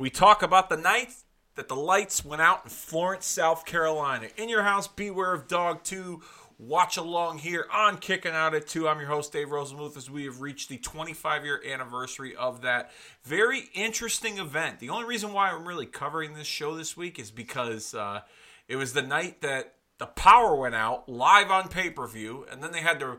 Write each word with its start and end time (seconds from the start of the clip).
we 0.00 0.08
talk 0.08 0.42
about 0.42 0.70
the 0.70 0.78
night 0.78 1.12
that 1.56 1.68
the 1.68 1.76
lights 1.76 2.24
went 2.24 2.40
out 2.40 2.64
in 2.64 2.70
Florence, 2.70 3.26
South 3.26 3.66
Carolina. 3.66 4.28
In 4.38 4.48
your 4.48 4.62
house, 4.62 4.88
beware 4.88 5.34
of 5.34 5.46
dog 5.46 5.84
2. 5.84 6.22
Watch 6.58 6.96
along 6.96 7.38
here 7.38 7.66
on 7.70 7.98
Kicking 7.98 8.32
Out 8.32 8.54
at 8.54 8.66
2. 8.66 8.88
I'm 8.88 8.98
your 8.98 9.08
host, 9.08 9.30
Dave 9.30 9.48
Rosenmuth, 9.48 9.98
as 9.98 10.08
we 10.08 10.24
have 10.24 10.40
reached 10.40 10.70
the 10.70 10.78
25 10.78 11.44
year 11.44 11.62
anniversary 11.70 12.34
of 12.34 12.62
that 12.62 12.90
very 13.24 13.68
interesting 13.74 14.38
event. 14.38 14.78
The 14.78 14.88
only 14.88 15.04
reason 15.04 15.34
why 15.34 15.50
I'm 15.50 15.68
really 15.68 15.84
covering 15.84 16.32
this 16.32 16.46
show 16.46 16.74
this 16.74 16.96
week 16.96 17.18
is 17.18 17.30
because 17.30 17.92
uh, 17.94 18.22
it 18.68 18.76
was 18.76 18.94
the 18.94 19.02
night 19.02 19.42
that 19.42 19.74
the 19.98 20.06
power 20.06 20.56
went 20.56 20.74
out 20.74 21.10
live 21.10 21.50
on 21.50 21.68
pay 21.68 21.90
per 21.90 22.06
view, 22.06 22.46
and 22.50 22.62
then 22.62 22.72
they 22.72 22.80
had 22.80 23.00
to 23.00 23.18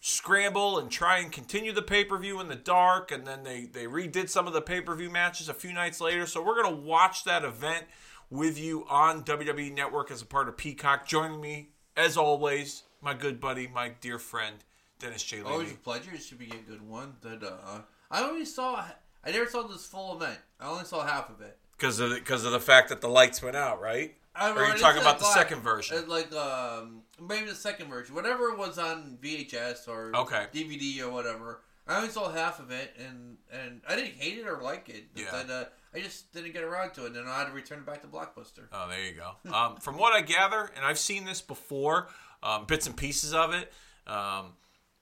scramble 0.00 0.78
and 0.78 0.90
try 0.90 1.18
and 1.18 1.30
continue 1.30 1.72
the 1.72 1.82
pay 1.82 2.04
per 2.04 2.18
view 2.18 2.40
in 2.40 2.48
the 2.48 2.56
dark, 2.56 3.12
and 3.12 3.26
then 3.26 3.44
they, 3.44 3.66
they 3.66 3.84
redid 3.84 4.28
some 4.28 4.46
of 4.46 4.52
the 4.52 4.62
pay 4.62 4.80
per 4.80 4.94
view 4.94 5.10
matches 5.10 5.48
a 5.48 5.54
few 5.54 5.72
nights 5.72 6.00
later. 6.00 6.26
So 6.26 6.42
we're 6.42 6.60
going 6.60 6.74
to 6.74 6.82
watch 6.82 7.24
that 7.24 7.44
event 7.44 7.84
with 8.30 8.58
you 8.58 8.86
on 8.88 9.24
WWE 9.24 9.74
Network 9.74 10.10
as 10.10 10.22
a 10.22 10.26
part 10.26 10.48
of 10.48 10.56
Peacock. 10.56 11.06
Joining 11.06 11.40
me, 11.40 11.68
as 11.96 12.16
always, 12.16 12.84
my 13.00 13.14
good 13.14 13.40
buddy, 13.40 13.68
my 13.68 13.92
dear 14.00 14.18
friend, 14.18 14.56
Dennis 14.98 15.22
J. 15.22 15.38
Levy. 15.38 15.50
Always 15.50 15.72
a 15.72 15.76
pleasure. 15.76 16.10
It 16.14 16.22
should 16.22 16.38
be 16.38 16.50
a 16.50 16.70
good 16.70 16.86
one. 16.86 17.14
That 17.22 17.42
uh, 17.42 17.80
I 18.10 18.22
only 18.22 18.46
saw. 18.46 18.84
I 19.22 19.30
never 19.30 19.46
saw 19.46 19.62
this 19.64 19.86
full 19.86 20.16
event. 20.16 20.38
I 20.58 20.68
only 20.70 20.84
saw 20.84 21.06
half 21.06 21.28
of 21.28 21.42
it. 21.42 21.58
Because 21.76 22.00
of, 22.00 22.10
the, 22.10 22.20
cause 22.20 22.44
of 22.44 22.52
the 22.52 22.60
fact 22.60 22.90
that 22.90 23.00
the 23.00 23.08
lights 23.08 23.42
went 23.42 23.56
out, 23.56 23.80
right? 23.80 24.14
I 24.34 24.50
Or 24.50 24.58
are 24.64 24.72
you 24.72 24.78
talking 24.78 25.00
about 25.00 25.18
the 25.18 25.24
live- 25.24 25.34
second 25.34 25.60
version? 25.62 25.98
uh, 25.98 26.02
Like 26.06 26.32
um, 26.34 27.02
maybe 27.20 27.46
the 27.48 27.54
second 27.54 27.88
version, 27.88 28.14
whatever 28.14 28.54
was 28.54 28.78
on 28.78 29.18
VHS 29.22 29.88
or 29.88 30.12
Okay. 30.14 30.46
DVD 30.52 31.00
or 31.02 31.10
whatever. 31.10 31.62
I 31.88 31.96
only 31.96 32.10
saw 32.10 32.30
half 32.30 32.60
of 32.60 32.70
it, 32.70 32.94
and 32.98 33.38
and 33.52 33.80
I 33.88 33.96
didn't 33.96 34.14
hate 34.14 34.38
it 34.38 34.46
or 34.46 34.60
like 34.62 34.88
it. 34.88 35.06
Yeah. 35.16 35.26
But, 35.32 35.50
uh, 35.50 35.64
I 35.92 35.98
just 36.00 36.32
didn't 36.32 36.52
get 36.52 36.62
around 36.62 36.92
to 36.94 37.06
it, 37.06 37.16
and 37.16 37.28
I 37.28 37.38
had 37.40 37.46
to 37.48 37.52
return 37.52 37.78
it 37.80 37.86
back 37.86 38.02
to 38.02 38.06
Blockbuster. 38.06 38.68
Oh, 38.72 38.86
there 38.88 39.02
you 39.04 39.12
go. 39.14 39.52
Um, 39.52 39.76
from 39.78 39.96
what 39.98 40.12
I 40.12 40.20
gather, 40.20 40.70
and 40.76 40.84
I've 40.84 41.00
seen 41.00 41.24
this 41.24 41.40
before, 41.42 42.06
um, 42.44 42.66
bits 42.66 42.86
and 42.86 42.96
pieces 42.96 43.34
of 43.34 43.52
it. 43.52 43.72
Um, 44.06 44.52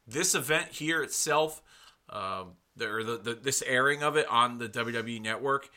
this 0.06 0.34
event 0.34 0.68
here 0.72 1.02
itself, 1.02 1.60
um, 2.08 2.52
the, 2.74 2.88
or 2.90 3.04
the, 3.04 3.18
the 3.18 3.34
this 3.34 3.60
airing 3.66 4.02
of 4.02 4.16
it 4.16 4.26
on 4.28 4.56
the 4.56 4.68
WWE 4.70 5.20
Network, 5.20 5.68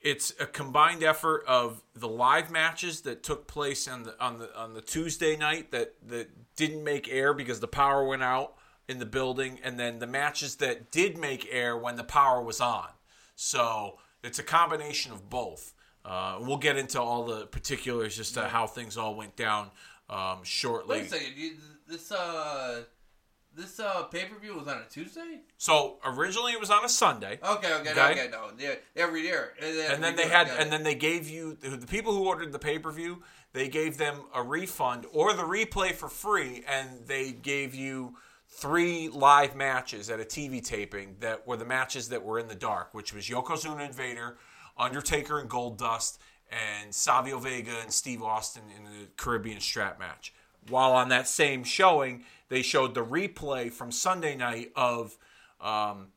it's 0.00 0.32
a 0.40 0.46
combined 0.46 1.02
effort 1.02 1.44
of 1.46 1.82
the 1.94 2.08
live 2.08 2.50
matches 2.50 3.02
that 3.02 3.22
took 3.22 3.46
place 3.46 3.86
on 3.86 4.04
the 4.04 4.22
on 4.22 4.38
the 4.38 4.58
on 4.58 4.74
the 4.74 4.80
Tuesday 4.80 5.36
night 5.36 5.70
that 5.72 5.94
that 6.08 6.56
didn't 6.56 6.82
make 6.82 7.08
air 7.10 7.34
because 7.34 7.60
the 7.60 7.68
power 7.68 8.06
went 8.06 8.22
out 8.22 8.54
in 8.88 8.98
the 8.98 9.06
building, 9.06 9.60
and 9.62 9.78
then 9.78 9.98
the 9.98 10.06
matches 10.06 10.56
that 10.56 10.90
did 10.90 11.16
make 11.16 11.46
air 11.50 11.76
when 11.76 11.96
the 11.96 12.04
power 12.04 12.42
was 12.42 12.60
on. 12.60 12.88
So 13.36 13.98
it's 14.24 14.38
a 14.38 14.42
combination 14.42 15.12
of 15.12 15.30
both. 15.30 15.74
Uh, 16.04 16.38
we'll 16.40 16.56
get 16.56 16.76
into 16.76 17.00
all 17.00 17.24
the 17.24 17.46
particulars 17.46 18.18
as 18.18 18.32
to 18.32 18.48
how 18.48 18.66
things 18.66 18.96
all 18.96 19.14
went 19.14 19.36
down 19.36 19.70
um, 20.08 20.38
shortly. 20.42 20.98
Wait 20.98 21.06
a 21.06 21.08
second. 21.08 21.32
You, 21.36 21.52
this 21.86 22.10
uh, 22.10 22.82
this 23.56 23.80
uh 23.80 24.04
pay 24.04 24.24
per 24.26 24.38
view 24.38 24.56
was 24.56 24.68
on 24.68 24.78
a 24.78 24.88
Tuesday. 24.88 25.40
So 25.58 25.98
originally 26.04 26.52
it 26.52 26.60
was 26.60 26.70
on 26.70 26.84
a 26.84 26.88
Sunday. 26.88 27.38
Okay, 27.42 27.72
okay, 27.74 27.90
Okay. 27.90 28.10
okay, 28.12 28.28
no, 28.30 28.50
yeah, 28.58 28.74
every 28.96 29.22
year, 29.22 29.52
and 29.60 30.02
then, 30.02 30.16
they 30.16 30.28
had 30.28 30.48
and 30.48 30.72
then 30.72 30.82
they 30.82 30.94
gave 30.94 31.28
you 31.28 31.54
the 31.54 31.86
people 31.86 32.12
who 32.14 32.26
ordered 32.26 32.52
the 32.52 32.58
pay-per-view 32.58 33.22
they 33.52 33.68
gave 33.68 33.96
them 33.98 34.16
a 34.34 34.42
refund 34.42 35.06
or 35.12 35.32
the 35.34 35.42
replay 35.42 35.92
for 35.92 36.08
free 36.08 36.62
and 36.68 36.88
they 37.06 37.32
gave 37.32 37.74
you 37.74 38.14
three 38.48 39.08
live 39.08 39.54
matches 39.56 40.08
at 40.10 40.20
a 40.20 40.24
tv 40.24 40.64
taping 40.64 41.16
that 41.20 41.46
were 41.46 41.56
the 41.56 41.64
matches 41.64 42.08
that 42.08 42.22
were 42.22 42.38
in 42.38 42.48
the 42.48 42.54
dark 42.54 42.94
which 42.94 43.12
was 43.12 43.28
yokozuna 43.28 43.84
and 43.86 43.94
vader 43.94 44.36
undertaker 44.78 45.38
and 45.40 45.50
goldust 45.50 46.18
and 46.50 46.94
savio 46.94 47.38
vega 47.38 47.72
and 47.82 47.92
steve 47.92 48.22
austin 48.22 48.62
in 48.76 48.84
the 48.84 49.06
caribbean 49.16 49.60
strap 49.60 49.98
match 49.98 50.32
while 50.68 50.92
on 50.92 51.08
that 51.08 51.26
same 51.26 51.64
showing 51.64 52.24
they 52.50 52.60
showed 52.60 52.94
the 52.94 53.04
replay 53.04 53.72
from 53.72 53.90
sunday 53.90 54.36
night 54.36 54.70
of 54.76 55.16
um, 55.60 56.08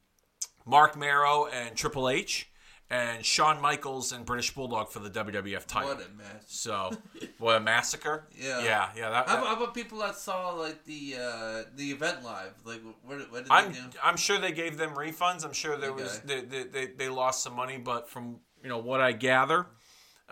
Mark 0.66 0.98
Mero 0.98 1.48
and 1.48 1.76
Triple 1.76 2.10
H, 2.10 2.50
and 2.90 3.26
Shawn 3.26 3.60
Michaels 3.62 4.12
and 4.14 4.26
British 4.26 4.54
Bulldog 4.54 4.90
for 4.90 5.00
the 5.00 5.10
WWF 5.10 5.66
title. 5.66 5.90
what 5.90 5.98
a 6.06 6.10
mess. 6.18 6.46
So, 6.48 6.92
what 7.40 7.56
a 7.58 7.60
massacre! 7.60 8.28
Yeah. 8.38 8.64
yeah, 8.64 8.90
yeah. 8.96 9.10
That, 9.10 9.28
How, 9.28 9.36
that- 9.36 9.46
how 9.48 9.56
about 9.56 9.74
people 9.74 9.98
that 10.00 10.16
saw 10.16 10.52
like 10.52 10.84
the 10.86 11.16
uh, 11.20 11.64
the 11.76 11.92
event 11.92 12.24
live? 12.24 12.54
Like, 12.66 12.82
what, 13.04 13.20
what 13.32 13.44
did 13.44 13.52
I'm 13.52 13.72
they 13.74 13.80
do? 13.80 13.86
I'm 14.04 14.16
sure 14.18 14.40
they 14.40 14.52
gave 14.52 14.78
them 14.78 14.92
refunds. 14.92 15.44
I'm 15.44 15.54
sure 15.54 15.76
there 15.78 15.92
was 15.94 16.20
they, 16.22 16.42
they, 16.42 16.64
they, 16.64 16.86
they 16.88 17.10
lost 17.10 17.44
some 17.44 17.54
money, 17.56 17.78
but 17.78 18.10
from 18.10 18.38
you 18.62 18.70
know 18.70 18.78
what 18.78 19.02
I 19.02 19.12
gather. 19.12 19.68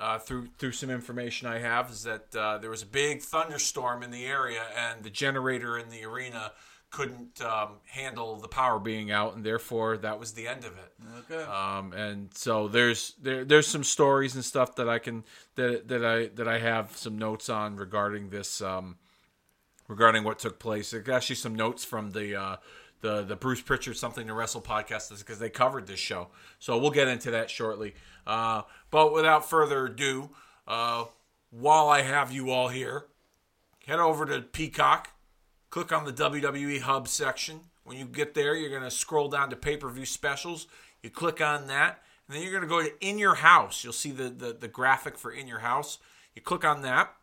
Uh, 0.01 0.17
through 0.17 0.47
through 0.57 0.71
some 0.71 0.89
information 0.89 1.47
I 1.47 1.59
have 1.59 1.91
is 1.91 2.01
that 2.03 2.35
uh, 2.35 2.57
there 2.57 2.71
was 2.71 2.81
a 2.81 2.87
big 2.87 3.21
thunderstorm 3.21 4.01
in 4.01 4.09
the 4.09 4.25
area 4.25 4.63
and 4.75 5.03
the 5.03 5.11
generator 5.11 5.77
in 5.77 5.89
the 5.89 6.03
arena 6.05 6.53
couldn't 6.89 7.39
um, 7.41 7.75
handle 7.85 8.35
the 8.37 8.47
power 8.47 8.79
being 8.79 9.11
out 9.11 9.35
and 9.35 9.45
therefore 9.45 9.97
that 9.97 10.19
was 10.19 10.31
the 10.33 10.47
end 10.47 10.65
of 10.65 10.73
it. 10.77 10.93
Okay. 11.19 11.43
um, 11.43 11.93
and 11.93 12.29
so 12.33 12.67
there's 12.67 13.13
there, 13.21 13.45
there's 13.45 13.67
some 13.67 13.83
stories 13.83 14.33
and 14.33 14.43
stuff 14.43 14.75
that 14.77 14.89
I 14.89 14.97
can 14.97 15.23
that 15.53 15.87
that 15.87 16.03
I 16.03 16.27
that 16.35 16.47
I 16.47 16.57
have 16.57 16.97
some 16.97 17.19
notes 17.19 17.47
on 17.47 17.75
regarding 17.75 18.29
this 18.29 18.59
um, 18.59 18.97
regarding 19.87 20.23
what 20.23 20.39
took 20.39 20.57
place. 20.57 20.89
There's 20.89 21.07
actually 21.09 21.35
some 21.35 21.53
notes 21.53 21.85
from 21.85 22.09
the 22.09 22.35
uh, 22.35 22.55
the 23.01 23.23
the 23.23 23.35
Bruce 23.35 23.61
Pritchard 23.61 23.97
something 23.97 24.27
to 24.27 24.33
wrestle 24.33 24.61
podcast 24.61 25.11
is 25.11 25.19
because 25.19 25.39
they 25.39 25.49
covered 25.49 25.87
this 25.87 25.99
show. 25.99 26.29
So 26.59 26.77
we'll 26.77 26.91
get 26.91 27.07
into 27.07 27.31
that 27.31 27.49
shortly. 27.49 27.95
Uh, 28.25 28.63
but 28.89 29.13
without 29.13 29.49
further 29.49 29.87
ado, 29.87 30.29
uh, 30.67 31.05
while 31.49 31.89
I 31.89 32.01
have 32.01 32.31
you 32.31 32.51
all 32.51 32.69
here, 32.69 33.07
head 33.85 33.99
over 33.99 34.25
to 34.25 34.41
Peacock, 34.41 35.09
click 35.69 35.91
on 35.91 36.05
the 36.05 36.13
WWE 36.13 36.81
Hub 36.81 37.07
section. 37.07 37.61
When 37.83 37.97
you 37.97 38.05
get 38.05 38.33
there, 38.33 38.55
you're 38.55 38.69
going 38.69 38.83
to 38.83 38.91
scroll 38.91 39.27
down 39.27 39.49
to 39.49 39.55
pay 39.55 39.77
per 39.77 39.89
view 39.89 40.05
specials. 40.05 40.67
You 41.01 41.09
click 41.09 41.41
on 41.41 41.67
that, 41.67 42.03
and 42.27 42.35
then 42.35 42.43
you're 42.43 42.51
going 42.51 42.63
to 42.63 42.69
go 42.69 42.81
to 42.81 43.05
In 43.05 43.17
Your 43.17 43.35
House. 43.35 43.83
You'll 43.83 43.93
see 43.93 44.11
the, 44.11 44.29
the, 44.29 44.53
the 44.53 44.67
graphic 44.67 45.17
for 45.17 45.31
In 45.31 45.47
Your 45.47 45.59
House. 45.59 45.97
You 46.35 46.41
click 46.41 46.63
on 46.63 46.83
that, 46.83 47.13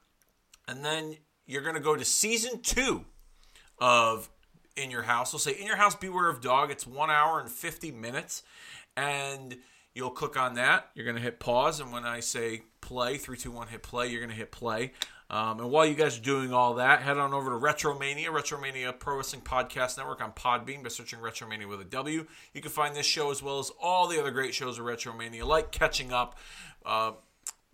and 0.67 0.85
then 0.85 1.17
you're 1.47 1.63
going 1.63 1.77
to 1.77 1.81
go 1.81 1.97
to 1.97 2.05
season 2.05 2.61
two 2.61 3.05
of 3.79 4.29
In 4.79 4.91
Your 4.91 5.03
House. 5.03 5.33
We'll 5.33 5.41
say 5.41 5.53
In 5.53 5.67
Your 5.67 5.77
House, 5.77 5.95
Beware 5.95 6.29
of 6.29 6.41
Dog. 6.41 6.71
It's 6.71 6.87
one 6.87 7.11
hour 7.11 7.41
and 7.41 7.51
50 7.51 7.91
minutes. 7.91 8.43
And 8.97 9.59
you'll 9.95 10.11
click 10.11 10.37
on 10.37 10.55
that. 10.55 10.91
You're 10.95 11.05
going 11.05 11.17
to 11.17 11.23
hit 11.23 11.41
pause. 11.41 11.81
And 11.81 11.93
when 11.93 12.05
I 12.05 12.21
say 12.21 12.63
play, 12.81 13.17
321 13.19 13.69
hit 13.69 13.83
play, 13.83 14.09
you're 14.09 14.21
going 14.21 14.31
to 14.31 14.37
hit 14.37 14.53
play. 14.53 14.93
Um, 15.31 15.61
and 15.61 15.71
while 15.71 15.85
you 15.85 15.95
guys 15.95 16.19
are 16.19 16.23
doing 16.23 16.55
all 16.55 16.75
that, 16.75 17.03
head 17.03 17.19
on 17.19 17.35
over 17.35 17.51
to 17.51 17.57
Retromania, 17.57 18.27
Retromania 18.27 18.99
Pro 18.99 19.17
Wrestling 19.17 19.43
Podcast 19.43 19.99
Network 19.99 20.23
on 20.23 20.33
Podbean 20.33 20.83
by 20.83 20.89
searching 20.89 21.19
Retromania 21.19 21.69
with 21.69 21.83
a 21.83 21.85
W. 21.85 22.27
You 22.55 22.61
can 22.63 22.71
find 22.71 22.97
this 22.97 23.05
show 23.05 23.31
as 23.31 23.43
well 23.43 23.59
as 23.59 23.71
all 23.83 24.09
the 24.09 24.19
other 24.19 24.31
great 24.31 24.55
shows 24.55 24.79
of 24.79 24.87
Retromania, 24.87 25.45
like 25.45 25.71
Catching 25.71 26.13
Up, 26.13 26.39
uh, 26.87 27.13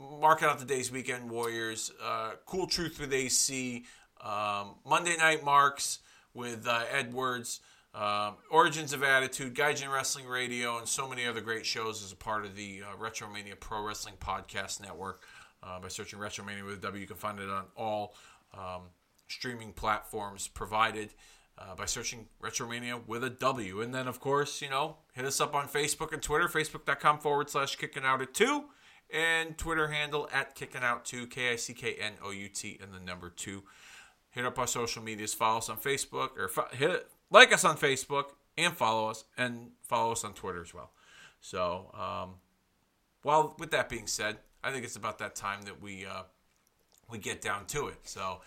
Marking 0.00 0.48
Out 0.48 0.59
the 0.59 0.64
Days 0.64 0.91
Weekend 0.91 1.31
Warriors, 1.31 1.93
uh, 2.03 2.32
Cool 2.44 2.66
Truth 2.66 2.98
with 2.98 3.12
AC, 3.12 3.84
um, 4.20 4.75
Monday 4.84 5.16
Night 5.16 5.44
Marks 5.44 6.00
with 6.34 6.67
uh, 6.67 6.83
Edwards, 6.91 7.61
um, 7.95 8.34
Origins 8.50 8.93
of 8.93 9.03
Attitude, 9.03 9.55
Gaijin 9.55 9.93
Wrestling 9.93 10.27
Radio, 10.27 10.78
and 10.78 10.89
so 10.89 11.09
many 11.09 11.27
other 11.27 11.41
great 11.41 11.65
shows 11.65 12.03
as 12.03 12.12
a 12.12 12.17
part 12.17 12.45
of 12.45 12.56
the 12.56 12.83
uh, 12.83 12.97
Retromania 12.97 13.59
Pro 13.59 13.87
Wrestling 13.87 14.17
Podcast 14.21 14.81
Network. 14.81 15.23
Uh, 15.62 15.81
by 15.81 15.89
searching 15.89 16.19
Retromania 16.19 16.62
with 16.65 16.75
a 16.75 16.81
W, 16.81 17.00
you 17.00 17.06
can 17.06 17.17
find 17.17 17.39
it 17.39 17.49
on 17.49 17.65
all 17.75 18.15
um, 18.53 18.83
streaming 19.28 19.73
platforms 19.73 20.47
provided 20.47 21.15
uh, 21.59 21.75
by 21.75 21.87
searching 21.87 22.27
Retromania 22.43 23.00
with 23.06 23.25
a 23.25 23.31
W. 23.31 23.81
And 23.81 23.94
then, 23.94 24.06
of 24.06 24.21
course, 24.21 24.61
you 24.61 24.69
know, 24.69 24.97
hit 25.12 25.25
us 25.25 25.41
up 25.41 25.55
on 25.55 25.69
Facebook 25.69 26.12
and 26.12 26.23
Twitter, 26.23 26.49
facebook.com 26.49 27.19
forward 27.19 27.49
slash 27.49 27.77
kicking 27.77 28.05
out 28.05 28.21
at 28.21 28.34
two, 28.34 28.65
and 29.11 29.56
Twitter 29.56 29.88
handle 29.88 30.29
at 30.32 30.55
kicking 30.55 30.82
out 30.82 31.05
two, 31.05 31.26
K 31.26 31.53
I 31.53 31.56
C 31.56 31.73
K 31.73 31.94
N 31.94 32.14
O 32.23 32.31
U 32.31 32.49
T, 32.49 32.79
and 32.82 32.93
the 32.93 33.00
number 33.00 33.31
two. 33.31 33.62
Hit 34.34 34.44
up 34.44 34.58
our 34.58 34.66
social 34.66 35.00
medias, 35.00 35.32
follow 35.32 35.58
us 35.58 35.69
on 35.69 35.76
Facebook, 35.76 36.36
or 36.36 36.48
fo- 36.48 36.66
hit 36.72 36.90
it, 36.90 37.08
like 37.31 37.52
us 37.52 37.64
on 37.64 37.76
Facebook, 37.76 38.25
and 38.58 38.76
follow 38.76 39.08
us, 39.08 39.25
and 39.38 39.70
follow 39.82 40.10
us 40.10 40.25
on 40.25 40.34
Twitter 40.34 40.60
as 40.60 40.75
well. 40.75 40.90
So, 41.40 41.90
um, 41.94 42.34
well, 43.22 43.54
with 43.60 43.70
that 43.70 43.88
being 43.88 44.08
said, 44.08 44.38
I 44.64 44.72
think 44.72 44.84
it's 44.84 44.96
about 44.96 45.19
that 45.19 45.36
time 45.36 45.62
that 45.66 45.81
we 45.81 46.04
uh, 46.04 46.22
we 47.08 47.19
get 47.19 47.40
down 47.40 47.66
to 47.66 47.86
it. 47.86 47.98
So, 48.02 48.40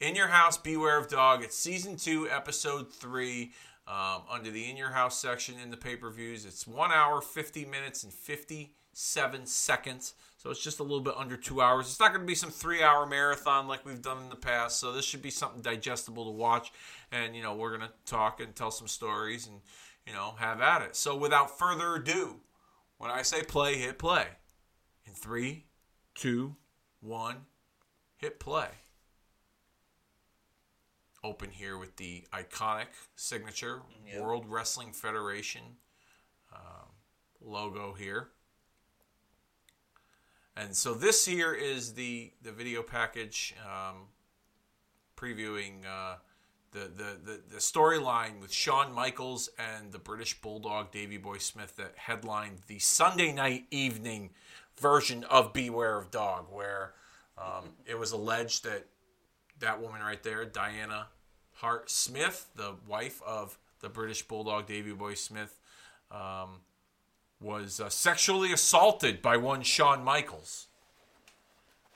in 0.00 0.14
your 0.14 0.28
house, 0.28 0.56
beware 0.56 0.98
of 0.98 1.08
dog. 1.08 1.42
It's 1.42 1.56
season 1.56 1.96
two, 1.96 2.28
episode 2.30 2.90
three. 2.90 3.52
Um, 3.86 4.22
under 4.30 4.50
the 4.50 4.70
in 4.70 4.78
your 4.78 4.92
house 4.92 5.18
section 5.18 5.56
in 5.62 5.70
the 5.70 5.76
pay 5.76 5.96
per 5.96 6.08
views, 6.08 6.46
it's 6.46 6.66
one 6.66 6.90
hour, 6.90 7.20
fifty 7.20 7.66
minutes, 7.66 8.02
and 8.02 8.12
fifty 8.12 8.72
seven 8.94 9.44
seconds. 9.44 10.14
So 10.44 10.50
it's 10.50 10.60
just 10.60 10.78
a 10.78 10.82
little 10.82 11.00
bit 11.00 11.14
under 11.16 11.38
two 11.38 11.62
hours. 11.62 11.86
It's 11.86 11.98
not 11.98 12.10
going 12.10 12.20
to 12.20 12.26
be 12.26 12.34
some 12.34 12.50
three 12.50 12.82
hour 12.82 13.06
marathon 13.06 13.66
like 13.66 13.86
we've 13.86 14.02
done 14.02 14.18
in 14.24 14.28
the 14.28 14.36
past. 14.36 14.78
So 14.78 14.92
this 14.92 15.06
should 15.06 15.22
be 15.22 15.30
something 15.30 15.62
digestible 15.62 16.26
to 16.26 16.30
watch. 16.30 16.70
And 17.10 17.34
you 17.34 17.42
know 17.42 17.54
we're 17.54 17.74
going 17.74 17.88
to 17.88 17.94
talk 18.04 18.40
and 18.40 18.54
tell 18.54 18.70
some 18.70 18.86
stories 18.86 19.46
and 19.46 19.62
you 20.06 20.12
know 20.12 20.34
have 20.36 20.60
at 20.60 20.82
it. 20.82 20.96
So 20.96 21.16
without 21.16 21.58
further 21.58 21.94
ado, 21.94 22.40
when 22.98 23.10
I 23.10 23.22
say 23.22 23.42
play, 23.42 23.76
hit 23.76 23.98
play. 23.98 24.26
In 25.06 25.14
three, 25.14 25.64
two, 26.14 26.56
one, 27.00 27.46
hit 28.18 28.38
play. 28.38 28.68
Open 31.22 31.48
here 31.48 31.78
with 31.78 31.96
the 31.96 32.26
iconic 32.34 32.88
signature 33.16 33.80
Yep. 34.06 34.20
World 34.20 34.44
Wrestling 34.46 34.92
Federation 34.92 35.62
um, 36.54 36.90
logo 37.40 37.94
here. 37.94 38.28
And 40.56 40.76
so 40.76 40.94
this 40.94 41.26
here 41.26 41.52
is 41.52 41.94
the 41.94 42.30
the 42.42 42.52
video 42.52 42.82
package 42.82 43.54
um, 43.64 44.08
previewing 45.16 45.84
uh, 45.84 46.16
the 46.70 46.80
the 46.80 47.18
the, 47.24 47.40
the 47.50 47.58
storyline 47.58 48.40
with 48.40 48.52
Shawn 48.52 48.92
Michaels 48.92 49.48
and 49.58 49.90
the 49.90 49.98
British 49.98 50.40
Bulldog 50.40 50.92
Davy 50.92 51.16
Boy 51.16 51.38
Smith 51.38 51.76
that 51.76 51.94
headlined 51.96 52.58
the 52.68 52.78
Sunday 52.78 53.32
night 53.32 53.64
evening 53.70 54.30
version 54.78 55.24
of 55.24 55.52
Beware 55.52 55.98
of 55.98 56.10
Dog, 56.10 56.46
where 56.50 56.92
um, 57.36 57.70
it 57.86 57.98
was 57.98 58.12
alleged 58.12 58.64
that 58.64 58.86
that 59.58 59.80
woman 59.80 60.02
right 60.02 60.22
there, 60.22 60.44
Diana 60.44 61.08
Hart 61.54 61.90
Smith, 61.90 62.48
the 62.54 62.74
wife 62.86 63.20
of 63.26 63.58
the 63.80 63.88
British 63.88 64.22
Bulldog 64.22 64.66
Davy 64.66 64.92
Boy 64.92 65.14
Smith, 65.14 65.58
um, 66.10 66.60
was 67.44 67.78
uh, 67.78 67.90
sexually 67.90 68.52
assaulted 68.52 69.20
by 69.20 69.36
one 69.36 69.62
Shawn 69.62 70.02
Michaels, 70.02 70.66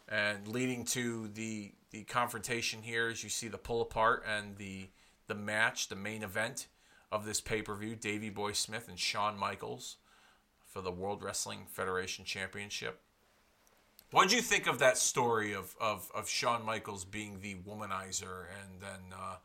and 0.09 0.47
leading 0.47 0.85
to 0.87 1.29
the 1.29 1.73
the 1.91 2.05
confrontation 2.05 2.83
here, 2.83 3.09
as 3.09 3.25
you 3.25 3.31
see 3.31 3.49
the 3.49 3.57
pull 3.57 3.81
apart 3.81 4.23
and 4.29 4.57
the 4.59 4.89
the 5.27 5.35
match, 5.35 5.89
the 5.89 5.97
main 5.97 6.23
event 6.23 6.69
of 7.11 7.25
this 7.25 7.41
pay 7.41 7.63
per 7.63 7.75
view, 7.75 7.97
Davy 7.97 8.29
Boy 8.29 8.53
Smith 8.53 8.89
and 8.89 8.99
Shawn 8.99 9.39
Michaels 9.39 9.97
for 10.67 10.83
the 10.83 10.93
World 10.93 11.23
Wrestling 11.23 11.61
Federation 11.71 12.25
Championship. 12.25 13.01
What 14.11 14.29
did 14.29 14.37
you 14.37 14.43
think 14.43 14.67
of 14.67 14.79
that 14.79 14.97
story 14.97 15.53
of, 15.53 15.75
of, 15.81 16.11
of 16.15 16.29
Shawn 16.29 16.65
Michaels 16.65 17.05
being 17.05 17.41
the 17.41 17.57
womanizer 17.57 18.47
and 18.63 18.81
then 18.81 19.13
uh, 19.13 19.37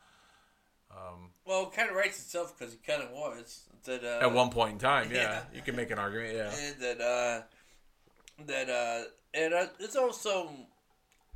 Well, 1.45 1.63
it 1.63 1.74
kind 1.74 1.90
of 1.90 1.95
writes 1.95 2.19
itself 2.19 2.57
because 2.57 2.74
he 2.74 2.80
kind 2.80 3.04
of 3.04 3.12
was. 3.12 3.63
That 3.86 4.04
uh, 4.04 4.25
at 4.25 4.34
one 4.34 4.50
point 4.50 4.74
in 4.74 4.80
time, 4.80 5.12
yeah, 5.12 5.22
yeah. 5.22 5.42
you 5.54 5.62
can 5.62 5.75
make 5.75 5.92
an 5.92 6.00
argument, 6.00 6.36
yeah. 6.36 6.54
and 6.56 6.80
that 6.80 7.01
uh, 7.01 7.42
that 8.45 8.69
uh, 8.69 9.04
and 9.34 9.54
uh, 9.54 9.66
it's 9.78 9.98
also 9.98 10.51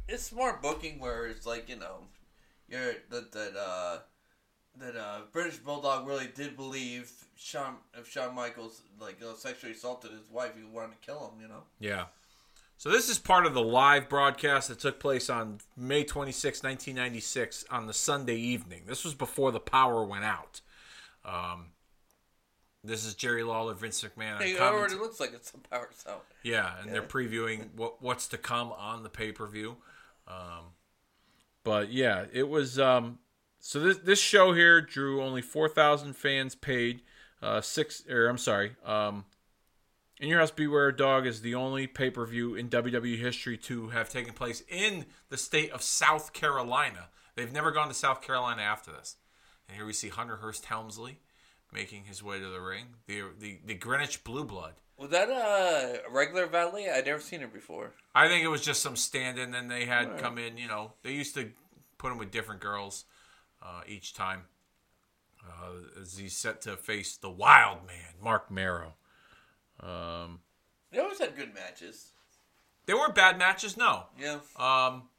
it's 0.07 0.23
smart 0.23 0.61
booking 0.61 0.99
where 0.99 1.25
it's 1.25 1.45
like 1.45 1.67
you 1.67 1.75
know, 1.75 1.97
you're 2.69 2.93
that 3.09 3.33
that 3.33 3.53
uh, 3.57 3.97
that 4.77 4.95
uh, 4.95 5.19
British 5.33 5.57
Bulldog 5.57 6.07
really 6.07 6.29
did 6.33 6.55
believe 6.55 7.11
Shawn 7.35 7.75
if 7.99 8.09
Shawn 8.09 8.33
Michaels 8.33 8.81
like 8.97 9.17
uh, 9.21 9.33
sexually 9.35 9.73
assaulted 9.73 10.11
his 10.11 10.31
wife, 10.31 10.51
he 10.57 10.63
wanted 10.63 11.01
to 11.01 11.05
kill 11.05 11.33
him. 11.33 11.41
You 11.41 11.49
know. 11.49 11.63
Yeah. 11.81 12.05
So 12.77 12.89
this 12.89 13.09
is 13.09 13.17
part 13.17 13.47
of 13.47 13.55
the 13.55 13.63
live 13.63 14.07
broadcast 14.07 14.69
that 14.69 14.79
took 14.79 14.99
place 14.99 15.31
on 15.31 15.59
May 15.75 16.03
26, 16.03 16.61
1996 16.61 17.65
on 17.71 17.87
the 17.87 17.93
Sunday 17.93 18.35
evening. 18.35 18.83
This 18.85 19.03
was 19.03 19.15
before 19.15 19.51
the 19.51 19.59
power 19.59 20.03
went 20.03 20.25
out. 20.25 20.61
Um, 21.25 21.71
this 22.83 23.03
is 23.03 23.15
Jerry 23.15 23.43
Lawler, 23.43 23.73
Vince 23.73 24.03
McMahon. 24.03 24.41
It 24.41 24.61
already 24.61 24.93
looks 24.93 25.19
like 25.19 25.33
it's 25.33 25.51
some 25.51 25.61
power 25.71 25.89
sound. 25.95 26.21
Yeah, 26.43 26.71
and 26.79 26.93
they're 26.93 27.01
previewing 27.01 27.69
what 27.75 28.01
what's 28.01 28.27
to 28.29 28.37
come 28.37 28.71
on 28.71 29.01
the 29.01 29.09
pay 29.09 29.31
per 29.31 29.47
view. 29.47 29.77
Um, 30.27 30.73
but 31.63 31.91
yeah, 31.91 32.25
it 32.31 32.47
was. 32.47 32.79
Um, 32.79 33.17
so 33.59 33.79
this 33.79 33.97
this 33.97 34.19
show 34.19 34.53
here 34.53 34.81
drew 34.81 35.23
only 35.23 35.41
four 35.41 35.67
thousand 35.67 36.15
fans 36.15 36.53
paid. 36.53 37.01
Uh, 37.41 37.59
six 37.59 38.03
or 38.07 38.27
I'm 38.27 38.37
sorry. 38.37 38.75
Um, 38.85 39.25
in 40.19 40.29
Your 40.29 40.39
House 40.39 40.51
Beware 40.51 40.91
Dog 40.91 41.25
is 41.27 41.41
the 41.41 41.55
only 41.55 41.87
pay 41.87 42.09
per 42.09 42.25
view 42.25 42.55
in 42.55 42.69
WWE 42.69 43.17
history 43.19 43.57
to 43.59 43.89
have 43.89 44.09
taken 44.09 44.33
place 44.33 44.63
in 44.69 45.05
the 45.29 45.37
state 45.37 45.71
of 45.71 45.81
South 45.81 46.33
Carolina. 46.33 47.09
They've 47.35 47.51
never 47.51 47.71
gone 47.71 47.87
to 47.87 47.93
South 47.93 48.21
Carolina 48.21 48.61
after 48.63 48.91
this. 48.91 49.17
And 49.67 49.77
here 49.77 49.85
we 49.85 49.93
see 49.93 50.09
Hunter 50.09 50.37
Hearst 50.37 50.65
Helmsley 50.65 51.19
making 51.71 52.05
his 52.05 52.23
way 52.23 52.39
to 52.39 52.47
the 52.49 52.61
ring. 52.61 52.85
The 53.07 53.23
the, 53.39 53.59
the 53.65 53.75
Greenwich 53.75 54.23
Blue 54.23 54.43
Blood. 54.45 54.73
Was 54.97 55.11
that 55.11 55.29
a 55.29 56.01
regular 56.09 56.47
valet? 56.47 56.89
I'd 56.89 57.05
never 57.05 57.19
seen 57.21 57.41
her 57.41 57.47
before. 57.47 57.91
I 58.15 58.27
think 58.27 58.43
it 58.43 58.47
was 58.47 58.63
just 58.63 58.81
some 58.81 58.95
stand-in. 58.95 59.51
Then 59.51 59.67
they 59.67 59.85
had 59.85 60.09
Right. 60.09 60.17
come 60.19 60.39
in. 60.39 60.57
You 60.57 60.67
know, 60.67 60.93
they 61.03 61.11
used 61.11 61.35
to 61.35 61.51
put 61.99 62.11
him 62.11 62.17
with 62.17 62.31
different 62.31 62.61
girls 62.61 63.05
uh, 63.61 63.81
each 63.87 64.15
time. 64.15 64.45
Uh, 65.47 66.01
as 66.01 66.17
he's 66.17 66.35
set 66.35 66.61
to 66.61 66.75
face 66.75 67.15
the 67.15 67.29
Wild 67.29 67.85
Man, 67.85 68.15
Mark 68.21 68.49
Mero. 68.49 68.95
Um, 69.79 70.39
They 70.91 70.99
always 70.99 71.19
had 71.19 71.35
good 71.35 71.53
matches. 71.53 72.11
they 72.85 72.93
weren't 72.93 73.15
bad 73.15 73.37
matches, 73.37 73.75
no. 73.77 74.05
Yeah. 74.17 74.39
Um, 74.55 75.09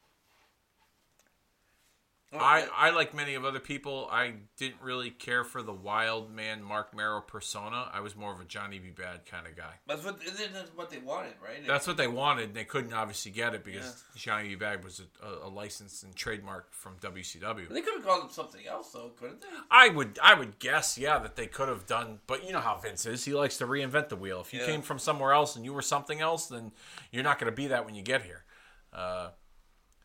I, 2.32 2.68
I 2.76 2.90
like 2.90 3.14
many 3.14 3.34
of 3.36 3.44
other 3.46 3.58
people. 3.60 4.06
I 4.10 4.34
didn't 4.58 4.82
really 4.82 5.08
care 5.10 5.44
for 5.44 5.62
the 5.62 5.72
Wild 5.72 6.30
Man 6.34 6.62
Mark 6.62 6.94
Mero 6.94 7.22
persona. 7.22 7.88
I 7.90 8.00
was 8.00 8.14
more 8.16 8.32
of 8.32 8.40
a 8.40 8.44
Johnny 8.44 8.78
B. 8.78 8.90
Bad 8.90 9.24
kind 9.24 9.46
of 9.46 9.56
guy. 9.56 9.72
That's 9.86 10.04
what 10.04 10.20
that's 10.20 10.70
what 10.74 10.90
they 10.90 10.98
wanted, 10.98 11.34
right? 11.42 11.66
That's 11.66 11.86
what 11.86 11.96
they 11.96 12.06
wanted. 12.06 12.46
and 12.46 12.54
They 12.54 12.64
couldn't 12.64 12.92
obviously 12.92 13.30
get 13.32 13.54
it 13.54 13.64
because 13.64 14.02
Johnny 14.14 14.48
B. 14.50 14.54
Bad 14.56 14.84
was 14.84 15.00
a, 15.22 15.46
a, 15.46 15.48
licensed 15.48 16.02
and 16.04 16.14
trademark 16.14 16.70
from 16.72 16.96
WCW. 17.00 17.68
They 17.70 17.80
could 17.80 17.94
have 17.94 18.04
called 18.04 18.24
him 18.24 18.30
something 18.30 18.66
else, 18.66 18.90
though, 18.90 19.12
couldn't 19.18 19.40
they? 19.40 19.48
I 19.70 19.88
would 19.88 20.18
I 20.22 20.34
would 20.34 20.58
guess, 20.58 20.98
yeah, 20.98 21.18
that 21.20 21.36
they 21.36 21.46
could 21.46 21.68
have 21.68 21.86
done, 21.86 22.18
but 22.26 22.44
you 22.44 22.52
know 22.52 22.60
how 22.60 22.76
Vince 22.76 23.06
is. 23.06 23.24
He 23.24 23.32
likes 23.32 23.56
to 23.58 23.66
reinvent 23.66 24.10
the 24.10 24.16
wheel. 24.16 24.42
If 24.42 24.52
you 24.52 24.60
Yeah. 24.60 24.66
came 24.66 24.82
from 24.82 24.98
somewhere 24.98 25.32
else 25.32 25.56
and 25.56 25.64
you 25.64 25.72
were 25.72 25.82
something 25.82 26.20
else, 26.20 26.46
then 26.46 26.72
you're 27.10 27.24
not 27.24 27.38
going 27.38 27.50
to 27.50 27.56
be 27.56 27.68
that 27.68 27.86
when 27.86 27.94
you 27.94 28.02
get 28.02 28.22
here. 28.22 28.44
Uh, 28.92 29.30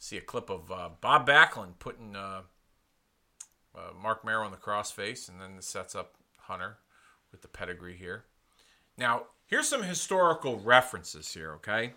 see 0.03 0.17
a 0.17 0.21
clip 0.21 0.49
of 0.49 0.69
uh, 0.69 0.89
Bob 0.99 1.25
Backlund 1.25 1.79
putting 1.79 2.13
uh, 2.13 2.41
uh, 3.73 3.79
Mark 4.01 4.25
Mero 4.25 4.45
in 4.45 4.51
the 4.51 4.57
crossface, 4.57 5.29
and 5.29 5.39
then 5.39 5.51
it 5.57 5.63
sets 5.63 5.95
up 5.95 6.15
Hunter 6.37 6.75
with 7.31 7.41
the 7.41 7.47
pedigree 7.47 7.95
here. 7.95 8.25
Now, 8.97 9.23
here's 9.45 9.69
some 9.69 9.81
historical 9.81 10.59
references 10.59 11.33
here, 11.33 11.53
okay? 11.53 11.93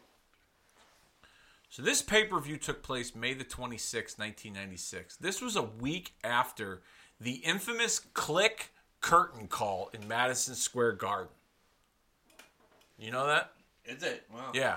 So 1.68 1.82
this 1.82 2.00
pay-per-view 2.00 2.58
took 2.58 2.80
place 2.80 3.16
May 3.16 3.34
the 3.34 3.44
26th, 3.44 4.18
1996. 4.18 5.16
This 5.16 5.42
was 5.42 5.56
a 5.56 5.62
week 5.62 6.14
after 6.22 6.82
the 7.20 7.32
infamous 7.32 8.00
Kliq 8.14 8.68
curtain 9.00 9.48
call 9.48 9.90
in 9.92 10.06
Madison 10.06 10.54
Square 10.54 10.92
Garden. 10.92 11.32
You 13.00 13.10
know 13.10 13.26
that? 13.26 13.50
Is 13.84 14.04
it? 14.04 14.22
Wow. 14.32 14.52
Yeah. 14.54 14.76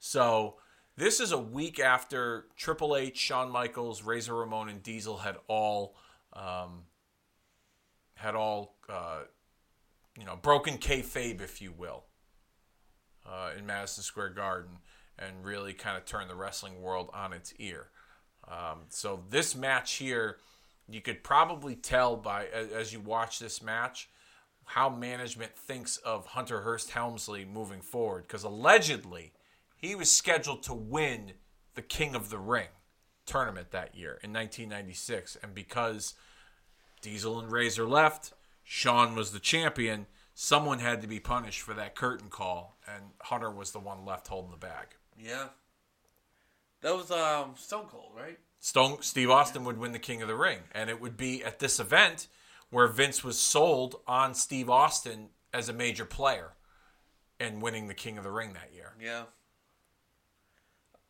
So 0.00 0.54
this 0.96 1.20
is 1.20 1.32
a 1.32 1.38
week 1.38 1.78
after 1.78 2.46
Triple 2.56 2.96
H, 2.96 3.18
Shawn 3.18 3.50
Michaels, 3.50 4.02
Razor 4.02 4.34
Ramon, 4.34 4.68
and 4.68 4.82
Diesel 4.82 5.18
had 5.18 5.36
all 5.46 5.94
um, 6.32 6.84
had 8.14 8.34
all 8.34 8.76
uh, 8.88 9.20
you 10.18 10.24
know 10.24 10.36
broken 10.36 10.78
kayfabe, 10.78 11.40
if 11.40 11.60
you 11.60 11.72
will, 11.72 12.04
uh, 13.26 13.50
in 13.58 13.66
Madison 13.66 14.02
Square 14.02 14.30
Garden, 14.30 14.78
and 15.18 15.44
really 15.44 15.74
kind 15.74 15.96
of 15.96 16.06
turned 16.06 16.30
the 16.30 16.34
wrestling 16.34 16.80
world 16.80 17.10
on 17.12 17.32
its 17.32 17.52
ear. 17.58 17.88
Um, 18.48 18.84
so 18.88 19.22
this 19.28 19.54
match 19.54 19.94
here, 19.94 20.38
you 20.88 21.00
could 21.00 21.22
probably 21.22 21.74
tell 21.74 22.16
by 22.16 22.46
as, 22.46 22.70
as 22.70 22.92
you 22.92 23.00
watch 23.00 23.38
this 23.38 23.62
match 23.62 24.08
how 24.64 24.88
management 24.88 25.54
thinks 25.56 25.96
of 25.98 26.26
Hunter 26.26 26.62
Hearst 26.62 26.90
Helmsley 26.90 27.44
moving 27.44 27.80
forward 27.80 28.24
because 28.26 28.44
allegedly 28.44 29.32
he 29.76 29.94
was 29.94 30.10
scheduled 30.10 30.62
to 30.64 30.74
win 30.74 31.32
the 31.74 31.82
King 31.82 32.14
of 32.14 32.30
the 32.30 32.38
Ring 32.38 32.68
tournament 33.26 33.70
that 33.70 33.94
year 33.94 34.18
in 34.22 34.32
1996 34.32 35.36
and 35.42 35.54
because 35.54 36.14
Diesel 37.02 37.38
and 37.38 37.50
Razor 37.52 37.86
left, 37.86 38.32
Shawn 38.64 39.14
was 39.14 39.32
the 39.32 39.38
champion, 39.38 40.06
someone 40.34 40.78
had 40.78 41.02
to 41.02 41.06
be 41.06 41.20
punished 41.20 41.60
for 41.60 41.74
that 41.74 41.94
curtain 41.94 42.28
call 42.28 42.78
and 42.86 43.04
Hunter 43.20 43.50
was 43.50 43.72
the 43.72 43.78
one 43.78 44.04
left 44.04 44.28
holding 44.28 44.50
the 44.50 44.56
bag. 44.56 44.88
Yeah. 45.18 45.48
That 46.82 46.96
was 46.96 47.10
um 47.10 47.54
Stone 47.56 47.86
Cold, 47.90 48.12
right? 48.16 48.38
Stone 48.60 49.02
Steve 49.02 49.30
Austin 49.30 49.64
would 49.64 49.78
win 49.78 49.92
the 49.92 49.98
King 49.98 50.22
of 50.22 50.28
the 50.28 50.34
Ring, 50.34 50.60
and 50.72 50.90
it 50.90 51.00
would 51.00 51.16
be 51.16 51.44
at 51.44 51.58
this 51.58 51.78
event 51.78 52.28
where 52.70 52.88
Vince 52.88 53.22
was 53.22 53.38
sold 53.38 53.96
on 54.06 54.34
Steve 54.34 54.68
Austin 54.68 55.28
as 55.52 55.68
a 55.68 55.72
major 55.72 56.04
player 56.04 56.52
and 57.38 57.62
winning 57.62 57.86
the 57.86 57.94
King 57.94 58.18
of 58.18 58.24
the 58.24 58.30
Ring 58.30 58.54
that 58.54 58.72
year. 58.74 58.94
Yeah. 59.00 59.24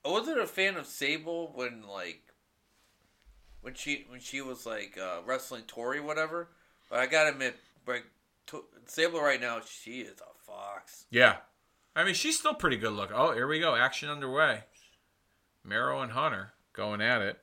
I 0.06 0.10
wasn't 0.10 0.38
a 0.38 0.46
fan 0.46 0.76
of 0.76 0.86
Sable 0.86 1.50
when 1.54 1.82
like 1.88 2.22
when 3.60 3.74
she 3.74 4.06
when 4.08 4.20
she 4.20 4.40
was 4.40 4.64
like 4.64 4.96
uh, 5.00 5.18
wrestling 5.26 5.62
Tori, 5.66 6.00
whatever. 6.00 6.48
But 6.88 7.00
I 7.00 7.06
gotta 7.06 7.30
admit, 7.30 7.56
like 7.86 8.04
to, 8.48 8.64
Sable 8.86 9.20
right 9.20 9.40
now, 9.40 9.60
she 9.66 10.02
is 10.02 10.20
a 10.20 10.44
fox. 10.46 11.06
Yeah, 11.10 11.38
I 11.96 12.04
mean 12.04 12.14
she's 12.14 12.38
still 12.38 12.54
pretty 12.54 12.76
good 12.76 12.92
looking. 12.92 13.16
Oh, 13.16 13.32
here 13.32 13.48
we 13.48 13.58
go, 13.58 13.74
action 13.74 14.08
underway. 14.08 14.60
Mero 15.64 16.00
and 16.00 16.12
Hunter 16.12 16.52
going 16.72 17.00
at 17.00 17.20
it. 17.20 17.40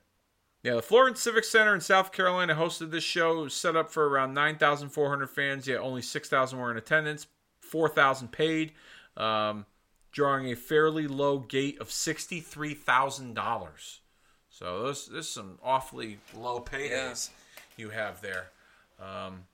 Yeah, 0.64 0.76
the 0.76 0.82
Florence 0.82 1.20
Civic 1.20 1.44
Center 1.44 1.76
in 1.76 1.82
South 1.82 2.14
Carolina 2.14 2.56
hosted 2.56 2.92
this 2.92 3.04
show. 3.04 3.50
Set 3.50 3.76
up 3.76 3.92
for 3.92 4.08
around 4.08 4.34
9,400 4.34 5.30
fans, 5.30 5.68
yet 5.68 5.82
only 5.82 6.02
6,000 6.02 6.58
were 6.58 6.72
in 6.72 6.78
attendance, 6.78 7.28
4,000 7.60 8.32
paid. 8.32 8.72
Um, 9.18 9.66
drawing 10.14 10.50
a 10.50 10.56
fairly 10.56 11.08
low 11.08 11.40
gate 11.40 11.82
of 11.82 11.90
$63,000. 11.90 14.00
So 14.50 14.88
this, 14.88 15.08
this 15.08 15.26
is 15.26 15.32
some 15.32 15.60
awfully 15.62 16.20
low 16.38 16.62
paydays 16.62 17.32
you 17.76 17.90
have 17.90 18.22
there. 18.22 18.52
Um, 19.02 19.46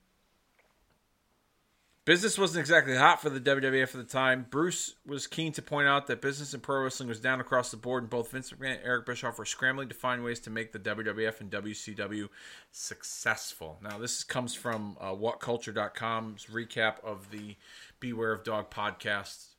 business 2.03 2.37
wasn't 2.37 2.59
exactly 2.59 2.97
hot 2.97 3.21
for 3.21 3.29
the 3.29 3.39
WWF 3.39 3.83
at 3.83 3.93
the 3.93 4.03
time. 4.03 4.45
Bruce 4.49 4.95
was 5.07 5.25
keen 5.25 5.53
to 5.53 5.61
point 5.61 5.87
out 5.87 6.07
that 6.07 6.21
business 6.21 6.53
in 6.53 6.59
pro 6.59 6.83
wrestling 6.83 7.07
was 7.07 7.21
down 7.21 7.39
across 7.39 7.71
the 7.71 7.77
board, 7.77 8.03
and 8.03 8.09
both 8.09 8.31
Vince 8.31 8.51
McMahon 8.51 8.75
and 8.75 8.83
Eric 8.83 9.05
Bischoff 9.05 9.39
were 9.39 9.45
scrambling 9.45 9.87
to 9.87 9.95
find 9.95 10.25
ways 10.25 10.41
to 10.41 10.49
make 10.49 10.73
the 10.73 10.79
WWF 10.79 11.39
and 11.39 11.49
WCW 11.49 12.27
successful. 12.73 13.79
Now, 13.81 13.97
this 13.97 14.25
comes 14.25 14.53
from 14.53 14.97
uh, 14.99 15.11
WhatCulture.com's 15.11 16.47
recap 16.47 17.01
of 17.05 17.31
the 17.31 17.55
Beware 18.01 18.33
of 18.33 18.43
Dog 18.43 18.69
podcast 18.69 19.53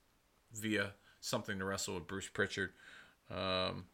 via 0.53 0.93
Something 1.21 1.59
to 1.59 1.65
Wrestle 1.65 1.95
with 1.95 2.07
Bruce 2.07 2.29
Pritchard. 2.29 2.71
Um, 3.31 3.85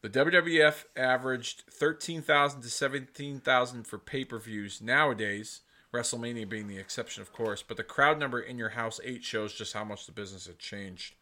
the 0.00 0.08
WWF 0.10 0.84
averaged 0.96 1.64
13,000 1.70 2.62
to 2.62 2.68
17,000 2.68 3.86
for 3.86 3.98
pay 3.98 4.24
per 4.24 4.38
views 4.38 4.80
nowadays, 4.80 5.62
WrestleMania 5.92 6.48
being 6.48 6.68
the 6.68 6.78
exception, 6.78 7.22
of 7.22 7.32
course, 7.32 7.62
but 7.66 7.76
the 7.76 7.82
crowd 7.82 8.18
number 8.18 8.38
in 8.38 8.58
your 8.58 8.70
house 8.70 9.00
8 9.02 9.24
shows 9.24 9.54
just 9.54 9.72
how 9.72 9.84
much 9.84 10.06
the 10.06 10.12
business 10.12 10.46
had 10.46 10.58
changed. 10.58 11.14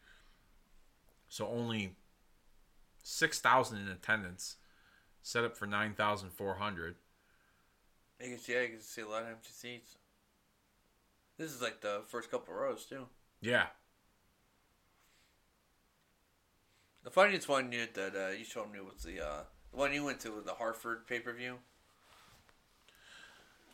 So 1.29 1.47
only 1.47 1.95
6,000 3.03 3.77
in 3.77 3.87
attendance, 3.87 4.57
set 5.23 5.43
up 5.43 5.57
for 5.57 5.65
9,400. 5.65 6.95
You 8.21 8.29
can 8.29 8.37
see, 8.37 8.53
yeah, 8.53 8.61
you 8.61 8.67
can 8.69 8.81
see 8.81 9.01
a 9.01 9.07
lot 9.07 9.23
of 9.23 9.29
empty 9.29 9.49
seats. 9.51 9.95
This 11.37 11.51
is 11.51 11.61
like 11.61 11.81
the 11.81 12.01
first 12.07 12.29
couple 12.29 12.53
rows 12.53 12.85
too. 12.85 13.07
Yeah. 13.41 13.67
The 17.03 17.11
funniest 17.11 17.47
one 17.47 17.71
you, 17.71 17.87
that 17.93 18.15
uh, 18.15 18.31
you 18.37 18.43
showed 18.43 18.71
me 18.71 18.79
was 18.81 19.03
the 19.03 19.21
uh, 19.21 19.43
the 19.71 19.77
one 19.77 19.93
you 19.93 20.03
went 20.03 20.19
to, 20.21 20.31
with 20.31 20.45
the 20.45 20.53
Hartford 20.53 21.07
pay 21.07 21.19
per 21.19 21.31
view. 21.33 21.55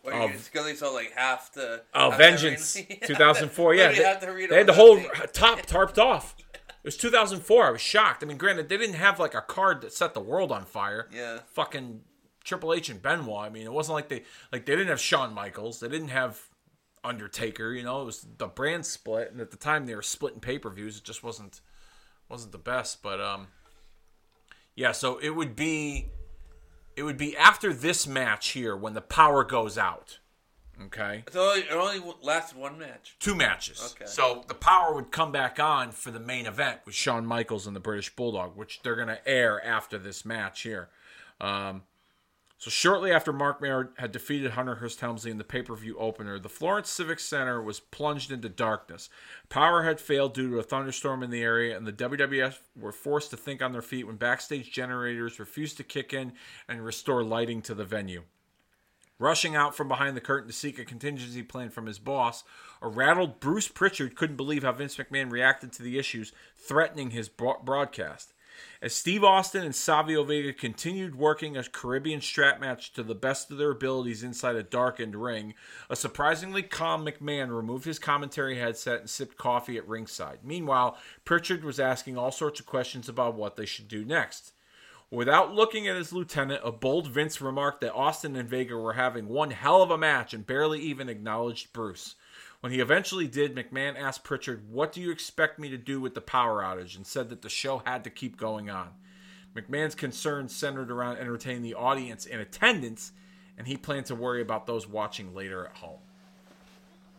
Where 0.03 0.13
Oh, 0.13 0.27
you 0.29 0.75
saw 0.75 0.89
like 0.89 1.13
half 1.15 1.51
the. 1.53 1.81
Oh, 1.93 2.11
half 2.11 2.19
Vengeance, 2.19 2.75
arena. 2.75 3.07
2004. 3.07 3.73
Yeah, 3.75 3.87
they, 3.91 3.95
the 3.95 4.47
they 4.49 4.57
had 4.57 4.67
the 4.67 4.73
whole 4.73 4.97
empty. 4.97 5.09
top 5.33 5.61
tarped 5.65 5.97
off. 5.97 6.35
It 6.39 6.87
was 6.87 6.97
2004. 6.97 7.65
I 7.65 7.71
was 7.71 7.81
shocked. 7.81 8.21
I 8.23 8.27
mean, 8.27 8.37
granted, 8.37 8.67
they 8.67 8.77
didn't 8.77 8.95
have 8.95 9.17
like 9.19 9.33
a 9.33 9.41
card 9.41 9.81
that 9.81 9.93
set 9.93 10.13
the 10.13 10.19
world 10.19 10.51
on 10.51 10.65
fire. 10.65 11.07
Yeah. 11.11 11.39
Fucking 11.53 12.01
Triple 12.43 12.73
H 12.73 12.89
and 12.89 13.01
Benoit. 13.01 13.45
I 13.45 13.49
mean, 13.49 13.65
it 13.65 13.71
wasn't 13.71 13.95
like 13.95 14.09
they 14.09 14.23
like 14.51 14.65
they 14.65 14.73
didn't 14.75 14.89
have 14.89 14.99
Shawn 14.99 15.33
Michaels. 15.33 15.79
They 15.79 15.87
didn't 15.87 16.09
have 16.09 16.39
Undertaker. 17.03 17.71
You 17.73 17.83
know, 17.83 18.01
it 18.01 18.05
was 18.05 18.25
the 18.37 18.47
brand 18.47 18.85
split, 18.85 19.31
and 19.31 19.41
at 19.41 19.51
the 19.51 19.57
time 19.57 19.85
they 19.85 19.95
were 19.95 20.01
splitting 20.01 20.39
pay 20.39 20.57
per 20.57 20.69
views. 20.69 20.97
It 20.97 21.03
just 21.03 21.23
wasn't 21.23 21.61
wasn't 22.29 22.51
the 22.51 22.57
best. 22.57 23.01
But 23.03 23.19
um, 23.21 23.47
yeah. 24.75 24.91
So 24.91 25.17
it 25.17 25.31
would 25.31 25.55
be 25.55 26.07
it 26.95 27.03
would 27.03 27.17
be 27.17 27.35
after 27.37 27.73
this 27.73 28.07
match 28.07 28.49
here 28.49 28.75
when 28.75 28.93
the 28.93 29.01
power 29.01 29.43
goes 29.43 29.77
out. 29.77 30.19
Okay 30.85 31.23
So 31.31 31.53
it 31.53 31.67
only 31.71 32.01
lasted 32.23 32.57
one 32.57 32.79
match. 32.79 33.15
two 33.19 33.35
matches. 33.35 33.93
Okay. 33.95 34.09
So 34.09 34.43
the 34.47 34.55
power 34.55 34.93
would 34.95 35.11
come 35.11 35.31
back 35.31 35.59
on 35.59 35.91
for 35.91 36.09
the 36.09 36.19
main 36.19 36.47
event 36.47 36.79
with 36.85 36.95
Shawn 36.95 37.27
Michaels 37.27 37.67
and 37.67 37.75
the 37.75 37.79
British 37.79 38.15
Bulldog, 38.15 38.55
which 38.57 38.81
they're 38.81 38.95
going 38.95 39.07
to 39.09 39.27
air 39.27 39.63
after 39.63 39.99
this 39.99 40.25
match 40.25 40.61
here. 40.63 40.89
Um, 41.39 41.83
so 42.63 42.69
shortly 42.69 43.11
after 43.11 43.33
Mark 43.33 43.61
Mero 43.61 43.89
had 43.97 44.13
defeated 44.13 44.51
Hunter 44.51 44.75
Hearst 44.75 45.01
Helmsley 45.01 45.31
in 45.31 45.37
the 45.37 45.43
pay-per-view 45.43 45.97
opener, 45.97 46.39
the 46.39 46.47
Florence 46.47 46.89
Civic 46.89 47.19
Center 47.19 47.61
was 47.61 47.81
plunged 47.81 48.31
into 48.31 48.47
darkness. 48.47 49.09
Power 49.49 49.83
had 49.83 49.99
failed 49.99 50.33
due 50.33 50.49
to 50.51 50.59
a 50.59 50.63
thunderstorm 50.63 51.23
in 51.23 51.29
the 51.29 51.41
area, 51.41 51.75
and 51.75 51.85
the 51.85 51.91
WWF 51.91 52.59
were 52.79 52.93
forced 52.93 53.31
to 53.31 53.35
think 53.35 53.61
on 53.61 53.73
their 53.73 53.81
feet 53.81 54.07
when 54.07 54.15
backstage 54.15 54.71
generators 54.71 55.41
refused 55.41 55.75
to 55.75 55.83
kick 55.83 56.13
in 56.13 56.31
and 56.69 56.85
restore 56.85 57.21
lighting 57.21 57.61
to 57.63 57.73
the 57.73 57.83
venue. 57.83 58.23
Rushing 59.19 59.57
out 59.57 59.75
from 59.75 59.89
behind 59.89 60.15
the 60.15 60.21
curtain 60.21 60.47
to 60.47 60.53
seek 60.53 60.79
a 60.79 60.85
contingency 60.85 61.43
plan 61.43 61.69
from 61.69 61.85
his 61.85 61.99
boss, 61.99 62.45
a 62.81 62.87
rattled 62.87 63.41
Bruce 63.41 63.67
Pritchard 63.67 64.15
couldn't 64.15 64.37
believe 64.37 64.63
how 64.63 64.71
Vince 64.71 64.95
McMahon 64.95 65.29
reacted 65.29 65.73
to 65.73 65.83
the 65.83 65.99
issues 65.99 66.31
threatening 66.55 67.11
his 67.11 67.27
broadcast. 67.27 68.32
As 68.81 68.93
Steve 68.93 69.23
Austin 69.23 69.63
and 69.63 69.75
Savio 69.75 70.23
Vega 70.23 70.53
continued 70.53 71.15
working 71.15 71.55
a 71.55 71.63
Caribbean 71.63 72.21
strap 72.21 72.59
match 72.59 72.93
to 72.93 73.03
the 73.03 73.15
best 73.15 73.49
of 73.51 73.57
their 73.57 73.71
abilities 73.71 74.23
inside 74.23 74.55
a 74.55 74.63
darkened 74.63 75.15
ring, 75.15 75.53
a 75.89 75.95
surprisingly 75.95 76.63
calm 76.63 77.05
McMahon 77.05 77.55
removed 77.55 77.85
his 77.85 77.99
commentary 77.99 78.57
headset 78.57 78.99
and 78.99 79.09
sipped 79.09 79.37
coffee 79.37 79.77
at 79.77 79.87
ringside. 79.87 80.39
Meanwhile, 80.43 80.97
Pritchard 81.25 81.63
was 81.63 81.79
asking 81.79 82.17
all 82.17 82.31
sorts 82.31 82.59
of 82.59 82.65
questions 82.65 83.07
about 83.07 83.35
what 83.35 83.55
they 83.55 83.65
should 83.65 83.87
do 83.87 84.03
next. 84.03 84.53
Without 85.13 85.53
looking 85.53 85.87
at 85.87 85.95
his 85.95 86.11
lieutenant, 86.11 86.61
a 86.63 86.71
bold 86.71 87.07
Vince 87.07 87.39
remarked 87.39 87.81
that 87.81 87.93
Austin 87.93 88.35
and 88.35 88.49
Vega 88.49 88.75
were 88.75 88.93
having 88.93 89.27
one 89.27 89.51
hell 89.51 89.83
of 89.83 89.91
a 89.91 89.97
match 89.97 90.33
and 90.33 90.45
barely 90.45 90.79
even 90.79 91.07
acknowledged 91.07 91.71
Bruce. 91.71 92.15
When 92.63 92.71
he 92.71 92.79
eventually 92.79 93.27
did, 93.27 93.53
McMahon 93.53 93.99
asked 93.99 94.23
Pritchard, 94.23 94.71
What 94.71 94.93
do 94.93 95.01
you 95.01 95.11
expect 95.11 95.59
me 95.59 95.67
to 95.67 95.77
do 95.77 95.99
with 95.99 96.13
the 96.13 96.21
power 96.21 96.63
outage? 96.63 96.95
and 96.95 97.05
said 97.05 97.27
that 97.27 97.41
the 97.41 97.49
show 97.49 97.79
had 97.85 98.05
to 98.05 98.09
keep 98.09 98.37
going 98.37 98.69
on. 98.69 98.91
McMahon's 99.53 99.95
concerns 99.95 100.55
centered 100.55 100.89
around 100.89 101.17
entertaining 101.17 101.61
the 101.61 101.73
audience 101.73 102.25
in 102.25 102.39
attendance, 102.39 103.11
and 103.57 103.67
he 103.67 103.75
planned 103.75 104.05
to 104.05 104.15
worry 104.15 104.41
about 104.41 104.65
those 104.65 104.87
watching 104.87 105.35
later 105.35 105.65
at 105.65 105.75
home. 105.75 105.99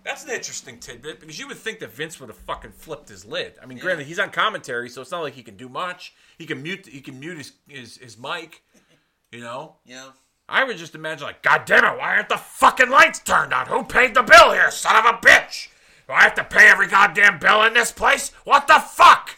That's 0.02 0.24
an 0.24 0.30
interesting 0.30 0.78
tidbit 0.78 1.20
because 1.20 1.38
you 1.38 1.46
would 1.48 1.58
think 1.58 1.78
that 1.80 1.92
Vince 1.92 2.18
would 2.20 2.30
have 2.30 2.38
fucking 2.38 2.72
flipped 2.72 3.10
his 3.10 3.26
lid. 3.26 3.52
I 3.62 3.66
mean, 3.66 3.76
granted, 3.76 4.06
he's 4.06 4.18
on 4.18 4.30
commentary, 4.30 4.88
so 4.88 5.02
it's 5.02 5.10
not 5.10 5.20
like 5.20 5.34
he 5.34 5.42
can 5.42 5.58
do 5.58 5.68
much. 5.68 6.14
He 6.38 6.46
can 6.46 6.62
mute. 6.62 6.86
He 6.86 7.02
can 7.02 7.20
mute 7.20 7.36
his 7.36 7.52
his, 7.68 7.96
his 7.98 8.18
mic. 8.18 8.62
You 9.30 9.40
know, 9.40 9.76
Yeah. 9.84 10.12
I 10.48 10.64
would 10.64 10.76
just 10.76 10.94
imagine 10.94 11.26
like, 11.26 11.42
God 11.42 11.64
damn 11.64 11.84
it, 11.84 11.98
why 11.98 12.16
aren't 12.16 12.28
the 12.28 12.36
fucking 12.36 12.90
lights 12.90 13.18
turned 13.20 13.52
on? 13.52 13.66
Who 13.66 13.84
paid 13.84 14.14
the 14.14 14.22
bill 14.22 14.52
here, 14.52 14.70
son 14.70 14.96
of 14.96 15.04
a 15.04 15.18
bitch? 15.18 15.68
Do 16.06 16.12
I 16.12 16.22
have 16.22 16.34
to 16.34 16.44
pay 16.44 16.68
every 16.68 16.86
goddamn 16.86 17.38
bill 17.38 17.62
in 17.62 17.72
this 17.72 17.90
place? 17.92 18.30
What 18.44 18.66
the 18.66 18.78
fuck? 18.78 19.36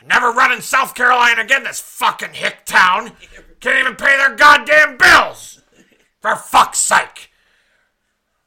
I 0.00 0.06
never 0.06 0.30
run 0.30 0.52
in 0.52 0.62
South 0.62 0.94
Carolina 0.94 1.42
again, 1.42 1.64
this 1.64 1.80
fucking 1.80 2.34
hick 2.34 2.64
town. 2.64 3.12
Can't 3.60 3.80
even 3.80 3.96
pay 3.96 4.16
their 4.16 4.36
goddamn 4.36 4.96
bills. 4.96 5.60
For 6.20 6.36
fuck's 6.36 6.78
sake. 6.78 7.30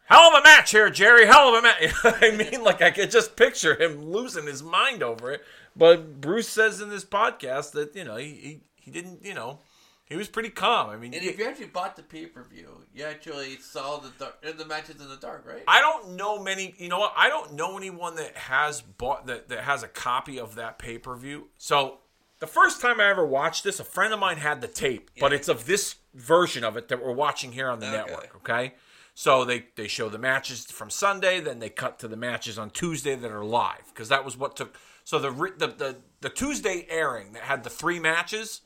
Hell 0.05 0.31
of 0.33 0.39
a 0.39 0.43
match 0.43 0.71
here, 0.71 0.89
Jerry. 0.89 1.25
Hell 1.25 1.49
of 1.49 1.55
a 1.55 1.61
match. 1.61 1.93
I 2.03 2.31
mean, 2.31 2.63
like, 2.63 2.81
I 2.81 2.91
could 2.91 3.11
just 3.11 3.35
picture 3.35 3.75
him 3.75 4.05
losing 4.05 4.45
his 4.45 4.63
mind 4.63 5.03
over 5.03 5.31
it. 5.31 5.41
But 5.75 6.21
Bruce 6.21 6.47
says 6.47 6.79
in 6.79 6.89
this 6.89 7.03
podcast 7.03 7.73
that, 7.73 7.93
you 7.93 8.05
know, 8.05 8.15
he, 8.15 8.29
he, 8.29 8.59
he 8.75 8.91
didn't, 8.91 9.25
you 9.25 9.33
know, 9.33 9.59
he 10.07 10.15
was 10.15 10.27
pretty 10.27 10.49
calm. 10.49 10.89
I 10.89 10.95
mean, 10.97 11.13
And 11.13 11.23
if 11.23 11.37
you 11.37 11.45
actually 11.45 11.67
bought 11.67 11.95
the 11.95 12.03
pay 12.03 12.25
per 12.25 12.43
view, 12.43 12.83
you 12.93 13.03
actually 13.03 13.57
saw 13.57 13.97
the 13.97 14.09
dark, 14.17 14.41
the 14.57 14.65
matches 14.65 15.01
in 15.01 15.09
the 15.09 15.17
dark, 15.17 15.45
right? 15.45 15.63
I 15.67 15.81
don't 15.81 16.15
know 16.15 16.41
many. 16.41 16.73
You 16.77 16.89
know 16.89 16.99
what? 16.99 17.13
I 17.17 17.29
don't 17.29 17.53
know 17.53 17.77
anyone 17.77 18.15
that 18.15 18.35
has 18.37 18.81
bought 18.81 19.27
that 19.27 19.49
that 19.49 19.63
has 19.65 19.83
a 19.83 19.87
copy 19.87 20.39
of 20.39 20.55
that 20.55 20.79
pay 20.79 20.97
per 20.97 21.15
view. 21.15 21.47
So 21.57 21.99
the 22.39 22.47
first 22.47 22.81
time 22.81 22.99
I 22.99 23.09
ever 23.09 23.25
watched 23.25 23.63
this, 23.63 23.79
a 23.79 23.83
friend 23.83 24.13
of 24.13 24.19
mine 24.19 24.37
had 24.37 24.61
the 24.61 24.67
tape, 24.67 25.11
but 25.19 25.33
it's 25.33 25.47
of 25.47 25.65
this 25.65 25.95
version 26.13 26.63
of 26.63 26.77
it 26.77 26.87
that 26.87 27.03
we're 27.03 27.11
watching 27.13 27.51
here 27.51 27.69
on 27.69 27.79
the 27.79 27.87
Okay. 27.87 27.97
network. 27.97 28.35
Okay. 28.37 28.73
So 29.13 29.43
they, 29.45 29.65
they 29.75 29.87
show 29.87 30.09
the 30.09 30.19
matches 30.19 30.65
from 30.65 30.91
Sunday, 30.91 31.39
then 31.39 31.57
they 31.57 31.69
cut 31.69 31.97
to 31.99 32.07
the 32.07 32.15
matches 32.15 32.59
on 32.59 32.69
Tuesday 32.69 33.15
that 33.15 33.31
are 33.31 33.43
live 33.43 33.85
because 33.87 34.09
that 34.09 34.23
was 34.23 34.37
what 34.37 34.55
took. 34.55 34.77
So 35.05 35.17
the, 35.17 35.31
the 35.31 35.67
the 35.67 35.95
the 36.21 36.29
Tuesday 36.29 36.85
airing 36.87 37.31
that 37.31 37.41
had 37.43 37.63
the 37.63 37.69
three 37.71 37.99
matches 37.99 38.61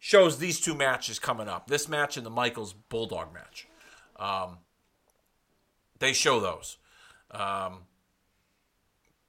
shows 0.00 0.38
these 0.38 0.58
two 0.58 0.74
matches 0.74 1.18
coming 1.18 1.46
up. 1.46 1.68
This 1.68 1.88
match 1.88 2.16
and 2.16 2.26
the 2.26 2.30
Michaels 2.30 2.72
Bulldog 2.72 3.32
match. 3.32 3.68
Um, 4.16 4.58
they 5.98 6.12
show 6.12 6.40
those. 6.40 6.78
Um, 7.30 7.82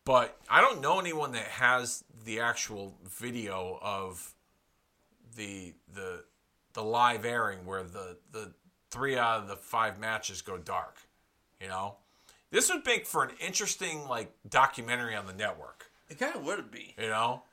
but 0.06 0.40
I 0.50 0.62
don't 0.62 0.82
know 0.82 1.00
anyone 1.00 1.34
that 1.34 1.44
has 1.44 2.04
the 2.26 2.40
actual 2.40 2.98
video 3.06 3.78
of 3.82 4.34
the 5.36 5.74
the 5.94 6.24
the 6.74 6.84
live 6.84 7.26
airing 7.26 7.66
where 7.66 7.84
the 7.84 8.18
the 8.32 8.54
three 8.90 9.18
out 9.18 9.42
of 9.42 9.48
the 9.48 9.56
five 9.56 10.00
matches 10.00 10.42
go 10.42 10.58
dark. 10.58 10.98
You 11.60 11.68
know, 11.68 11.98
this 12.50 12.70
would 12.70 12.86
make 12.86 13.06
for 13.06 13.24
an 13.24 13.32
interesting 13.40 14.08
like 14.08 14.34
documentary 14.50 15.16
on 15.16 15.28
the 15.28 15.34
network. 15.34 15.92
It 16.10 16.18
kind 16.18 16.36
of 16.36 16.44
would 16.46 16.72
be. 16.72 16.96
You 16.98 17.10
know, 17.10 17.44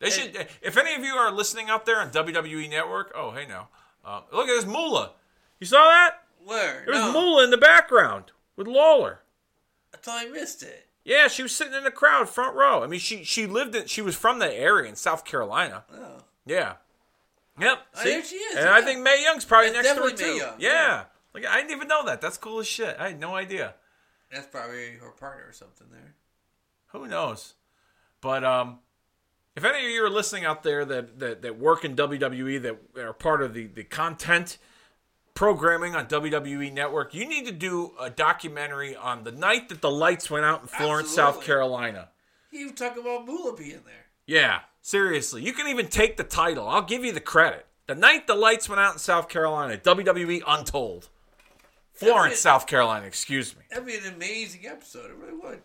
they 0.00 0.10
should. 0.10 0.46
If 0.62 0.76
any 0.76 0.94
of 0.94 1.02
you 1.04 1.14
are 1.14 1.30
listening 1.32 1.68
out 1.68 1.86
there 1.86 2.00
on 2.00 2.10
WWE 2.10 2.68
Network, 2.70 3.12
oh 3.14 3.30
hey 3.32 3.46
now, 3.46 3.68
uh, 4.04 4.20
look 4.32 4.48
at 4.48 4.54
this 4.56 4.66
Moolah. 4.66 5.12
You 5.60 5.66
saw 5.66 5.84
that? 5.84 6.22
Where? 6.44 6.84
There 6.86 6.94
was 6.94 7.12
no, 7.14 7.20
Moolah 7.20 7.44
in 7.44 7.50
the 7.50 7.56
background 7.58 8.32
with 8.56 8.66
Lawler. 8.66 9.20
I 9.92 9.96
thought 9.96 10.26
I 10.26 10.30
missed 10.30 10.62
it. 10.62 10.86
Yeah, 11.04 11.28
she 11.28 11.42
was 11.42 11.52
sitting 11.52 11.74
in 11.74 11.84
the 11.84 11.90
crowd, 11.90 12.28
front 12.28 12.54
row. 12.54 12.82
I 12.82 12.86
mean, 12.86 13.00
she 13.00 13.24
she 13.24 13.46
lived 13.46 13.74
in. 13.74 13.86
She 13.86 14.02
was 14.02 14.14
from 14.14 14.38
the 14.38 14.52
area 14.52 14.88
in 14.88 14.96
South 14.96 15.24
Carolina. 15.24 15.84
Oh. 15.92 16.18
Yeah. 16.46 16.74
Yep. 17.60 17.78
Oh, 17.96 18.04
there 18.04 18.22
she 18.24 18.36
is, 18.36 18.56
And 18.56 18.68
I 18.68 18.82
think 18.82 19.00
Mae 19.00 19.20
Young's 19.22 19.44
probably 19.44 19.70
That's 19.70 19.84
next 19.88 19.98
door 19.98 20.10
too. 20.10 20.36
Young, 20.36 20.54
Yeah. 20.60 20.70
yeah. 20.70 21.04
Like 21.34 21.44
I 21.46 21.56
didn't 21.56 21.72
even 21.72 21.88
know 21.88 22.04
that. 22.06 22.20
That's 22.20 22.36
cool 22.38 22.60
as 22.60 22.66
shit. 22.66 22.96
I 22.98 23.08
had 23.08 23.20
no 23.20 23.34
idea. 23.34 23.74
That's 24.30 24.46
probably 24.46 24.92
her 25.00 25.10
partner 25.10 25.44
or 25.48 25.52
something 25.52 25.88
there. 25.90 26.14
Who 26.88 27.06
knows? 27.06 27.54
But 28.20 28.44
um, 28.44 28.78
if 29.58 29.64
any 29.64 29.84
of 29.84 29.90
you 29.90 30.04
are 30.04 30.08
listening 30.10 30.44
out 30.44 30.62
there 30.62 30.84
that, 30.84 31.18
that, 31.18 31.42
that 31.42 31.58
work 31.58 31.84
in 31.84 31.96
WWE 31.96 32.62
that 32.62 32.78
are 33.04 33.12
part 33.12 33.42
of 33.42 33.54
the, 33.54 33.66
the 33.66 33.82
content 33.82 34.56
programming 35.34 35.96
on 35.96 36.06
WWE 36.06 36.72
Network, 36.72 37.12
you 37.12 37.28
need 37.28 37.44
to 37.46 37.52
do 37.52 37.90
a 38.00 38.08
documentary 38.08 38.94
on 38.94 39.24
the 39.24 39.32
night 39.32 39.68
that 39.70 39.80
the 39.80 39.90
lights 39.90 40.30
went 40.30 40.44
out 40.44 40.62
in 40.62 40.68
Florence, 40.68 41.10
South 41.10 41.42
Carolina. 41.42 42.08
You 42.52 42.60
even 42.60 42.76
talk 42.76 42.96
about 42.96 43.26
Moolah 43.26 43.56
being 43.56 43.82
there. 43.84 44.06
Yeah, 44.26 44.60
seriously. 44.80 45.42
You 45.42 45.52
can 45.52 45.66
even 45.66 45.88
take 45.88 46.16
the 46.16 46.24
title. 46.24 46.68
I'll 46.68 46.82
give 46.82 47.04
you 47.04 47.10
the 47.10 47.20
credit. 47.20 47.66
The 47.88 47.96
night 47.96 48.28
the 48.28 48.36
lights 48.36 48.68
went 48.68 48.80
out 48.80 48.92
in 48.92 48.98
South 49.00 49.28
Carolina, 49.28 49.76
WWE 49.76 50.40
Untold. 50.46 51.08
Florence, 51.94 52.38
South 52.38 52.68
Carolina, 52.68 53.06
excuse 53.06 53.56
me. 53.56 53.62
That'd 53.70 53.86
be 53.86 53.96
an 53.96 54.14
amazing 54.14 54.68
episode. 54.68 55.10
It 55.10 55.16
really 55.16 55.36
would. 55.36 55.62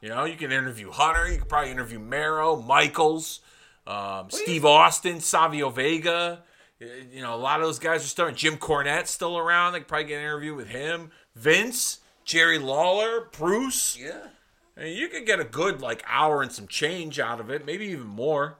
You 0.00 0.08
know, 0.08 0.24
you 0.24 0.36
can 0.36 0.50
interview 0.52 0.90
Hunter. 0.90 1.30
You 1.30 1.38
could 1.38 1.48
probably 1.48 1.70
interview 1.70 1.98
Mero, 1.98 2.56
Michaels, 2.56 3.40
um, 3.86 4.30
Steve 4.30 4.64
Austin, 4.64 5.20
Savio 5.20 5.70
Vega. 5.70 6.42
You 6.78 7.20
know, 7.20 7.34
a 7.34 7.36
lot 7.36 7.60
of 7.60 7.66
those 7.66 7.78
guys 7.78 8.02
are 8.04 8.08
starting. 8.08 8.36
Jim 8.36 8.56
Cornette's 8.56 9.10
still 9.10 9.36
around. 9.36 9.72
They 9.72 9.80
could 9.80 9.88
probably 9.88 10.06
get 10.06 10.16
an 10.16 10.22
interview 10.22 10.54
with 10.54 10.68
him. 10.68 11.10
Vince, 11.34 11.98
Jerry 12.24 12.58
Lawler, 12.58 13.28
Bruce. 13.32 13.98
Yeah. 14.00 14.28
I 14.76 14.84
mean, 14.84 14.96
you 14.96 15.08
could 15.08 15.26
get 15.26 15.40
a 15.40 15.44
good 15.44 15.82
like 15.82 16.02
hour 16.06 16.40
and 16.42 16.50
some 16.50 16.66
change 16.66 17.20
out 17.20 17.38
of 17.38 17.50
it, 17.50 17.66
maybe 17.66 17.86
even 17.88 18.06
more. 18.06 18.58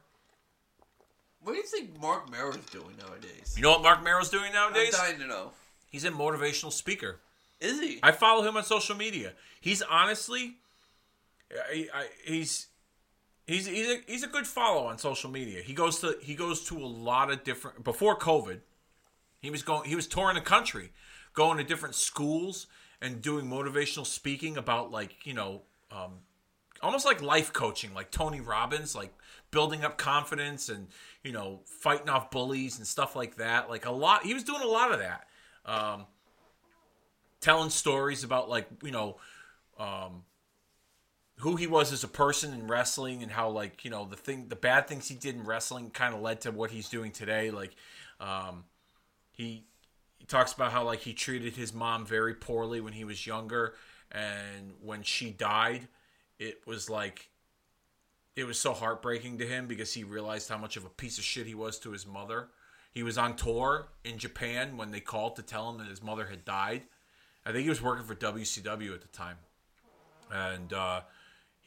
What 1.43 1.53
do 1.53 1.59
you 1.59 1.65
think 1.65 1.99
Mark 1.99 2.31
Mero's 2.31 2.59
doing 2.71 2.95
nowadays? 2.99 3.55
You 3.57 3.63
know 3.63 3.71
what 3.71 3.83
Mark 3.83 4.05
Mero's 4.05 4.29
doing 4.29 4.49
I'm 4.55 4.73
nowadays? 4.73 4.95
dying 4.95 5.19
to 5.19 5.27
know. 5.27 5.53
He's 5.89 6.05
a 6.05 6.11
motivational 6.11 6.71
speaker. 6.73 7.21
Is 7.61 7.81
he? 7.81 7.99
I 8.03 8.13
follow 8.13 8.47
him 8.47 8.57
on 8.59 8.65
social 8.65 8.95
media. 8.95 9.33
He's 9.61 9.81
honestly, 9.83 10.57
He's 12.25 12.69
he's 13.47 13.66
he's 13.66 13.88
a, 13.88 14.00
he's 14.07 14.23
a 14.23 14.28
good 14.28 14.47
follow 14.47 14.87
on 14.87 14.99
social 14.99 15.30
media. 15.30 15.62
He 15.62 15.73
goes 15.73 16.00
to 16.00 16.16
he 16.21 16.35
goes 16.35 16.64
to 16.64 16.78
a 16.78 16.87
lot 16.87 17.30
of 17.30 17.45
different 17.45 17.85
before 17.85 18.19
COVID. 18.19 18.61
He 19.40 19.50
was 19.50 19.62
going 19.62 19.88
he 19.88 19.97
was 19.97 20.07
touring 20.07 20.37
the 20.37 20.42
country, 20.42 20.92
going 21.35 21.59
to 21.59 21.64
different 21.64 21.95
schools 21.95 22.66
and 23.00 23.23
doing 23.23 23.47
motivational 23.47 24.07
speaking 24.07 24.57
about 24.57 24.90
like 24.90 25.26
you 25.26 25.35
know 25.35 25.62
um, 25.90 26.21
almost 26.83 27.04
like 27.04 27.23
life 27.23 27.52
coaching, 27.52 27.92
like 27.95 28.11
Tony 28.11 28.40
Robbins, 28.40 28.95
like 28.95 29.12
building 29.50 29.85
up 29.85 29.99
confidence 29.99 30.69
and 30.69 30.88
you 31.25 31.33
know 31.33 31.61
fighting 31.64 32.09
off 32.09 32.30
bullies 32.30 32.78
and 32.78 32.87
stuff 32.87 33.16
like 33.16 33.37
that. 33.37 33.69
Like 33.69 33.87
a 33.87 33.90
lot, 33.90 34.25
he 34.25 34.35
was 34.35 34.45
doing 34.45 34.62
a 34.62 34.66
lot 34.66 34.92
of 34.92 35.00
that. 35.00 35.26
Um, 35.66 36.07
telling 37.40 37.71
stories 37.71 38.23
about 38.25 38.49
like 38.49 38.66
you 38.83 38.90
know 38.90 39.16
um, 39.78 40.25
who 41.41 41.57
he 41.57 41.67
was 41.67 41.93
as 41.93 42.05
a 42.05 42.09
person 42.09 42.53
in 42.53 42.67
wrestling 42.67 43.23
and 43.23 43.33
how 43.33 43.49
like 43.49 43.85
you 43.85 43.91
know 43.91 44.05
the 44.05 44.17
thing 44.17 44.49
the 44.49 44.57
bad 44.57 44.87
things 44.87 45.09
he 45.09 45.15
did 45.15 45.35
in 45.35 45.45
wrestling 45.45 45.91
kind 45.91 46.15
of 46.15 46.21
led 46.21 46.41
to 46.41 46.51
what 46.51 46.71
he's 46.71 46.89
doing 46.89 47.11
today 47.11 47.51
like 47.51 47.75
um, 48.21 48.65
he 49.33 49.65
he 50.19 50.27
talks 50.27 50.53
about 50.53 50.73
how 50.73 50.85
like 50.85 51.01
he 51.01 51.13
treated 51.13 51.57
his 51.57 51.73
mom 51.73 52.05
very 52.07 52.35
poorly 52.35 52.81
when 52.81 52.93
he 52.93 53.05
was 53.05 53.27
younger 53.27 53.75
and 54.13 54.73
when 54.83 55.03
she 55.03 55.31
died 55.31 55.89
it 56.39 56.61
was 56.67 56.89
like 56.89 57.31
it 58.37 58.45
was 58.45 58.59
so 58.59 58.73
heartbreaking 58.73 59.39
to 59.39 59.47
him 59.47 59.67
because 59.67 59.93
he 59.93 60.05
realized 60.05 60.49
how 60.49 60.59
much 60.59 60.77
of 60.77 60.85
a 60.85 60.89
piece 60.89 61.19
of 61.19 61.25
shit 61.25 61.47
he 61.47 61.55
was 61.55 61.79
to 61.81 61.93
his 61.93 62.07
mother. 62.07 62.49
He 62.93 63.03
was 63.03 63.19
on 63.19 63.37
tour 63.37 63.89
in 64.05 64.19
Japan 64.19 64.77
when 64.77 64.91
they 64.91 65.01
called 65.01 65.37
to 65.37 65.43
tell 65.43 65.71
him 65.71 65.79
that 65.79 65.89
his 65.89 66.03
mother 66.03 66.27
had 66.27 66.45
died. 66.45 66.83
I 67.45 67.53
think 67.53 67.65
he 67.65 67.69
was 67.69 67.83
working 67.83 68.05
for 68.05 68.15
WCW 68.15 68.95
at 68.95 69.03
the 69.03 69.09
time. 69.09 69.37
And 70.33 70.73
uh, 70.73 71.03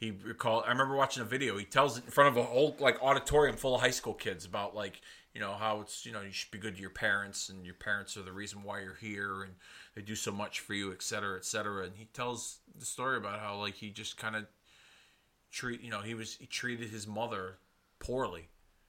he 0.04 0.10
recalled. 0.10 0.64
I 0.66 0.68
remember 0.68 0.94
watching 0.94 1.22
a 1.22 1.26
video. 1.26 1.56
He 1.56 1.64
tells 1.64 1.96
it 1.96 2.04
in 2.04 2.10
front 2.10 2.28
of 2.28 2.36
a 2.36 2.46
whole 2.46 2.76
like 2.78 3.02
auditorium 3.02 3.56
full 3.56 3.74
of 3.74 3.80
high 3.80 3.90
school 3.90 4.12
kids 4.12 4.44
about 4.44 4.76
like 4.76 5.00
you 5.32 5.40
know 5.40 5.54
how 5.54 5.80
it's 5.80 6.04
you 6.04 6.12
know 6.12 6.20
you 6.20 6.30
should 6.30 6.50
be 6.50 6.58
good 6.58 6.76
to 6.76 6.80
your 6.80 6.90
parents 6.90 7.48
and 7.48 7.64
your 7.64 7.74
parents 7.74 8.16
are 8.16 8.22
the 8.22 8.32
reason 8.32 8.62
why 8.62 8.80
you're 8.80 8.98
here 9.00 9.42
and 9.42 9.54
they 9.94 10.02
do 10.02 10.14
so 10.14 10.30
much 10.30 10.60
for 10.60 10.74
you, 10.74 10.92
et 10.92 11.02
cetera, 11.02 11.36
et 11.36 11.44
cetera. 11.44 11.84
And 11.84 11.96
he 11.96 12.04
tells 12.06 12.58
the 12.78 12.84
story 12.84 13.16
about 13.16 13.40
how 13.40 13.56
like 13.56 13.74
he 13.74 13.90
just 13.90 14.16
kind 14.16 14.36
of 14.36 14.46
treat 15.50 15.80
you 15.80 15.90
know 15.90 16.00
he 16.00 16.14
was 16.14 16.36
he 16.36 16.46
treated 16.46 16.90
his 16.90 17.06
mother 17.06 17.58
poorly 17.98 18.48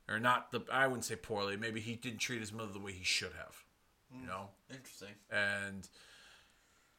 or 0.10 0.19
not 0.19 0.51
the 0.51 0.62
I 0.71 0.88
wouldn't 0.88 1.06
say 1.06 1.15
poorly. 1.15 1.56
Maybe 1.56 1.80
he 1.80 1.95
didn't 1.95 2.19
treat 2.19 2.41
his 2.41 2.51
mother 2.51 2.73
the 2.73 2.80
way 2.80 2.91
he 2.91 3.06
should 3.06 3.34
have. 3.38 3.63
You 4.12 4.19
hmm. 4.19 4.28
know, 4.28 4.49
Interesting. 4.69 5.15
and 5.32 5.88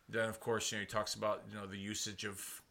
then 0.09 0.29
of 0.29 0.40
course 0.40 0.72
you 0.72 0.79
know 0.79 0.81
he 0.81 0.87
talks 0.87 1.14
about 1.14 1.42
you 1.50 1.59
know 1.59 1.66
the 1.66 1.79
usage 1.79 2.24
of 2.24 2.62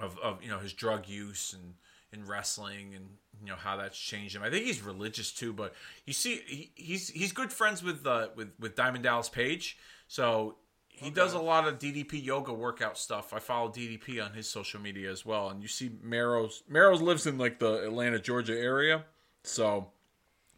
of, 0.00 0.18
of 0.18 0.42
you 0.42 0.48
know 0.48 0.58
his 0.58 0.72
drug 0.72 1.08
use 1.08 1.52
and 1.52 1.74
in 2.12 2.26
wrestling 2.26 2.94
and 2.94 3.08
you 3.40 3.48
know 3.48 3.56
how 3.56 3.76
that's 3.76 3.98
changed 3.98 4.36
him. 4.36 4.42
I 4.42 4.50
think 4.50 4.64
he's 4.64 4.82
religious 4.82 5.32
too, 5.32 5.52
but 5.52 5.74
you 6.06 6.12
see 6.12 6.40
he, 6.46 6.70
he's 6.74 7.08
he's 7.08 7.32
good 7.32 7.52
friends 7.52 7.82
with 7.82 8.06
uh, 8.06 8.28
with 8.36 8.52
with 8.58 8.76
Diamond 8.76 9.04
Dallas 9.04 9.28
Page, 9.28 9.78
so 10.08 10.56
he 10.88 11.10
does 11.10 11.32
a 11.32 11.40
lot 11.40 11.66
of 11.66 11.78
DDP 11.78 12.22
yoga 12.22 12.52
workout 12.52 12.98
stuff. 12.98 13.32
I 13.32 13.38
follow 13.38 13.70
DDP 13.70 14.24
on 14.24 14.34
his 14.34 14.48
social 14.48 14.80
media 14.80 15.10
as 15.10 15.24
well, 15.26 15.48
and 15.48 15.62
you 15.62 15.68
see 15.68 15.90
Mero's 16.02 16.62
Mero's 16.68 17.00
lives 17.00 17.26
in 17.26 17.38
like 17.38 17.58
the 17.58 17.84
Atlanta 17.84 18.18
Georgia 18.18 18.56
area, 18.56 19.04
so 19.42 19.88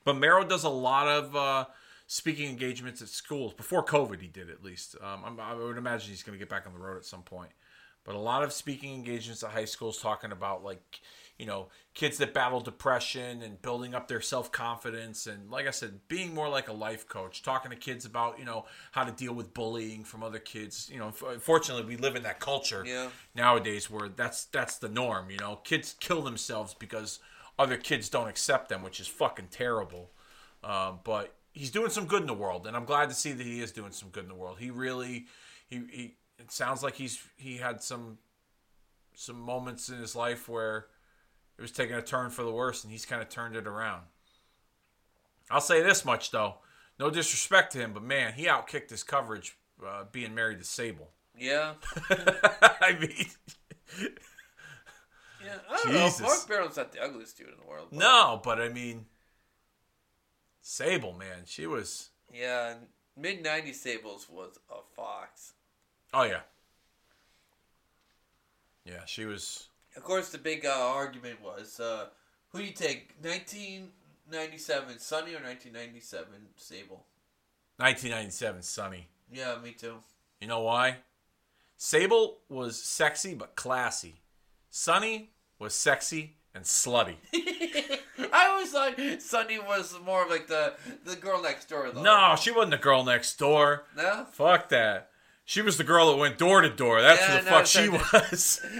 but 0.05 0.15
Mero 0.15 0.45
does 0.45 0.65
a 0.65 0.71
lot 0.71 1.09
of 1.09 1.35
uh, 1.35 1.65
speaking 2.07 2.51
engagements 2.51 3.01
at 3.01 3.09
schools. 3.09 3.55
Before 3.55 3.85
COVID, 3.85 4.21
he 4.21 4.29
did 4.29 4.51
at 4.51 4.63
least. 4.63 4.97
Um, 5.03 5.23
I'm, 5.25 5.41
I 5.41 5.55
would 5.55 5.79
imagine 5.79 6.11
he's 6.11 6.23
going 6.23 6.39
to 6.39 6.39
get 6.39 6.51
back 6.51 6.67
on 6.67 6.75
the 6.75 6.79
road 6.79 6.99
at 6.99 7.05
some 7.05 7.23
point. 7.23 7.51
But 8.05 8.15
a 8.15 8.19
lot 8.19 8.43
of 8.43 8.53
speaking 8.53 8.95
engagements 8.95 9.43
at 9.43 9.51
high 9.51 9.65
schools 9.65 10.01
talking 10.01 10.31
about 10.31 10.63
like, 10.63 11.01
you 11.39 11.47
know, 11.47 11.69
kids 11.95 12.19
that 12.19 12.35
battle 12.35 12.61
depression 12.61 13.43
and 13.43 13.61
building 13.63 13.95
up 13.95 14.09
their 14.09 14.21
self 14.21 14.53
confidence 14.53 15.27
and 15.27 15.51
like 15.51 15.67
I 15.67 15.71
said, 15.71 16.01
being 16.07 16.35
more 16.35 16.49
like 16.49 16.69
a 16.69 16.73
life 16.73 17.09
coach, 17.09 17.43
talking 17.43 17.71
to 17.71 17.77
kids 17.77 18.05
about 18.05 18.39
you 18.39 18.45
know 18.45 18.67
how 18.93 19.05
to 19.05 19.11
deal 19.13 19.33
with 19.33 19.55
bullying 19.55 20.05
from 20.05 20.23
other 20.23 20.39
kids. 20.39 20.91
You 20.93 20.99
know, 20.99 21.13
unfortunately, 21.29 21.85
we 21.87 21.97
live 21.97 22.15
in 22.15 22.23
that 22.25 22.41
culture 22.41 22.85
Yeah. 22.87 23.09
nowadays 23.35 23.91
where 23.91 24.09
that's 24.09 24.45
that's 24.45 24.77
the 24.79 24.89
norm. 24.89 25.31
You 25.31 25.39
know, 25.39 25.57
kids 25.65 25.97
kill 25.99 26.23
themselves 26.23 26.75
because 26.75 27.21
other 27.59 27.77
kids 27.77 28.09
don't 28.09 28.29
accept 28.29 28.69
them, 28.69 28.83
which 28.83 29.01
is 29.01 29.07
fucking 29.07 29.49
terrible. 29.51 30.11
Um, 30.63 31.01
but 31.05 31.35
he's 31.53 31.71
doing 31.71 31.91
some 31.91 32.07
good 32.07 32.21
in 32.21 32.27
the 32.27 32.35
world, 32.35 32.67
and 32.67 32.77
I'm 32.77 32.85
glad 32.85 33.09
to 33.09 33.15
see 33.15 33.33
that 33.33 33.47
he 33.47 33.61
is 33.61 33.71
doing 33.73 33.93
some 33.93 34.09
good 34.11 34.25
in 34.25 34.29
the 34.29 34.35
world. 34.35 34.57
He 34.59 34.71
really, 34.71 35.27
he, 35.69 35.83
he 35.91 36.15
it 36.45 36.53
sounds 36.53 36.83
like 36.83 36.95
he's 36.97 37.23
he 37.37 37.57
had 37.57 37.83
some 37.83 38.19
some 39.15 39.41
moments 39.41 39.89
in 39.89 39.99
his 39.99 40.15
life 40.17 40.49
where 40.49 40.87
it 41.59 41.63
was 41.63 41.71
taking 41.73 41.95
a 41.95 42.03
turn 42.03 42.31
for 42.31 42.43
the 42.43 42.51
worse, 42.53 42.83
and 42.85 42.93
he's 42.93 43.07
kind 43.07 43.23
of 43.23 43.29
turned 43.29 43.57
it 43.57 43.67
around. 43.67 44.03
I'll 45.51 45.61
say 45.61 45.83
this 45.83 46.05
much 46.05 46.31
though, 46.31 46.57
no 46.99 47.11
disrespect 47.11 47.73
to 47.73 47.79
him, 47.79 47.93
but 47.93 48.03
man, 48.03 48.33
he 48.35 48.47
outkicked 48.47 48.91
his 48.91 49.03
coverage 49.03 49.57
uh, 49.87 50.05
being 50.11 50.35
married 50.35 50.59
to 50.59 50.65
Sable. 50.65 51.11
Yeah. 51.39 51.75
I 52.11 52.97
mean, 53.01 53.27
Yeah. 55.45 55.57
I 55.71 55.81
don't 55.85 55.93
Jesus. 55.93 56.21
know. 56.21 56.27
Mark 56.27 56.49
Mero's 56.49 56.77
not 56.77 56.93
the 56.93 57.03
ugliest 57.03 57.37
dude 57.37 57.49
in 57.49 57.55
the 57.61 57.67
world. 57.69 57.89
but- 57.91 57.99
no, 57.99 58.41
but 58.43 58.61
I 58.61 58.69
mean, 58.69 59.07
Sable, 60.63 61.13
man, 61.13 61.43
she 61.47 61.67
was. 61.67 62.11
Yeah. 62.33 62.75
Mid 63.17 63.45
90s 63.45 63.75
Sables 63.75 64.29
was 64.29 64.59
a 64.71 64.77
fox. 64.97 65.53
Oh 66.15 66.23
yeah, 66.23 66.41
yeah, 68.85 69.05
she 69.07 69.25
was. 69.25 69.69
Of 69.97 70.03
course, 70.05 70.31
the 70.31 70.39
big 70.39 70.65
uh, 70.65 70.71
argument 70.71 71.43
was 71.43 71.81
uh, 71.81 72.07
who 72.53 72.61
do 72.61 72.65
you 72.67 72.73
take, 72.73 73.15
1997 73.21 74.99
Sunny 75.01 75.33
or 75.33 75.43
1997 75.43 76.33
Sable? 76.57 77.05
1997 77.79 78.63
Sunny. 78.63 79.09
Yeah, 79.33 79.57
me 79.63 79.73
too. 79.73 79.97
You 80.41 80.47
know 80.47 80.61
why? 80.61 80.99
Sable 81.77 82.39
was 82.49 82.81
sexy 82.81 83.35
but 83.35 83.57
classy. 83.57 84.21
Sunny 84.71 85.31
was 85.59 85.75
sexy 85.75 86.37
and 86.55 86.65
slutty. 86.65 87.17
I 88.33 88.49
always 88.51 88.71
thought 88.71 88.95
Sunny 89.21 89.59
was 89.59 89.99
more 90.05 90.23
of 90.25 90.31
like 90.31 90.47
the 90.47 90.75
the 91.05 91.17
girl 91.17 91.43
next 91.43 91.69
door 91.69 91.91
though. 91.93 92.03
No, 92.03 92.37
she 92.41 92.53
wasn't 92.53 92.71
the 92.71 92.79
girl 92.79 93.05
next 93.05 93.37
door. 93.37 93.85
No. 93.97 94.27
Fuck 94.31 94.69
that. 94.69 95.11
She 95.47 95.61
was 95.61 95.77
the 95.77 95.85
girl 95.85 96.11
that 96.11 96.17
went 96.17 96.39
door 96.39 96.63
to 96.63 96.71
door. 96.71 97.03
That's 97.03 97.21
Yeah, 97.21 97.27
who 97.39 97.45
the 97.45 97.51
no, 97.51 97.57
fuck 97.59 97.67
she 97.67 97.79
sorry. 97.87 97.91
was. 97.91 98.61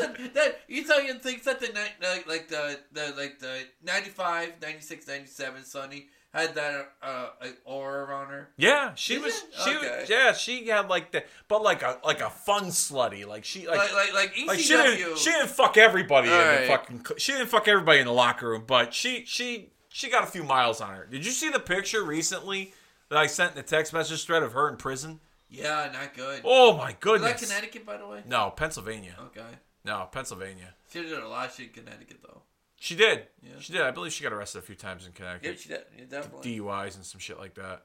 that, 0.00 0.30
that, 0.34 0.60
you 0.68 0.84
tell 0.84 1.02
you 1.02 1.14
think 1.14 1.44
that 1.44 1.60
the 1.60 1.68
like 2.02 2.26
like 2.28 2.48
the 2.48 2.78
the 2.92 3.14
like 3.16 3.38
the 3.38 3.62
95, 3.82 4.52
96, 4.60 5.06
97 5.08 5.64
Sunny 5.64 6.08
had 6.32 6.54
that 6.54 6.92
uh 7.02 7.28
aura 7.64 8.14
on 8.14 8.26
her. 8.28 8.50
yeah, 8.56 8.92
she 8.94 9.18
was. 9.18 9.42
She 9.64 9.70
Okay. 9.76 10.00
was. 10.00 10.10
Yeah, 10.10 10.32
she 10.32 10.66
had 10.68 10.88
like 10.88 11.10
the, 11.10 11.24
but 11.48 11.62
like 11.62 11.82
a 11.82 11.98
like 12.04 12.20
a 12.20 12.30
fun 12.30 12.66
slutty. 12.66 13.26
Like 13.26 13.44
she 13.44 13.66
like. 13.66 13.78
Like 13.78 13.92
like 13.94 14.14
like 14.14 14.34
ECW. 14.34 14.46
like 14.46 14.58
she 14.60 14.68
didn't, 14.74 15.18
she 15.18 15.30
didn't 15.30 15.48
fuck 15.50 15.76
everybody 15.78 16.28
in 16.28 16.34
the 16.36 16.66
fucking 16.68 17.06
she 17.16 17.32
didn't 17.32 17.48
fuck 17.48 17.66
everybody 17.66 17.98
in 17.98 18.06
the 18.06 18.12
locker 18.12 18.48
room, 18.50 18.64
but 18.66 18.92
she 18.92 19.24
she 19.26 19.70
she 19.88 20.10
got 20.10 20.22
a 20.22 20.26
few 20.26 20.44
miles 20.44 20.80
on 20.82 20.94
her. 20.94 21.06
Did 21.06 21.24
you 21.24 21.32
see 21.32 21.48
the 21.48 21.58
picture 21.58 22.04
recently 22.04 22.74
that 23.08 23.16
I 23.18 23.26
sent 23.26 23.52
in 23.52 23.56
the 23.56 23.62
text 23.64 23.92
message 23.94 24.24
thread 24.26 24.42
of 24.42 24.52
her 24.52 24.68
in 24.68 24.76
prison? 24.76 25.18
Yeah, 25.50 25.90
not 25.92 26.14
good. 26.14 26.42
Oh 26.44 26.76
my 26.76 26.94
goodness! 27.00 27.42
Is 27.42 27.48
that! 27.48 27.54
Connecticut, 27.56 27.84
by 27.86 27.96
the 27.96 28.06
way? 28.06 28.22
No, 28.26 28.50
Pennsylvania. 28.56 29.14
Okay. 29.26 29.44
No, 29.84 30.08
Pennsylvania. 30.12 30.74
She 30.92 31.02
did 31.02 31.12
a 31.18 31.26
lot 31.28 31.48
of 31.48 31.54
shit 31.54 31.66
in 31.68 31.72
Connecticut, 31.84 32.18
though. 32.22 32.42
She 32.78 32.94
did. 32.94 33.26
Yeah. 33.42 33.54
She 33.60 33.72
did. 33.72 33.82
I 33.82 33.90
believe 33.90 34.12
she 34.12 34.22
got 34.22 34.32
arrested 34.32 34.58
a 34.60 34.62
few 34.62 34.74
times 34.74 35.06
in 35.06 35.12
Connecticut. 35.12 35.50
Yeah, 35.56 35.60
she 35.60 35.68
did. 35.68 35.82
Yeah, 35.98 36.04
definitely. 36.08 36.58
DUIs 36.58 36.94
and 36.96 37.04
some 37.04 37.18
shit 37.20 37.38
like 37.38 37.54
that. 37.54 37.82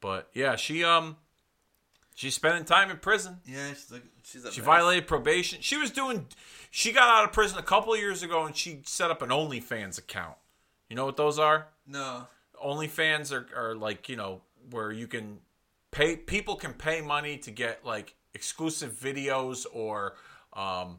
But 0.00 0.28
yeah, 0.34 0.56
she 0.56 0.84
um 0.84 1.16
she's 2.14 2.34
spending 2.34 2.64
time 2.64 2.90
in 2.90 2.98
prison. 2.98 3.38
yeah, 3.46 3.68
she's 3.70 3.90
like, 3.90 4.02
she's 4.22 4.44
a 4.44 4.52
She 4.52 4.60
mess. 4.60 4.66
violated 4.66 5.06
probation. 5.08 5.60
She 5.62 5.76
was 5.76 5.90
doing 5.90 6.26
she 6.70 6.92
got 6.92 7.08
out 7.08 7.24
of 7.24 7.32
prison 7.32 7.58
a 7.58 7.62
couple 7.62 7.92
of 7.94 7.98
years 7.98 8.22
ago 8.22 8.44
and 8.44 8.54
she 8.54 8.82
set 8.84 9.10
up 9.10 9.22
an 9.22 9.30
OnlyFans 9.30 9.98
account. 9.98 10.36
You 10.88 10.94
know 10.96 11.06
what 11.06 11.16
those 11.16 11.38
are? 11.38 11.68
No. 11.86 12.26
OnlyFans 12.64 13.32
are, 13.32 13.46
are 13.56 13.74
like, 13.74 14.08
you 14.08 14.16
know, 14.16 14.42
where 14.70 14.92
you 14.92 15.06
can 15.08 15.38
pay 15.96 16.14
people 16.16 16.56
can 16.56 16.74
pay 16.74 17.00
money 17.00 17.38
to 17.38 17.50
get 17.50 17.84
like 17.84 18.14
exclusive 18.34 18.92
videos 18.92 19.64
or 19.72 20.14
um 20.52 20.98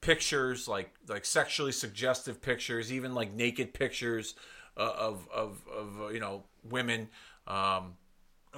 pictures 0.00 0.66
like 0.66 0.94
like 1.06 1.24
sexually 1.24 1.72
suggestive 1.72 2.40
pictures, 2.40 2.92
even 2.92 3.14
like 3.14 3.32
naked 3.34 3.74
pictures 3.74 4.34
uh, 4.76 4.92
of 4.98 5.28
of 5.32 5.62
of 5.70 6.00
uh, 6.00 6.08
you 6.08 6.20
know, 6.20 6.44
women 6.68 7.08
um 7.46 7.94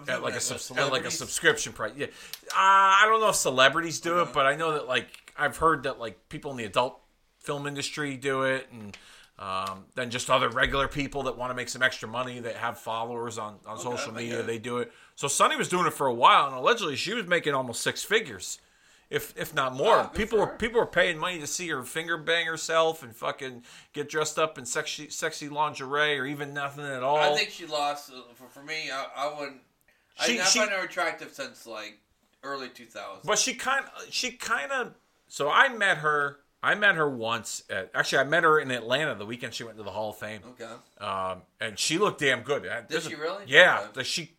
at 0.08 0.22
like 0.22 0.34
a 0.34 0.40
subs- 0.40 0.70
at 0.70 0.92
like 0.92 1.04
a 1.04 1.10
subscription 1.10 1.72
price. 1.72 1.92
Yeah, 1.96 2.06
uh, 2.06 2.08
I 2.54 3.02
don't 3.06 3.20
know 3.20 3.30
if 3.30 3.36
celebrities 3.36 4.00
do 4.00 4.20
it, 4.22 4.32
but 4.32 4.46
I 4.46 4.54
know 4.54 4.72
that 4.74 4.86
like 4.86 5.32
I've 5.36 5.56
heard 5.56 5.82
that 5.82 5.98
like 5.98 6.28
people 6.28 6.52
in 6.52 6.56
the 6.56 6.64
adult 6.64 7.00
film 7.40 7.66
industry 7.66 8.16
do 8.16 8.44
it, 8.44 8.68
and 8.70 8.96
um, 9.40 9.86
then 9.94 10.10
just 10.10 10.28
other 10.30 10.48
regular 10.50 10.86
people 10.86 11.22
that 11.24 11.36
want 11.36 11.50
to 11.50 11.54
make 11.54 11.68
some 11.70 11.82
extra 11.82 12.06
money 12.08 12.38
that 12.40 12.56
have 12.56 12.78
followers 12.78 13.38
on 13.38 13.56
on 13.66 13.78
social 13.78 14.12
media, 14.12 14.42
they 14.42 14.58
do 14.58 14.78
it. 14.78 14.92
So 15.16 15.28
Sunny 15.28 15.56
was 15.56 15.68
doing 15.68 15.86
it 15.86 15.92
for 15.94 16.06
a 16.06 16.14
while, 16.14 16.46
and 16.46 16.54
allegedly 16.54 16.94
she 16.96 17.14
was 17.14 17.26
making 17.26 17.54
almost 17.54 17.80
six 17.82 18.02
figures. 18.04 18.58
If, 19.08 19.34
if 19.36 19.52
not 19.52 19.74
more, 19.74 19.96
Ah, 19.96 20.02
good 20.04 20.14
people 20.14 20.38
were 20.38 20.46
people 20.46 20.78
were 20.78 20.86
paying 20.86 21.18
money 21.18 21.40
to 21.40 21.46
see 21.48 21.66
her 21.70 21.82
finger 21.82 22.16
bang 22.16 22.46
herself 22.46 23.02
and 23.02 23.16
fucking 23.16 23.64
get 23.92 24.08
dressed 24.08 24.38
up 24.38 24.56
in 24.56 24.64
sexy 24.64 25.08
sexy 25.10 25.48
lingerie 25.48 26.16
or 26.16 26.26
even 26.26 26.54
nothing 26.54 26.84
at 26.84 27.02
all. 27.02 27.16
I 27.16 27.34
think 27.34 27.50
she 27.50 27.66
lost. 27.66 28.12
uh, 28.12 28.20
For, 28.34 28.46
for 28.48 28.62
me, 28.62 28.88
I, 28.92 29.06
I 29.16 29.36
wouldn't. 29.40 29.62
She- 30.22 30.38
I, 30.38 30.42
I 30.42 30.46
she- 30.46 30.58
find 30.60 30.70
her 30.70 30.84
attractive 30.84 31.32
since 31.32 31.66
like 31.66 31.98
early 32.44 32.68
2000s. 32.68 33.24
But 33.24 33.38
she 33.40 33.54
kind 33.54 33.84
she 34.10 34.30
kind 34.32 34.70
of. 34.70 34.94
So 35.26 35.50
I 35.50 35.70
met 35.70 35.98
her. 35.98 36.38
I 36.62 36.74
met 36.74 36.94
her 36.96 37.08
once 37.08 37.62
at. 37.70 37.90
Actually, 37.94 38.18
I 38.18 38.24
met 38.24 38.44
her 38.44 38.58
in 38.60 38.70
Atlanta 38.70 39.14
the 39.14 39.24
weekend 39.26 39.54
she 39.54 39.64
went 39.64 39.76
to 39.78 39.82
the 39.82 39.90
Hall 39.90 40.10
of 40.10 40.16
Fame. 40.18 40.40
Okay. 40.60 40.70
Um, 41.04 41.42
and 41.60 41.78
she 41.78 41.96
looked 41.98 42.20
damn 42.20 42.42
good. 42.42 42.68
Did 42.88 43.02
she 43.02 43.14
really? 43.14 43.44
Yeah. 43.46 43.86
Okay. 43.90 44.02
She, 44.02 44.32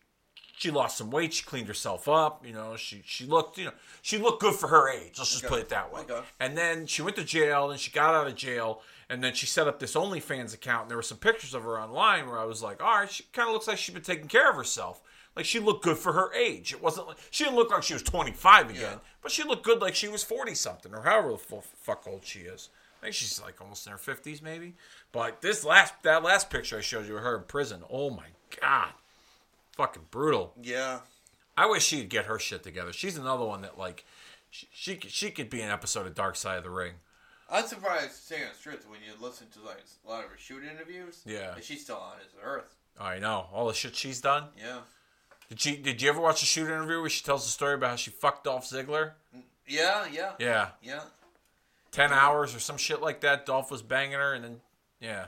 she 0.56 0.70
lost 0.70 0.96
some 0.98 1.10
weight. 1.10 1.34
She 1.34 1.42
cleaned 1.44 1.66
herself 1.66 2.08
up. 2.08 2.46
You 2.46 2.52
know, 2.52 2.76
she 2.76 3.02
she 3.04 3.26
looked. 3.26 3.58
You 3.58 3.66
know, 3.66 3.72
she 4.02 4.18
looked 4.18 4.40
good 4.40 4.54
for 4.54 4.68
her 4.68 4.88
age. 4.88 5.14
Let's 5.18 5.32
just 5.32 5.44
Okay. 5.44 5.48
put 5.48 5.60
it 5.62 5.68
that 5.70 5.92
way. 5.92 6.02
Okay. 6.02 6.20
And 6.38 6.56
then 6.56 6.86
she 6.86 7.02
went 7.02 7.16
to 7.16 7.24
jail. 7.24 7.70
and 7.72 7.80
she 7.80 7.90
got 7.90 8.14
out 8.14 8.28
of 8.28 8.36
jail. 8.36 8.82
And 9.10 9.22
then 9.22 9.34
she 9.34 9.44
set 9.46 9.66
up 9.68 9.78
this 9.80 9.94
OnlyFans 9.94 10.54
account. 10.54 10.82
And 10.82 10.90
there 10.90 10.96
were 10.96 11.02
some 11.02 11.18
pictures 11.18 11.52
of 11.54 11.64
her 11.64 11.78
online 11.78 12.28
where 12.28 12.38
I 12.38 12.44
was 12.44 12.62
like, 12.62 12.82
all 12.82 13.00
right, 13.00 13.10
she 13.10 13.24
kind 13.32 13.48
of 13.48 13.52
looks 13.52 13.66
like 13.66 13.76
she's 13.78 13.92
been 13.92 14.02
taking 14.02 14.28
care 14.28 14.48
of 14.48 14.56
herself. 14.56 15.02
Like 15.34 15.44
she 15.46 15.60
looked 15.60 15.82
good 15.84 15.96
for 15.96 16.12
her 16.12 16.32
age. 16.34 16.72
It 16.72 16.82
wasn't 16.82 17.06
like 17.08 17.16
she 17.30 17.44
didn't 17.44 17.56
look 17.56 17.70
like 17.70 17.82
she 17.82 17.94
was 17.94 18.02
25 18.02 18.70
again, 18.70 18.80
Yeah. 18.82 18.94
but 19.22 19.32
she 19.32 19.42
looked 19.44 19.64
good 19.64 19.80
like 19.80 19.94
she 19.94 20.08
was 20.08 20.22
40 20.22 20.54
something 20.54 20.92
or 20.94 21.02
however 21.02 21.32
the 21.32 21.62
fuck 21.80 22.06
old 22.06 22.24
she 22.24 22.40
is. 22.40 22.68
I 23.00 23.06
think 23.06 23.14
she's 23.14 23.40
like 23.42 23.60
almost 23.60 23.86
in 23.86 23.92
her 23.92 23.98
50s 23.98 24.42
maybe. 24.42 24.74
But 25.10 25.40
this 25.40 25.64
last 25.64 25.94
that 26.02 26.22
last 26.22 26.50
picture 26.50 26.78
I 26.78 26.82
showed 26.82 27.06
you 27.08 27.16
of 27.16 27.22
her 27.22 27.36
in 27.36 27.44
prison. 27.44 27.82
Oh 27.90 28.10
my 28.10 28.26
god. 28.60 28.90
Fucking 29.76 30.06
brutal. 30.10 30.52
Yeah. 30.62 31.00
I 31.56 31.66
wish 31.66 31.84
she'd 31.84 32.08
get 32.10 32.26
her 32.26 32.38
shit 32.38 32.62
together. 32.62 32.92
She's 32.92 33.16
another 33.16 33.44
one 33.44 33.62
that 33.62 33.78
like 33.78 34.04
she 34.50 34.68
she 34.72 34.96
could, 34.96 35.10
she 35.10 35.30
could 35.30 35.48
be 35.50 35.62
an 35.62 35.70
episode 35.70 36.06
of 36.06 36.14
Dark 36.14 36.36
Side 36.36 36.58
of 36.58 36.64
the 36.64 36.70
Ring. 36.70 36.92
I'm 37.50 37.66
surprised, 37.66 38.30
the 38.30 38.36
truth, 38.62 38.86
when 38.88 39.00
you 39.02 39.12
listen 39.20 39.46
to 39.50 39.60
like 39.66 39.82
a 40.06 40.10
lot 40.10 40.24
of 40.24 40.30
her 40.30 40.38
shoot 40.38 40.62
interviews. 40.64 41.20
Yeah. 41.26 41.54
she's 41.60 41.82
still 41.82 41.96
on 41.96 42.16
this 42.18 42.32
earth. 42.42 42.74
I 42.98 43.18
know 43.18 43.46
all 43.52 43.66
the 43.68 43.74
shit 43.74 43.94
she's 43.94 44.20
done. 44.22 44.44
Yeah. 44.58 44.78
Did 45.52 45.60
she? 45.60 45.76
Did 45.76 46.00
you 46.00 46.08
ever 46.08 46.18
watch 46.18 46.42
a 46.42 46.46
shoot 46.46 46.64
interview 46.64 46.98
where 47.02 47.10
she 47.10 47.22
tells 47.22 47.44
the 47.44 47.50
story 47.50 47.74
about 47.74 47.90
how 47.90 47.96
she 47.96 48.10
fucked 48.10 48.44
Dolph 48.44 48.64
Ziggler? 48.64 49.12
Yeah. 49.66 50.06
Yeah. 50.10 50.32
Yeah, 50.38 50.68
Yeah. 50.80 51.00
ten 51.90 52.10
hours 52.10 52.54
or 52.54 52.58
some 52.58 52.78
shit 52.78 53.02
like 53.02 53.20
that. 53.20 53.44
Dolph 53.44 53.70
was 53.70 53.82
banging 53.82 54.14
her, 54.18 54.32
and 54.32 54.42
then 54.42 54.60
yeah, 54.98 55.26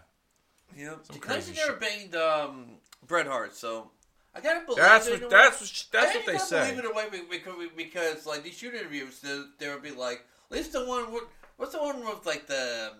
Yeah. 0.74 0.94
Some 1.02 1.18
Crazy 1.18 1.52
crazy 1.52 1.60
never 1.66 1.78
banged 1.78 2.16
um, 2.16 2.66
Bret 3.06 3.26
Hart, 3.26 3.54
so 3.54 3.90
I 4.34 4.40
gotta 4.40 4.64
believe 4.64 4.78
that's 4.78 5.10
what 5.10 5.28
that's 5.28 5.60
what 5.60 5.68
she- 5.68 5.86
that's 5.92 6.12
I 6.12 6.16
what 6.16 6.26
they 6.26 6.38
say. 6.38 6.70
Believe 6.70 6.84
it 6.86 6.90
away 6.90 7.06
because 7.30 7.54
because 7.76 8.24
like 8.24 8.44
these 8.44 8.54
shoot 8.56 8.72
interviews, 8.74 9.20
there, 9.58 9.74
would 9.74 9.82
be 9.82 9.90
like 9.90 10.24
at 10.50 10.56
least 10.56 10.72
the 10.72 10.86
one 10.86 11.12
with 11.12 11.24
what's 11.58 11.72
the 11.72 11.82
one 11.82 12.00
with 12.02 12.24
like 12.24 12.46
the 12.46 12.92
um, 12.92 12.98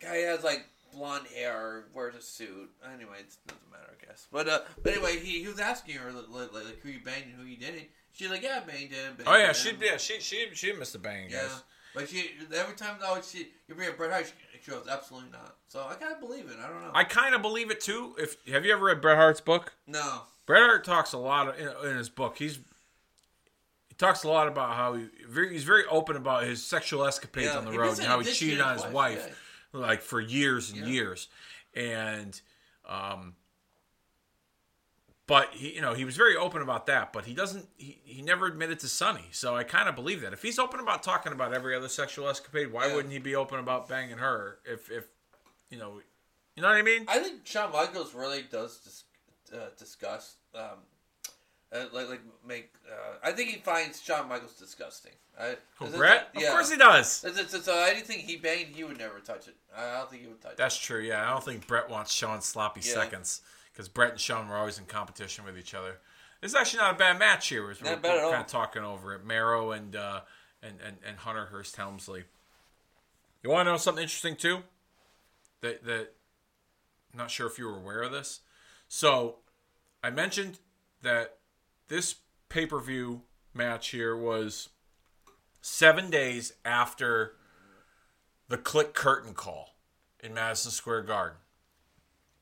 guy 0.00 0.16
has 0.22 0.42
like 0.42 0.64
blonde 0.96 1.26
hair, 1.34 1.84
wears 1.94 2.14
a 2.14 2.22
suit. 2.22 2.70
Anyway, 2.92 3.16
it 3.20 3.34
doesn't 3.46 3.70
matter, 3.70 3.92
I 4.00 4.06
guess. 4.06 4.26
But 4.32 4.48
uh, 4.48 4.60
but 4.82 4.92
anyway, 4.92 5.18
he, 5.18 5.42
he 5.42 5.48
was 5.48 5.60
asking 5.60 5.96
her 5.96 6.10
like, 6.12 6.52
like, 6.52 6.52
like 6.64 6.80
who 6.82 6.88
you 6.88 7.00
banged 7.04 7.26
and 7.26 7.34
who 7.34 7.44
you 7.44 7.56
didn't. 7.56 7.84
She's 8.12 8.30
like, 8.30 8.42
yeah, 8.42 8.60
I 8.62 8.66
banged 8.66 8.92
him. 8.92 9.14
Banged 9.16 9.28
Oh 9.28 9.36
yeah, 9.36 9.48
him. 9.48 9.54
she 9.54 9.72
yeah 9.80 9.96
she 9.98 10.20
she 10.20 10.48
she 10.54 10.72
missed 10.72 10.92
the 10.94 10.98
bang, 10.98 11.28
Yeah. 11.30 11.42
guys. 11.42 11.62
But 11.94 12.08
she 12.10 12.30
every 12.54 12.74
time 12.76 12.96
though 13.00 13.18
she 13.22 13.48
you 13.68 13.74
bring 13.74 13.88
up 13.88 13.96
Bret 13.96 14.10
Hart, 14.10 14.32
she, 14.62 14.70
goes 14.70 14.86
absolutely 14.90 15.30
not. 15.30 15.56
So 15.68 15.86
I 15.88 15.94
kind 15.94 16.12
of 16.12 16.20
believe 16.20 16.46
it. 16.50 16.56
I 16.62 16.68
don't 16.68 16.82
know. 16.82 16.90
I 16.94 17.04
kind 17.04 17.34
of 17.34 17.40
believe 17.42 17.70
it 17.70 17.80
too. 17.80 18.14
If 18.18 18.36
have 18.52 18.64
you 18.66 18.72
ever 18.72 18.84
read 18.86 19.00
Bret 19.00 19.16
Hart's 19.16 19.40
book? 19.40 19.72
no. 19.86 20.22
Bret 20.46 20.60
Hart 20.62 20.84
talks 20.84 21.12
a 21.12 21.18
lot 21.18 21.48
of, 21.48 21.58
in, 21.58 21.90
in 21.90 21.96
his 21.96 22.08
book. 22.08 22.36
He's 22.38 22.58
he 23.88 23.94
talks 23.98 24.22
a 24.24 24.28
lot 24.28 24.46
about 24.46 24.76
how 24.76 24.94
he 24.94 25.06
very, 25.28 25.52
he's 25.52 25.64
very 25.64 25.84
open 25.90 26.16
about 26.16 26.44
his 26.44 26.62
sexual 26.64 27.04
escapades 27.04 27.46
Yeah, 27.48 27.58
on 27.58 27.64
the 27.64 27.72
road 27.78 27.98
and 27.98 28.06
how 28.06 28.20
he 28.20 28.30
cheated 28.30 28.60
on 28.60 28.74
his 28.74 28.84
his 28.84 28.92
wife, 28.92 29.24
wife 29.24 29.42
like 29.80 30.02
for 30.02 30.20
years 30.20 30.70
and 30.70 30.80
Yeah. 30.80 30.86
years, 30.86 31.28
and 31.74 32.40
um, 32.88 33.34
but 35.26 35.48
he 35.52 35.74
you 35.74 35.80
know 35.80 35.94
he 35.94 36.04
was 36.04 36.16
very 36.16 36.36
open 36.36 36.62
about 36.62 36.86
that. 36.86 37.12
But 37.12 37.24
he 37.26 37.34
doesn't 37.34 37.68
he, 37.76 37.98
he 38.04 38.22
never 38.22 38.46
admitted 38.46 38.80
to 38.80 38.88
Sunny. 38.88 39.26
So 39.32 39.56
I 39.56 39.64
kind 39.64 39.88
of 39.88 39.94
believe 39.94 40.20
that 40.22 40.32
if 40.32 40.42
he's 40.42 40.58
open 40.58 40.80
about 40.80 41.02
talking 41.02 41.32
about 41.32 41.52
every 41.52 41.74
other 41.74 41.88
sexual 41.88 42.28
escapade, 42.28 42.72
why 42.72 42.86
Yeah. 42.88 42.94
wouldn't 42.94 43.12
he 43.12 43.18
be 43.18 43.34
open 43.34 43.58
about 43.58 43.88
banging 43.88 44.18
her? 44.18 44.58
If 44.64 44.90
if 44.90 45.04
you 45.70 45.78
know 45.78 46.00
you 46.54 46.62
know 46.62 46.68
what 46.68 46.76
I 46.78 46.82
mean? 46.82 47.04
I 47.08 47.18
think 47.18 47.46
Shawn 47.46 47.72
Michaels 47.72 48.14
really 48.14 48.42
does 48.50 48.78
dis- 48.78 49.04
uh, 49.52 49.66
discuss, 49.78 50.36
um, 50.54 50.78
uh, 51.72 51.84
like 51.92 52.08
like 52.08 52.20
make. 52.46 52.70
Uh, 52.90 53.16
I 53.22 53.32
think 53.32 53.50
he 53.50 53.56
finds 53.58 54.00
Shawn 54.02 54.28
Michaels 54.28 54.54
disgusting. 54.54 55.12
I, 55.38 55.56
Who, 55.78 55.86
is 55.86 55.94
it- 55.94 55.96
Bret? 55.98 56.28
Yeah. 56.34 56.46
Of 56.48 56.52
course 56.54 56.70
he 56.70 56.76
does. 56.78 57.22
Is 57.24 57.36
it- 57.36 57.50
So, 57.50 57.60
so 57.60 57.78
anything 57.78 58.20
he 58.20 58.36
banged, 58.36 58.74
he 58.74 58.84
would 58.84 58.98
never 58.98 59.18
touch 59.20 59.48
it. 59.48 59.56
I 59.76 59.98
don't 59.98 60.10
think 60.10 60.22
he 60.22 60.28
would 60.28 60.40
touch 60.40 60.56
That's 60.56 60.78
true. 60.78 61.00
Yeah, 61.00 61.26
I 61.26 61.30
don't 61.30 61.44
think 61.44 61.66
Bret 61.66 61.90
wants 61.90 62.12
Shawn 62.14 62.40
sloppy 62.40 62.80
Yeah. 62.82 62.94
seconds 62.94 63.42
because 63.72 63.88
Bret 63.88 64.12
and 64.12 64.20
Shawn 64.20 64.48
were 64.48 64.56
always 64.56 64.78
in 64.78 64.86
competition 64.86 65.44
with 65.44 65.58
each 65.58 65.74
other. 65.74 65.98
It's 66.42 66.54
actually 66.54 66.78
not 66.80 66.94
a 66.94 66.98
bad 66.98 67.18
match 67.18 67.48
here. 67.48 67.70
As 67.70 67.82
we're, 67.82 67.90
Not 67.90 68.02
bad 68.02 68.18
at 68.18 68.24
all. 68.24 68.30
kind 68.30 68.42
of 68.44 68.48
talking 68.50 68.82
over 68.82 69.14
it. 69.14 69.24
Mero 69.24 69.72
and 69.72 69.94
uh, 69.96 70.20
and, 70.62 70.78
and 70.86 70.96
and 71.06 71.16
Hunter 71.18 71.46
Hearst 71.46 71.76
Helmsley. 71.76 72.24
You 73.42 73.50
want 73.50 73.66
to 73.66 73.72
know 73.72 73.76
something 73.78 74.02
interesting 74.02 74.36
too? 74.36 74.60
That 75.62 75.84
that 75.84 76.12
I'm 77.12 77.18
not 77.18 77.30
sure 77.30 77.46
if 77.46 77.58
you 77.58 77.66
were 77.66 77.76
aware 77.76 78.02
of 78.02 78.12
this. 78.12 78.40
So 78.88 79.36
I 80.02 80.10
mentioned 80.10 80.58
that 81.02 81.36
this 81.88 82.16
pay 82.48 82.66
per 82.66 82.80
view 82.80 83.22
match 83.54 83.88
here 83.88 84.16
was 84.16 84.70
seven 85.60 86.10
days 86.10 86.52
after 86.64 87.34
the 88.48 88.58
Kliq 88.58 88.94
curtain 88.94 89.34
call 89.34 89.76
in 90.22 90.34
Madison 90.34 90.70
Square 90.70 91.02
Garden. 91.02 91.38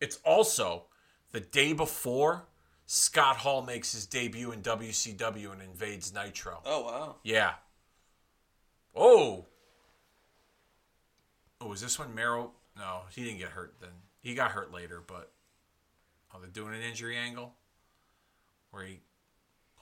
It's 0.00 0.18
also 0.24 0.84
the 1.32 1.40
day 1.40 1.72
before 1.72 2.44
Scott 2.86 3.38
Hall 3.38 3.62
makes 3.62 3.92
his 3.92 4.06
debut 4.06 4.52
in 4.52 4.60
WCW 4.60 5.52
and 5.52 5.62
invades 5.62 6.12
Nitro. 6.12 6.60
Oh 6.64 6.82
wow! 6.82 7.16
Yeah. 7.22 7.54
Oh. 8.94 9.46
Oh, 11.60 11.68
was 11.68 11.80
this 11.80 11.98
one 11.98 12.14
Mero? 12.14 12.52
No, 12.76 13.02
he 13.10 13.24
didn't 13.24 13.38
get 13.38 13.50
hurt 13.50 13.74
then. 13.80 13.90
He 14.20 14.34
got 14.34 14.50
hurt 14.50 14.72
later, 14.72 15.02
but 15.04 15.32
oh, 16.34 16.40
they're 16.40 16.50
doing 16.50 16.74
an 16.74 16.82
injury 16.82 17.16
angle 17.16 17.54
where 18.70 18.84
he 18.84 19.00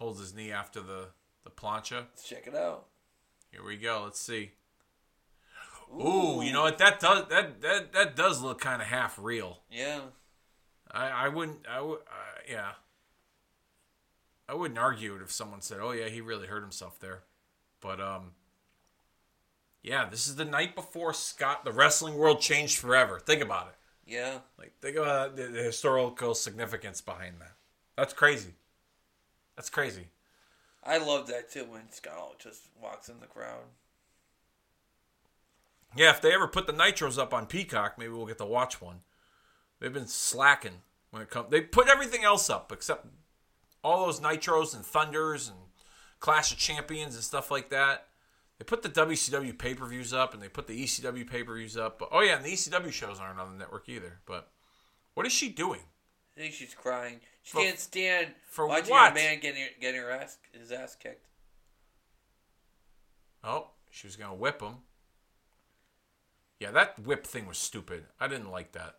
holds 0.02 0.18
his 0.18 0.34
knee 0.34 0.50
after 0.50 0.80
the 0.80 1.08
the 1.44 1.50
plancha. 1.50 2.06
Let's 2.10 2.28
check 2.28 2.46
it 2.46 2.54
out. 2.56 2.86
Here 3.50 3.64
we 3.64 3.76
go. 3.76 4.02
Let's 4.04 4.20
see. 4.20 4.52
Ooh, 5.94 6.42
you 6.42 6.52
know 6.52 6.62
what? 6.62 6.78
That 6.78 6.98
does 6.98 7.28
that 7.28 7.60
that 7.62 7.92
that 7.92 8.16
does 8.16 8.42
look 8.42 8.60
kind 8.60 8.82
of 8.82 8.88
half 8.88 9.18
real. 9.18 9.60
Yeah. 9.70 10.00
I 10.90 11.08
I 11.08 11.28
wouldn't 11.28 11.66
I 11.70 11.80
would 11.80 12.00
uh, 12.00 12.40
yeah. 12.50 12.72
I 14.48 14.54
wouldn't 14.54 14.78
argue 14.78 15.14
it 15.14 15.22
if 15.22 15.30
someone 15.30 15.60
said, 15.60 15.78
"Oh 15.80 15.92
yeah, 15.92 16.08
he 16.08 16.20
really 16.20 16.48
hurt 16.48 16.62
himself 16.62 16.98
there," 16.98 17.22
but 17.80 18.00
um. 18.00 18.32
Yeah, 19.84 20.08
this 20.08 20.28
is 20.28 20.36
the 20.36 20.44
night 20.44 20.76
before 20.76 21.12
Scott. 21.12 21.64
The 21.64 21.72
wrestling 21.72 22.14
world 22.14 22.40
changed 22.40 22.78
forever. 22.78 23.18
Think 23.18 23.42
about 23.42 23.66
it. 23.66 23.74
Yeah. 24.06 24.38
Like 24.56 24.74
think 24.80 24.96
about 24.96 25.36
the, 25.36 25.44
the 25.44 25.62
historical 25.62 26.34
significance 26.34 27.00
behind 27.00 27.40
that. 27.40 27.54
That's 27.96 28.12
crazy. 28.12 28.54
That's 29.62 29.70
crazy. 29.70 30.08
I 30.82 30.98
love 30.98 31.28
that 31.28 31.48
too 31.48 31.66
when 31.68 31.92
Scott 31.92 32.40
just 32.40 32.62
walks 32.82 33.08
in 33.08 33.20
the 33.20 33.28
crowd. 33.28 33.62
Yeah, 35.94 36.10
if 36.10 36.20
they 36.20 36.34
ever 36.34 36.48
put 36.48 36.66
the 36.66 36.72
nitros 36.72 37.16
up 37.16 37.32
on 37.32 37.46
Peacock, 37.46 37.96
maybe 37.96 38.10
we'll 38.10 38.26
get 38.26 38.38
to 38.38 38.44
watch 38.44 38.80
one. 38.80 39.02
They've 39.78 39.92
been 39.92 40.08
slacking 40.08 40.82
when 41.12 41.22
it 41.22 41.30
comes. 41.30 41.52
They 41.52 41.60
put 41.60 41.88
everything 41.88 42.24
else 42.24 42.50
up 42.50 42.72
except 42.72 43.06
all 43.84 44.04
those 44.04 44.18
nitros 44.18 44.74
and 44.74 44.84
thunders 44.84 45.46
and 45.46 45.58
Clash 46.18 46.50
of 46.50 46.58
Champions 46.58 47.14
and 47.14 47.22
stuff 47.22 47.52
like 47.52 47.70
that. 47.70 48.08
They 48.58 48.64
put 48.64 48.82
the 48.82 48.88
WCW 48.88 49.56
pay 49.56 49.76
per 49.76 49.86
views 49.86 50.12
up 50.12 50.34
and 50.34 50.42
they 50.42 50.48
put 50.48 50.66
the 50.66 50.82
ECW 50.82 51.30
pay 51.30 51.44
per 51.44 51.54
views 51.54 51.76
up. 51.76 52.00
But, 52.00 52.08
oh 52.10 52.22
yeah, 52.22 52.34
and 52.34 52.44
the 52.44 52.52
ECW 52.52 52.90
shows 52.90 53.20
aren't 53.20 53.38
on 53.38 53.52
the 53.52 53.58
network 53.58 53.88
either. 53.88 54.18
But 54.26 54.48
what 55.14 55.24
is 55.24 55.32
she 55.32 55.50
doing? 55.50 55.82
I 56.36 56.40
think 56.40 56.54
she's 56.54 56.74
crying. 56.74 57.20
She 57.42 57.58
can't 57.58 57.78
stand 57.78 58.28
for 58.48 58.66
watching 58.66 58.90
what? 58.90 59.12
a 59.12 59.14
man 59.14 59.40
getting 59.40 59.64
getting 59.80 60.00
her 60.00 60.10
ass 60.10 60.38
his 60.52 60.70
ass 60.70 60.94
kicked. 60.94 61.26
Oh, 63.42 63.68
she 63.90 64.06
was 64.06 64.16
gonna 64.16 64.34
whip 64.34 64.60
him. 64.60 64.76
Yeah, 66.60 66.70
that 66.70 66.98
whip 67.00 67.26
thing 67.26 67.46
was 67.46 67.58
stupid. 67.58 68.04
I 68.20 68.28
didn't 68.28 68.50
like 68.50 68.72
that. 68.72 68.96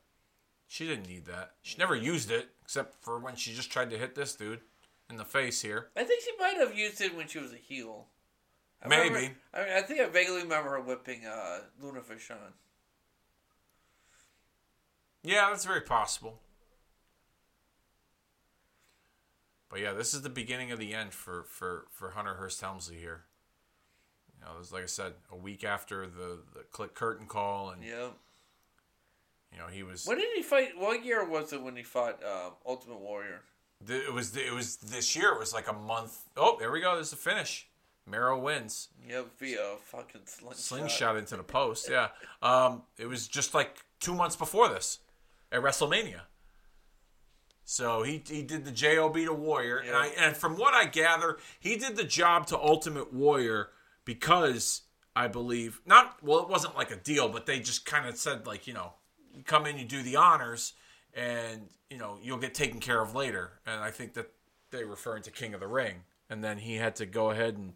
She 0.68 0.86
didn't 0.86 1.08
need 1.08 1.26
that. 1.26 1.52
She 1.62 1.78
never 1.78 1.96
used 1.96 2.30
it 2.32 2.50
except 2.62 3.02
for 3.02 3.20
when 3.20 3.36
she 3.36 3.54
just 3.54 3.72
tried 3.72 3.90
to 3.92 3.98
hit 3.98 4.16
this 4.16 4.36
dude 4.36 4.60
in 5.10 5.18
the 5.18 5.24
face 5.26 5.62
here. 5.62 5.88
I 5.96 6.04
think 6.04 6.24
she 6.24 6.32
might 6.40 6.58
have 6.58 6.78
used 6.78 7.00
it 7.00 7.16
when 7.16 7.28
she 7.28 7.40
was 7.40 7.54
a 7.54 7.58
heel. 7.58 8.08
I 8.84 8.90
Maybe. 8.90 9.10
remember- 9.10 9.36
I, 9.54 9.64
mean, 9.64 9.74
I 9.78 9.82
think 9.82 10.02
I 10.02 10.08
vaguely 10.08 10.42
remember 10.42 10.72
her 10.72 10.82
whipping 10.82 11.26
uh, 11.26 11.60
Luna 11.82 12.02
Vachon. 12.02 12.54
Yeah, 15.24 15.50
that's 15.50 15.64
very 15.64 15.82
possible. 15.82 16.40
But 19.74 19.82
yeah, 19.82 19.94
this 19.94 20.14
is 20.14 20.22
the 20.22 20.30
beginning 20.30 20.72
of 20.72 20.78
the 20.78 20.94
end 20.94 21.14
for 21.16 21.46
for 21.46 21.88
for 21.90 22.12
Hunter 22.12 22.36
Hearst 22.36 22.62
Helmsley 22.62 22.98
here. 22.98 23.24
You 24.38 24.46
know, 24.46 24.54
it 24.56 24.60
was 24.60 24.72
like 24.72 24.84
I 24.84 24.86
said, 24.86 25.14
a 25.32 25.36
week 25.36 25.64
after 25.64 26.06
the 26.06 26.42
the 26.54 26.60
Kliq 26.72 26.94
curtain 26.94 27.26
call, 27.26 27.72
and 27.72 27.84
Yeah. 27.84 28.10
you 29.52 29.58
know 29.58 29.66
he 29.72 29.82
was. 29.82 30.06
When 30.06 30.20
did 30.20 30.28
he 30.36 30.44
fight? 30.44 30.78
What 30.78 31.04
year 31.04 31.28
was 31.28 31.54
it 31.54 31.64
when 31.64 31.76
he 31.76 31.82
fought 31.82 32.22
uh, 32.24 32.52
Ultimate 32.68 33.00
Warrior? 33.00 33.42
th- 33.88 34.04
It 34.08 34.14
was 34.14 34.38
it 34.38 34.54
was 34.54 34.76
this 34.76 35.16
year. 35.16 35.30
It 35.34 35.40
was 35.40 35.56
like 35.56 35.68
a 35.68 35.74
month. 35.74 36.20
Oh, 36.38 36.56
there 36.60 36.72
we 36.72 36.80
go. 36.80 36.94
There's 36.94 37.10
the 37.10 37.16
finish. 37.16 37.68
Mero 38.06 38.38
wins. 38.38 38.90
Yep, 39.10 39.40
via 39.40 39.76
fucking 39.86 40.22
slingshot. 40.26 40.60
Slingshot 40.60 41.18
into 41.18 41.36
the 41.36 41.42
post. 41.44 41.90
Yeah. 41.90 42.10
Um, 42.44 42.84
it 43.00 43.08
was 43.08 43.28
just 43.28 43.56
like 43.56 43.78
two 44.00 44.14
months 44.14 44.36
before 44.36 44.70
this 44.70 45.00
at 45.52 45.64
WrestleMania. 45.64 46.22
So 47.66 48.04
he 48.04 48.22
he 48.28 48.42
did 48.44 48.66
the 48.66 48.72
job 48.72 49.16
to 49.16 49.34
Warrior, 49.34 49.78
and 49.78 49.96
I 49.96 50.08
and 50.18 50.36
from 50.36 50.58
what 50.58 50.74
I 50.74 50.86
gather, 50.86 51.38
he 51.60 51.78
did 51.78 51.96
the 51.96 52.04
job 52.04 52.48
to 52.48 52.58
Ultimate 52.58 53.14
Warrior 53.14 53.70
because 54.06 54.82
I 55.16 55.28
believe 55.28 55.82
not. 55.86 56.18
Well, 56.22 56.40
it 56.40 56.50
wasn't 56.50 56.76
like 56.76 56.92
a 56.92 56.96
deal, 56.98 57.30
but 57.30 57.46
they 57.46 57.60
just 57.60 57.86
kind 57.86 58.08
of 58.08 58.18
said 58.18 58.46
like 58.46 58.68
you 58.68 58.74
know, 58.74 58.94
you 59.34 59.44
come 59.44 59.66
in, 59.66 59.78
you 59.78 59.86
do 59.86 60.02
the 60.02 60.18
honors, 60.18 60.74
and 61.14 61.70
you 61.90 61.98
know 61.98 62.18
you'll 62.22 62.38
get 62.38 62.54
taken 62.54 62.80
care 62.80 63.02
of 63.02 63.16
later. 63.16 63.52
And 63.66 63.82
I 63.82 63.92
think 63.92 64.14
that 64.16 64.32
they 64.72 64.84
referring 64.84 65.24
to 65.24 65.32
King 65.32 65.54
of 65.54 65.60
the 65.62 65.68
Ring, 65.68 66.04
and 66.30 66.44
then 66.44 66.58
he 66.58 66.76
had 66.76 66.96
to 66.98 67.06
go 67.06 67.32
ahead 67.32 67.56
and 67.56 67.74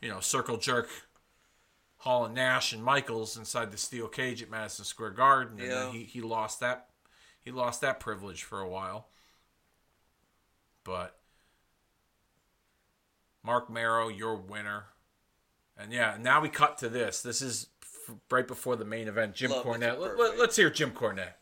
you 0.00 0.08
know 0.08 0.20
circle 0.20 0.56
jerk 0.56 0.88
Hall 1.98 2.24
and 2.24 2.34
Nash 2.34 2.72
and 2.72 2.82
Michaels 2.82 3.36
inside 3.36 3.70
the 3.70 3.76
steel 3.78 4.08
cage 4.08 4.42
at 4.42 4.50
Madison 4.50 4.84
Square 4.84 5.10
Garden, 5.10 5.58
and 5.60 5.68
Yeah. 5.68 5.74
then 5.84 5.92
he, 5.92 6.04
he 6.04 6.20
lost 6.20 6.60
that 6.60 6.88
he 7.44 7.50
lost 7.50 7.80
that 7.80 8.00
privilege 8.00 8.42
for 8.42 8.60
a 8.60 8.68
while. 8.68 9.08
But 10.84 11.18
Mark 13.42 13.70
Mero, 13.70 14.08
your 14.08 14.36
winner, 14.36 14.86
and 15.76 15.92
yeah, 15.92 16.16
now 16.20 16.40
we 16.40 16.48
cut 16.48 16.78
to 16.78 16.88
this. 16.88 17.22
This 17.22 17.42
is 17.42 17.68
f- 17.82 18.14
right 18.30 18.46
before 18.46 18.76
the 18.76 18.84
main 18.84 19.08
event. 19.08 19.34
Jim 19.34 19.50
Love 19.50 19.64
Cornette. 19.64 19.98
Let, 19.98 20.16
Perfect. 20.16 20.38
let, 20.38 20.48
us 20.50 20.56
hear 20.56 20.70
Jim 20.70 20.90
Cornette. 20.90 21.38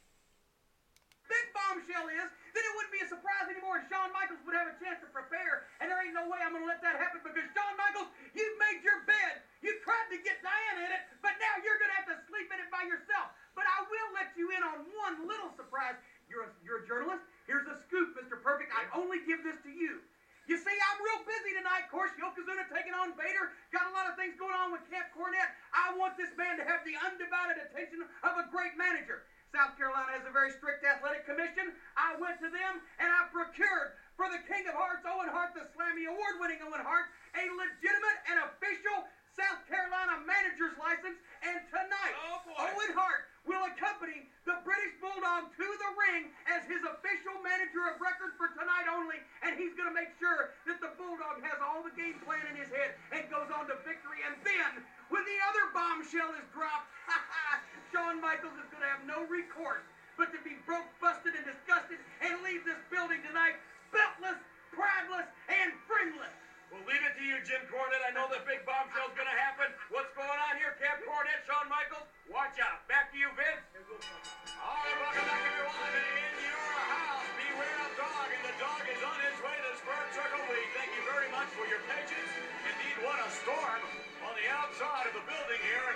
big 1.29 1.47
bombshell 1.53 2.09
is 2.09 2.29
that 2.29 2.63
it 2.65 2.73
wouldn't 2.77 2.95
be 2.95 3.05
a 3.05 3.09
surprise 3.09 3.49
anymore 3.49 3.81
and 3.81 3.87
Shawn 3.89 4.13
Michaels 4.13 4.41
would 4.45 4.57
have 4.57 4.69
a 4.69 4.77
chance 4.81 5.01
to 5.05 5.09
prepare. 5.13 5.69
And 5.81 5.89
there 5.93 6.01
ain't 6.01 6.17
no 6.17 6.29
way 6.29 6.41
I'm 6.41 6.53
going 6.53 6.65
to 6.65 6.71
let 6.71 6.81
that 6.85 6.97
happen 6.97 7.21
because 7.25 7.45
Shawn 7.53 7.75
Michaels, 7.77 8.09
you've 8.37 8.59
made 8.61 8.81
your 8.85 9.05
bed. 9.09 9.45
You 9.61 9.77
tried 9.85 10.09
to 10.13 10.19
get 10.25 10.41
Diana 10.41 10.89
in 10.89 10.93
it, 10.97 11.03
but 11.21 11.37
now 11.37 11.61
you're 11.61 11.77
going 11.77 11.93
to 11.93 11.99
have 12.01 12.09
to 12.13 12.17
sleep 12.29 12.49
in 12.49 12.59
it 12.61 12.69
by 12.73 12.89
yourself. 12.89 13.33
But 13.61 13.69
I 13.69 13.85
will 13.85 14.11
let 14.17 14.33
you 14.41 14.49
in 14.57 14.65
on 14.65 14.89
one 14.89 15.29
little 15.29 15.53
surprise. 15.53 16.01
You're 16.33 16.49
a, 16.49 16.51
you're 16.65 16.81
a 16.81 16.87
journalist. 16.89 17.21
Here's 17.45 17.69
a 17.69 17.77
scoop, 17.85 18.17
Mr. 18.17 18.41
Perfect. 18.41 18.73
I 18.73 18.89
only 18.97 19.21
give 19.29 19.45
this 19.45 19.61
to 19.61 19.69
you. 19.69 20.01
You 20.49 20.57
see, 20.57 20.73
I'm 20.73 20.99
real 21.05 21.21
busy 21.29 21.53
tonight. 21.61 21.85
Of 21.85 21.93
course, 21.93 22.09
Yokozuna 22.17 22.73
taking 22.73 22.97
on 22.97 23.13
Vader. 23.21 23.53
Got 23.69 23.85
a 23.85 23.93
lot 23.93 24.09
of 24.09 24.17
things 24.17 24.33
going 24.41 24.57
on 24.57 24.73
with 24.73 24.81
Camp 24.89 25.13
Cornette. 25.13 25.53
I 25.77 25.93
want 25.93 26.17
this 26.17 26.33
man 26.41 26.57
to 26.57 26.65
have 26.65 26.81
the 26.89 26.97
undivided 27.05 27.61
attention 27.61 28.01
of 28.25 28.33
a 28.41 28.49
great 28.49 28.81
manager. 28.81 29.29
South 29.53 29.77
Carolina 29.77 30.09
has 30.17 30.25
a 30.25 30.33
very 30.33 30.57
strict 30.57 30.81
athletic 30.81 31.29
commission. 31.29 31.77
I 32.01 32.17
went 32.17 32.41
to 32.41 32.49
them 32.49 32.81
and 32.97 33.13
I 33.13 33.29
procured 33.29 33.93
for 34.17 34.33
the 34.33 34.41
King 34.49 34.65
of 34.73 34.75
Hearts, 34.79 35.05
Owen 35.05 35.29
Hart, 35.29 35.53
the 35.53 35.69
Slammy 35.77 36.09
Award 36.09 36.41
winning 36.41 36.65
Owen 36.65 36.81
Hart, 36.81 37.13
a 37.37 37.45
legitimate 37.61 38.19
and 38.31 38.41
official 38.49 39.05
South 39.41 39.65
Carolina 39.73 40.21
manager's 40.29 40.77
license. 40.77 41.17
And 41.41 41.57
tonight, 41.73 42.15
Oh. 42.29 42.69
Owen 42.77 42.93
Hart 42.93 43.33
will 43.49 43.65
accompany 43.65 44.29
the 44.45 44.61
British 44.61 44.93
Bulldog 45.01 45.49
to 45.57 45.65
the 45.65 45.91
ring 45.97 46.29
as 46.53 46.61
his 46.69 46.85
official 46.85 47.41
manager 47.41 47.89
of 47.89 47.97
record 47.97 48.37
for 48.37 48.53
tonight 48.53 48.85
only. 48.93 49.17
And 49.41 49.57
he's 49.57 49.73
going 49.73 49.89
to 49.89 49.97
make 49.97 50.13
sure 50.21 50.53
that 50.69 50.85
the 50.85 50.93
Bulldog 51.01 51.41
has 51.41 51.57
all 51.65 51.81
the 51.81 51.95
game 51.97 52.21
plan 52.29 52.45
in 52.53 52.61
his 52.61 52.69
head 52.69 52.93
and 53.17 53.25
goes 53.33 53.49
on 53.49 53.65
to 53.73 53.81
victory. 53.89 54.21
And 54.29 54.37
then, 54.45 54.85
when 55.09 55.25
the 55.25 55.39
other 55.49 55.73
bombshell 55.73 56.37
is 56.37 56.45
dropped, 56.53 56.93
Shawn 57.93 58.21
Michaels 58.21 58.55
is 58.61 58.69
going 58.69 58.85
to 58.85 58.91
have 58.93 59.05
no 59.09 59.25
recourse 59.25 59.83
but 60.21 60.29
to 60.37 60.41
be 60.45 60.61
broke, 60.69 60.85
busted, 61.01 61.33
and 61.33 61.49
disgusted 61.49 61.97
and 62.21 62.37
leave 62.45 62.61
this 62.69 62.77
building 62.93 63.25
tonight 63.25 63.57
beltless, 63.89 64.37
prideless, 64.77 65.27
and 65.49 65.73
friendless. 65.89 66.37
We'll 66.71 66.87
leave 66.87 67.03
it 67.03 67.19
to 67.19 67.25
you, 67.27 67.35
Jim 67.43 67.67
Cornette. 67.67 67.99
I 68.07 68.15
know 68.15 68.31
the 68.31 68.39
big 68.47 68.63
bombshell's 68.63 69.11
gonna 69.19 69.35
happen. 69.35 69.75
What's 69.91 70.15
going 70.15 70.39
on 70.47 70.55
here, 70.55 70.79
Camp 70.79 71.03
Cornette, 71.03 71.43
Shawn 71.43 71.67
Michaels? 71.67 72.07
Watch 72.31 72.63
out. 72.63 72.87
Back 72.87 73.11
to 73.11 73.19
you, 73.19 73.27
Vince. 73.35 73.67
All 73.75 74.79
right, 74.79 74.99
welcome 75.03 75.27
back, 75.27 75.43
everyone. 75.51 75.95
In 75.99 76.47
your 76.47 76.71
house, 76.79 77.27
beware 77.35 77.79
of 77.83 77.93
dog, 77.99 78.29
and 78.31 78.45
the 78.47 78.55
dog 78.63 78.83
is 78.87 79.03
on 79.03 79.19
his 79.19 79.39
way 79.43 79.57
to 79.59 79.71
Square 79.83 80.07
Circle. 80.15 80.43
We 80.47 80.63
thank 80.79 80.95
you 80.95 81.03
very 81.11 81.27
much 81.35 81.51
for 81.59 81.67
your 81.67 81.83
patience. 81.91 82.31
Indeed, 82.63 82.97
what 83.03 83.19
a 83.19 83.29
storm 83.35 83.83
on 84.31 84.33
the 84.39 84.47
outside 84.55 85.11
of 85.11 85.15
the 85.19 85.27
building 85.27 85.63
here. 85.67 85.91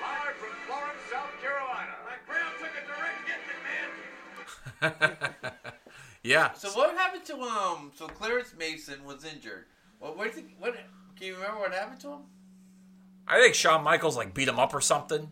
Live 0.00 0.40
from 0.40 0.56
Florence, 0.64 1.04
South 1.12 1.36
Carolina. 1.44 2.00
Like 2.08 2.24
Brown 2.24 2.52
took 2.56 2.72
a 2.72 2.84
direct 2.88 3.20
getting 3.28 3.48
it, 3.52 3.60
man. 3.60 3.88
Yeah. 6.22 6.52
So 6.52 6.70
what 6.70 6.96
happened 6.96 7.24
to 7.26 7.36
um? 7.40 7.90
So 7.96 8.06
Clarence 8.06 8.54
Mason 8.56 9.04
was 9.04 9.24
injured. 9.24 9.66
What? 10.02 10.18
What? 10.18 10.34
do 10.34 10.42
What? 10.58 10.74
Can 11.16 11.26
you 11.28 11.34
remember 11.34 11.60
what 11.60 11.72
happened 11.72 12.00
to 12.00 12.08
him? 12.08 12.20
I 13.28 13.40
think 13.40 13.54
Shawn 13.54 13.84
Michaels 13.84 14.16
like 14.16 14.34
beat 14.34 14.48
him 14.48 14.58
up 14.58 14.74
or 14.74 14.80
something. 14.80 15.30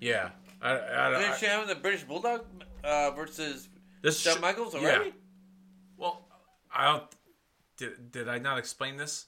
Yeah. 0.00 0.30
I, 0.60 0.72
I, 0.72 1.10
Didn't 1.10 1.32
I, 1.32 1.36
she 1.36 1.46
have 1.46 1.68
the 1.68 1.76
British 1.76 2.02
Bulldog 2.02 2.44
uh, 2.82 3.12
versus 3.12 3.68
this 4.02 4.18
Shawn 4.18 4.38
sh- 4.38 4.40
Michaels 4.40 4.74
yeah. 4.74 4.80
already? 4.80 5.12
Well, 5.96 6.26
I 6.74 6.90
don't. 6.90 7.04
Did, 7.76 8.10
did 8.10 8.28
I 8.28 8.38
not 8.38 8.58
explain 8.58 8.96
this? 8.96 9.26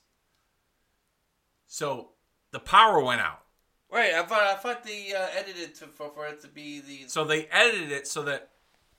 So 1.68 2.08
the 2.50 2.58
power 2.58 3.00
went 3.00 3.20
out. 3.20 3.42
Right. 3.88 4.14
I 4.14 4.24
thought 4.24 4.42
I 4.42 4.54
thought 4.54 4.82
they 4.82 5.12
uh, 5.16 5.28
edited 5.38 5.76
to 5.76 5.86
for, 5.86 6.10
for 6.10 6.26
it 6.26 6.40
to 6.40 6.48
be 6.48 6.80
the. 6.80 7.04
So 7.06 7.22
they 7.22 7.46
edited 7.52 7.92
it 7.92 8.08
so 8.08 8.24
that 8.24 8.50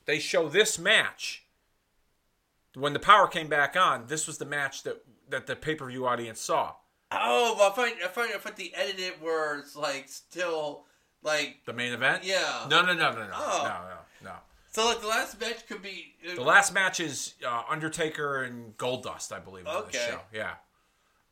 they 0.05 0.19
show 0.19 0.47
this 0.47 0.79
match. 0.79 1.43
When 2.73 2.93
the 2.93 2.99
power 2.99 3.27
came 3.27 3.49
back 3.49 3.75
on, 3.75 4.05
this 4.07 4.27
was 4.27 4.37
the 4.37 4.45
match 4.45 4.83
that 4.83 5.03
that 5.31 5.47
the 5.47 5.55
pay 5.55 5.75
per 5.75 5.87
view 5.87 6.05
audience 6.07 6.39
saw. 6.39 6.73
Oh, 7.11 7.55
well, 7.57 7.71
I 7.71 8.07
thought 8.07 8.25
I 8.33 8.37
thought 8.37 8.55
they 8.57 8.71
edited 8.75 9.21
words 9.21 9.75
like 9.75 10.07
still 10.07 10.85
like 11.23 11.57
The 11.65 11.73
main 11.73 11.91
event. 11.93 12.23
Yeah. 12.23 12.65
No, 12.69 12.81
no, 12.81 12.93
no, 12.93 13.11
no, 13.11 13.27
no, 13.27 13.31
Oh. 13.33 13.63
no, 13.63 13.89
no, 13.89 14.31
no. 14.31 14.35
so 14.71 14.85
like 14.85 15.01
the 15.01 15.07
last 15.07 15.39
match 15.39 15.67
could 15.67 15.81
be 15.81 16.13
uh, 16.29 16.35
The 16.35 16.41
last 16.41 16.73
match 16.73 16.99
is 16.99 17.33
uh, 17.45 17.63
Undertaker 17.69 18.43
and 18.43 18.77
Goldust, 18.77 19.31
I 19.31 19.39
believe, 19.39 19.67
on 19.67 19.73
the 19.81 19.87
Okay. 19.87 20.07
show. 20.09 20.19
Yeah. 20.33 20.53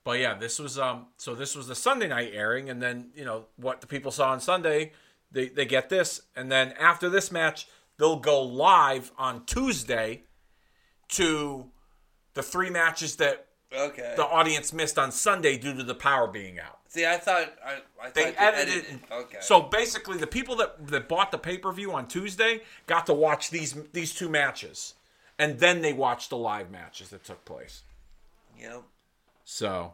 But 0.04 0.20
yeah, 0.20 0.34
this 0.36 0.60
was 0.60 0.78
um 0.78 1.08
so 1.18 1.34
this 1.36 1.56
was 1.56 1.68
the 1.68 1.76
Sunday 1.76 2.08
night 2.08 2.32
airing 2.34 2.70
and 2.70 2.82
then, 2.82 3.12
you 3.16 3.26
know, 3.26 3.46
what 3.58 3.82
the 3.82 3.88
people 3.88 4.12
saw 4.12 4.32
on 4.32 4.40
Sunday, 4.42 4.92
they 5.32 5.48
they 5.50 5.66
get 5.66 5.90
this 5.90 6.22
and 6.36 6.52
then 6.52 6.74
after 6.80 7.10
this 7.10 7.32
match, 7.32 7.68
they'll 7.98 8.16
go 8.20 8.42
live 8.42 9.12
on 9.18 9.46
Tuesday 9.46 10.24
to 11.10 11.70
the 12.34 12.44
three 12.44 12.70
matches 12.70 13.16
that 13.18 13.48
okay. 13.76 14.14
the 14.16 14.26
audience 14.26 14.74
missed 14.74 14.98
on 14.98 15.12
Sunday 15.12 15.58
due 15.58 15.76
to 15.76 15.84
the 15.84 15.96
power 15.96 16.28
being 16.28 16.60
out. 16.60 16.80
See, 16.88 17.06
I 17.06 17.18
thought 17.18 17.54
I, 17.64 17.74
I 18.02 18.06
thought 18.06 18.14
They 18.16 18.34
edited. 18.36 19.00
Okay. 19.12 19.38
So 19.42 19.62
basically, 19.62 20.18
the 20.18 20.28
people 20.28 20.56
that 20.58 20.88
that 20.88 21.08
bought 21.08 21.32
the 21.32 21.38
pay 21.38 21.58
per 21.58 21.72
view 21.72 21.92
on 21.92 22.08
Tuesday 22.08 22.62
got 22.88 23.06
to 23.06 23.14
watch 23.14 23.50
these 23.52 23.76
these 23.94 24.14
two 24.14 24.30
matches, 24.30 24.96
and 25.38 25.60
then 25.60 25.82
they 25.82 25.94
watched 25.94 26.30
the 26.30 26.38
live 26.38 26.72
matches 26.72 27.10
that 27.10 27.24
took 27.24 27.46
place. 27.46 27.84
Yep. 28.60 28.84
So 29.46 29.94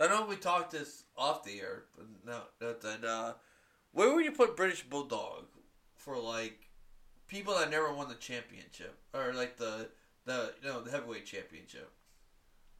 I 0.00 0.08
know 0.08 0.26
we 0.26 0.36
talked 0.36 0.72
this 0.72 1.04
off 1.16 1.44
the 1.44 1.60
air, 1.60 1.84
but 1.96 2.06
no, 2.26 2.40
that 2.60 3.04
uh, 3.04 3.32
where 3.92 4.14
would 4.14 4.24
you 4.24 4.32
put 4.32 4.56
British 4.56 4.82
Bulldog 4.82 5.44
for 5.94 6.18
like 6.18 6.68
people 7.28 7.54
that 7.54 7.70
never 7.70 7.92
won 7.92 8.08
the 8.08 8.14
championship 8.14 8.96
or 9.14 9.32
like 9.32 9.56
the 9.56 9.88
the 10.24 10.52
you 10.62 10.68
know 10.68 10.80
the 10.80 10.90
heavyweight 10.90 11.26
championship? 11.26 11.90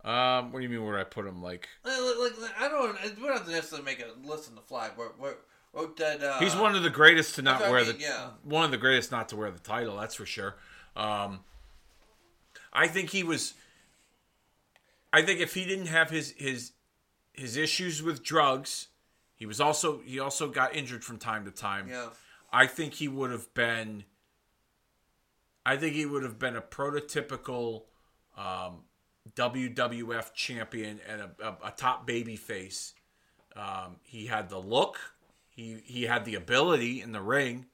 um, 0.05 0.53
what 0.53 0.61
do 0.61 0.65
you 0.65 0.69
mean? 0.69 0.85
Where 0.85 0.99
I 0.99 1.05
put 1.05 1.27
him? 1.27 1.43
Like 1.43 1.69
Uh, 1.85 1.91
Like, 2.21 2.39
like 2.41 2.61
I 2.61 2.69
don't, 2.69 2.97
we 3.17 3.27
don't 3.27 3.39
have 3.39 3.47
to 3.47 3.53
necessarily 3.53 3.85
make 3.85 4.01
a 4.01 4.27
list 4.27 4.49
on 4.51 4.55
the 4.55 4.61
fly. 4.61 4.91
Where, 4.95 5.09
where, 5.19 5.37
where 5.73 5.89
that, 5.97 6.23
uh, 6.23 6.39
he's 6.41 6.55
one 6.55 6.75
of 6.77 6.83
the 6.83 6.91
greatest 6.91 7.37
to 7.37 7.43
not 7.43 7.61
what 7.61 7.69
I 7.69 7.73
wear 7.73 7.85
mean, 7.85 7.97
the 7.97 8.01
yeah. 8.03 8.29
one 8.43 8.65
of 8.65 8.71
the 8.71 8.77
greatest 8.77 9.11
not 9.11 9.29
to 9.31 9.37
wear 9.37 9.51
the 9.51 9.59
title. 9.59 9.97
That's 9.97 10.15
for 10.15 10.27
sure. 10.27 10.57
Um, 10.95 11.41
I 12.73 12.87
think 12.87 13.11
he 13.11 13.23
was. 13.23 13.55
I 15.13 15.23
think 15.23 15.41
if 15.41 15.55
he 15.55 15.65
didn't 15.65 15.87
have 15.87 16.11
his 16.11 16.35
his 16.37 16.73
his 17.33 17.57
issues 17.57 18.03
with 18.03 18.23
drugs, 18.23 18.89
he 19.35 19.47
was 19.47 19.61
also 19.61 20.01
he 20.05 20.21
also 20.21 20.49
got 20.49 20.75
injured 20.77 21.03
from 21.05 21.19
time 21.19 21.45
to 21.47 21.51
time. 21.51 21.89
yeah. 21.89 22.09
I 22.53 22.67
think 22.67 22.95
he 22.95 23.09
would 23.09 23.31
have 23.31 23.53
been. 23.55 24.05
I 25.67 25.77
think 25.77 25.95
he 25.95 26.07
would 26.07 26.23
have 26.23 26.39
been 26.39 26.57
a 26.57 26.61
prototypical 26.61 27.85
um, 28.37 28.83
WWF 29.35 30.35
champion 30.35 31.01
and 31.09 31.23
a, 31.23 31.31
a, 31.41 31.69
a 31.69 31.71
top 31.71 32.07
baby 32.07 32.37
face. 32.37 32.95
Um, 33.57 33.97
he 34.03 34.27
had 34.27 34.49
the 34.49 34.59
look. 34.59 34.99
He 35.49 35.81
he 35.85 36.03
had 36.03 36.25
the 36.25 36.35
ability 36.35 37.01
in 37.01 37.13
the 37.13 37.21
ring. 37.23 37.67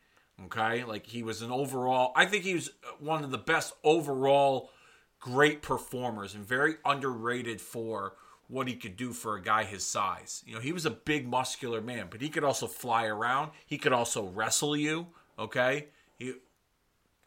Okay, 0.44 0.85
like 0.85 1.07
he 1.07 1.22
was 1.22 1.42
an 1.42 1.50
overall. 1.50 2.12
I 2.16 2.26
think 2.26 2.44
he 2.44 2.55
was 2.55 2.70
one 2.98 3.24
of 3.24 3.31
the 3.31 3.38
best 3.38 3.74
overall 3.85 4.70
great 5.18 5.61
performers 5.61 6.35
and 6.35 6.46
very 6.46 6.76
underrated 6.85 7.61
for 7.61 8.14
what 8.48 8.66
he 8.66 8.74
could 8.74 8.96
do 8.96 9.12
for 9.12 9.37
a 9.37 9.42
guy 9.42 9.64
his 9.64 9.85
size. 9.85 10.42
You 10.46 10.55
know, 10.55 10.61
he 10.61 10.72
was 10.72 10.87
a 10.87 10.90
big 10.90 11.29
muscular 11.29 11.81
man, 11.81 12.09
but 12.11 12.20
he 12.20 12.29
could 12.29 12.42
also 12.42 12.66
fly 12.66 13.07
around. 13.07 13.53
He 13.66 13.79
could 13.79 13.92
also 13.92 14.24
wrestle 14.24 14.76
you. 14.76 15.09
Okay, 15.38 15.87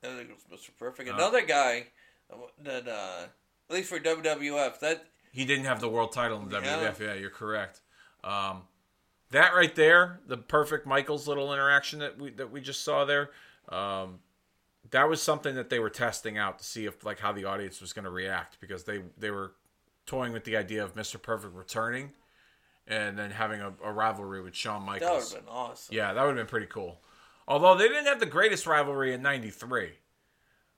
I 0.03 0.07
think 0.17 0.29
it 0.29 0.35
was 0.49 0.59
Mr. 0.59 0.69
Perfect. 0.77 1.09
Another 1.09 1.41
guy 1.45 1.87
that, 2.63 2.87
uh, 2.87 3.25
at 3.69 3.75
least 3.75 3.89
for 3.89 3.99
WWF, 3.99 4.79
that 4.79 5.05
he 5.31 5.45
didn't 5.45 5.65
have 5.65 5.79
the 5.81 5.89
world 5.89 6.11
title 6.11 6.41
in 6.41 6.49
Yeah. 6.49 6.59
WWF. 6.59 6.99
Yeah, 6.99 7.13
you're 7.13 7.29
correct. 7.29 7.81
Um, 8.23 8.63
that 9.31 9.53
right 9.55 9.73
there, 9.75 10.19
the 10.27 10.37
perfect 10.37 10.85
Michaels 10.85 11.27
little 11.27 11.53
interaction 11.53 11.99
that 11.99 12.17
we 12.19 12.29
that 12.31 12.51
we 12.51 12.61
just 12.61 12.83
saw 12.83 13.03
there, 13.05 13.31
um, 13.69 14.19
that 14.91 15.09
was 15.09 15.21
something 15.21 15.55
that 15.55 15.69
they 15.69 15.79
were 15.79 15.89
testing 15.89 16.37
out 16.37 16.59
to 16.59 16.65
see 16.65 16.85
if 16.85 17.03
like 17.03 17.19
how 17.19 17.31
the 17.31 17.45
audience 17.45 17.81
was 17.81 17.93
going 17.93 18.05
to 18.05 18.11
react 18.11 18.59
because 18.59 18.83
they 18.83 19.01
they 19.17 19.31
were 19.31 19.53
toying 20.05 20.33
with 20.33 20.43
the 20.43 20.55
idea 20.57 20.83
of 20.83 20.93
Mr. 20.95 21.19
Perfect 21.21 21.55
returning 21.55 22.11
and 22.85 23.17
then 23.17 23.31
having 23.31 23.61
a, 23.61 23.73
a 23.83 23.91
rivalry 23.91 24.41
with 24.41 24.53
Shawn 24.55 24.85
that 24.85 24.91
would 24.91 25.01
Michaels. 25.01 25.33
have 25.33 25.45
been 25.45 25.49
awesome. 25.53 25.95
Yeah, 25.95 26.13
that 26.13 26.21
would 26.21 26.29
have 26.29 26.37
been 26.37 26.45
pretty 26.51 26.67
cool. 26.67 26.99
Although 27.47 27.75
they 27.75 27.87
didn't 27.87 28.05
have 28.05 28.19
the 28.19 28.25
greatest 28.25 28.65
rivalry 28.65 29.13
in 29.13 29.21
'93 29.21 29.91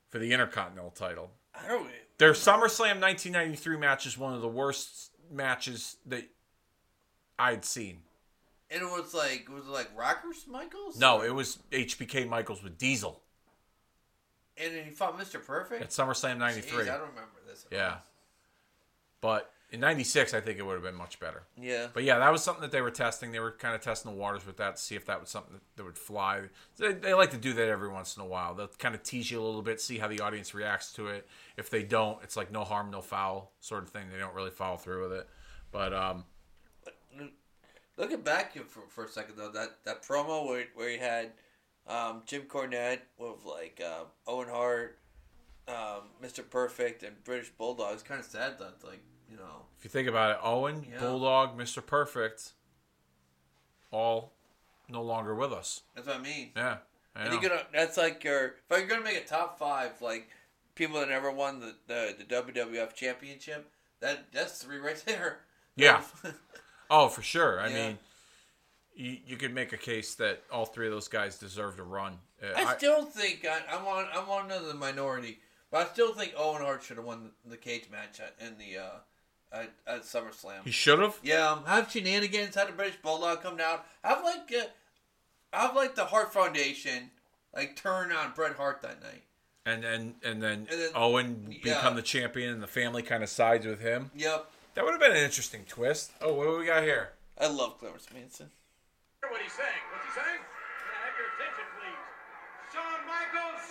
for 0.08 0.18
the 0.18 0.32
Intercontinental 0.32 0.90
title. 0.90 1.30
I 1.54 1.68
don't. 1.68 1.88
Their 2.18 2.32
SummerSlam 2.32 3.00
1993 3.00 3.76
match 3.76 4.06
is 4.06 4.16
one 4.16 4.34
of 4.34 4.40
the 4.40 4.48
worst 4.48 5.10
matches 5.30 5.96
that 6.06 6.24
I'd 7.38 7.64
seen. 7.64 7.98
And 8.70 8.82
it 8.82 8.86
was 8.86 9.14
like, 9.14 9.48
was 9.52 9.66
it 9.66 9.70
like 9.70 9.90
Rockers 9.96 10.46
Michaels? 10.48 10.98
No, 10.98 11.22
it 11.22 11.34
was 11.34 11.58
HBK 11.70 12.28
Michaels 12.28 12.62
with 12.64 12.78
Diesel 12.78 13.22
And 14.56 14.74
then 14.74 14.84
he 14.84 14.90
fought 14.90 15.18
Mr. 15.18 15.44
Perfect. 15.44 15.82
at 15.82 15.90
SummerSlam 15.90 16.38
'93. 16.38 16.82
I 16.82 16.86
don't 16.96 17.00
remember 17.08 17.40
this. 17.46 17.66
Yeah, 17.70 17.96
but 19.20 19.52
in 19.70 19.80
'96, 19.80 20.34
I 20.34 20.40
think 20.40 20.58
it 20.58 20.62
would 20.66 20.74
have 20.74 20.82
been 20.82 20.94
much 20.94 21.18
better. 21.18 21.42
Yeah. 21.60 21.88
But 21.92 22.04
yeah, 22.04 22.18
that 22.18 22.30
was 22.30 22.42
something 22.42 22.62
that 22.62 22.70
they 22.70 22.80
were 22.80 22.90
testing. 22.90 23.32
They 23.32 23.40
were 23.40 23.52
kind 23.52 23.74
of 23.74 23.80
testing 23.80 24.12
the 24.12 24.16
waters 24.16 24.46
with 24.46 24.56
that 24.58 24.76
to 24.76 24.82
see 24.82 24.94
if 24.94 25.06
that 25.06 25.20
was 25.20 25.28
something 25.28 25.54
that, 25.54 25.62
that 25.76 25.84
would 25.84 25.98
fly. 25.98 26.42
They, 26.78 26.92
they 26.92 27.14
like 27.14 27.30
to 27.32 27.38
do 27.38 27.52
that 27.54 27.68
every 27.68 27.88
once 27.88 28.16
in 28.16 28.22
a 28.22 28.26
while. 28.26 28.54
They'll 28.54 28.68
kind 28.68 28.94
of 28.94 29.02
tease 29.02 29.30
you 29.30 29.40
a 29.40 29.44
little 29.44 29.62
bit, 29.62 29.80
see 29.80 29.98
how 29.98 30.08
the 30.08 30.20
audience 30.20 30.54
reacts 30.54 30.92
to 30.94 31.08
it. 31.08 31.26
If 31.56 31.70
they 31.70 31.82
don't, 31.82 32.22
it's 32.22 32.36
like 32.36 32.52
no 32.52 32.64
harm, 32.64 32.90
no 32.90 33.00
foul 33.00 33.52
sort 33.60 33.82
of 33.82 33.90
thing. 33.90 34.06
They 34.12 34.18
don't 34.18 34.34
really 34.34 34.50
follow 34.50 34.76
through 34.76 35.02
with 35.02 35.12
it. 35.18 35.28
But 35.72 35.92
um, 35.92 36.24
Looking 37.96 38.20
back 38.20 38.54
for, 38.68 38.82
for 38.88 39.04
a 39.04 39.08
second 39.08 39.36
though, 39.36 39.50
that, 39.52 39.78
that 39.84 40.02
promo 40.02 40.46
where 40.46 40.64
where 40.74 40.90
he 40.90 40.98
had 40.98 41.32
um, 41.86 42.22
Jim 42.26 42.42
Cornette 42.42 43.00
with 43.18 43.44
like 43.44 43.80
um, 43.84 44.06
Owen 44.26 44.48
Hart, 44.48 44.98
um, 45.66 46.10
Mr. 46.22 46.48
Perfect, 46.48 47.02
and 47.02 47.22
British 47.24 47.50
Bulldog, 47.50 47.94
it's 47.94 48.02
kind 48.02 48.20
of 48.20 48.26
sad 48.26 48.58
that 48.58 48.84
like 48.84 49.02
you 49.30 49.36
know 49.36 49.62
if 49.78 49.84
you 49.84 49.90
think 49.90 50.08
about 50.08 50.32
it, 50.32 50.38
Owen, 50.42 50.86
Yeah. 50.90 51.00
Bulldog, 51.00 51.56
Mister 51.56 51.80
Perfect, 51.80 52.52
all 53.90 54.32
no 54.88 55.02
longer 55.02 55.34
with 55.34 55.52
us. 55.52 55.82
that's 55.94 56.06
what 56.06 56.16
I 56.16 56.20
mean. 56.20 56.50
Yeah, 56.56 56.78
I 57.14 57.24
And 57.24 57.34
you 57.34 57.48
gonna 57.48 57.62
that's 57.72 57.96
like 57.96 58.22
your 58.24 58.54
if 58.70 58.78
you're 58.78 58.86
gonna 58.86 59.02
make 59.02 59.16
a 59.16 59.24
top 59.26 59.58
five 59.58 60.00
like 60.00 60.28
people 60.74 61.00
that 61.00 61.08
never 61.08 61.30
won 61.30 61.58
the, 61.60 61.74
the, 61.86 62.14
the 62.18 62.24
WWF 62.24 62.94
championship, 62.94 63.70
that 64.00 64.26
that's 64.32 64.62
three 64.62 64.78
right 64.78 65.02
there. 65.06 65.38
Yeah. 65.76 66.02
Oh, 66.88 67.08
for 67.08 67.20
sure. 67.22 67.58
I 67.58 67.66
Yeah. 67.66 67.74
mean, 67.88 67.98
you, 68.94 69.16
you 69.26 69.36
could 69.36 69.52
make 69.52 69.72
a 69.72 69.76
case 69.76 70.14
that 70.14 70.44
all 70.52 70.64
three 70.64 70.86
of 70.86 70.92
those 70.92 71.08
guys 71.08 71.36
deserved 71.36 71.80
a 71.80 71.82
run. 71.82 72.18
Uh, 72.40 72.46
I 72.56 72.76
still 72.76 73.04
think 73.04 73.44
I, 73.44 73.58
I'm 73.76 73.84
on 73.86 74.06
I'm 74.14 74.28
on 74.30 74.46
the 74.48 74.72
minority, 74.72 75.40
but 75.72 75.84
I 75.84 75.90
still 75.92 76.14
think 76.14 76.34
Owen 76.36 76.62
Hart 76.62 76.84
should 76.84 76.98
have 76.98 77.04
won 77.04 77.32
the 77.44 77.56
cage 77.56 77.88
match 77.90 78.20
in 78.40 78.56
the 78.56 78.78
uh, 78.80 78.90
at, 79.62 79.70
at 79.86 80.02
SummerSlam. 80.02 80.64
he 80.64 80.70
should 80.70 80.98
have. 80.98 81.18
Yeah, 81.22 81.50
um, 81.50 81.64
have 81.64 81.90
shenanigans, 81.90 82.54
Had 82.54 82.68
a 82.68 82.72
British 82.72 82.96
Bulldog 83.02 83.42
come 83.42 83.56
down. 83.56 83.80
Have 84.04 84.22
like 84.24 84.52
uh, 84.56 84.66
have 85.52 85.74
like 85.76 85.94
the 85.94 86.04
Hart 86.06 86.32
Foundation 86.32 87.10
like 87.54 87.76
turn 87.76 88.12
on 88.12 88.32
Bret 88.34 88.56
Hart 88.56 88.82
that 88.82 89.02
night. 89.02 89.22
And 89.64 89.82
then 89.82 90.14
and 90.22 90.42
then, 90.42 90.66
And 90.70 90.80
then- 90.80 90.90
Owen 90.94 91.46
yeah. 91.50 91.74
become 91.74 91.96
the 91.96 92.02
champion, 92.02 92.52
and 92.52 92.62
the 92.62 92.66
family 92.68 93.02
kind 93.02 93.22
of 93.22 93.28
sides 93.28 93.66
with 93.66 93.80
him. 93.80 94.10
Yep, 94.14 94.46
That 94.74 94.84
would 94.84 94.92
have 94.92 95.00
been 95.00 95.10
an 95.12 95.16
interesting 95.24 95.64
twist. 95.66 96.12
Oh, 96.20 96.34
what 96.34 96.44
do 96.44 96.56
we 96.58 96.66
got 96.66 96.82
here? 96.84 97.10
I 97.38 97.48
love 97.48 97.78
Clarence 97.78 98.06
Mason. 98.14 98.50
Hear 99.22 99.30
what 99.30 99.40
he's 99.42 99.52
saying. 99.52 99.82
What's 99.92 100.06
he 100.06 100.12
saying? 100.20 100.38
Can 100.38 100.92
I 100.94 101.00
have 101.04 101.14
your 101.18 101.28
attention, 101.34 101.66
please? 101.76 102.04
Shawn 102.72 103.00
Michaels, 103.10 103.66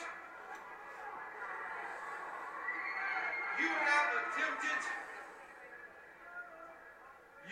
you 3.61 3.69
have 3.71 4.07
attempted, 4.19 4.81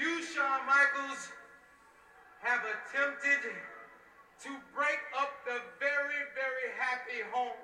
you, 0.04 0.20
Shawn 0.20 0.68
Michaels, 0.68 1.32
have 2.44 2.60
attempted 2.60 3.56
to 4.44 4.52
break 4.76 5.00
up 5.16 5.32
the 5.48 5.64
very, 5.80 6.22
very 6.36 6.68
happy 6.76 7.24
home 7.32 7.56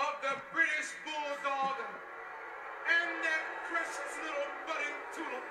of 0.00 0.12
the 0.24 0.40
British 0.56 0.88
Bulldog 1.04 1.76
and 1.84 3.08
that 3.20 3.44
precious 3.68 4.12
little 4.24 4.50
budding 4.64 5.00
tulip, 5.12 5.46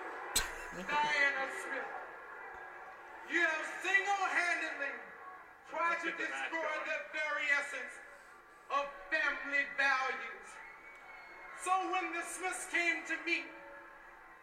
Diana 0.89 1.45
Smith. 1.61 1.91
You 3.29 3.45
have 3.45 3.65
single-handedly 3.85 4.93
tried 5.69 6.01
to 6.01 6.09
Get 6.09 6.17
the 6.17 6.25
match 6.25 6.49
destroy 6.49 6.73
the 6.89 6.99
very 7.13 7.47
essence 7.53 7.93
of 8.73 8.89
family 9.13 9.69
values. 9.77 10.49
So 11.61 11.69
when 11.93 12.17
the 12.17 12.25
Smiths 12.25 12.65
came 12.73 13.05
to 13.13 13.15
me 13.29 13.45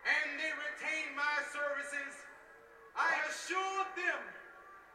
and 0.05 0.27
they 0.37 0.53
retained 0.53 1.17
my 1.17 1.37
services, 1.49 2.13
I 2.93 3.13
assured 3.29 3.91
them 3.97 4.21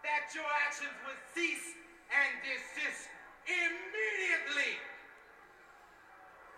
that 0.06 0.30
your 0.34 0.48
actions 0.66 0.94
would 1.06 1.22
cease 1.34 1.78
and 2.12 2.30
desist 2.46 3.10
immediately. 3.48 4.78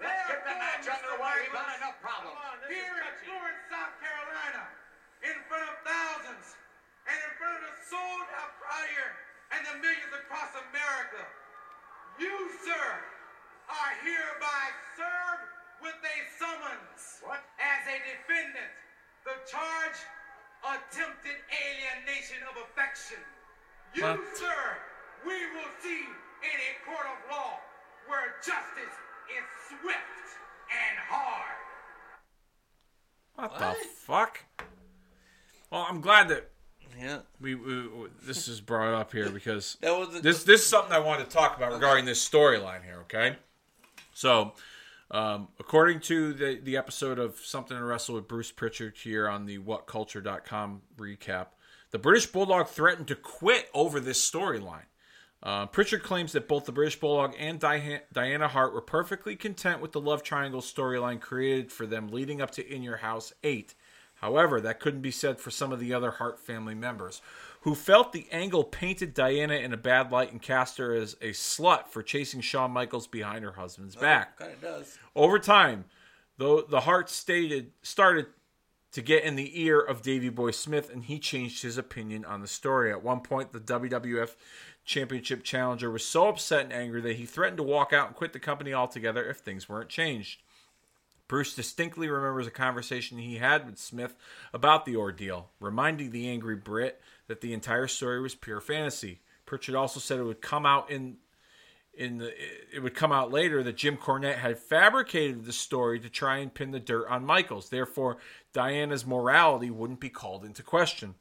Let's 0.02 0.28
get 0.28 0.42
the 0.44 0.56
match 0.58 0.88
underway. 0.90 1.48
We've 1.48 1.56
got 1.56 1.72
enough 1.80 2.00
problems. 2.04 2.36
On, 2.36 2.60
Here 2.68 2.98
in. 3.00 3.16
Florence, 3.24 3.64
South 3.72 3.96
Carolina, 4.04 4.68
in 5.24 5.38
front 5.48 5.64
of 5.64 5.76
thousands, 5.88 6.60
and 7.08 7.16
in 7.16 7.32
front 7.40 7.56
of 7.56 7.72
the 7.72 7.76
sold 7.88 8.28
out 8.36 8.52
crowd 8.60 8.88
here, 8.92 9.12
and 9.56 9.62
the 9.64 9.76
millions 9.80 10.12
across 10.12 10.52
America, 10.72 11.24
you, 12.20 12.36
sir, 12.68 12.88
are 13.72 13.94
hereby 14.04 14.64
served 15.00 15.53
with 15.84 16.00
a 16.00 16.18
summons 16.40 17.20
What? 17.24 17.44
as 17.60 17.84
a 17.92 17.98
defendant. 18.08 18.72
The 19.28 19.36
charge, 19.52 20.00
attempted 20.64 21.38
alienation 21.52 22.40
of 22.50 22.56
affection. 22.64 23.20
You, 23.94 24.04
What? 24.04 24.20
sir, 24.38 24.62
we 25.28 25.36
will 25.54 25.72
see 25.84 26.04
in 26.44 26.58
a 26.58 26.74
court 26.88 27.06
of 27.08 27.20
law 27.32 27.60
where 28.08 28.36
justice 28.40 28.96
is 29.32 29.46
swift 29.68 30.28
and 30.72 30.96
hard. 31.08 31.58
What, 33.36 33.52
What? 33.52 33.78
the 33.78 33.88
fuck? 33.88 34.40
Well, 35.70 35.86
I'm 35.90 36.02
glad 36.02 36.30
that 36.30 36.50
Yeah, 37.00 37.20
we, 37.42 37.56
we, 37.56 37.88
we- 37.88 38.10
this 38.22 38.48
is 38.48 38.62
brought 38.62 38.94
up 38.94 39.12
here 39.12 39.30
because 39.30 39.78
that 39.82 40.22
this 40.22 40.44
this 40.44 40.62
is 40.62 40.68
something 40.68 40.94
I 40.94 41.00
wanted 41.00 41.26
to 41.26 41.32
talk 41.32 41.58
about 41.58 41.72
regarding 41.74 42.06
this 42.06 42.28
storyline 42.28 42.84
here. 42.84 43.00
Okay, 43.04 43.38
so 44.14 44.54
Um, 45.14 45.50
according 45.60 46.00
to 46.02 46.34
the, 46.34 46.60
the 46.64 46.76
episode 46.76 47.20
of 47.20 47.38
Something 47.38 47.78
to 47.78 47.84
Wrestle 47.84 48.16
with 48.16 48.28
Bruce 48.28 48.52
Pritchard 48.52 48.98
here 48.98 49.30
on 49.30 49.46
the 49.46 49.60
WhatCulture.com 49.60 50.82
recap, 50.98 51.48
the 51.92 52.00
British 52.00 52.26
Bulldog 52.26 52.68
threatened 52.68 53.08
to 53.10 53.16
quit 53.16 53.70
over 53.76 54.00
this 54.00 54.28
storyline. 54.28 54.88
Uh, 55.44 55.68
Pritchard 55.68 56.02
claims 56.02 56.32
that 56.32 56.48
both 56.48 56.66
the 56.66 56.72
British 56.72 57.00
Bulldog 57.00 57.36
and 57.38 57.60
Diana 57.60 58.48
Hart 58.48 58.74
were 58.74 58.82
perfectly 58.82 59.36
content 59.36 59.82
with 59.82 59.92
the 59.92 60.02
love 60.02 60.24
triangle 60.24 60.62
storyline 60.62 61.22
created 61.22 61.72
for 61.72 61.86
them 61.86 62.08
leading 62.08 62.42
up 62.42 62.50
to 62.52 62.68
In 62.68 62.82
Your 62.82 62.98
House 62.98 63.34
8. 63.44 63.76
However, 64.16 64.62
that 64.62 64.80
couldn't 64.80 65.02
be 65.02 65.12
said 65.12 65.40
for 65.40 65.52
some 65.52 65.72
of 65.72 65.80
the 65.80 65.94
other 65.94 66.12
Hart 66.12 66.40
family 66.40 66.74
members, 66.74 67.22
who 67.64 67.76
felt 67.76 68.12
the 68.12 68.28
angle 68.30 68.66
painted 68.66 69.14
Diana 69.14 69.56
in 69.56 69.72
a 69.72 69.78
bad 69.78 70.12
light 70.12 70.32
and 70.32 70.42
cast 70.42 70.78
her 70.78 70.94
as 70.94 71.14
a 71.22 71.30
slut 71.30 71.88
for 71.88 72.04
chasing 72.04 72.42
Shawn 72.42 72.72
Michaels 72.72 73.08
behind 73.08 73.46
her 73.46 73.54
husband's 73.54 73.96
oh, 73.98 74.02
back. 74.02 74.38
Kind 74.38 74.52
of 74.52 74.62
does. 74.62 74.98
Over 75.16 75.40
time, 75.40 75.86
though 76.38 76.62
the 76.62 76.82
Hart 76.82 77.10
stated 77.10 77.72
started 77.82 78.28
to 78.92 79.02
get 79.02 79.24
in 79.24 79.38
the 79.38 79.62
ear 79.62 79.80
of 79.80 80.02
Davy 80.02 80.28
Boy 80.28 80.52
Smith, 80.52 80.92
and 80.92 81.06
he 81.06 81.20
changed 81.20 81.64
his 81.64 81.78
opinion 81.78 82.26
on 82.26 82.42
the 82.42 82.48
story. 82.48 82.92
At 82.92 83.02
one 83.02 83.22
point, 83.22 83.54
the 83.54 83.62
WWF 83.62 84.36
Championship 84.84 85.44
challenger 85.44 85.90
was 85.90 86.04
so 86.04 86.28
upset 86.28 86.66
and 86.66 86.74
angry 86.74 87.00
that 87.00 87.16
he 87.16 87.26
threatened 87.26 87.58
to 87.58 87.64
walk 87.64 87.94
out 87.94 88.08
and 88.08 88.16
quit 88.16 88.34
the 88.34 88.40
company 88.40 88.74
altogether 88.74 89.24
if 89.24 89.38
things 89.38 89.70
weren't 89.70 89.90
changed. 89.90 90.42
Bruce 91.30 91.56
distinctly 91.56 92.10
remembers 92.10 92.46
a 92.46 92.52
conversation 92.52 93.18
he 93.18 93.38
had 93.38 93.66
with 93.66 93.80
Smith 93.80 94.16
about 94.54 94.86
the 94.86 94.98
ordeal, 94.98 95.50
reminding 95.62 96.12
the 96.12 96.30
angry 96.30 96.58
Brit 96.58 97.02
that 97.34 97.42
the 97.42 97.54
entire 97.54 97.88
story 97.88 98.22
was 98.22 98.36
pure 98.36 98.62
fantasy. 98.62 99.20
Pritchard 99.48 99.74
also 99.74 100.00
said 100.00 100.20
it 100.20 100.24
would 100.24 100.42
come 100.42 100.68
out 100.68 100.92
in 100.92 101.18
in 101.96 102.20
the 102.20 102.32
it 102.72 102.84
would 102.84 102.94
come 102.94 103.12
out 103.12 103.32
later 103.32 103.64
that 103.64 103.76
Jim 103.76 103.98
Cornette 103.98 104.38
had 104.38 104.60
fabricated 104.60 105.46
the 105.46 105.52
story 105.52 106.00
to 106.00 106.10
try 106.10 106.38
and 106.38 106.54
pin 106.54 106.70
the 106.70 106.80
dirt 106.80 107.08
on 107.08 107.26
Michaels. 107.26 107.70
Therefore, 107.70 108.18
Diana's 108.54 109.04
morality 109.04 109.72
wouldn't 109.72 110.00
be 110.00 110.10
called 110.10 110.46
into 110.46 110.62
question. 110.62 111.16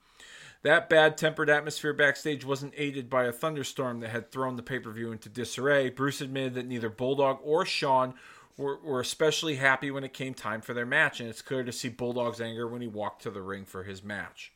That 0.63 0.91
bad 0.91 1.17
tempered 1.17 1.49
atmosphere 1.49 1.95
backstage 1.95 2.45
wasn't 2.45 2.75
aided 2.77 3.09
by 3.09 3.25
a 3.25 3.33
thunderstorm 3.33 4.01
that 4.01 4.11
had 4.11 4.31
thrown 4.31 4.57
the 4.57 4.63
pay 4.63 4.81
per 4.81 4.93
view 4.93 5.13
into 5.13 5.31
disarray. 5.31 5.89
Bruce 5.89 6.21
admitted 6.21 6.53
that 6.55 6.67
neither 6.67 6.91
Bulldog 6.91 7.39
or 7.43 7.65
Shawn 7.65 8.13
were, 8.59 8.79
were 8.83 9.01
especially 9.01 9.57
happy 9.57 9.91
when 9.91 10.05
it 10.05 10.13
came 10.13 10.35
time 10.35 10.61
for 10.61 10.75
their 10.75 10.85
match, 10.85 11.21
and 11.21 11.31
it's 11.31 11.41
clear 11.41 11.65
to 11.65 11.73
see 11.73 11.89
Bulldog's 11.89 12.41
anger 12.41 12.69
when 12.69 12.83
he 12.83 12.87
walked 12.87 13.23
to 13.23 13.31
the 13.31 13.41
ring 13.41 13.65
for 13.65 13.85
his 13.85 14.05
match. 14.05 14.53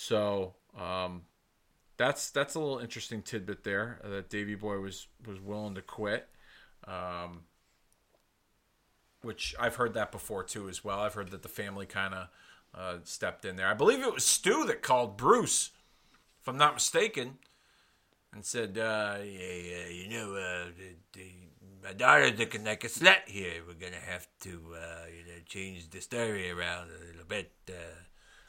So, 0.00 0.54
um, 0.78 1.22
that's 1.96 2.30
that's 2.30 2.54
a 2.54 2.60
little 2.60 2.78
interesting 2.78 3.20
tidbit 3.20 3.64
there 3.64 4.00
uh, 4.04 4.10
that 4.10 4.30
Davy 4.30 4.54
Boy 4.54 4.78
was 4.78 5.08
was 5.26 5.40
willing 5.40 5.74
to 5.74 5.82
quit, 5.82 6.28
um, 6.86 7.42
which 9.22 9.56
I've 9.58 9.74
heard 9.74 9.94
that 9.94 10.12
before 10.12 10.44
too 10.44 10.68
as 10.68 10.84
well. 10.84 11.00
I've 11.00 11.14
heard 11.14 11.32
that 11.32 11.42
the 11.42 11.48
family 11.48 11.84
kind 11.84 12.14
of 12.14 12.28
uh, 12.72 12.98
stepped 13.02 13.44
in 13.44 13.56
there. 13.56 13.66
I 13.66 13.74
believe 13.74 14.00
it 14.00 14.14
was 14.14 14.24
Stu 14.24 14.64
that 14.66 14.82
called 14.82 15.16
Bruce, 15.16 15.70
if 16.40 16.46
I'm 16.48 16.56
not 16.56 16.74
mistaken, 16.74 17.38
and 18.32 18.44
said, 18.44 18.78
uh, 18.78 19.16
yeah, 19.18 19.54
yeah, 19.54 19.88
"You 19.88 20.08
know, 20.10 20.36
uh, 20.36 20.66
the, 20.78 20.94
the, 21.12 21.32
my 21.82 21.92
daughter's 21.92 22.38
looking 22.38 22.64
like 22.64 22.84
a 22.84 22.88
slut 22.88 23.26
here. 23.26 23.62
We're 23.66 23.74
gonna 23.74 23.96
have 24.00 24.28
to, 24.42 24.76
uh, 24.76 25.06
you 25.10 25.24
know, 25.24 25.40
change 25.46 25.90
the 25.90 26.00
story 26.00 26.50
around 26.52 26.90
a 26.90 27.06
little 27.06 27.26
bit." 27.28 27.50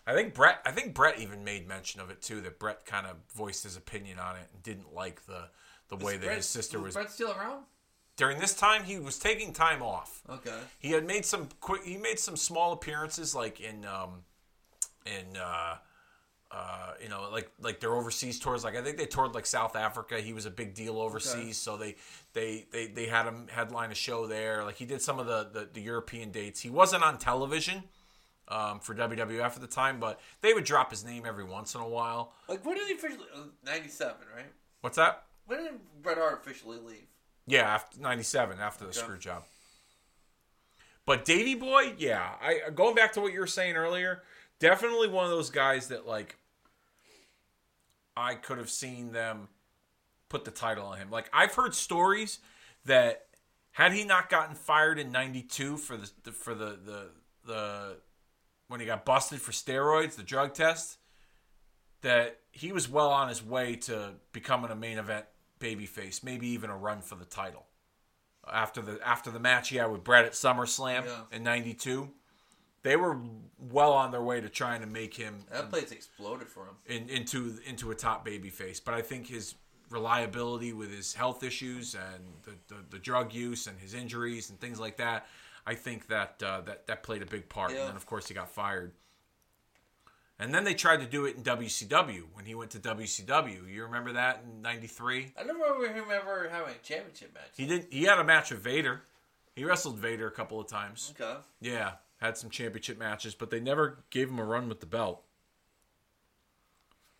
I 0.09 0.13
think 0.13 0.33
Bret. 0.33 0.59
I 0.65 0.71
think 0.71 0.95
Bret 0.95 1.19
even 1.19 1.43
made 1.43 1.67
mention 1.67 2.01
of 2.01 2.09
it 2.09 2.21
too. 2.21 2.41
That 2.41 2.57
Bret 2.57 2.85
kind 2.85 3.05
of 3.05 3.17
voiced 3.35 3.63
his 3.63 3.77
opinion 3.77 4.17
on 4.17 4.35
it 4.37 4.47
and 4.51 4.63
didn't 4.63 4.93
like 4.93 5.25
the 5.27 5.49
the 5.89 5.97
way 5.97 6.17
that 6.17 6.35
his 6.35 6.45
sister 6.47 6.79
was. 6.79 6.95
Bret 6.95 7.11
still 7.11 7.31
around? 7.31 7.65
During 8.17 8.39
this 8.39 8.53
time, 8.53 8.83
he 8.83 8.99
was 8.99 9.17
taking 9.19 9.53
time 9.53 9.81
off. 9.81 10.21
Okay. 10.29 10.57
He 10.79 10.91
had 10.91 11.05
made 11.05 11.25
some 11.25 11.47
quick. 11.59 11.83
He 11.83 11.95
made 11.97 12.19
some 12.19 12.35
small 12.35 12.73
appearances, 12.73 13.35
like 13.35 13.61
in 13.61 13.85
um, 13.85 14.23
in 15.05 15.37
uh, 15.37 15.75
uh, 16.51 16.93
you 17.01 17.07
know, 17.07 17.29
like 17.31 17.51
like 17.61 17.79
their 17.79 17.93
overseas 17.93 18.39
tours. 18.39 18.63
Like 18.63 18.75
I 18.75 18.81
think 18.81 18.97
they 18.97 19.05
toured 19.05 19.35
like 19.35 19.45
South 19.45 19.75
Africa. 19.75 20.19
He 20.19 20.33
was 20.33 20.45
a 20.45 20.51
big 20.51 20.73
deal 20.73 20.99
overseas, 20.99 21.35
Okay. 21.37 21.51
so 21.53 21.77
they 21.77 21.95
they 22.33 22.65
they 22.71 22.87
they 22.87 23.05
had 23.05 23.25
him 23.25 23.47
headline 23.49 23.91
a 23.91 23.95
show 23.95 24.25
there. 24.27 24.63
Like 24.63 24.75
he 24.75 24.85
did 24.85 25.01
some 25.01 25.19
of 25.19 25.27
the 25.27 25.49
the, 25.53 25.69
the 25.71 25.81
European 25.81 26.31
dates. 26.31 26.59
He 26.59 26.69
wasn't 26.69 27.03
on 27.03 27.19
television. 27.19 27.83
Um, 28.51 28.79
for 28.79 28.95
WWF 28.95 29.45
at 29.55 29.61
the 29.61 29.67
time, 29.67 29.99
but 29.99 30.19
they 30.41 30.55
would 30.55 30.63
drop 30.63 30.89
his 30.89 31.05
name 31.05 31.23
every 31.27 31.43
once 31.43 31.75
in 31.75 31.81
a 31.81 31.87
while. 31.87 32.33
Like, 32.47 32.65
when 32.65 32.77
did 32.77 32.87
he 32.87 32.95
officially. 32.95 33.27
Uh, 33.31 33.41
97, 33.63 34.15
right? 34.35 34.45
What's 34.81 34.95
that? 34.97 35.25
When 35.45 35.63
did 35.63 35.73
Bret 36.01 36.17
Hart 36.17 36.41
officially 36.43 36.79
leave? 36.79 37.05
Yeah, 37.45 37.63
after 37.71 37.99
'97, 37.99 38.59
after 38.59 38.85
the 38.85 38.89
Okay. 38.89 38.99
screw 38.99 39.17
job. 39.19 39.43
But 41.05 41.25
Davy 41.25 41.55
Boy, 41.55 41.93
yeah, 41.97 42.35
I 42.41 42.69
going 42.73 42.95
back 42.95 43.13
to 43.13 43.21
what 43.21 43.33
you 43.33 43.39
were 43.39 43.47
saying 43.47 43.75
earlier, 43.75 44.23
definitely 44.59 45.07
one 45.07 45.25
of 45.25 45.31
those 45.31 45.49
guys 45.49 45.87
that 45.87 46.07
like 46.07 46.35
I 48.15 48.35
could 48.35 48.57
have 48.57 48.69
seen 48.69 49.11
them 49.11 49.47
put 50.27 50.45
the 50.45 50.51
title 50.51 50.85
on 50.85 50.97
him. 50.97 51.09
Like 51.09 51.29
I've 51.33 51.53
heard 51.53 51.73
stories 51.73 52.39
that 52.85 53.25
had 53.71 53.93
he 53.93 54.03
not 54.03 54.29
gotten 54.29 54.55
fired 54.55 54.99
in 54.99 55.11
'92 55.11 55.77
for 55.77 55.97
the, 55.97 56.11
the 56.23 56.31
for 56.31 56.53
the 56.53 56.77
the 56.83 57.09
the 57.45 57.97
when 58.69 58.79
he 58.79 58.85
got 58.85 59.03
busted 59.03 59.41
for 59.41 59.51
steroids, 59.51 60.15
the 60.15 60.23
drug 60.23 60.53
test, 60.53 60.97
that 62.01 62.39
he 62.51 62.71
was 62.71 62.87
well 62.87 63.09
on 63.09 63.27
his 63.27 63.43
way 63.43 63.75
to 63.75 64.13
becoming 64.31 64.71
a 64.71 64.75
main 64.75 64.97
event 64.97 65.25
babyface, 65.59 66.23
maybe 66.23 66.47
even 66.47 66.69
a 66.69 66.77
run 66.77 67.01
for 67.01 67.15
the 67.15 67.25
title. 67.25 67.65
After 68.51 68.81
the 68.81 68.99
after 69.05 69.29
the 69.31 69.39
match 69.39 69.69
he 69.69 69.75
had 69.75 69.91
with 69.91 70.03
Bret 70.03 70.23
at 70.25 70.31
SummerSlam 70.31 71.05
Yeah. 71.05 71.21
in 71.31 71.43
'92, 71.43 72.09
they 72.83 72.95
were 72.95 73.19
well 73.59 73.91
on 73.91 74.11
their 74.11 74.21
way 74.23 74.39
to 74.39 74.47
trying 74.49 74.79
to 74.81 74.87
make 74.87 75.13
him 75.13 75.45
That 75.51 75.69
place 75.69 75.91
exploded 75.91 76.47
for 76.47 76.65
him. 76.65 76.75
in, 76.85 77.09
into 77.09 77.59
into 77.65 77.91
a 77.91 77.95
top 77.95 78.25
babyface. 78.25 78.81
But 78.83 78.93
I 78.93 79.01
think 79.01 79.27
his 79.27 79.55
reliability 79.89 80.71
with 80.71 80.91
his 80.91 81.13
health 81.15 81.43
issues 81.43 81.95
and 81.95 82.23
the, 82.43 82.51
the, 82.73 82.81
the 82.91 82.99
drug 82.99 83.33
use 83.33 83.65
and 83.67 83.77
his 83.79 83.93
injuries 83.95 84.49
and 84.51 84.59
things 84.59 84.79
like 84.79 84.97
that, 84.97 85.27
I 85.69 85.75
think 85.75 86.07
that 86.07 86.41
uh, 86.43 86.61
that 86.61 86.87
that 86.87 87.03
played 87.03 87.21
a 87.21 87.27
big 87.27 87.47
part. 87.47 87.71
Yeah. 87.71 87.81
And 87.81 87.89
then 87.89 87.95
of 87.95 88.07
course 88.07 88.27
he 88.27 88.33
got 88.33 88.49
fired. 88.49 88.91
And 90.39 90.51
then 90.51 90.63
they 90.63 90.73
tried 90.73 90.97
to 91.01 91.05
do 91.05 91.25
it 91.25 91.35
in 91.35 91.43
WCW 91.43 92.23
when 92.33 92.45
he 92.45 92.55
went 92.55 92.71
to 92.71 92.79
WCW. 92.79 93.71
You 93.71 93.83
remember 93.83 94.13
that 94.13 94.43
in 94.43 94.63
'93? 94.63 95.33
I 95.37 95.43
don't 95.43 95.59
remember 95.59 95.93
him 95.93 96.05
ever 96.11 96.49
having 96.49 96.73
a 96.73 96.77
championship 96.79 97.35
match. 97.35 97.51
He 97.55 97.67
didn't. 97.67 97.93
He 97.93 98.05
had 98.05 98.17
a 98.17 98.23
match 98.23 98.49
with 98.49 98.61
Vader. 98.61 99.03
He 99.55 99.63
wrestled 99.63 99.99
Vader 99.99 100.27
a 100.27 100.31
couple 100.31 100.59
of 100.59 100.65
times. 100.65 101.13
Okay. 101.19 101.39
Yeah, 101.61 101.91
had 102.17 102.35
some 102.35 102.49
championship 102.49 102.97
matches, 102.97 103.35
but 103.35 103.51
they 103.51 103.59
never 103.59 103.99
gave 104.09 104.29
him 104.29 104.39
a 104.39 104.45
run 104.45 104.69
with 104.69 104.79
the 104.79 104.87
belt. 104.87 105.21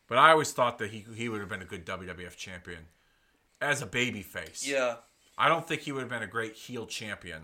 But 0.07 0.17
I 0.17 0.31
always 0.31 0.53
thought 0.53 0.79
that 0.79 0.89
he 0.89 1.05
he 1.13 1.29
would 1.29 1.39
have 1.39 1.49
been 1.49 1.61
a 1.61 1.65
good 1.65 1.85
WWF 1.85 2.35
champion 2.35 2.87
as 3.61 3.83
a 3.83 3.85
baby 3.85 4.23
face. 4.23 4.67
Yeah. 4.67 4.95
I 5.37 5.49
don't 5.49 5.67
think 5.67 5.81
he 5.81 5.91
would 5.91 6.01
have 6.01 6.09
been 6.09 6.23
a 6.23 6.27
great 6.27 6.55
heel 6.55 6.87
champion. 6.87 7.43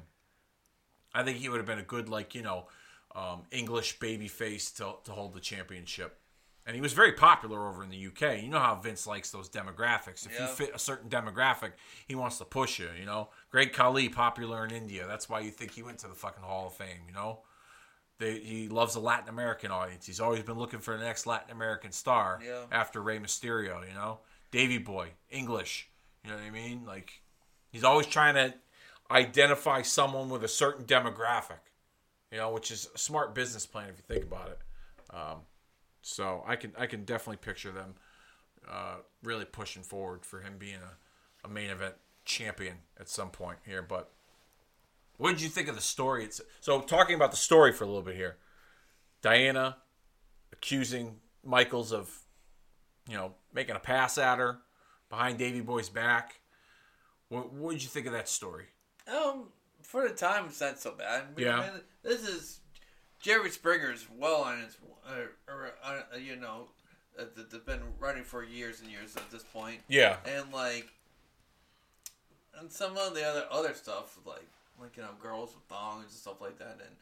I 1.16 1.24
think 1.24 1.38
he 1.38 1.50
would 1.50 1.58
have 1.58 1.66
been 1.66 1.80
a 1.80 1.84
good 1.84 2.10
like 2.10 2.36
you 2.36 2.42
know 2.44 2.68
um, 3.16 3.44
English 3.52 4.00
baby 4.00 4.28
face 4.28 4.70
to 4.72 4.96
to 5.06 5.12
hold 5.12 5.34
the 5.34 5.40
championship. 5.40 6.20
And 6.68 6.74
he 6.74 6.82
was 6.82 6.94
very 6.94 7.12
popular 7.12 7.68
over 7.68 7.84
in 7.84 7.92
the 7.92 8.08
UK. 8.08 8.42
You 8.42 8.50
know 8.50 8.58
how 8.60 8.74
Vince 8.74 9.06
likes 9.06 9.30
those 9.30 9.48
demographics. 9.50 10.26
If 10.26 10.40
you 10.40 10.48
fit 10.48 10.72
a 10.74 10.80
certain 10.80 11.10
demographic, 11.12 11.74
he 12.08 12.16
wants 12.16 12.40
to 12.40 12.44
push 12.46 12.80
you. 12.80 12.90
You 13.00 13.06
know, 13.06 13.30
Great 13.52 13.72
Khali 13.72 14.10
popular 14.10 14.66
in 14.66 14.72
India. 14.72 15.06
That's 15.08 15.30
why 15.30 15.42
you 15.42 15.52
think 15.52 15.72
he 15.74 15.84
went 15.84 16.00
to 16.00 16.08
the 16.08 16.16
fucking 16.16 16.42
Hall 16.44 16.66
of 16.66 16.74
Fame. 16.74 17.04
You 17.08 17.14
know, 17.14 17.42
they, 18.18 18.40
he 18.40 18.68
loves 18.68 18.96
the 18.96 19.00
Latin 19.00 19.30
American 19.30 19.70
audience. 19.70 20.08
He's 20.08 20.20
always 20.20 20.42
been 20.42 20.58
looking 20.58 20.80
for 20.80 20.98
the 20.98 21.04
next 21.04 21.28
Latin 21.28 21.52
American 21.52 21.92
star 21.92 22.40
Yeah. 22.44 22.64
after 22.72 23.00
Rey 23.00 23.20
Mysterio. 23.20 23.88
You 23.88 23.94
know, 23.94 24.22
Davy 24.50 24.80
Boy, 24.80 25.10
English. 25.30 25.88
You 26.24 26.32
know 26.32 26.38
what 26.38 26.46
I 26.46 26.50
mean? 26.50 26.84
Like 26.84 27.22
he's 27.72 27.84
always 27.84 28.08
trying 28.08 28.34
to 28.34 28.56
identify 29.10 29.82
someone 29.82 30.30
with 30.30 30.44
a 30.44 30.48
certain 30.48 30.86
demographic. 30.86 31.60
You 32.32 32.40
know, 32.40 32.52
which 32.52 32.72
is 32.72 32.90
a 32.94 32.98
smart 32.98 33.34
business 33.34 33.66
plan 33.66 33.90
if 33.90 33.98
you 33.98 34.04
think 34.08 34.26
about 34.26 34.50
it. 34.50 34.60
Um, 35.16 35.38
so 36.02 36.44
I 36.46 36.56
can 36.56 36.74
I 36.78 36.86
can 36.86 37.06
definitely 37.06 37.38
picture 37.38 37.72
them 37.72 37.96
uh, 38.70 38.98
really 39.24 39.46
pushing 39.46 39.84
forward 39.84 40.26
for 40.26 40.42
him 40.42 40.56
being 40.58 40.76
a, 40.76 41.48
a 41.48 41.50
main 41.50 41.70
event 41.70 41.96
champion 42.26 42.78
at 43.00 43.10
some 43.10 43.30
point 43.30 43.60
here. 43.66 43.82
But 43.82 44.12
what 45.18 45.32
did 45.32 45.42
you 45.42 45.50
think 45.50 45.68
of 45.68 45.76
the 45.76 45.82
story? 45.82 46.26
It's, 46.26 46.42
so 46.60 46.82
talking 46.82 47.16
about 47.16 47.32
the 47.32 47.38
story 47.38 47.72
for 47.72 47.84
a 47.84 47.88
little 47.88 48.02
bit 48.02 48.16
here, 48.16 48.38
Diana 49.22 49.78
accusing 50.52 51.18
Michaels 51.44 51.92
of 51.92 52.12
you 53.08 53.16
know 53.16 53.34
making 53.54 53.76
a 53.76 53.80
pass 53.80 54.18
at 54.18 54.40
her 54.40 54.60
behind 55.10 55.38
Davy 55.38 55.62
Boy's 55.62 55.90
back. 55.90 56.40
What, 57.30 57.54
what 57.54 57.72
did 57.72 57.84
you 57.84 57.90
think 57.90 58.06
of 58.06 58.14
that 58.14 58.30
story? 58.30 58.66
Um, 59.08 59.50
for 59.82 60.08
the 60.08 60.14
time, 60.16 60.46
it's 60.48 60.62
not 60.62 60.80
so 60.80 60.92
bad. 60.92 61.24
I 61.24 61.36
mean, 61.38 61.46
Yeah. 61.48 61.60
I 61.60 61.72
mean, 61.72 61.82
this 62.04 62.28
is 62.28 62.60
Jerry 63.20 63.50
Springer's 63.50 64.08
well 64.10 64.42
on 64.44 64.62
his, 64.62 64.78
uh, 65.08 65.52
or, 65.52 65.74
uh, 65.84 66.18
you 66.18 66.36
know, 66.36 66.68
uh, 67.18 67.26
th- 67.36 67.48
they've 67.50 67.66
been 67.66 67.82
running 68.00 68.24
for 68.24 68.44
years 68.44 68.82
and 68.82 68.90
years 68.90 69.16
at 69.16 69.30
this 69.32 69.44
point, 69.44 69.82
Yeah, 69.88 70.18
and 70.26 70.52
like, 70.52 70.88
and 72.60 72.72
some 72.72 72.98
of 72.98 73.14
the 73.14 73.24
other 73.26 73.46
other 73.52 73.74
stuff, 73.74 74.18
like 74.26 74.48
like 74.80 74.98
you 74.98 75.04
know 75.04 75.10
girls 75.22 75.54
with 75.56 75.64
thongs 75.66 76.04
and 76.04 76.12
stuff 76.12 76.42
like 76.42 76.58
that. 76.60 76.78
And 76.86 76.96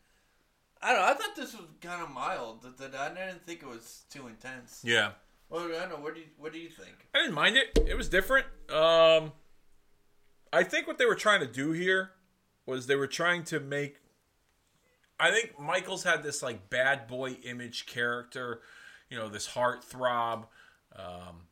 I 0.82 0.93
don't 0.93 1.01
know. 1.01 1.08
I 1.08 1.14
thought 1.16 1.36
this 1.36 1.54
was 1.54 1.66
kind 1.82 2.01
of 2.04 2.10
mild. 2.12 2.62
That, 2.64 2.78
that 2.78 2.95
I 2.95 3.10
didn't 3.10 3.45
think 3.45 3.62
it 3.64 3.68
was 3.68 4.04
too 4.12 4.28
intense. 4.28 4.82
Yeah. 4.84 5.12
Well, 5.49 5.66
I 5.66 5.80
don't 5.80 5.89
know. 5.89 5.95
What 5.97 6.14
do 6.16 6.22
you 6.22 6.28
What 6.38 6.54
do 6.54 6.60
you 6.60 6.70
think? 6.70 7.08
I 7.16 7.20
didn't 7.20 7.34
mind 7.36 7.58
it. 7.58 7.78
It 7.88 7.95
was 7.95 8.10
different. 8.10 8.45
Um, 8.70 9.32
I 10.54 10.64
think 10.64 10.88
what 10.88 10.97
they 10.97 11.06
were 11.06 11.16
trying 11.16 11.39
to 11.39 11.47
do 11.47 11.72
here 11.72 12.12
was 12.66 12.88
they 12.88 12.95
were 12.95 13.08
trying 13.08 13.43
to 13.45 13.60
make. 13.60 13.97
I 15.20 15.32
think 15.32 15.60
Michaels 15.60 16.04
had 16.04 16.24
this 16.24 16.43
like 16.43 16.70
bad 16.70 17.08
boy 17.08 17.38
image 17.43 17.86
character, 17.86 18.62
you 19.10 19.18
know, 19.18 19.30
this 19.30 19.47
heartthrob. 19.47 20.45
Um, 20.95 21.47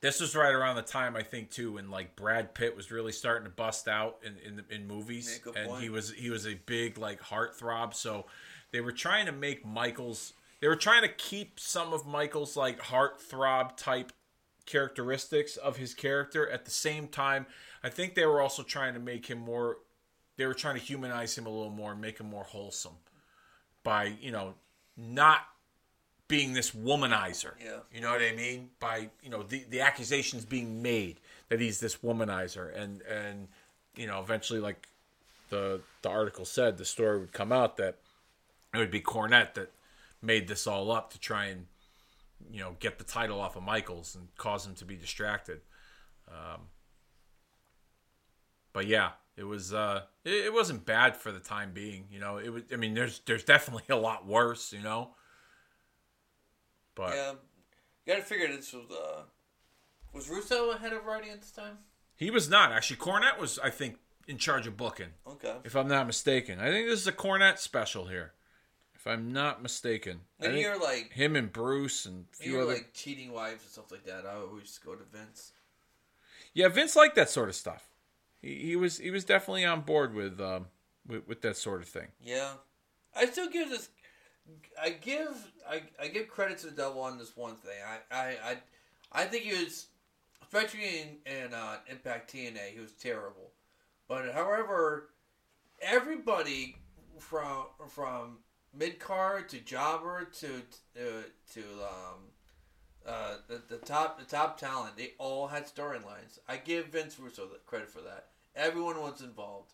this 0.00 0.20
was 0.20 0.36
right 0.36 0.52
around 0.52 0.76
the 0.76 0.82
time 0.82 1.16
I 1.16 1.22
think 1.22 1.50
too 1.50 1.72
when 1.72 1.90
like 1.90 2.14
Brad 2.14 2.54
Pitt 2.54 2.76
was 2.76 2.90
really 2.90 3.12
starting 3.12 3.44
to 3.44 3.50
bust 3.50 3.88
out 3.88 4.18
in 4.22 4.36
in, 4.38 4.62
in 4.70 4.86
movies, 4.86 5.40
Yeah, 5.46 5.52
and 5.62 5.70
point. 5.70 5.82
he 5.82 5.88
was 5.88 6.12
he 6.12 6.28
was 6.30 6.46
a 6.46 6.54
big 6.66 6.98
like 6.98 7.22
heartthrob. 7.22 7.94
So 7.94 8.26
they 8.70 8.80
were 8.82 8.92
trying 8.92 9.26
to 9.26 9.32
make 9.32 9.64
Michaels. 9.64 10.34
They 10.60 10.68
were 10.68 10.76
trying 10.76 11.02
to 11.02 11.08
keep 11.08 11.58
some 11.58 11.92
of 11.92 12.06
Michael's 12.06 12.56
like 12.56 12.80
heartthrob 12.80 13.76
type 13.76 14.12
characteristics 14.66 15.56
of 15.56 15.76
his 15.76 15.94
character. 15.94 16.48
At 16.48 16.64
the 16.64 16.70
same 16.70 17.08
time, 17.08 17.46
I 17.82 17.88
think 17.88 18.14
they 18.14 18.26
were 18.26 18.40
also 18.40 18.62
trying 18.62 18.94
to 18.94 19.00
make 19.00 19.26
him 19.26 19.38
more. 19.38 19.78
They 20.36 20.46
were 20.46 20.54
trying 20.54 20.74
to 20.74 20.80
humanize 20.80 21.36
him 21.36 21.46
a 21.46 21.50
little 21.50 21.70
more, 21.70 21.92
and 21.92 22.00
make 22.00 22.18
him 22.18 22.26
more 22.26 22.44
wholesome 22.44 22.96
by 23.82 24.14
you 24.20 24.32
know 24.32 24.54
not 24.96 25.40
being 26.26 26.54
this 26.54 26.70
womanizer. 26.70 27.52
Yeah. 27.62 27.78
You 27.92 28.00
know 28.00 28.10
what 28.10 28.22
I 28.22 28.32
mean? 28.32 28.70
By 28.80 29.10
you 29.22 29.30
know 29.30 29.42
the 29.42 29.64
the 29.68 29.80
accusations 29.80 30.44
being 30.44 30.82
made 30.82 31.20
that 31.48 31.60
he's 31.60 31.80
this 31.80 31.96
womanizer, 31.96 32.74
and 32.76 33.02
and 33.02 33.48
you 33.94 34.06
know 34.06 34.20
eventually 34.20 34.60
like 34.60 34.88
the 35.50 35.80
the 36.02 36.08
article 36.08 36.44
said 36.44 36.78
the 36.78 36.84
story 36.84 37.18
would 37.18 37.32
come 37.32 37.52
out 37.52 37.76
that 37.76 37.98
it 38.72 38.78
would 38.78 38.90
be 38.90 39.00
Cornette 39.00 39.54
that 39.54 39.70
made 40.20 40.48
this 40.48 40.66
all 40.66 40.90
up 40.90 41.12
to 41.12 41.18
try 41.18 41.46
and 41.46 41.66
you 42.50 42.60
know 42.60 42.76
get 42.80 42.98
the 42.98 43.04
title 43.04 43.40
off 43.40 43.56
of 43.56 43.62
Michaels 43.62 44.14
and 44.14 44.28
cause 44.36 44.66
him 44.66 44.74
to 44.76 44.84
be 44.84 44.96
distracted. 44.96 45.60
Um, 46.28 46.62
but 48.72 48.86
yeah, 48.86 49.10
it 49.36 49.44
was 49.44 49.72
uh, 49.72 50.02
it, 50.24 50.46
it 50.46 50.52
wasn't 50.52 50.84
bad 50.84 51.16
for 51.16 51.30
the 51.32 51.40
time 51.40 51.72
being. 51.72 52.06
You 52.10 52.20
know, 52.20 52.38
it 52.38 52.48
was. 52.50 52.62
I 52.72 52.76
mean, 52.76 52.94
there's 52.94 53.20
there's 53.26 53.44
definitely 53.44 53.84
a 53.88 53.96
lot 53.96 54.26
worse. 54.26 54.72
You 54.72 54.82
know, 54.82 55.10
but 56.94 57.14
Yeah, 57.14 57.32
you 58.06 58.12
got 58.14 58.16
to 58.16 58.22
figure 58.22 58.48
this 58.48 58.72
was 58.72 58.90
uh, 58.90 59.22
was 60.12 60.28
Russo 60.28 60.70
ahead 60.70 60.92
of 60.92 61.04
writing 61.04 61.30
at 61.30 61.40
this 61.40 61.50
time? 61.52 61.78
he 62.16 62.30
was 62.30 62.48
not 62.48 62.70
actually. 62.72 62.96
Cornette 62.96 63.38
was, 63.40 63.58
I 63.58 63.70
think, 63.70 63.96
in 64.28 64.38
charge 64.38 64.66
of 64.68 64.76
booking, 64.76 65.08
Okay. 65.26 65.54
if 65.64 65.74
I'm 65.74 65.88
not 65.88 66.06
mistaken. 66.06 66.60
I 66.60 66.70
think 66.70 66.88
this 66.88 67.00
is 67.00 67.06
a 67.08 67.12
Cornette 67.12 67.58
special 67.58 68.06
here, 68.06 68.32
if 69.04 69.12
I'm 69.12 69.32
not 69.32 69.62
mistaken. 69.62 70.20
I 70.40 70.46
And 70.46 70.54
think 70.54 70.64
you're 70.64 70.80
like 70.80 71.12
him 71.12 71.36
and 71.36 71.52
Bruce 71.52 72.06
and 72.06 72.24
a 72.32 72.36
few 72.36 72.52
you're 72.52 72.62
other. 72.62 72.72
like 72.72 72.94
cheating 72.94 73.32
wives 73.32 73.62
and 73.62 73.70
stuff 73.70 73.90
like 73.90 74.04
that. 74.04 74.24
I 74.24 74.36
always 74.36 74.78
go 74.82 74.94
to 74.94 75.04
Vince. 75.12 75.52
Yeah, 76.54 76.68
Vince 76.68 76.96
liked 76.96 77.16
that 77.16 77.28
sort 77.28 77.48
of 77.48 77.54
stuff. 77.54 77.88
He, 78.40 78.54
he 78.68 78.76
was 78.76 78.98
he 78.98 79.10
was 79.10 79.24
definitely 79.24 79.64
on 79.64 79.82
board 79.82 80.14
with 80.14 80.40
um 80.40 80.66
with, 81.06 81.26
with 81.28 81.42
that 81.42 81.56
sort 81.56 81.82
of 81.82 81.88
thing. 81.88 82.08
Yeah, 82.22 82.52
I 83.14 83.26
still 83.26 83.48
give 83.50 83.68
this. 83.68 83.90
I 84.80 84.90
give 84.90 85.52
I, 85.68 85.82
I 86.00 86.08
give 86.08 86.28
credit 86.28 86.58
to 86.58 86.66
the 86.66 86.72
devil 86.72 87.02
on 87.02 87.18
this 87.18 87.36
one 87.36 87.56
thing. 87.56 87.76
I 87.86 88.14
I 88.16 88.26
I, 88.50 88.56
I 89.12 89.24
think 89.26 89.44
he 89.44 89.52
was, 89.64 89.86
especially 90.42 91.00
in 91.00 91.08
in 91.26 91.52
uh, 91.54 91.76
Impact 91.90 92.32
TNA, 92.32 92.72
he 92.72 92.80
was 92.80 92.92
terrible. 92.92 93.50
But 94.08 94.32
however, 94.32 95.10
everybody 95.80 96.76
from 97.18 97.66
from 97.88 98.38
mid 98.76 98.98
card 98.98 99.48
to 99.50 99.58
jobber 99.60 100.24
to 100.40 100.62
uh, 100.96 101.22
to 101.52 101.60
um 101.60 102.20
uh 103.06 103.36
the, 103.48 103.60
the 103.68 103.76
top 103.78 104.18
the 104.18 104.24
top 104.24 104.58
talent, 104.58 104.96
they 104.96 105.12
all 105.18 105.46
had 105.46 105.66
storylines. 105.66 106.38
I 106.48 106.56
give 106.56 106.86
Vince 106.86 107.18
Russo 107.18 107.48
credit 107.66 107.90
for 107.90 108.00
that. 108.00 108.28
Everyone 108.56 109.00
was 109.00 109.20
involved. 109.20 109.72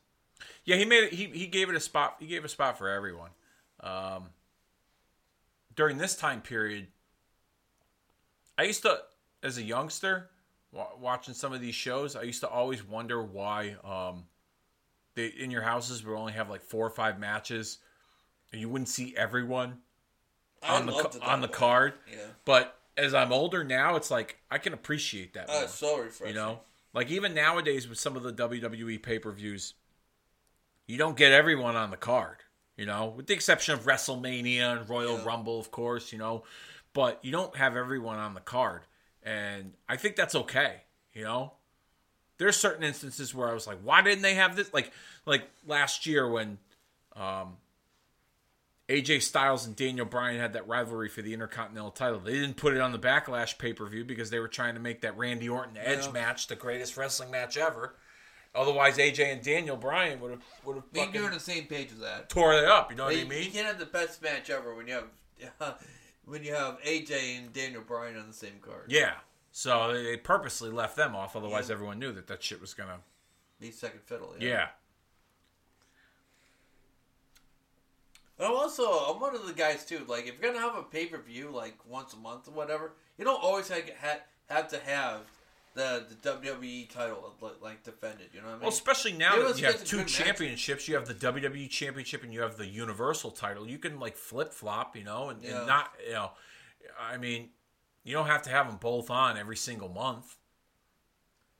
Yeah, 0.65 0.77
he 0.77 0.85
made 0.85 1.05
it. 1.05 1.13
He 1.13 1.27
he 1.27 1.47
gave 1.47 1.69
it 1.69 1.75
a 1.75 1.81
spot. 1.81 2.17
He 2.19 2.27
gave 2.27 2.45
a 2.45 2.49
spot 2.49 2.79
for 2.79 2.89
everyone. 2.89 3.31
Um, 3.81 4.31
during 5.75 5.99
this 5.99 6.17
time 6.17 6.43
period, 6.43 6.89
I 8.59 8.65
used 8.65 8.83
to, 8.83 9.01
as 9.43 9.57
a 9.57 9.63
youngster, 9.63 10.29
wa- 10.73 10.91
watching 10.99 11.33
some 11.33 11.53
of 11.53 11.61
these 11.61 11.75
shows, 11.75 12.17
I 12.17 12.23
used 12.23 12.41
to 12.41 12.49
always 12.49 12.87
wonder 12.87 13.23
why 13.23 13.77
um, 13.85 14.25
they 15.15 15.27
in 15.27 15.51
your 15.51 15.63
houses 15.63 16.05
would 16.05 16.15
only 16.15 16.33
have 16.35 16.51
like 16.51 16.63
four 16.63 16.87
or 16.87 16.91
five 16.91 17.19
matches, 17.19 17.79
you 18.53 18.69
wouldn't 18.69 18.89
see 18.89 19.15
everyone 19.17 19.79
I 20.63 20.77
on 20.77 20.87
the 20.87 20.93
loved 20.93 21.11
ca- 21.13 21.17
it 21.19 21.21
that 21.21 21.29
on 21.29 21.41
the 21.41 21.47
way. 21.47 21.53
card. 21.53 21.93
Yeah. 22.11 22.19
But 22.45 22.77
as 22.97 23.15
I'm 23.15 23.33
older 23.33 23.63
now, 23.65 23.97
it's 23.97 24.11
like 24.11 24.39
I 24.51 24.59
can 24.59 24.73
appreciate 24.73 25.35
that 25.35 25.49
more. 25.49 25.69
so 25.69 25.99
refreshing. 25.99 26.29
You 26.29 26.41
know, 26.41 26.61
like 26.93 27.11
even 27.11 27.35
nowadays 27.35 27.89
with 27.89 27.99
some 27.99 28.17
of 28.17 28.23
the 28.23 28.33
WWE 28.33 29.03
pay 29.03 29.19
per 29.19 29.31
views, 29.33 29.75
you 30.87 30.97
don't 30.99 31.17
get 31.17 31.33
everyone 31.33 31.77
on 31.77 31.91
the 31.91 31.97
card. 31.97 32.39
You 32.77 32.87
know, 32.87 33.13
with 33.17 33.27
the 33.27 33.35
exception 33.35 33.75
of 33.75 33.85
WrestleMania 33.85 34.79
and 34.79 34.89
Royal 34.89 35.19
Yeah. 35.19 35.25
Rumble, 35.25 35.59
of 35.61 35.71
course. 35.71 36.13
You 36.13 36.19
know, 36.19 36.45
but 36.95 37.19
you 37.23 37.31
don't 37.31 37.55
have 37.57 37.77
everyone 37.77 38.19
on 38.19 38.35
the 38.35 38.41
card, 38.41 38.83
and 39.23 39.75
I 39.89 39.97
think 39.97 40.17
that's 40.17 40.35
okay. 40.35 40.83
You 41.13 41.25
know, 41.25 41.53
there's 42.39 42.57
certain 42.57 42.83
instances 42.85 43.35
where 43.35 43.49
I 43.49 43.53
was 43.55 43.67
like, 43.67 43.79
why 43.83 44.01
didn't 44.03 44.23
they 44.23 44.35
have 44.35 44.57
this? 44.57 44.73
Like, 44.73 44.93
like 45.27 45.43
last 45.67 46.07
year 46.07 46.29
when 46.29 46.57
um, 47.17 47.57
AJ 48.91 49.23
Styles 49.23 49.67
and 49.67 49.77
Daniel 49.77 50.05
Bryan 50.07 50.41
had 50.41 50.53
that 50.55 50.67
rivalry 50.67 51.09
for 51.09 51.23
the 51.23 51.33
Intercontinental 51.33 51.91
title. 51.93 52.19
They 52.19 52.33
didn't 52.33 52.57
put 52.57 52.75
it 52.75 52.81
on 52.81 52.91
the 52.93 52.99
Backlash 52.99 53.57
pay 53.57 53.73
per 53.73 53.87
view 53.87 54.05
because 54.05 54.31
they 54.31 54.41
were 54.41 54.49
trying 54.49 54.75
to 54.75 54.81
make 54.81 55.01
that 55.03 55.17
Randy 55.17 55.49
Orton 55.49 55.77
Edge 55.77 56.07
Yeah. 56.07 56.13
match 56.13 56.49
the 56.49 56.57
greatest 56.57 56.97
wrestling 56.97 57.31
match 57.31 57.57
ever. 57.57 57.95
Otherwise, 58.55 58.99
AJ 58.99 59.33
and 59.33 59.43
Daniel 59.43 59.77
Bryan 59.77 60.19
would 60.21 60.33
have 60.33 60.43
would 60.65 60.75
have 60.77 60.85
fucking 60.93 61.23
on 61.25 61.31
the 61.31 61.39
same 61.41 61.67
page 61.67 61.93
as 61.93 62.01
that. 62.01 62.29
tore 62.29 62.53
it 62.55 62.65
up. 62.65 62.91
You 62.91 62.97
know 62.97 63.05
what 63.05 63.15
I 63.17 63.23
mean? 63.25 63.45
you 63.45 63.51
can't 63.53 63.67
have 63.67 63.79
the 63.79 63.87
best 63.87 64.21
match 64.23 64.51
ever 64.51 64.75
when 64.75 64.89
you 64.89 64.95
have 65.61 65.79
when 66.25 66.43
you 66.43 66.53
have 66.55 66.81
AJ 66.83 67.39
and 67.39 67.53
Daniel 67.53 67.83
Bryan 67.83 68.17
on 68.19 68.27
the 68.27 68.35
same 68.35 68.59
card. 68.61 68.87
Yeah. 68.89 69.15
So 69.53 69.93
they 69.93 70.03
they 70.03 70.17
purposely 70.17 70.71
left 70.71 70.97
them 70.97 71.15
off. 71.15 71.37
Otherwise, 71.37 71.71
everyone 71.71 71.99
knew 72.01 72.11
that 72.13 72.27
that 72.27 72.43
shit 72.43 72.61
was 72.61 72.75
gonna. 72.75 72.99
Be 73.61 73.71
second 73.71 74.01
fiddle. 74.05 74.35
Yeah. 74.41 74.69
But 78.41 78.47
I'm 78.47 78.57
also 78.57 78.85
I'm 78.91 79.21
one 79.21 79.35
of 79.35 79.47
the 79.47 79.53
guys 79.53 79.85
too. 79.85 80.01
Like 80.09 80.27
if 80.27 80.41
you're 80.41 80.51
gonna 80.51 80.65
have 80.65 80.75
a 80.75 80.83
pay 80.83 81.05
per 81.05 81.19
view 81.19 81.51
like 81.51 81.77
once 81.87 82.15
a 82.15 82.17
month 82.17 82.49
or 82.49 82.53
whatever, 82.53 82.93
you 83.19 83.25
don't 83.27 83.43
always 83.43 83.69
have 83.69 83.83
have, 84.49 84.69
to 84.69 84.79
have 84.79 85.21
the 85.75 86.07
the 86.09 86.31
WWE 86.31 86.89
title 86.89 87.35
like, 87.61 87.85
defended. 87.85 88.29
You 88.33 88.41
know 88.41 88.47
what 88.47 88.53
I 88.53 88.55
mean? 88.55 88.61
Well, 88.63 88.71
especially 88.71 89.13
now 89.13 89.37
that 89.47 89.61
you 89.61 89.67
have 89.67 89.85
two 89.85 89.99
good 89.99 90.07
match. 90.07 90.15
championships, 90.15 90.89
you 90.89 90.95
have 90.95 91.07
the 91.07 91.13
WWE 91.13 91.69
Championship 91.69 92.25
and 92.25 92.33
you 92.33 92.41
have 92.41 92.57
the 92.57 92.67
Universal 92.67 93.33
title. 93.33 93.69
You 93.69 93.77
can 93.77 94.01
like 94.01 94.17
flip 94.17 94.55
flop, 94.55 94.97
you 94.97 95.05
know, 95.05 95.29
and, 95.29 95.43
Yeah. 95.43 95.59
and 95.59 95.67
not, 95.67 95.93
you 96.07 96.15
know, 96.15 96.31
I 96.99 97.19
mean, 97.19 97.51
you 98.05 98.15
don't 98.15 98.27
have 98.27 98.41
to 98.45 98.51
have 98.51 98.69
them 98.69 98.79
both 98.79 99.11
on 99.11 99.37
every 99.37 99.57
single 99.57 99.91
month. 99.91 100.39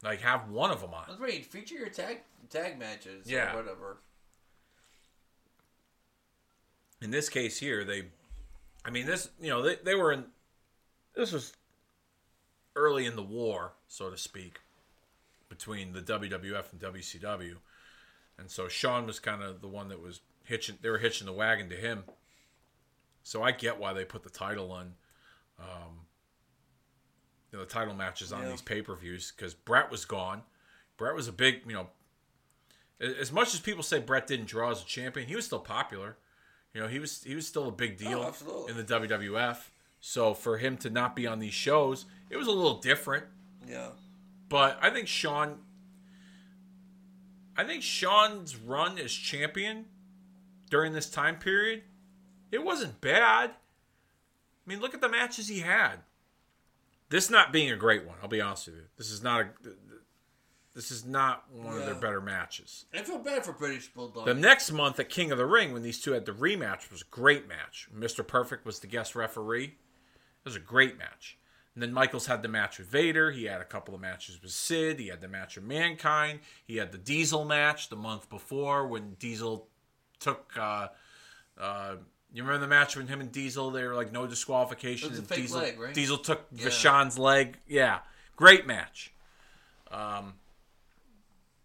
Like 0.03 0.23
have 0.23 0.49
one 0.49 0.71
of 0.71 0.81
them 0.81 0.95
on. 0.95 1.05
That's 1.09 1.21
right. 1.21 1.45
Feature 1.45 1.75
your 1.75 1.91
tag 1.91 2.21
tag 2.49 2.79
matches 2.79 3.27
Yeah. 3.31 3.53
or 3.53 3.57
whatever. 3.57 3.99
In 7.03 7.11
this 7.11 7.29
case 7.29 7.59
here, 7.59 7.85
they, 7.85 8.05
I 8.85 8.91
mean, 8.91 9.07
this, 9.07 9.31
you 9.41 9.49
know, 9.49 9.63
they, 9.63 9.77
they 9.77 9.95
were 9.95 10.13
in, 10.13 10.25
this 11.15 11.33
was 11.33 11.53
early 12.77 13.07
in 13.07 13.17
the 13.17 13.23
war, 13.23 13.73
so 13.89 14.11
to 14.11 14.19
speak, 14.19 14.61
between 15.49 15.93
the 15.93 16.01
WWF 16.03 16.65
and 16.73 16.81
WCW. 16.81 17.57
And 18.39 18.51
so 18.51 18.69
Shawn 18.69 19.07
was 19.07 19.19
kind 19.19 19.43
of 19.43 19.61
the 19.61 19.69
one 19.69 19.89
that 19.89 20.01
was 20.03 20.21
hitching, 20.45 20.79
they 20.83 20.91
were 20.91 20.99
hitching 20.99 21.27
the 21.27 21.33
wagon 21.33 21.69
to 21.71 21.77
him. 21.77 22.05
So 23.23 23.43
I 23.43 23.53
get 23.53 23.79
why 23.79 23.93
they 23.93 24.05
put 24.05 24.23
the 24.23 24.31
title 24.31 24.73
on, 24.73 24.95
um, 25.59 26.07
you 27.53 27.59
know, 27.59 27.65
the 27.65 27.71
title 27.71 27.95
matches 27.95 28.33
on 28.33 28.43
Yeah. 28.43 28.51
these 28.51 28.63
pay 28.63 28.83
per 28.83 28.95
views 28.95 29.33
because 29.35 29.55
Bret 29.55 29.91
was 29.91 30.05
gone. 30.05 30.43
Bret 30.97 31.15
was 31.15 31.29
a 31.29 31.33
big, 31.33 31.63
you 31.67 31.73
know, 31.73 31.89
as 33.01 33.33
much 33.33 33.55
as 33.55 33.61
people 33.61 33.83
say 33.83 33.99
Bret 33.99 34.27
didn't 34.27 34.47
draw 34.47 34.71
as 34.71 34.83
a 34.83 34.87
champion, 34.87 35.27
he 35.29 35.35
was 35.37 35.47
still 35.47 35.59
popular. 35.61 36.17
You 36.75 36.83
know, 36.83 36.89
he 36.89 36.99
was 36.99 37.23
he 37.23 37.35
was 37.35 37.47
still 37.47 37.69
a 37.69 37.73
big 37.73 38.01
oh, 38.01 38.09
deal 38.09 38.35
Oh, 38.49 38.67
in 38.67 38.77
the 38.77 38.85
WWF. 38.85 39.59
So 40.01 40.35
for 40.35 40.59
him 40.59 40.77
to 40.79 40.91
not 40.91 41.15
be 41.15 41.27
on 41.27 41.39
these 41.39 41.53
shows, 41.53 42.07
it 42.31 42.37
was 42.37 42.47
a 42.47 42.53
little 42.53 42.79
different. 42.79 43.25
Yeah. 43.69 43.91
But 44.49 44.79
I 44.81 44.91
think 44.91 45.07
Shawn, 45.07 45.59
I 47.57 47.65
think 47.65 47.83
Shawn's 47.83 48.57
run 48.57 48.99
as 48.99 49.13
champion 49.13 49.85
during 50.71 50.93
this 50.93 51.11
time 51.11 51.37
period, 51.39 51.83
it 52.51 52.65
wasn't 52.65 53.01
bad. 53.01 53.51
I 53.51 53.55
mean, 54.71 54.81
look 54.81 54.95
at 54.95 55.01
the 55.01 55.09
matches 55.09 55.49
he 55.49 55.61
had. 55.61 55.97
This 57.11 57.29
not 57.29 57.53
being 57.53 57.71
a 57.71 57.77
great 57.77 58.07
one, 58.07 58.17
I'll 58.23 58.29
be 58.29 58.41
honest 58.41 58.69
with 58.69 58.77
you. 58.77 58.83
This 58.97 59.11
is 59.11 59.23
not 59.23 59.41
a. 59.41 59.47
this 60.75 60.91
is 60.91 61.05
not 61.05 61.45
one 61.53 61.77
of 61.77 61.85
their 61.85 61.95
better 61.95 62.21
matches. 62.21 62.85
I 62.95 63.03
feel 63.03 63.19
bad 63.19 63.45
for 63.45 63.53
British 63.53 63.89
Bulldog. 63.89 64.25
The 64.27 64.35
next 64.35 64.71
month 64.71 65.01
at 65.01 65.09
King 65.09 65.33
of 65.33 65.39
the 65.39 65.47
Ring, 65.47 65.73
when 65.73 65.83
these 65.83 66.01
two 66.01 66.13
had 66.13 66.25
the 66.27 66.33
rematch, 66.33 66.91
was 66.91 67.03
a 67.03 67.11
great 67.11 67.49
match. 67.49 67.89
Mr. 67.97 68.27
Perfect 68.27 68.65
was 68.65 68.79
the 68.79 68.87
guest 68.87 69.15
referee. 69.17 69.65
It 69.65 70.45
was 70.45 70.57
a 70.57 70.61
great 70.61 70.97
match. 70.97 71.37
And 71.75 71.83
then 71.83 71.93
Michaels 71.93 72.27
had 72.27 72.43
the 72.43 72.49
match 72.49 72.79
with 72.79 72.89
Vader. 72.89 73.31
He 73.31 73.45
had 73.45 73.61
a 73.61 73.65
couple 73.65 73.95
of 73.95 74.01
matches 74.01 74.41
with 74.43 74.51
Sid. 74.53 74.99
He 74.99 75.09
had 75.09 75.21
the 75.21 75.29
match 75.29 75.57
with 75.57 75.65
Mankind. 75.65 76.41
He 76.65 76.77
had 76.77 76.93
the 76.93 76.99
Diesel 76.99 77.45
match 77.45 77.89
the 77.89 77.97
month 77.97 78.29
before 78.29 78.87
when 78.87 79.15
Diesel 79.15 79.69
took. 80.19 80.53
Uh, 80.59 80.89
uh, 81.61 81.97
you 82.33 82.43
remember 82.43 82.61
the 82.61 82.69
match 82.69 82.97
with 82.97 83.09
him 83.09 83.21
and 83.21 83.31
Diesel? 83.33 83.71
They 83.71 83.85
were 83.85 83.95
like 83.95 84.13
no 84.13 84.27
disqualification. 84.27 85.09
It 85.09 85.11
was 85.13 85.19
a 85.21 85.23
fake 85.23 85.39
Diesel, 85.43 85.61
leg, 85.61 85.81
right? 85.81 85.95
Diesel 85.95 86.19
took 86.19 86.47
Yeah. 86.53 86.65
Vashon's 86.65 87.19
leg. 87.19 87.57
Yeah, 87.67 88.01
great 88.37 88.67
match. 88.67 89.13
Um, 89.91 90.35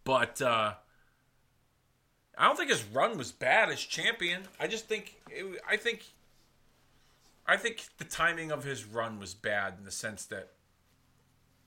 but 0.05 0.41
uh, 0.41 0.73
I 2.37 2.47
don't 2.47 2.55
think 2.55 2.69
his 2.69 2.83
run 2.85 3.17
was 3.17 3.33
bad 3.33 3.69
as 3.69 3.81
champion. 3.81 4.43
I 4.59 4.67
just 4.67 4.87
think 4.87 5.15
it, 5.29 5.59
I 5.69 5.75
think 5.75 6.03
I 7.45 7.57
think 7.57 7.83
the 7.97 8.05
timing 8.05 8.51
of 8.51 8.63
his 8.63 8.85
run 8.85 9.19
was 9.19 9.33
bad 9.33 9.73
in 9.77 9.83
the 9.83 9.91
sense 9.91 10.25
that 10.27 10.51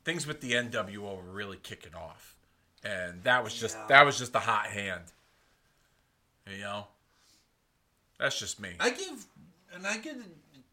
things 0.04 0.26
with 0.26 0.40
the 0.40 0.52
NWO 0.52 1.16
were 1.16 1.22
really 1.32 1.58
kicking 1.58 1.94
off, 1.94 2.36
and 2.82 3.22
that 3.24 3.44
was 3.44 3.52
just 3.54 3.76
Yeah. 3.76 3.86
that 3.88 4.06
was 4.06 4.16
just 4.18 4.34
a 4.34 4.40
hot 4.40 4.66
hand. 4.66 5.04
You 6.50 6.60
know, 6.60 6.86
that's 8.18 8.38
just 8.38 8.58
me. 8.58 8.70
I 8.80 8.88
give, 8.90 9.26
and 9.74 9.86
I 9.86 9.98
give 9.98 10.16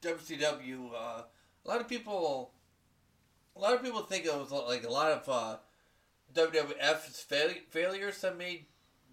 WCW. 0.01 0.91
Uh, 0.93 1.23
a 1.65 1.67
lot 1.67 1.81
of 1.81 1.87
people, 1.89 2.51
a 3.55 3.59
lot 3.59 3.73
of 3.73 3.83
people 3.83 4.01
think 4.03 4.25
it 4.25 4.33
was 4.33 4.51
like 4.51 4.85
a 4.85 4.89
lot 4.89 5.11
of 5.11 5.27
uh, 5.27 5.57
WWF's 6.35 7.21
fail- 7.21 7.61
failures 7.69 8.21
that 8.21 8.37
made 8.37 8.65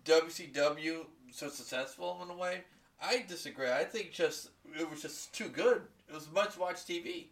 WCW 0.04 1.06
so 1.30 1.48
successful 1.48 2.20
in 2.22 2.30
a 2.30 2.36
way. 2.36 2.62
I 3.00 3.24
disagree. 3.26 3.70
I 3.70 3.84
think 3.84 4.12
just 4.12 4.50
it 4.78 4.88
was 4.90 5.02
just 5.02 5.32
too 5.34 5.48
good. 5.48 5.82
It 6.08 6.14
was 6.14 6.30
much 6.32 6.58
watch 6.58 6.76
TV. 6.76 7.26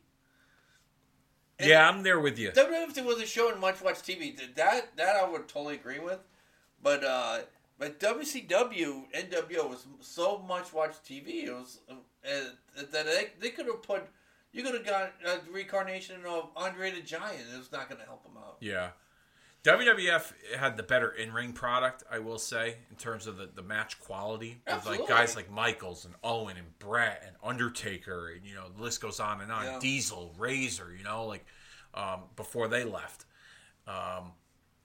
And 1.59 1.69
yeah, 1.69 1.89
I'm 1.89 2.03
there 2.03 2.19
with 2.21 2.39
you. 2.39 2.51
WWF 2.53 3.05
wasn't 3.05 3.29
showing 3.29 3.61
much 3.61 3.83
watch 3.83 3.97
TV. 3.97 4.37
That 4.57 4.97
that 4.97 5.17
I 5.17 5.29
would 5.29 5.49
totally 5.49 5.75
agree 5.75 5.99
with, 5.99 6.21
but 6.83 7.05
uh, 7.05 7.41
but 7.79 8.01
WCW 8.01 9.05
NWO 9.13 9.69
was 9.69 9.87
so 10.01 10.39
much 10.39 10.73
watch 10.73 10.95
TV. 11.07 11.45
It 11.45 11.53
was 11.53 11.81
uh, 11.91 11.95
that 12.75 13.07
they, 13.07 13.29
they 13.41 13.51
could 13.51 13.67
have 13.67 13.83
put 13.83 14.05
you 14.53 14.63
could 14.63 14.75
have 14.75 14.87
got 14.87 15.13
a 15.25 15.41
reincarnation 15.53 16.17
of 16.27 16.49
Andre 16.57 16.91
the 16.93 17.03
Giant. 17.03 17.45
It 17.55 17.59
was 17.59 17.71
not 17.71 17.89
going 17.89 18.01
to 18.01 18.07
help 18.07 18.23
them 18.25 18.37
out. 18.37 18.57
Yeah. 18.61 18.89
WWF 19.63 20.33
had 20.57 20.77
the 20.77 20.83
better 20.83 21.11
in 21.11 21.33
ring 21.33 21.53
product, 21.53 22.03
I 22.11 22.19
will 22.19 22.39
say, 22.39 22.77
in 22.91 22.97
terms 22.97 23.27
of 23.27 23.37
the, 23.37 23.51
the 23.55 23.63
match 23.63 24.01
quality. 24.01 24.63
With 24.67 24.87
like 24.87 25.07
guys 25.07 25.37
like 25.37 25.51
Michaels 25.51 26.07
and 26.07 26.15
Owen 26.25 26.57
and 26.57 26.79
Bret 26.79 27.23
and 27.27 27.37
Undertaker 27.45 28.31
and 28.31 28.47
you 28.47 28.55
know, 28.55 28.69
the 28.75 28.83
list 28.83 29.03
goes 29.03 29.21
on 29.21 29.43
and 29.43 29.53
on. 29.53 29.65
Yeah. 29.65 29.79
Diesel, 29.79 30.35
Razor, 30.39 30.95
you 30.97 31.05
know, 31.05 31.27
like 31.27 31.45
um, 31.95 32.23
before 32.37 32.69
they 32.69 32.85
left. 32.85 33.27
Um, 33.87 34.33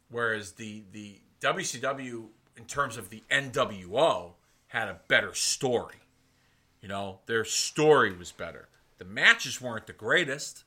whereas 0.09 0.53
the 0.53 0.83
the 0.91 1.19
WCW 1.41 2.25
in 2.57 2.65
terms 2.65 2.97
of 2.97 3.09
the 3.09 3.23
NWO 3.31 4.33
had 4.67 4.87
a 4.87 4.99
better 5.07 5.33
story. 5.33 5.95
You 6.81 6.89
know, 6.89 7.19
their 7.25 7.45
story 7.45 8.15
was 8.15 8.31
better. 8.31 8.67
The 8.97 9.05
matches 9.05 9.61
weren't 9.61 9.87
the 9.87 9.93
greatest. 9.93 10.63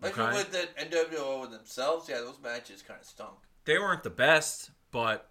Like 0.00 0.16
Okay. 0.16 0.32
with 0.36 0.52
the 0.52 0.68
NWO 0.84 1.50
themselves, 1.50 2.08
yeah, 2.08 2.18
those 2.18 2.38
matches 2.42 2.82
kind 2.82 3.00
of 3.00 3.06
stunk. 3.06 3.34
they 3.64 3.78
weren't 3.78 4.02
the 4.04 4.10
best, 4.10 4.70
but 4.92 5.28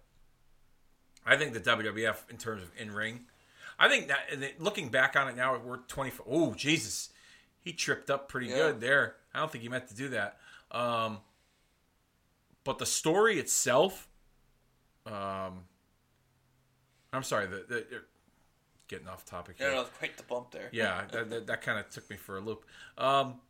I 1.24 1.36
think 1.36 1.54
the 1.54 1.60
WWF 1.60 2.28
in 2.30 2.36
terms 2.36 2.62
of 2.62 2.70
in 2.78 2.92
ring, 2.92 3.26
I 3.78 3.88
think 3.88 4.08
that 4.08 4.60
looking 4.60 4.90
back 4.90 5.16
on 5.16 5.28
it 5.28 5.36
now, 5.36 5.56
we're 5.58 5.78
twenty. 5.78 6.12
Oh 6.26 6.54
Jesus, 6.54 7.10
he 7.60 7.72
tripped 7.72 8.10
up 8.10 8.28
pretty 8.28 8.46
Yeah. 8.48 8.56
good 8.56 8.80
there. 8.80 9.16
I 9.34 9.38
don't 9.40 9.50
think 9.50 9.62
he 9.62 9.68
meant 9.68 9.88
to 9.88 9.94
do 9.94 10.08
that. 10.10 10.38
Um, 10.70 11.20
but 12.64 12.78
the 12.78 12.86
story 12.86 13.38
itself, 13.38 14.08
um, 15.06 15.64
I'm 17.12 17.22
sorry, 17.22 17.46
the, 17.46 17.64
the 17.68 18.02
getting 18.88 19.08
off 19.08 19.24
topic 19.24 19.56
Yeah, 19.58 19.66
here 19.66 19.74
that 19.76 19.80
was 19.80 19.90
quite 19.98 20.16
the 20.16 20.22
bump 20.24 20.50
there. 20.50 20.68
yeah, 20.72 21.04
that, 21.12 21.30
that, 21.30 21.46
that 21.46 21.62
kind 21.62 21.78
of 21.78 21.88
took 21.90 22.08
me 22.10 22.16
for 22.16 22.36
a 22.36 22.40
loop. 22.40 22.64
Um, 22.98 23.40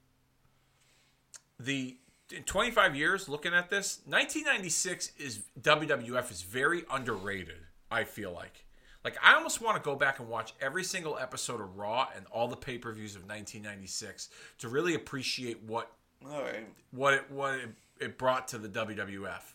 the 1.59 1.97
in 2.35 2.43
25 2.43 2.95
years 2.95 3.29
looking 3.29 3.55
at 3.55 3.71
this, 3.71 4.01
1996 4.07 5.13
is 5.19 5.41
WWF 5.61 6.31
is 6.31 6.43
very 6.43 6.85
underrated. 6.91 7.57
I 7.91 8.05
feel 8.05 8.33
like, 8.33 8.65
like 9.05 9.17
I 9.23 9.35
almost 9.35 9.63
want 9.63 9.77
to 9.77 9.83
go 9.83 9.97
back 9.97 10.19
and 10.19 10.29
watch 10.29 10.53
every 10.61 10.85
single 10.85 11.19
episode 11.19 11.61
of 11.61 11.79
Raw 11.79 12.09
and 12.15 12.27
all 12.31 12.49
the 12.49 12.57
pay 12.57 12.79
per 12.79 12.93
views 12.93 13.15
of 13.15 13.23
1996 13.23 14.29
to 14.59 14.69
really 14.69 14.95
appreciate 14.95 15.63
what 15.63 15.91
right. 16.23 16.67
what 16.91 17.15
it 17.15 17.31
what 17.31 17.55
it, 17.55 17.71
it 18.01 18.19
brought 18.19 18.49
to 18.49 18.59
the 18.59 18.69
WWF. 18.69 19.55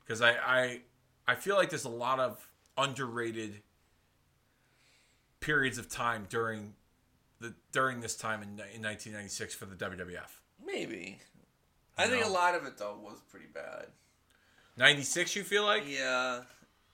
Because 0.00 0.22
I, 0.22 0.30
I 0.32 0.80
I 1.26 1.34
feel 1.34 1.56
like 1.56 1.70
there's 1.70 1.84
a 1.84 1.88
lot 1.88 2.20
of 2.20 2.48
underrated 2.78 3.62
periods 5.40 5.78
of 5.78 5.88
time 5.88 6.26
during 6.28 6.74
the 7.40 7.54
during 7.72 8.00
this 8.00 8.16
time 8.16 8.42
in, 8.42 8.48
in 8.48 8.82
1996 8.82 9.54
for 9.54 9.66
the 9.66 9.74
WWF. 9.74 10.40
Maybe. 10.66 11.18
I 11.96 12.08
think 12.08 12.24
a 12.24 12.28
lot 12.28 12.54
of 12.54 12.66
it 12.66 12.76
though 12.76 12.98
was 13.02 13.20
pretty 13.30 13.46
bad. 13.52 13.86
96, 14.76 15.34
you 15.36 15.44
feel 15.44 15.64
like? 15.64 15.84
Yeah, 15.88 16.42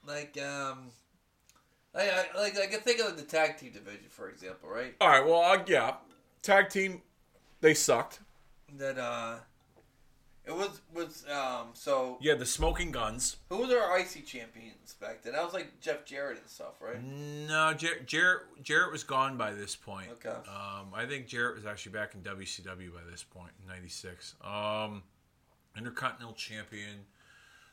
like 0.07 0.37
um, 0.41 0.91
I, 1.93 2.09
I 2.09 2.25
like 2.37 2.57
I 2.57 2.67
can 2.67 2.79
think 2.79 3.01
of 3.01 3.17
the 3.17 3.23
tag 3.23 3.57
team 3.57 3.71
division 3.71 4.05
for 4.09 4.29
example, 4.29 4.69
right? 4.69 4.95
All 5.01 5.09
right. 5.09 5.25
Well, 5.25 5.41
uh, 5.41 5.63
yeah. 5.67 5.95
Tag 6.41 6.69
team, 6.69 7.01
they 7.61 7.73
sucked. 7.73 8.19
That 8.77 8.97
uh, 8.97 9.35
it 10.45 10.55
was 10.55 10.81
was 10.93 11.25
um. 11.29 11.67
So 11.73 12.17
Yeah, 12.21 12.35
the 12.35 12.45
Smoking 12.45 12.91
Gunns. 12.91 13.37
who 13.49 13.57
was 13.57 13.71
our 13.71 13.97
IC 13.99 14.25
champions 14.25 14.95
back 14.99 15.21
then? 15.23 15.33
That 15.33 15.43
was 15.43 15.53
like 15.53 15.79
Jeff 15.79 16.05
Jarrett 16.05 16.39
and 16.39 16.49
stuff, 16.49 16.81
right? 16.81 17.01
No, 17.03 17.73
Jar- 17.73 17.99
Jarrett 18.05 18.41
Jarrett 18.61 18.91
was 18.91 19.03
gone 19.03 19.37
by 19.37 19.53
this 19.53 19.75
point. 19.75 20.09
Okay. 20.11 20.29
Um, 20.29 20.87
I 20.93 21.05
think 21.07 21.27
Jarrett 21.27 21.55
was 21.55 21.65
actually 21.65 21.93
back 21.93 22.13
in 22.15 22.21
WCW 22.21 22.93
by 22.93 23.01
this 23.09 23.23
point 23.23 23.51
in 23.61 23.67
'96. 23.67 24.35
Um, 24.43 25.03
Intercontinental 25.77 26.33
Champion. 26.35 27.05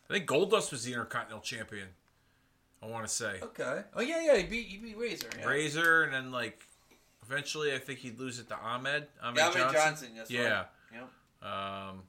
I 0.08 0.14
think 0.14 0.26
Goldust 0.28 0.72
was 0.72 0.84
the 0.84 0.92
Intercontinental 0.92 1.40
Champion. 1.42 1.88
I 2.82 2.86
want 2.86 3.06
to 3.06 3.12
say 3.12 3.40
Okay. 3.42 3.82
Oh 3.94 4.00
yeah, 4.00 4.22
yeah. 4.22 4.36
He 4.38 4.44
beat 4.44 4.66
he 4.66 4.78
beat 4.78 4.96
Razor. 4.96 5.28
Yeah. 5.38 5.46
Razor, 5.46 6.02
and 6.04 6.14
then 6.14 6.30
like 6.32 6.62
eventually, 7.26 7.74
I 7.74 7.78
think 7.78 7.98
he'd 7.98 8.18
lose 8.18 8.38
it 8.38 8.48
to 8.48 8.56
Ahmed. 8.56 9.06
Ahmed, 9.22 9.36
Yeah, 9.38 9.44
Ahmed 9.48 9.72
Johnson. 9.74 10.08
Johnson. 10.16 10.34
Yeah. 10.36 10.50
right. 10.50 10.66
Yep. 11.42 11.50
Um, 11.52 12.02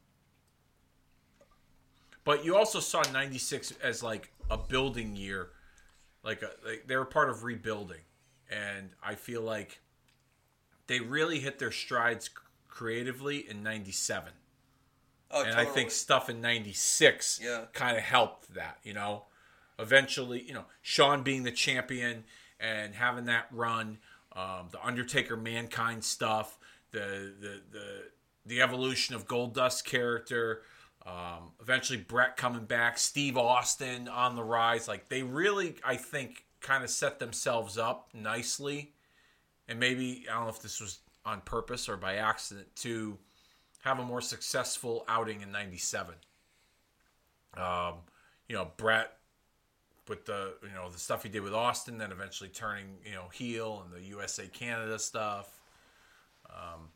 but 2.24 2.44
you 2.46 2.56
also 2.56 2.80
saw 2.80 3.02
'96 3.12 3.74
as 3.84 4.04
like 4.04 4.32
a 4.50 4.58
building 4.58 5.16
year, 5.16 5.50
like, 6.24 6.42
a, 6.42 6.52
like 6.66 6.86
they 6.88 6.96
were 6.96 7.06
part 7.06 7.30
of 7.30 7.44
rebuilding, 7.44 8.02
and 8.50 8.90
I 9.04 9.16
feel 9.16 9.42
like 9.42 9.80
they 10.88 11.00
really 11.00 11.40
hit 11.40 11.60
their 11.60 11.72
strides 11.72 12.30
creatively 12.68 13.50
in 13.50 13.64
'97, 13.64 14.34
Oh, 15.32 15.44
and 15.44 15.56
I 15.56 15.66
think 15.66 15.92
stuff 15.92 16.30
in 16.30 16.42
'96 16.42 17.40
Yeah. 17.42 17.66
kind 17.74 17.98
of 17.98 18.04
helped 18.04 18.54
that. 18.54 18.80
You 18.84 18.94
know, 18.94 19.26
eventually, 19.80 20.42
you 20.42 20.54
know, 20.54 20.66
Shawn 20.82 21.24
being 21.24 21.44
the 21.44 21.52
champion 21.52 22.26
and 22.60 22.96
having 22.96 23.26
that 23.26 23.48
run, 23.52 24.00
um, 24.34 24.68
the 24.72 24.86
Undertaker 24.86 25.38
Mankind 25.38 26.04
stuff, 26.04 26.58
the 26.92 27.34
the 27.40 27.62
the 27.72 28.04
the 28.46 28.62
evolution 28.62 29.16
of 29.16 29.26
Goldust 29.28 29.86
character, 29.86 30.64
um, 31.06 31.52
eventually 31.60 32.00
Bret 32.00 32.38
coming 32.38 32.66
back, 32.66 32.98
Steve 32.98 33.38
Austin 33.38 34.08
on 34.08 34.36
the 34.36 34.44
rise. 34.44 34.88
Like 34.88 35.10
they 35.10 35.24
really, 35.24 35.76
I 35.84 35.96
think, 35.96 36.46
kind 36.60 36.84
of 36.84 36.90
set 36.90 37.20
themselves 37.20 37.78
up 37.78 38.10
nicely, 38.14 38.94
and 39.68 39.80
maybe 39.80 40.26
I 40.30 40.34
don't 40.34 40.44
know 40.44 40.50
if 40.50 40.62
this 40.62 40.80
was 40.80 41.00
on 41.26 41.42
purpose 41.42 41.90
or 41.90 41.98
by 41.98 42.16
accident 42.16 42.76
to 42.78 43.18
have 43.84 44.00
a 44.00 44.04
more 44.04 44.22
successful 44.22 45.04
outing 45.08 45.42
in 45.42 45.52
'97. 45.52 46.16
Um, 47.58 47.96
you 48.48 48.56
know, 48.56 48.70
Bret 48.78 49.18
with 50.08 50.26
the 50.26 50.54
you 50.62 50.76
know 50.76 50.90
the 50.90 51.00
stuff 51.00 51.24
he 51.24 51.30
did 51.30 51.42
with 51.42 51.54
Austin, 51.54 51.98
then 51.98 52.12
eventually 52.12 52.50
turning 52.50 52.98
you 53.06 53.14
know 53.14 53.30
heel 53.34 53.84
and 53.84 53.94
the 53.94 54.08
USA 54.10 54.48
Canada 54.48 55.00
stuff. 55.00 55.62
Um, 56.50 56.90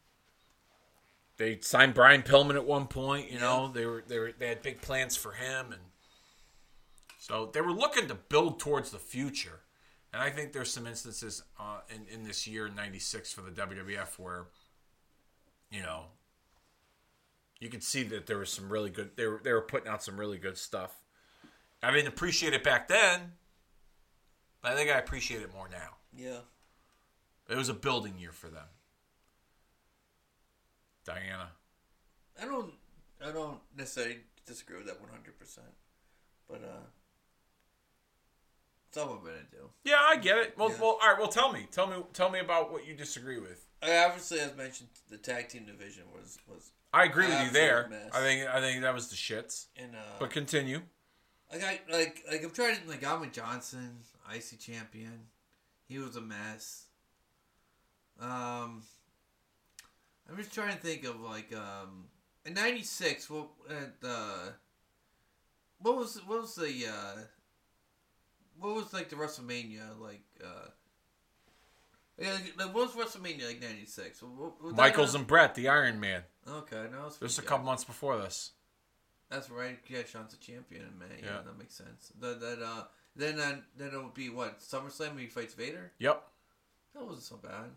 they 1.38 1.60
signed 1.60 1.94
Brian 1.94 2.22
Pillman 2.22 2.56
at 2.56 2.66
one 2.66 2.88
point. 2.88 3.32
You 3.32 3.40
know, 3.40 3.72
they 3.74 3.86
were 3.86 4.04
they 4.08 4.20
were 4.20 4.32
they 4.38 4.48
had 4.48 4.62
big 4.62 4.82
plans 4.82 5.16
for 5.16 5.34
him, 5.34 5.72
and 5.72 5.82
so 7.20 7.50
they 7.54 7.62
were 7.62 7.74
looking 7.74 8.08
to 8.08 8.16
build 8.16 8.60
towards 8.60 8.92
the 8.92 9.00
future. 9.00 9.62
And 10.14 10.22
I 10.22 10.30
think 10.30 10.54
there's 10.54 10.72
some 10.72 10.88
instances 10.88 11.44
uh, 11.60 11.80
in 11.94 12.06
in 12.14 12.24
this 12.24 12.48
year 12.48 12.70
'96 12.70 13.34
for 13.34 13.42
the 13.42 13.52
WWF 13.52 14.18
where, 14.18 14.46
you 15.70 15.82
know, 15.82 16.06
you 17.60 17.70
could 17.70 17.84
see 17.84 18.04
that 18.04 18.28
there 18.28 18.38
was 18.38 18.50
some 18.50 18.72
really 18.72 18.90
good. 18.90 19.12
They 19.18 19.28
were 19.28 19.42
they 19.44 19.52
were 19.52 19.62
putting 19.62 19.90
out 19.90 20.04
some 20.04 20.18
really 20.18 20.38
good 20.38 20.58
stuff. 20.58 20.96
I 21.84 21.92
didn't 21.92 22.08
appreciate 22.08 22.54
it 22.54 22.64
back 22.64 22.88
then, 22.88 23.34
but 24.62 24.72
I 24.72 24.76
think 24.76 24.90
I 24.90 24.98
appreciate 24.98 25.42
it 25.42 25.54
more 25.54 25.68
now. 25.70 25.98
Yeah. 26.16 26.40
It 27.48 27.56
was 27.56 27.70
a 27.70 27.76
building 27.76 28.18
year 28.18 28.32
for 28.32 28.48
them. 28.48 28.66
Diana. 31.06 31.50
I 32.42 32.46
don't. 32.46 32.74
I 33.26 33.32
don't 33.32 33.60
necessarily 33.78 34.18
disagree 34.46 34.78
with 34.78 34.88
that 34.88 35.00
one 35.00 35.10
hundred 35.10 35.38
percent, 35.40 35.68
but 36.50 36.62
uh, 36.64 36.84
it's 38.90 38.98
all 38.98 39.12
I'm 39.14 39.20
gonna 39.24 39.38
do. 39.52 39.70
Yeah, 39.84 40.00
I 40.02 40.18
get 40.18 40.38
it. 40.38 40.58
Well, 40.58 40.70
Yeah. 40.70 40.78
well, 40.82 41.00
all 41.02 41.10
right. 41.10 41.18
Well, 41.20 41.28
tell 41.30 41.52
me, 41.52 41.68
tell 41.72 41.88
me, 41.88 41.96
tell 42.14 42.30
me 42.30 42.40
about 42.40 42.72
what 42.72 42.86
you 42.86 42.94
disagree 42.96 43.40
with. 43.40 43.66
I 43.82 44.04
obviously, 44.06 44.40
as 44.40 44.56
mentioned, 44.56 44.90
the 45.10 45.18
tag 45.18 45.48
team 45.50 45.66
division 45.66 46.04
was 46.14 46.38
was 46.48 46.72
I 46.94 47.06
agree 47.06 47.28
with 47.28 47.42
you 47.44 47.50
there. 47.52 47.90
I 48.14 48.20
think 48.20 48.48
I 48.50 48.60
think 48.60 48.82
that 48.82 48.94
was 48.94 49.08
the 49.10 49.16
shits. 49.16 49.68
in 49.76 49.96
uh, 49.96 50.00
But 50.20 50.32
continue. 50.32 50.82
like 51.52 51.64
I 51.64 51.80
like 51.92 52.24
like 52.30 52.44
I'm 52.44 52.52
trying 52.52 52.78
to 52.82 52.90
like 52.90 53.06
Ahmed 53.08 53.32
Johnson, 53.34 54.00
IC 54.34 54.60
champion, 54.60 55.28
he 55.88 56.00
was 56.00 56.16
a 56.16 56.22
mess. 56.22 56.86
Um, 58.20 58.84
I'm 60.30 60.38
just 60.38 60.54
trying 60.54 60.76
to 60.76 60.82
think 60.82 61.04
of 61.06 61.20
like 61.22 61.54
um 61.56 62.06
in 62.46 62.54
'96 62.54 63.30
what 63.30 63.48
at 63.70 63.94
uh 64.08 64.50
what 65.80 65.98
was 65.98 66.20
what 66.26 66.42
was 66.42 66.56
the 66.56 66.86
uh 66.88 67.20
what 68.60 68.76
was 68.76 68.94
like 68.94 69.10
the 69.10 69.16
WrestleMania 69.16 70.00
like 70.00 70.24
uh 70.44 70.70
yeah 72.18 72.34
like, 72.34 72.54
like, 72.58 72.76
what 72.76 72.96
was 72.96 73.16
WrestleMania 73.16 73.46
like 73.48 73.62
'96 73.62 74.24
Michaels 74.74 75.16
and 75.16 75.28
Bret, 75.28 75.56
the 75.56 75.68
Iron 75.70 76.00
Man. 76.00 76.24
okay 76.48 76.86
no 76.92 77.08
it's 77.08 77.18
This 77.18 77.34
is 77.34 77.40
a 77.40 77.44
couple 77.44 77.66
months 77.66 77.84
before 77.84 78.18
this. 78.18 78.52
That's 79.30 79.50
right. 79.50 79.80
Yeah, 79.88 80.04
Shawn's 80.06 80.36
a 80.36 80.38
champion 80.38 80.84
in 80.84 81.00
May. 81.00 81.16
Yeah, 81.20 81.38
Yeah. 81.38 81.42
that 81.46 81.58
makes 81.58 81.74
sense. 81.74 82.14
That 82.22 82.40
that 82.42 82.62
uh, 82.64 82.84
then 83.16 83.40
uh, 83.40 83.58
then 83.76 83.90
it 83.92 83.98
would 83.98 84.14
be 84.14 84.30
what 84.30 84.60
SummerSlam 84.60 85.10
when 85.10 85.18
he 85.18 85.28
fights 85.28 85.56
Vader. 85.56 85.92
Yep. 85.98 86.24
That 86.94 87.04
wasn't 87.06 87.24
so 87.24 87.38
bad. 87.38 87.72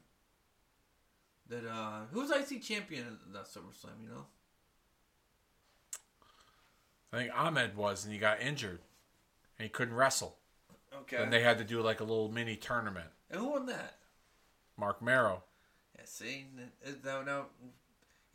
That 1.49 1.67
uh, 1.67 2.01
who 2.13 2.21
was 2.21 2.31
IC 2.31 2.63
champion 2.63 3.07
in 3.27 3.33
that 3.33 3.45
SummerSlam? 3.47 4.03
You 4.03 4.09
know. 4.11 4.27
I 7.13 7.17
think 7.19 7.31
Ahmed 7.35 7.77
was, 7.77 8.05
and 8.05 8.13
he 8.13 8.19
got 8.19 8.41
injured, 8.41 8.81
and 9.59 9.65
he 9.65 9.69
couldn't 9.71 9.95
wrestle. 9.95 10.37
Okay. 11.03 11.17
And 11.23 11.33
they 11.33 11.41
had 11.43 11.59
to 11.59 11.65
do 11.65 11.81
like 11.81 12.01
a 12.01 12.05
little 12.05 12.29
mini 12.31 12.57
tournament. 12.57 13.09
and 13.31 13.41
who 13.41 13.49
won 13.51 13.67
that? 13.67 13.97
Marc 14.77 15.01
Mero. 15.03 15.43
Yeah, 15.97 16.03
see, 16.05 16.47
N- 16.57 16.97
now 17.05 17.23
now, 17.23 17.47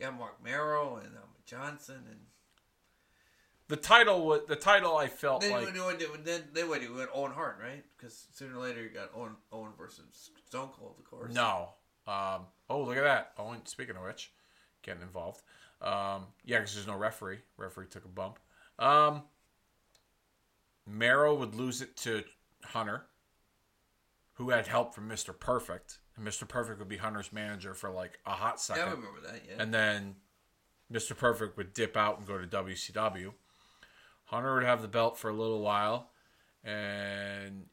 yeah, 0.00 0.10
Marc 0.10 0.42
Mero 0.42 0.96
and 0.96 1.14
um, 1.16 1.30
Johnson 1.46 2.02
and 2.10 2.18
The 3.68 3.76
title, 3.76 4.26
wa- 4.26 4.40
the 4.46 4.56
title, 4.56 4.96
I 4.96 5.06
felt 5.06 5.40
then 5.42 5.52
like 5.52 5.66
went 5.66 6.24
then 6.24 6.42
they 6.52 6.64
went 6.64 6.82
to 6.82 7.08
Owen 7.14 7.32
Hart, 7.32 7.58
right? 7.62 7.84
Because 7.96 8.26
sooner 8.32 8.56
or 8.58 8.62
later 8.62 8.82
you 8.82 8.88
got 8.88 9.10
Owen 9.16 9.36
Owen 9.52 9.70
versus 9.78 10.30
Stone 10.46 10.70
Cold, 10.78 10.96
of 10.98 11.04
course. 11.08 11.32
no. 11.32 11.70
Um, 12.06 12.46
oh, 12.68 12.82
look 12.82 12.96
at 12.96 13.04
that. 13.04 13.32
Oh, 13.38 13.54
speaking 13.64 13.96
of 13.96 14.02
which, 14.04 14.32
getting 14.82 15.02
involved. 15.02 15.42
Um, 15.80 16.26
yeah, 16.44 16.58
because 16.58 16.74
there's 16.74 16.86
no 16.86 16.96
referee. 16.96 17.38
Referee 17.56 17.86
took 17.86 18.04
a 18.04 18.08
bump. 18.08 18.38
Um, 18.78 19.22
Mero 20.86 21.34
would 21.34 21.54
lose 21.54 21.80
it 21.80 21.96
to 21.98 22.24
Hunter, 22.64 23.04
who 24.34 24.50
had 24.50 24.66
help 24.66 24.94
from 24.94 25.08
Mr. 25.08 25.38
Perfect, 25.38 25.98
and 26.16 26.26
Mr. 26.26 26.46
Perfect 26.46 26.78
would 26.78 26.88
be 26.88 26.96
Hunter's 26.98 27.32
manager 27.32 27.74
for 27.74 27.90
like 27.90 28.18
a 28.26 28.30
hot 28.32 28.60
Yeah, 28.68 28.74
I 28.74 28.78
second. 28.78 28.92
remember 29.00 29.20
that. 29.26 29.42
Yeah. 29.48 29.62
and 29.62 29.72
then 29.72 30.16
Mr. 30.92 31.16
Perfect 31.16 31.56
would 31.56 31.72
dip 31.72 31.96
out 31.96 32.18
and 32.18 32.26
go 32.26 32.38
to 32.38 32.46
WCW. 32.46 33.32
Hunter 34.26 34.54
would 34.54 34.64
have 34.64 34.82
the 34.82 34.88
belt 34.88 35.18
for 35.18 35.30
a 35.30 35.34
little 35.34 35.60
while, 35.60 36.10
and 36.62 37.66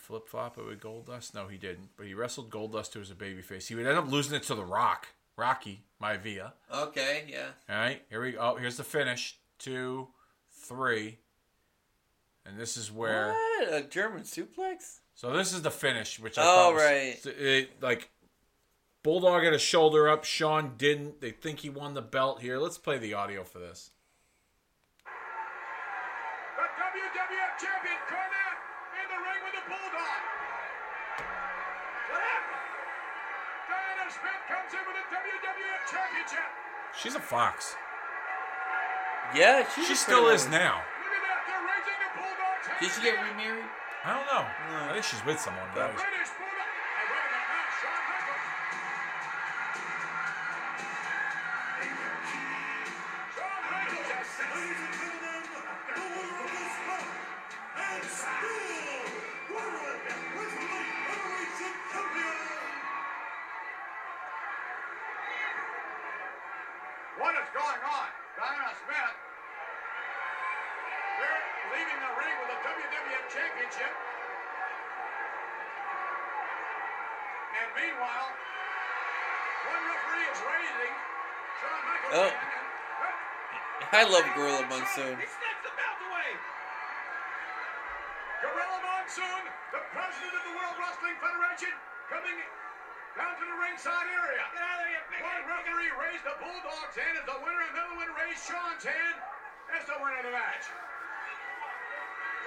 flip 0.00 0.28
flop 0.28 0.58
it 0.58 0.64
with 0.66 0.80
Goldust? 0.80 1.34
No, 1.34 1.46
he 1.48 1.56
didn't. 1.58 1.90
But 1.96 2.06
he 2.06 2.14
wrestled 2.14 2.50
Goldust 2.50 2.92
to 2.92 3.00
as 3.00 3.10
a 3.10 3.14
babyface. 3.14 3.68
He 3.68 3.74
would 3.74 3.86
end 3.86 3.98
up 3.98 4.10
losing 4.10 4.34
it 4.36 4.42
to 4.44 4.54
The 4.54 4.64
Rock, 4.64 5.08
Rocky 5.36 5.84
Maivia. 6.02 6.52
okay. 6.72 7.24
Yeah. 7.28 7.48
All 7.68 7.76
right, 7.76 8.02
here 8.10 8.22
we 8.22 8.32
go. 8.32 8.38
Oh, 8.40 8.56
here's 8.56 8.76
the 8.76 8.84
finish. 8.84 9.36
Two, 9.58 10.08
three, 10.52 11.18
and 12.46 12.58
this 12.58 12.76
is 12.76 12.90
where. 12.90 13.28
What 13.28 13.74
a 13.74 13.82
German 13.82 14.22
suplex. 14.22 15.00
So 15.14 15.36
this 15.36 15.52
is 15.52 15.60
the 15.62 15.70
finish, 15.70 16.18
which 16.18 16.38
I 16.38 16.42
Oh, 16.42 16.44
thought 16.44 16.74
was, 16.74 16.82
right. 16.82 17.26
it, 17.38 17.82
like 17.82 18.08
Bulldog 19.02 19.42
had 19.44 19.52
a 19.52 19.58
shoulder 19.58 20.08
up. 20.08 20.24
Shawn 20.24 20.74
didn't. 20.78 21.20
They 21.20 21.30
think 21.30 21.60
he 21.60 21.68
won 21.70 21.92
the 21.94 22.00
belt 22.02 22.40
here. 22.40 22.58
Let's 22.58 22.78
play 22.78 22.96
the 22.98 23.12
audio 23.14 23.44
for 23.44 23.58
this. 23.58 23.90
She's 37.00 37.14
a 37.14 37.20
fox. 37.20 37.76
Yeah, 39.34 39.64
She 39.74 39.94
still 39.94 40.28
is 40.28 40.42
old. 40.42 40.50
now. 40.52 40.82
Look 40.82 41.14
at 41.14 41.22
that, 41.22 41.46
they're 41.46 41.62
raising 41.64 41.96
the 42.02 42.10
Bulldog's 42.18 42.66
hand. 42.66 42.80
Did 42.82 42.90
she 42.90 43.00
get 43.02 43.14
remarried? 43.22 43.64
I 44.04 44.10
don't 44.16 44.26
know. 44.26 44.44
I 44.90 44.92
think 44.92 45.04
she's 45.04 45.24
with 45.24 45.38
someone. 45.40 45.62
The 45.72 45.80
But 45.80 45.94
British 45.94 46.28
Bulldog. 46.34 46.39
I 84.00 84.08
love 84.08 84.24
Gorilla 84.32 84.64
Monsoon. 84.64 85.12
He 85.20 85.28
snatched 85.28 85.60
the 85.60 85.76
belt 85.76 86.00
away. 86.08 86.32
Gorilla 88.40 88.80
Monsoon, 88.80 89.44
the 89.76 89.82
president 89.92 90.32
of 90.40 90.44
the 90.48 90.54
World 90.56 90.76
Wrestling 90.80 91.20
Federation, 91.20 91.68
coming 92.08 92.40
down 93.12 93.36
to 93.36 93.44
the 93.44 93.58
ringside 93.60 94.08
area. 94.08 94.40
Get 94.56 94.64
out 94.64 94.80
of 94.80 94.88
there, 94.88 94.96
you 94.96 95.04
big 95.04 95.20
One 95.20 95.44
referee 95.52 95.92
raised 96.00 96.24
the 96.24 96.32
Bulldog's 96.40 96.96
hand 96.96 97.12
as 97.20 97.28
the 97.28 97.44
winner, 97.44 97.60
another 97.76 98.00
one 98.00 98.08
raised 98.16 98.40
Shawn's 98.40 98.80
hand 98.80 99.16
as 99.76 99.84
the 99.84 100.00
winner 100.00 100.16
of 100.16 100.24
the 100.24 100.32
match. 100.32 100.64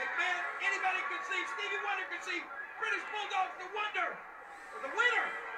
McMahon, 0.01 0.41
anybody 0.57 1.01
could 1.05 1.21
see, 1.29 1.37
Stevie 1.53 1.81
Wonder 1.85 2.09
could 2.09 2.25
see, 2.25 2.41
British 2.81 3.05
Bulldog's 3.13 3.61
the 3.61 3.69
wonder, 3.77 4.09
the 4.81 4.89
winner. 4.89 5.52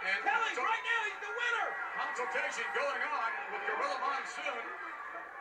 And 0.00 0.16
Tell 0.24 0.40
so- 0.56 0.64
right 0.64 0.84
now 0.84 1.00
he's 1.08 1.20
the 1.20 1.32
winner. 1.36 1.68
consultation 2.00 2.64
going 2.72 3.02
on 3.04 3.30
with 3.52 3.62
Gorilla 3.68 3.98
Monsoon, 4.00 4.64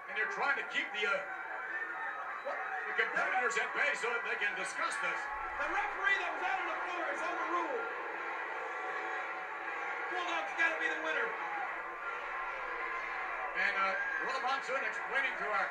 and 0.10 0.14
they're 0.20 0.34
trying 0.36 0.60
to 0.60 0.66
keep 0.76 0.86
the 0.94 1.08
uh, 1.08 1.16
the 2.92 2.94
competitors 3.00 3.56
at 3.62 3.70
bay 3.78 3.92
so 3.96 4.12
that 4.12 4.24
they 4.28 4.36
can 4.42 4.52
discuss 4.60 4.94
this. 5.00 5.20
The 5.64 5.68
referee 5.72 6.18
that 6.20 6.32
was 6.36 6.44
out 6.44 6.60
on 6.60 6.68
the 6.68 6.80
floor 6.88 7.04
is 7.16 7.22
overruled. 7.24 7.86
Bulldog's 10.12 10.54
got 10.60 10.70
to 10.76 10.80
be 10.82 10.88
the 10.92 11.02
winner. 11.06 11.28
And 13.60 13.74
uh, 13.80 13.94
Gorilla 14.24 14.42
Monsoon 14.44 14.82
explaining 14.84 15.36
to 15.40 15.46
our 15.52 15.68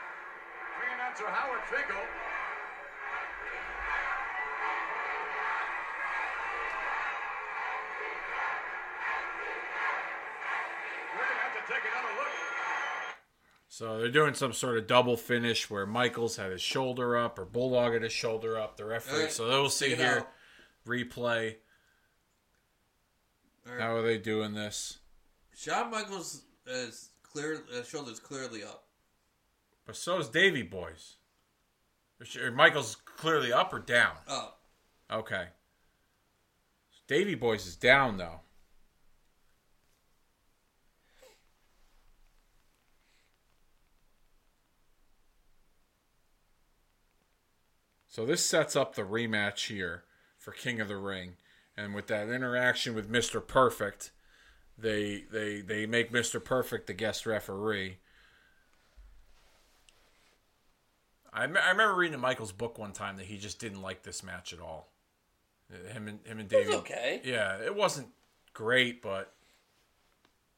ring 0.81 0.91
announcer 0.97 1.27
Howard 1.29 1.65
Finkel. 1.73 2.01
So 13.79 13.97
they're 14.01 14.11
doing 14.11 14.35
some 14.35 14.53
sort 14.53 14.77
of 14.77 14.89
double 14.89 15.17
finish 15.17 15.71
where 15.71 15.87
Michaels 15.87 16.35
had 16.35 16.51
his 16.51 16.61
shoulder 16.61 17.17
up 17.17 17.39
or 17.39 17.45
Bulldog 17.45 17.93
had 17.93 18.03
his 18.03 18.11
shoulder 18.11 18.59
up. 18.59 18.77
The 18.77 18.85
referee. 18.85 19.15
Alright, 19.15 19.31
So 19.31 19.47
they'll 19.47 19.71
see 19.71 19.95
here. 19.95 20.19
out. 20.19 20.29
Replay. 20.85 21.55
How 23.79 23.95
are 23.95 24.03
they 24.03 24.19
doing 24.19 24.53
this? 24.53 24.99
Shawn 25.55 25.93
Michaels 25.93 26.43
is 26.67 27.11
clear. 27.23 27.63
Uh, 27.73 27.85
shoulders 27.85 28.19
clearly 28.19 28.65
up. 28.65 28.83
But 29.87 29.95
so 29.95 30.19
is 30.19 30.27
Davy 30.29 30.63
Boys. 30.63 31.19
Michael's 32.53 32.97
clearly 32.97 33.53
up 33.53 33.73
or 33.73 33.79
down. 33.79 34.17
Up. 34.27 34.59
Okay. 35.09 35.51
Davy 37.07 37.37
Boys 37.37 37.65
is 37.65 37.77
down 37.77 38.17
though. 38.17 38.41
So 48.19 48.27
this 48.27 48.45
sets 48.45 48.75
up 48.75 48.97
the 48.97 49.03
rematch 49.03 49.69
here 49.69 50.03
for 50.41 50.51
King 50.51 50.81
of 50.81 50.89
the 50.89 50.97
Ring, 50.97 51.35
and 51.77 51.95
with 51.95 52.09
that 52.09 52.29
interaction 52.29 52.93
with 52.97 53.09
Mister 53.09 53.41
Perfect, 53.41 54.11
they 54.77 55.23
they 55.31 55.61
they 55.61 55.87
make 55.87 56.11
Mister 56.13 56.41
Perfect 56.41 56.89
the 56.89 56.95
guest 56.95 57.27
referee. 57.27 57.99
I, 61.33 61.47
me- 61.47 61.61
I 61.65 61.71
remember 61.71 61.95
reading 61.95 62.15
in 62.15 62.21
Michael's 62.21 62.51
book 62.51 62.77
one 62.77 62.91
time 62.91 63.19
that 63.19 63.27
he 63.27 63.39
just 63.39 63.61
didn't 63.61 63.83
like 63.83 64.03
this 64.03 64.25
match 64.25 64.53
at 64.53 64.59
all. 64.59 64.89
Uh, 65.73 65.93
Him 65.93 66.09
and 66.09 66.19
him 66.27 66.41
and 66.41 66.49
David. 66.49 66.75
okay. 66.75 67.21
Yeah, 67.23 67.59
it 67.65 67.77
wasn't 67.77 68.09
great, 68.53 69.01
but 69.01 69.33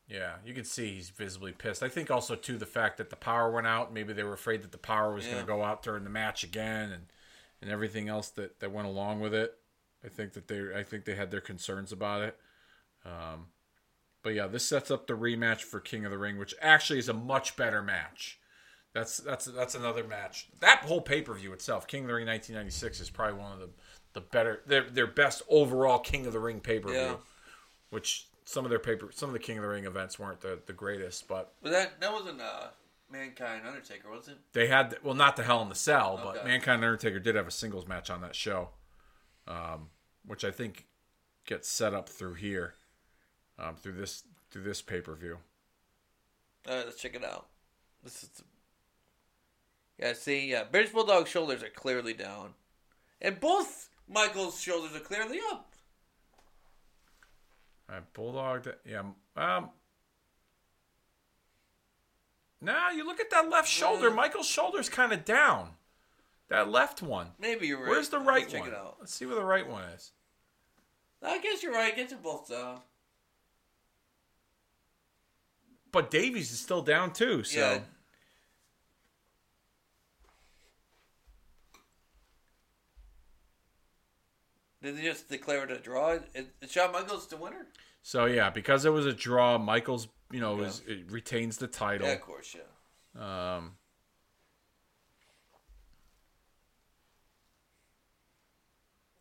yeah, 0.08 0.36
you 0.46 0.54
can 0.54 0.64
see 0.64 0.94
he's 0.94 1.10
visibly 1.10 1.52
pissed. 1.52 1.82
I 1.82 1.90
think 1.90 2.10
also 2.10 2.36
too 2.36 2.56
the 2.56 2.64
fact 2.64 2.96
that 2.96 3.10
the 3.10 3.16
power 3.16 3.50
went 3.50 3.66
out. 3.66 3.92
Maybe 3.92 4.14
they 4.14 4.24
were 4.24 4.32
afraid 4.32 4.62
that 4.62 4.72
the 4.72 4.78
power 4.78 5.12
was 5.12 5.26
Yeah. 5.26 5.32
going 5.32 5.44
to 5.44 5.46
go 5.46 5.62
out 5.62 5.82
during 5.82 6.04
the 6.04 6.08
match 6.10 6.42
again, 6.42 6.90
and 6.90 7.02
and 7.60 7.70
everything 7.70 8.08
else 8.08 8.28
that 8.30 8.60
that 8.60 8.72
went 8.72 8.88
along 8.88 9.20
with 9.20 9.34
it. 9.34 9.54
I 10.04 10.08
think 10.08 10.32
that 10.32 10.48
they 10.48 10.74
I 10.74 10.82
think 10.82 11.04
they 11.04 11.14
had 11.14 11.30
their 11.30 11.40
concerns 11.40 11.92
about 11.92 12.22
it. 12.22 12.36
Um, 13.04 13.46
but 14.22 14.34
yeah, 14.34 14.46
this 14.46 14.66
sets 14.66 14.90
up 14.90 15.06
the 15.06 15.14
rematch 15.14 15.62
for 15.62 15.80
King 15.80 16.04
of 16.04 16.10
the 16.10 16.18
Ring, 16.18 16.38
which 16.38 16.54
actually 16.60 16.98
is 16.98 17.08
a 17.08 17.14
much 17.14 17.56
better 17.56 17.82
match. 17.82 18.38
That's 18.92 19.18
that's 19.18 19.46
that's 19.46 19.74
another 19.74 20.04
match. 20.04 20.48
That 20.60 20.80
whole 20.80 21.00
pay 21.00 21.22
per 21.22 21.34
view 21.34 21.52
itself, 21.52 21.86
King 21.86 22.02
of 22.02 22.08
the 22.08 22.14
Ring 22.14 22.26
1996, 22.26 23.00
is 23.00 23.10
probably 23.10 23.40
one 23.40 23.52
of 23.52 23.60
the 23.60 23.68
the 24.12 24.20
better 24.20 24.62
their 24.66 24.82
their 24.82 25.06
best 25.06 25.42
overall 25.48 25.98
King 25.98 26.26
of 26.26 26.32
the 26.32 26.40
Ring 26.40 26.60
pay 26.60 26.78
per 26.78 26.88
view. 26.88 26.98
Yeah. 26.98 27.16
Which 27.90 28.26
some 28.44 28.64
of 28.64 28.70
their 28.70 28.80
paper 28.80 29.10
some 29.12 29.28
of 29.28 29.32
the 29.32 29.38
King 29.38 29.58
of 29.58 29.62
the 29.62 29.68
Ring 29.68 29.84
events 29.84 30.18
weren't 30.18 30.40
the, 30.40 30.58
the 30.66 30.72
greatest, 30.72 31.28
but 31.28 31.52
But 31.62 31.72
that 31.72 32.00
that 32.00 32.12
wasn't 32.12 32.40
uh, 32.40 32.68
Mankind 33.10 33.62
Undertaker, 33.66 34.10
was 34.10 34.28
it? 34.28 34.38
they 34.52 34.66
had 34.68 34.96
well 35.02 35.14
not 35.14 35.36
the 35.36 35.42
Hell 35.42 35.62
in 35.62 35.68
the 35.68 35.74
Cell, 35.74 36.20
but 36.22 36.36
Okay. 36.38 36.48
Mankind 36.48 36.84
Undertaker 36.84 37.18
did 37.18 37.34
have 37.34 37.48
a 37.48 37.50
singles 37.50 37.86
match 37.86 38.10
on 38.10 38.20
that 38.20 38.34
show, 38.34 38.70
um, 39.48 39.90
which 40.24 40.44
I 40.44 40.50
think 40.50 40.86
gets 41.46 41.68
set 41.68 41.92
up 41.94 42.08
through 42.08 42.34
here, 42.34 42.74
um, 43.58 43.76
through 43.76 43.94
this 43.94 44.24
through 44.50 44.62
this 44.62 44.82
pay 44.82 45.00
per 45.00 45.14
view. 45.14 45.38
All 46.68 46.76
right, 46.76 46.84
let's 46.86 47.00
check 47.00 47.14
it 47.14 47.24
out. 47.24 47.46
This 48.02 48.22
is. 48.22 48.30
Yeah, 49.98 50.12
see, 50.14 50.50
yeah, 50.50 50.64
British 50.64 50.92
Bulldog's 50.92 51.28
shoulders 51.28 51.62
are 51.62 51.68
clearly 51.68 52.14
down, 52.14 52.54
and 53.20 53.38
both 53.38 53.90
Michael's 54.08 54.60
shoulders 54.60 54.94
are 54.96 55.00
clearly 55.00 55.38
up. 55.50 55.72
I 57.88 57.98
bulldogged 58.14 58.66
it. 58.68 58.80
Yeah. 58.88 59.02
Um. 59.36 59.70
Now 62.60 62.90
you 62.90 63.06
look 63.06 63.20
at 63.20 63.30
that 63.30 63.48
left 63.48 63.68
shoulder. 63.68 64.10
Michael's 64.10 64.46
shoulder's 64.48 64.88
kind 64.88 65.12
of 65.12 65.24
down. 65.24 65.70
That 66.48 66.68
left 66.70 67.00
one. 67.00 67.28
Maybe 67.38 67.68
you're 67.68 67.78
right. 67.80 67.88
Where's 67.88 68.08
the 68.08 68.18
right 68.18 68.42
Let's 68.42 68.52
check 68.52 68.60
one? 68.62 68.70
it 68.70 68.74
out. 68.74 68.96
Let's 68.98 69.14
see 69.14 69.24
where 69.24 69.36
the 69.36 69.44
right 69.44 69.66
one 69.66 69.84
is. 69.84 70.10
I 71.22 71.38
guess 71.38 71.62
you're 71.62 71.72
right. 71.72 71.92
I 71.92 71.96
guess 71.96 72.10
they're 72.10 72.18
both 72.18 72.48
down. 72.48 72.80
But 75.92 76.10
Davies 76.10 76.52
is 76.52 76.60
still 76.60 76.82
down 76.82 77.12
too. 77.12 77.44
So 77.44 77.58
Yeah. 77.58 77.78
Did 84.82 84.96
they 84.96 85.02
just 85.02 85.28
declare 85.28 85.64
it 85.64 85.70
a 85.70 85.78
draw? 85.78 86.18
Is 86.34 86.46
Shawn 86.70 86.92
Michaels 86.92 87.26
the 87.26 87.36
winner? 87.36 87.66
So 88.02 88.24
yeah, 88.26 88.50
because 88.50 88.84
it 88.84 88.90
was 88.90 89.06
a 89.06 89.12
draw, 89.12 89.58
Michael's 89.58 90.08
you 90.32 90.40
know 90.40 90.60
is 90.60 90.82
it 90.86 91.10
retains 91.10 91.56
the 91.58 91.66
title. 91.66 92.06
Yeah, 92.06 92.14
of 92.14 92.20
course, 92.20 92.54
yeah. 92.56 93.56
Um. 93.56 93.72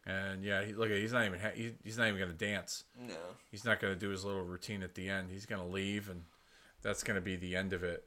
And 0.05 0.43
yeah, 0.43 0.63
he, 0.63 0.73
look 0.73 0.89
he's 0.89 1.13
not 1.13 1.25
even 1.25 1.39
ha- 1.39 1.51
he, 1.53 1.73
he's 1.83 1.97
not 1.97 2.07
even 2.07 2.19
gonna 2.19 2.33
dance. 2.33 2.83
No. 2.99 3.13
He's 3.51 3.63
not 3.65 3.79
gonna 3.79 3.95
do 3.95 4.09
his 4.09 4.25
little 4.25 4.41
routine 4.43 4.81
at 4.81 4.95
the 4.95 5.07
end. 5.09 5.29
He's 5.29 5.45
gonna 5.45 5.67
leave, 5.67 6.09
and 6.09 6.23
that's 6.81 7.03
gonna 7.03 7.21
be 7.21 7.35
the 7.35 7.55
end 7.55 7.73
of 7.73 7.83
it. 7.83 8.05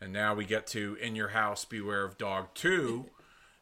And 0.00 0.12
now 0.12 0.34
we 0.34 0.44
get 0.44 0.66
to 0.68 0.96
In 1.00 1.16
Your 1.16 1.28
House, 1.28 1.64
Beware 1.64 2.04
of 2.04 2.16
Dog 2.18 2.48
Two. 2.54 3.06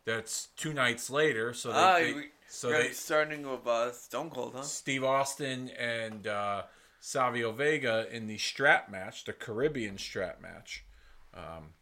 That's 0.04 0.48
two 0.56 0.72
nights 0.74 1.08
later. 1.10 1.54
So 1.54 1.70
they, 1.72 1.78
ah, 1.78 1.94
they- 1.98 2.28
so 2.50 2.70
they 2.70 2.90
starting 2.90 3.48
with 3.48 3.64
uh, 3.64 3.92
Stone 3.92 4.30
Cold, 4.30 4.54
huh? 4.56 4.62
Steve 4.62 5.04
Austin 5.04 5.70
and 5.78 6.26
uh, 6.26 6.62
Savio 6.98 7.52
Vega 7.52 8.06
in 8.10 8.26
the 8.26 8.38
strap 8.38 8.90
match, 8.90 9.24
the 9.24 9.32
Caribbean 9.32 9.98
strap 9.98 10.42
match. 10.42 10.84
Um, 11.32 11.74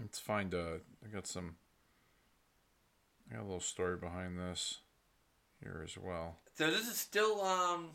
let's 0.00 0.18
find 0.18 0.54
a. 0.54 0.80
I 1.04 1.08
got 1.12 1.26
some. 1.26 1.56
I 3.30 3.34
got 3.34 3.42
a 3.42 3.44
little 3.44 3.60
story 3.60 3.98
behind 3.98 4.38
this 4.38 4.78
here 5.62 5.82
as 5.84 5.98
well. 5.98 6.38
So 6.54 6.70
this 6.70 6.88
is 6.88 6.96
still 6.96 7.42
um, 7.42 7.90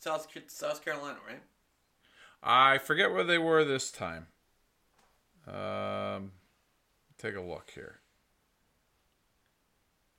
South 0.00 0.28
South 0.46 0.82
Carolina, 0.82 1.18
right? 1.28 1.42
I 2.42 2.78
forget 2.78 3.12
where 3.12 3.24
they 3.24 3.38
were 3.38 3.64
this 3.64 3.90
time. 3.90 4.28
Um, 5.46 6.32
take 7.18 7.34
a 7.34 7.42
look 7.42 7.72
here. 7.74 8.00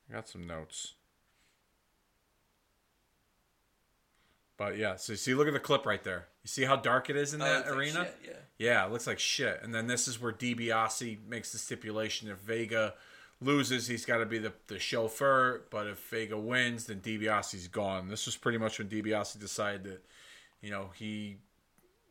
I 0.10 0.14
got 0.14 0.28
some 0.30 0.48
notes. 0.48 0.94
But 4.58 4.78
yeah, 4.78 4.98
so 4.98 5.14
you 5.14 5.18
see, 5.18 5.34
look 5.34 5.48
at 5.48 5.54
the 5.54 5.60
clip 5.60 5.86
right 5.86 6.04
there. 6.04 6.28
You 6.44 6.48
see 6.50 6.64
how 6.66 6.76
dark 6.76 7.10
it 7.10 7.16
is 7.16 7.34
in 7.34 7.42
Oh, 7.42 7.46
that 7.46 7.66
like 7.68 7.76
arena? 7.76 8.06
shit, 8.06 8.18
yeah. 8.26 8.34
Yeah, 8.58 8.86
it 8.86 8.92
looks 8.92 9.08
like 9.08 9.20
shit. 9.20 9.62
And 9.64 9.74
then 9.74 9.88
this 9.88 10.08
is 10.08 10.22
where 10.22 10.34
DiBiase 10.34 11.26
makes 11.28 11.54
the 11.54 11.58
stipulation: 11.58 12.28
if 12.30 12.40
Vega 12.40 12.94
loses, 13.40 13.88
he's 13.88 14.04
got 14.06 14.18
to 14.18 14.26
be 14.26 14.38
the, 14.38 14.52
the 14.68 14.78
chauffeur. 14.78 15.62
But 15.70 15.88
if 15.88 16.00
Vega 16.10 16.38
wins, 16.38 16.88
then 16.88 17.00
DiBiase's 17.00 17.70
gone. 17.70 18.10
This 18.10 18.26
was 18.26 18.36
pretty 18.36 18.58
much 18.58 18.80
when 18.80 18.90
DiBiase 18.90 19.40
decided 19.40 19.84
that, 19.86 20.04
you 20.62 20.72
know, 20.72 20.90
he 20.94 21.38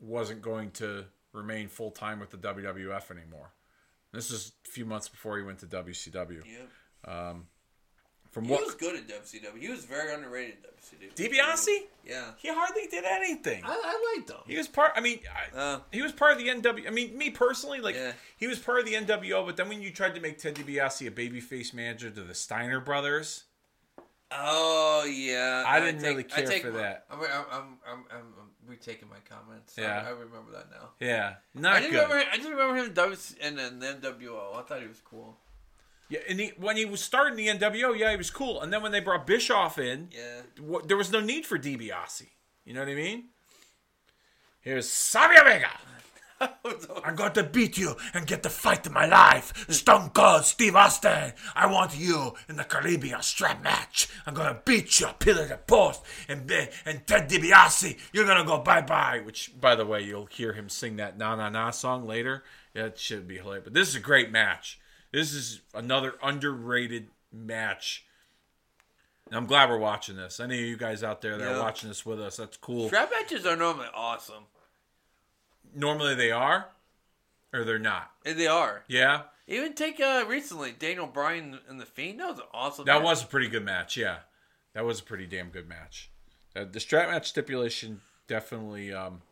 wasn't 0.00 0.40
going 0.40 0.70
to 0.70 1.04
remain 1.34 1.68
full 1.68 1.90
time 1.90 2.18
with 2.18 2.30
the 2.30 2.38
WWF 2.38 3.10
anymore. 3.10 3.52
This 4.14 4.30
is 4.30 4.52
a 4.66 4.70
few 4.70 4.86
months 4.86 5.06
before 5.06 5.36
he 5.36 5.42
went 5.44 5.58
to 5.58 5.66
WCW. 5.66 6.42
Yeah. 6.46 7.28
Um, 7.30 7.46
From 8.38 8.44
He 8.46 8.52
what 8.52 8.64
was 8.66 8.74
good 8.76 8.94
at 8.94 9.08
WCW. 9.08 9.58
He 9.60 9.68
was 9.68 9.84
very 9.84 10.14
underrated 10.14 10.58
at 10.64 10.76
WCW. 10.80 11.14
DiBiase? 11.32 11.76
Yeah. 12.06 12.30
He 12.38 12.48
hardly 12.48 12.86
did 12.88 13.04
anything. 13.04 13.64
I, 13.64 13.68
I 13.72 14.14
liked 14.16 14.30
him. 14.30 14.36
He 14.46 14.56
was 14.56 14.68
part. 14.68 14.92
I 14.94 15.00
mean, 15.00 15.18
I, 15.54 15.58
Uh, 15.58 15.80
he 15.90 16.02
was 16.02 16.12
part 16.12 16.32
of 16.32 16.38
the 16.38 16.46
NW. 16.46 16.86
I 16.86 16.90
mean, 16.90 17.18
me 17.18 17.30
personally, 17.30 17.80
like 17.80 17.96
Yeah. 17.96 18.12
he 18.36 18.46
was 18.46 18.60
part 18.60 18.78
of 18.78 18.86
the 18.86 18.92
NWO. 18.94 19.44
But 19.44 19.56
then 19.56 19.68
when 19.68 19.82
you 19.82 19.90
tried 19.90 20.14
to 20.14 20.20
make 20.20 20.38
Ted 20.38 20.54
DiBiase 20.54 21.08
a 21.08 21.10
babyface 21.10 21.74
manager 21.74 22.10
to 22.10 22.20
the 22.22 22.34
Steiner 22.34 22.78
brothers, 22.78 23.44
Oh 24.30 25.04
yeah. 25.10 25.64
I 25.66 25.80
didn't 25.80 26.02
really 26.02 26.22
care 26.24 26.46
for 26.60 26.70
my- 26.72 26.78
that. 26.78 27.06
I'm, 27.10 27.20
I'm, 27.20 27.26
I'm, 27.50 27.64
I'm, 27.86 28.04
I'm 28.12 28.50
retaking 28.66 29.08
my 29.08 29.16
comments. 29.28 29.74
Yeah. 29.76 30.02
I, 30.04 30.08
I 30.08 30.10
remember 30.10 30.52
that 30.52 30.70
now. 30.70 30.90
yeah, 31.00 31.34
I 31.56 31.60
not 31.60 31.80
didn't 31.80 31.92
good. 31.92 32.02
remember. 32.02 32.24
I 32.32 32.36
just 32.36 32.48
remember 32.48 32.76
him 32.76 32.84
in 32.86 32.92
W 32.94 33.16
and 33.42 33.58
then 33.58 33.78
the 33.80 33.86
NWO. 33.86 34.56
I 34.56 34.62
thought 34.62 34.80
he 34.82 34.86
was 34.86 35.00
cool. 35.04 35.36
Yeah, 36.10 36.20
and 36.28 36.40
he, 36.40 36.52
when 36.56 36.76
he 36.76 36.84
was 36.86 37.02
starting 37.02 37.36
the 37.36 37.48
NWO, 37.48 37.96
yeah, 37.98 38.10
he 38.10 38.16
was 38.16 38.30
cool. 38.30 38.62
And 38.62 38.72
then 38.72 38.82
when 38.82 38.92
they 38.92 39.00
brought 39.00 39.26
Bischoff 39.26 39.78
in, 39.78 40.08
Yeah. 40.10 40.40
wha- 40.60 40.80
there 40.82 40.96
was 40.96 41.12
no 41.12 41.20
need 41.20 41.44
for 41.44 41.58
DiBiase. 41.58 42.26
You 42.64 42.74
know 42.74 42.80
what 42.80 42.88
I 42.88 42.94
mean? 42.94 43.24
Here's 44.60 44.88
Savio 44.88 45.44
Vega. 45.44 45.70
I'm 47.04 47.16
going 47.16 47.32
to 47.32 47.42
beat 47.42 47.76
you 47.76 47.96
and 48.14 48.26
get 48.26 48.42
the 48.44 48.48
fight 48.50 48.86
of 48.86 48.92
my 48.92 49.06
life. 49.06 49.66
Stone 49.70 50.10
Cold 50.10 50.44
Steve 50.44 50.76
Austin. 50.76 51.32
I 51.54 51.66
want 51.66 51.98
you 51.98 52.34
in 52.48 52.56
the 52.56 52.64
Caribbean 52.64 53.22
strap 53.22 53.62
match. 53.62 54.08
I'm 54.24 54.34
going 54.34 54.54
to 54.54 54.60
beat 54.64 55.00
you, 55.00 55.08
pillar 55.18 55.48
to 55.48 55.56
post. 55.56 56.02
And, 56.28 56.50
eh, 56.50 56.66
and 56.86 57.04
Ted 57.06 57.28
DiBiase, 57.28 57.98
you're 58.12 58.24
going 58.24 58.38
to 58.38 58.44
go 58.44 58.58
bye 58.58 58.82
bye. 58.82 59.20
Which, 59.24 59.52
by 59.60 59.74
the 59.74 59.84
way, 59.84 60.02
you'll 60.02 60.26
hear 60.26 60.52
him 60.52 60.68
sing 60.68 60.96
that 60.96 61.18
Na 61.18 61.34
Na 61.34 61.48
Na 61.48 61.70
song 61.72 62.06
later. 62.06 62.44
It 62.72 62.98
should 62.98 63.26
be 63.26 63.38
hilarious. 63.38 63.64
But 63.64 63.74
this 63.74 63.88
is 63.88 63.96
a 63.96 64.00
great 64.00 64.30
match. 64.30 64.78
This 65.12 65.32
is 65.32 65.60
another 65.74 66.14
underrated 66.22 67.08
match. 67.32 68.04
And 69.26 69.36
I'm 69.36 69.46
glad 69.46 69.68
we're 69.68 69.78
watching 69.78 70.16
this. 70.16 70.40
Any 70.40 70.58
of 70.58 70.64
you 70.66 70.76
guys 70.76 71.02
out 71.02 71.20
there 71.20 71.36
that 71.36 71.44
Yeah. 71.44 71.56
are 71.56 71.62
watching 71.62 71.88
this 71.88 72.04
with 72.06 72.20
us, 72.20 72.36
that's 72.36 72.56
cool. 72.56 72.88
Strap 72.88 73.10
matches 73.10 73.44
are 73.46 73.56
normally 73.56 73.88
awesome, 73.94 74.44
Normally 75.74 76.14
they 76.14 76.30
are, 76.30 76.70
or 77.52 77.64
they're 77.64 77.78
not. 77.78 78.12
and 78.24 78.38
they 78.38 78.46
are. 78.46 78.84
Yeah? 78.88 79.24
Even 79.46 79.74
take 79.74 80.00
uh 80.00 80.24
recently 80.26 80.72
Daniel 80.72 81.06
Bryan 81.06 81.60
and 81.68 81.80
the 81.80 81.86
Fiend. 81.86 82.20
That 82.20 82.28
was 82.28 82.38
an 82.38 82.44
awesome. 82.52 82.84
That 82.86 82.96
match. 82.96 83.04
was 83.04 83.22
a 83.22 83.26
pretty 83.26 83.48
good 83.48 83.64
match. 83.64 83.96
Yeah, 83.96 84.18
that 84.74 84.84
was 84.84 85.00
a 85.00 85.02
pretty 85.02 85.26
damn 85.26 85.48
good 85.50 85.68
match. 85.68 86.10
Uh, 86.56 86.64
the 86.64 86.80
strap 86.80 87.08
match 87.10 87.28
stipulation 87.28 88.00
definitely, 88.26 88.92
um, 88.92 89.22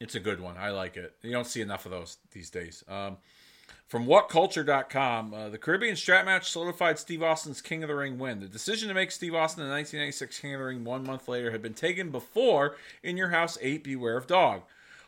it's 0.00 0.14
a 0.14 0.20
good 0.20 0.40
one. 0.40 0.56
I 0.56 0.70
like 0.70 0.96
it. 0.96 1.14
You 1.22 1.30
don't 1.32 1.46
see 1.46 1.60
enough 1.60 1.84
of 1.86 1.90
those 1.92 2.16
these 2.30 2.48
days. 2.50 2.82
Um, 2.88 3.18
from 3.86 4.06
WhatCulture.com, 4.06 5.34
uh, 5.34 5.48
the 5.50 5.58
Caribbean 5.58 5.94
strap 5.94 6.24
match 6.24 6.50
solidified 6.50 6.98
Steve 6.98 7.22
Austin's 7.22 7.60
King 7.60 7.82
of 7.82 7.88
the 7.88 7.94
Ring 7.94 8.18
win. 8.18 8.40
The 8.40 8.48
decision 8.48 8.88
to 8.88 8.94
make 8.94 9.10
Steve 9.10 9.34
Austin 9.34 9.62
the 9.64 9.70
1996 9.70 10.40
King 10.40 10.54
of 10.54 10.60
the 10.60 10.66
Ring 10.66 10.84
one 10.84 11.04
month 11.04 11.28
later 11.28 11.50
had 11.50 11.62
been 11.62 11.74
taken 11.74 12.10
before 12.10 12.76
In 13.02 13.16
Your 13.16 13.28
House 13.28 13.56
8 13.60 13.84
Beware 13.84 14.16
of 14.16 14.26
Dog. 14.26 14.62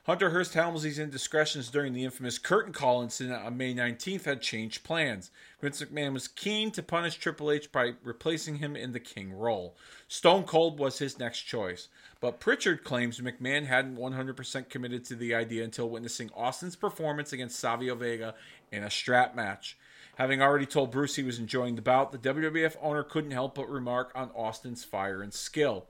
Hunter 0.07 0.31
Hearst 0.31 0.55
Helmsley's 0.55 1.01
indiscretions 1.01 1.69
during 1.69 1.93
the 1.93 2.05
infamous 2.05 2.39
curtain 2.39 2.73
call 2.73 3.03
incident 3.03 3.45
on 3.45 3.57
May 3.57 3.75
19th 3.75 4.25
had 4.25 4.41
changed 4.41 4.85
plans. 4.85 5.33
Vince 5.61 5.83
McMahon 5.83 6.13
was 6.13 6.29
keen 6.29 6.71
to 6.71 6.83
punish 6.85 7.17
Triple 7.17 7.51
H 7.51 7.73
by 7.73 7.95
replacing 8.05 8.59
him 8.59 8.77
in 8.77 8.93
the 8.93 9.01
King 9.01 9.33
role. 9.33 9.77
Stone 10.07 10.45
Cold 10.45 10.79
was 10.79 11.01
his 11.01 11.19
next 11.19 11.41
choice, 11.41 11.89
but 12.21 12.39
Pritchard 12.39 12.85
claims 12.85 13.19
McMahon 13.19 13.67
hadn't 13.67 13.99
100% 13.99 14.69
committed 14.69 15.05
to 15.07 15.17
the 15.17 15.35
idea 15.35 15.65
until 15.65 15.91
witnessing 15.91 16.31
Austin's 16.37 16.77
performance 16.77 17.33
against 17.33 17.59
Savio 17.59 17.97
Vega 17.97 18.37
in 18.71 18.85
a 18.85 18.91
strap 18.91 19.35
match. 19.35 19.77
Having 20.19 20.41
already 20.41 20.67
told 20.67 20.93
Bruce 20.93 21.17
he 21.17 21.25
was 21.25 21.41
enjoying 21.41 21.75
the 21.75 21.83
bout, 21.83 22.13
the 22.13 22.19
WWF 22.19 22.77
owner 22.81 23.03
couldn't 23.03 23.33
help 23.33 23.57
but 23.57 23.69
remark 23.69 24.13
on 24.15 24.31
Austin's 24.37 24.85
fire 24.85 25.21
and 25.21 25.35
skill. 25.35 25.89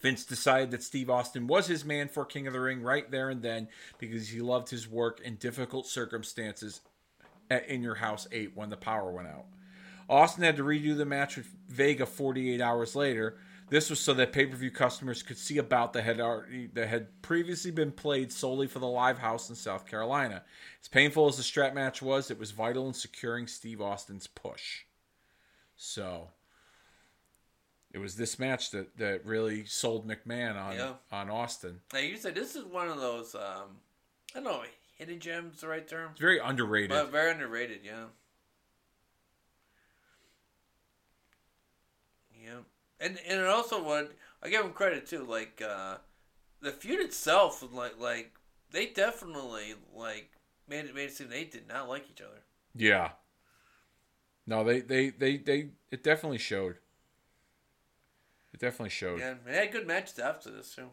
Vince 0.00 0.24
decided 0.24 0.70
that 0.70 0.82
Steve 0.82 1.10
Austin 1.10 1.46
was 1.46 1.66
his 1.66 1.84
man 1.84 2.08
for 2.08 2.24
King 2.24 2.46
of 2.46 2.52
the 2.52 2.60
Ring 2.60 2.82
right 2.82 3.10
there 3.10 3.28
and 3.28 3.42
then 3.42 3.68
because 3.98 4.28
he 4.28 4.40
loved 4.40 4.70
his 4.70 4.88
work 4.88 5.20
in 5.20 5.36
difficult 5.36 5.86
circumstances 5.86 6.80
at 7.50 7.68
In 7.68 7.82
Your 7.82 7.96
House 7.96 8.26
8 8.32 8.52
when 8.54 8.70
the 8.70 8.76
power 8.76 9.10
went 9.10 9.28
out. 9.28 9.46
Austin 10.08 10.42
had 10.42 10.56
to 10.56 10.64
redo 10.64 10.96
the 10.96 11.04
match 11.04 11.36
with 11.36 11.46
Vega 11.68 12.06
48 12.06 12.60
hours 12.60 12.96
later. 12.96 13.36
This 13.68 13.88
was 13.88 14.00
so 14.00 14.12
that 14.14 14.32
pay-per-view 14.32 14.72
customers 14.72 15.22
could 15.22 15.38
see 15.38 15.58
a 15.58 15.62
bout 15.62 15.92
that 15.92 16.02
had 16.02 16.20
already 16.20 16.66
that 16.74 16.88
had 16.88 17.22
previously 17.22 17.70
been 17.70 17.92
played 17.92 18.32
solely 18.32 18.66
for 18.66 18.80
the 18.80 18.88
live 18.88 19.18
house 19.18 19.48
in 19.48 19.54
South 19.54 19.86
Carolina. 19.86 20.42
As 20.82 20.88
painful 20.88 21.28
as 21.28 21.36
the 21.36 21.44
strap 21.44 21.72
match 21.72 22.02
was, 22.02 22.32
it 22.32 22.38
was 22.38 22.50
vital 22.50 22.88
in 22.88 22.94
securing 22.94 23.46
Steve 23.46 23.80
Austin's 23.80 24.26
push. 24.26 24.80
So, 25.76 26.30
it 27.92 27.98
was 27.98 28.16
this 28.16 28.38
match 28.38 28.70
that, 28.70 28.96
that 28.98 29.24
really 29.26 29.64
sold 29.66 30.06
McMahon 30.06 30.56
on 30.56 30.76
Yeah. 30.76 30.92
on 31.10 31.28
Austin. 31.30 31.80
Now 31.92 31.98
you 32.00 32.16
said 32.16 32.34
this 32.34 32.54
is 32.56 32.64
one 32.64 32.88
of 32.88 32.98
those. 33.00 33.34
Um, 33.34 33.78
I 34.34 34.40
don't 34.40 34.44
know. 34.44 34.62
Hidden 34.96 35.18
gems, 35.18 35.60
the 35.62 35.68
right 35.68 35.86
term. 35.88 36.10
It's 36.12 36.20
very 36.20 36.38
underrated. 36.38 36.90
But 36.90 37.10
very 37.10 37.30
underrated, 37.30 37.80
yeah. 37.84 38.04
Yeah, 42.42 42.58
and 43.00 43.18
and 43.28 43.40
it 43.40 43.46
also 43.46 43.82
would 43.82 44.10
I 44.42 44.48
give 44.48 44.64
him 44.64 44.72
credit 44.72 45.06
too. 45.06 45.24
Like 45.24 45.62
uh, 45.66 45.96
the 46.60 46.70
feud 46.70 47.00
itself, 47.00 47.62
like 47.72 47.98
like 48.00 48.32
they 48.70 48.86
definitely 48.86 49.74
like 49.94 50.30
made 50.68 50.86
it 50.86 50.94
made 50.94 51.10
it 51.10 51.12
seem 51.16 51.28
they 51.28 51.44
did 51.44 51.68
not 51.68 51.88
like 51.88 52.04
each 52.10 52.20
other. 52.20 52.42
yeah. 52.74 53.10
No, 54.46 54.64
they, 54.64 54.80
they, 54.80 55.10
they, 55.10 55.36
they 55.36 55.68
it 55.92 56.02
definitely 56.02 56.38
showed. 56.38 56.76
It 58.60 58.64
definitely 58.64 58.90
showed. 58.90 59.20
Yeah, 59.20 59.34
they 59.46 59.54
had 59.54 59.72
good 59.72 59.86
matches 59.86 60.18
after 60.18 60.50
this 60.50 60.74
too. 60.74 60.90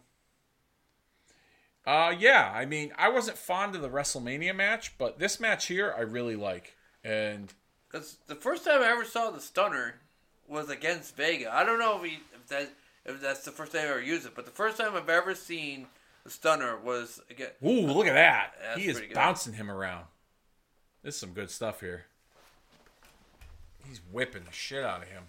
Uh 1.85 2.13
yeah, 2.17 2.51
I 2.53 2.65
mean, 2.65 2.91
I 2.97 3.09
wasn't 3.09 3.37
fond 3.37 3.75
of 3.75 3.81
the 3.81 3.89
WrestleMania 3.89 4.55
match, 4.55 4.97
but 4.97 5.19
this 5.19 5.39
match 5.39 5.67
here 5.67 5.93
I 5.97 6.01
really 6.01 6.35
like. 6.35 6.75
And 7.03 7.53
Because 7.89 8.17
the 8.27 8.35
first 8.35 8.65
time 8.65 8.81
I 8.81 8.87
ever 8.87 9.05
saw 9.05 9.31
the 9.31 9.39
stunner 9.39 9.95
was 10.47 10.69
against 10.69 11.15
Vega. 11.15 11.53
I 11.53 11.63
don't 11.63 11.79
know 11.79 11.97
if, 11.97 12.09
he, 12.09 12.19
if 12.33 12.47
that 12.47 12.69
if 13.05 13.21
that's 13.21 13.43
the 13.45 13.51
first 13.51 13.71
time 13.71 13.81
I 13.81 13.91
ever 13.91 14.01
used 14.01 14.25
it, 14.25 14.33
but 14.35 14.45
the 14.45 14.51
first 14.51 14.77
time 14.77 14.95
I've 14.95 15.09
ever 15.09 15.33
seen 15.35 15.87
the 16.23 16.29
stunner 16.29 16.77
was 16.77 17.21
again. 17.29 17.51
ooh, 17.65 17.87
look 17.87 18.07
at 18.07 18.13
that. 18.13 18.51
That's 18.61 18.81
he 18.81 18.87
is 18.87 19.01
bouncing 19.13 19.53
him 19.53 19.71
around. 19.71 20.05
This 21.03 21.15
is 21.15 21.21
some 21.21 21.31
good 21.31 21.49
stuff 21.49 21.79
here. 21.79 22.05
He's 23.87 24.01
whipping 24.11 24.43
the 24.43 24.51
shit 24.51 24.83
out 24.83 25.03
of 25.03 25.07
him. 25.07 25.23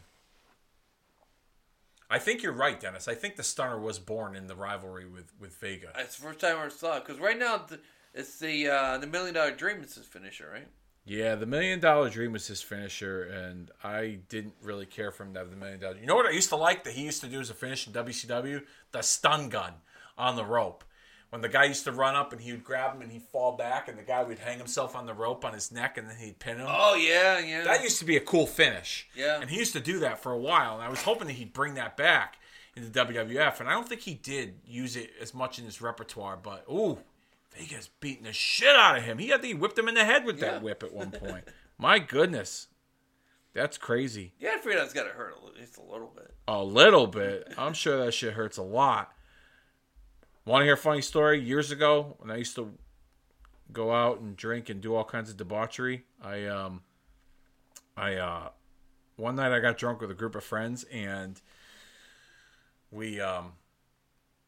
I 2.11 2.19
think 2.19 2.43
you're 2.43 2.53
right, 2.53 2.81
Dennis. 2.81 3.07
I 3.07 3.15
think 3.15 3.37
the 3.37 3.43
stunner 3.43 3.79
was 3.79 3.99
born 3.99 4.35
in 4.35 4.47
the 4.47 4.57
rivalry 4.57 5.07
with, 5.07 5.33
with 5.39 5.57
Vega. 5.57 5.93
It's 5.99 6.17
the 6.17 6.23
first 6.23 6.41
time 6.41 6.57
I 6.57 6.61
ever 6.61 6.71
saw 6.71 6.97
it 6.97 7.05
because 7.05 7.21
right 7.21 7.39
now 7.39 7.67
it's 8.15 8.39
the 8.39 8.69
uh, 8.69 8.99
the 8.99 9.07
million 9.07 9.35
dollar 9.35 9.51
dream 9.51 9.83
is 9.83 9.95
his 9.95 10.07
finisher, 10.07 10.49
right? 10.51 10.69
Yeah, 11.05 11.37
the 11.37 11.47
million 11.47 11.81
dollar 11.81 12.11
dream 12.11 12.33
was 12.33 12.47
his 12.47 12.61
finisher, 12.61 13.23
and 13.25 13.71
I 13.83 14.19
didn't 14.29 14.55
really 14.63 14.87
care 14.87 15.11
for 15.11 15.25
him 15.25 15.33
to 15.35 15.39
have 15.41 15.51
the 15.51 15.57
million 15.57 15.81
dollar. 15.81 15.97
You 15.99 16.07
know 16.07 16.17
what 16.17 16.27
I 16.27 16.31
used 16.33 16.49
to 16.51 16.57
like 16.57 16.85
that 16.85 16.95
he 16.95 17.03
used 17.03 17.21
to 17.23 17.29
do 17.29 17.41
as 17.41 17.51
a 17.51 17.55
finish 17.55 17.87
in 17.87 17.93
WCW? 17.93 18.63
The 18.93 19.03
stun 19.03 19.49
gun 19.49 19.75
on 20.17 20.37
the 20.37 20.45
rope. 20.45 20.85
When 21.31 21.43
the 21.43 21.49
guy 21.49 21.65
used 21.65 21.85
to 21.85 21.93
run 21.93 22.15
up 22.17 22.33
and 22.33 22.41
he 22.41 22.53
would 22.53 22.65
grab 22.65 22.95
him 22.95 23.03
and 23.03 23.13
he'd 23.13 23.23
fall 23.23 23.53
back, 23.57 23.89
and 23.89 23.99
the 23.99 24.03
guy 24.03 24.23
would 24.23 24.39
hang 24.39 24.57
himself 24.57 24.97
on 24.97 25.05
the 25.05 25.13
rope 25.13 25.45
on 25.45 25.53
his 25.53 25.71
neck 25.71 25.99
and 25.99 26.09
then 26.09 26.17
he'd 26.17 26.39
pin 26.39 26.57
him. 26.57 26.67
Oh 26.69 26.95
yeah, 26.95 27.39
yeah. 27.39 27.65
That 27.65 27.83
used 27.83 27.99
to 27.99 28.07
be 28.07 28.17
a 28.17 28.21
cool 28.21 28.47
finish. 28.47 29.07
Yeah. 29.15 29.39
And 29.41 29.51
he 29.51 29.59
used 29.59 29.75
to 29.75 29.81
do 29.81 29.99
that 30.01 30.23
for 30.23 30.33
a 30.33 30.39
while, 30.39 30.75
and 30.75 30.83
I 30.83 30.89
was 30.89 31.03
hoping 31.03 31.27
that 31.27 31.35
he'd 31.35 31.53
bring 31.53 31.75
that 31.75 31.97
back 31.99 32.39
in 32.75 32.83
the 32.83 32.91
WWF, 33.05 33.61
and 33.61 33.69
I 33.69 33.73
don't 33.73 33.87
think 33.89 34.01
he 34.03 34.15
did 34.15 34.55
use 34.65 34.97
it 34.97 35.11
as 35.21 35.35
much 35.35 35.59
in 35.59 35.65
his 35.67 35.83
repertoire, 35.83 36.39
but 36.43 36.65
ooh, 36.71 36.97
Vega's 37.57 37.91
beating 38.01 38.25
the 38.25 38.33
shit 38.33 38.75
out 38.75 38.97
of 38.97 39.03
him. 39.03 39.19
He 39.19 39.29
had 39.29 39.43
to 39.43 39.49
he 39.49 39.55
whipped 39.55 39.79
him 39.79 39.89
in 39.89 39.97
the 39.97 40.05
head 40.07 40.25
with 40.25 40.39
Yeah. 40.41 40.53
that 40.53 40.63
whip 40.63 40.83
at 40.83 40.93
one 40.95 41.11
point. 41.13 41.45
My 41.77 41.99
goodness. 41.99 42.69
That's 43.55 43.77
crazy. 43.77 44.33
yeah, 44.39 44.51
I 44.55 44.59
figured 44.59 44.79
that's 44.79 44.93
got 44.95 45.05
to 45.05 45.11
hurt 45.11 45.33
a 45.33 45.45
little, 45.45 45.59
just 45.59 45.79
a 45.79 45.83
little 45.83 46.13
bit. 46.15 46.33
A 46.47 46.63
little 46.63 47.07
bit. 47.07 47.53
I'm 47.59 47.73
sure 47.75 48.05
that 48.05 48.13
shit 48.13 48.35
hurts 48.35 48.57
a 48.57 48.63
lot. 48.63 49.13
Want 50.49 50.63
to 50.63 50.65
hear 50.65 50.75
a 50.75 50.79
funny 50.79 51.03
story? 51.03 51.39
Years 51.39 51.71
ago, 51.71 52.17
when 52.21 52.31
I 52.31 52.37
used 52.37 52.57
to 52.57 52.73
go 53.71 53.93
out 53.93 54.21
and 54.21 54.35
drink 54.35 54.71
and 54.71 54.81
do 54.81 54.95
all 54.95 55.05
kinds 55.05 55.29
of 55.29 55.37
debauchery, 55.37 56.07
I 56.25 56.47
um, 56.47 56.81
I 57.99 58.15
uh, 58.15 58.49
one 59.17 59.37
night 59.37 59.53
I 59.53 59.61
got 59.61 59.77
drunk 59.77 60.01
with 60.01 60.11
a 60.11 60.15
group 60.15 60.35
of 60.35 60.43
friends 60.43 60.85
and 60.85 61.39
we 62.91 63.21
um, 63.21 63.53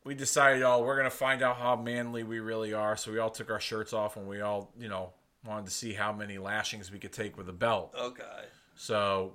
we 0.02 0.14
decided, 0.14 0.62
oh, 0.62 0.82
we're 0.82 0.96
gonna 0.96 1.10
find 1.10 1.42
out 1.42 1.58
how 1.58 1.76
manly 1.76 2.22
we 2.22 2.40
really 2.40 2.72
are. 2.72 2.96
So 2.96 3.12
we 3.12 3.18
all 3.18 3.28
took 3.28 3.50
our 3.50 3.60
shirts 3.60 3.92
off 3.92 4.16
and 4.16 4.26
we 4.26 4.40
all, 4.40 4.72
you 4.80 4.88
know, 4.88 5.12
wanted 5.44 5.66
to 5.66 5.70
see 5.70 5.92
how 5.92 6.14
many 6.14 6.38
lashings 6.38 6.90
we 6.90 6.98
could 6.98 7.12
take 7.12 7.36
with 7.36 7.50
a 7.50 7.52
belt. 7.52 7.94
Okay. 7.94 8.46
So 8.74 9.34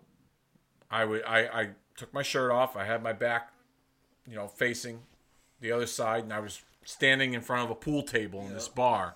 I 0.90 1.06
would 1.06 1.24
I, 1.26 1.42
I 1.42 1.70
took 1.96 2.12
my 2.12 2.24
shirt 2.24 2.52
off. 2.52 2.76
I 2.76 2.86
had 2.86 3.04
my 3.04 3.14
back, 3.14 3.54
you 4.28 4.36
know, 4.36 4.48
facing 4.48 5.02
the 5.60 5.72
other 5.72 5.86
side, 5.86 6.24
and 6.24 6.34
I 6.34 6.40
was 6.40 6.62
standing 6.84 7.34
in 7.34 7.42
front 7.42 7.64
of 7.64 7.72
a 7.72 7.76
pool 7.76 8.04
table 8.04 8.46
in 8.46 8.54
this 8.54 8.68
bar. 8.68 9.16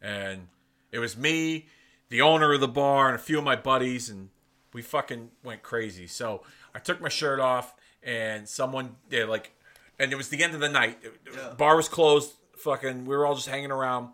And 0.00 0.48
it 0.92 0.98
was 0.98 1.16
me, 1.16 1.66
the 2.08 2.20
owner 2.20 2.52
of 2.52 2.60
the 2.60 2.68
bar, 2.68 3.08
and 3.08 3.16
a 3.16 3.18
few 3.18 3.38
of 3.38 3.44
my 3.44 3.56
buddies, 3.56 4.08
and 4.08 4.28
we 4.72 4.82
fucking 4.82 5.30
went 5.42 5.62
crazy. 5.62 6.06
So 6.06 6.42
I 6.74 6.78
took 6.78 7.00
my 7.00 7.08
shirt 7.08 7.40
off, 7.40 7.74
and 8.02 8.48
someone 8.48 8.96
yeah, 9.10 9.24
like, 9.24 9.52
and 9.98 10.12
it 10.12 10.16
was 10.16 10.28
the 10.28 10.42
end 10.42 10.54
of 10.54 10.60
the 10.60 10.68
night. 10.68 10.98
Yeah. 11.02 11.54
Bar 11.56 11.76
was 11.76 11.88
closed. 11.88 12.32
Fucking, 12.58 13.04
we 13.04 13.16
were 13.16 13.24
all 13.24 13.36
just 13.36 13.48
hanging 13.48 13.70
around, 13.70 14.10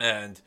and 0.00 0.40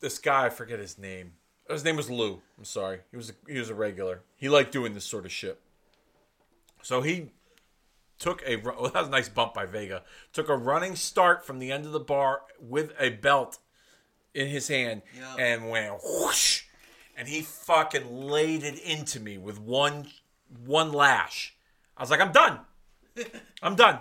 this 0.00 0.18
guy, 0.18 0.46
I 0.46 0.48
forget 0.50 0.78
his 0.78 0.98
name. 0.98 1.32
His 1.68 1.84
name 1.84 1.96
was 1.96 2.08
Lou. 2.08 2.40
I'm 2.56 2.64
sorry. 2.64 3.00
He 3.10 3.16
was 3.16 3.30
a, 3.30 3.32
he 3.46 3.58
was 3.58 3.68
a 3.68 3.74
regular. 3.74 4.22
He 4.36 4.48
liked 4.48 4.72
doing 4.72 4.94
this 4.94 5.04
sort 5.04 5.26
of 5.26 5.32
shit. 5.32 5.60
So 6.82 7.02
he 7.02 7.30
took 8.18 8.42
a 8.46 8.56
well, 8.64 8.82
that 8.90 8.94
was 8.94 9.08
a 9.08 9.10
nice 9.10 9.28
bump 9.28 9.54
by 9.54 9.66
Vega. 9.66 10.02
Took 10.32 10.48
a 10.48 10.56
running 10.56 10.96
start 10.96 11.44
from 11.46 11.58
the 11.58 11.72
end 11.72 11.86
of 11.86 11.92
the 11.92 12.00
bar 12.00 12.42
with 12.60 12.92
a 12.98 13.10
belt 13.10 13.58
in 14.34 14.48
his 14.48 14.68
hand 14.68 15.02
Yeah. 15.16 15.34
and 15.38 15.70
went 15.70 15.94
whoosh, 16.04 16.64
and 17.16 17.28
he 17.28 17.40
fucking 17.42 18.10
laid 18.12 18.62
it 18.62 18.78
into 18.80 19.20
me 19.20 19.38
with 19.38 19.60
one 19.60 20.08
one 20.64 20.92
lash. 20.92 21.54
I 21.96 22.02
was 22.02 22.10
like, 22.10 22.20
I'm 22.20 22.32
done. 22.32 22.60
I'm 23.62 23.74
done. 23.74 23.98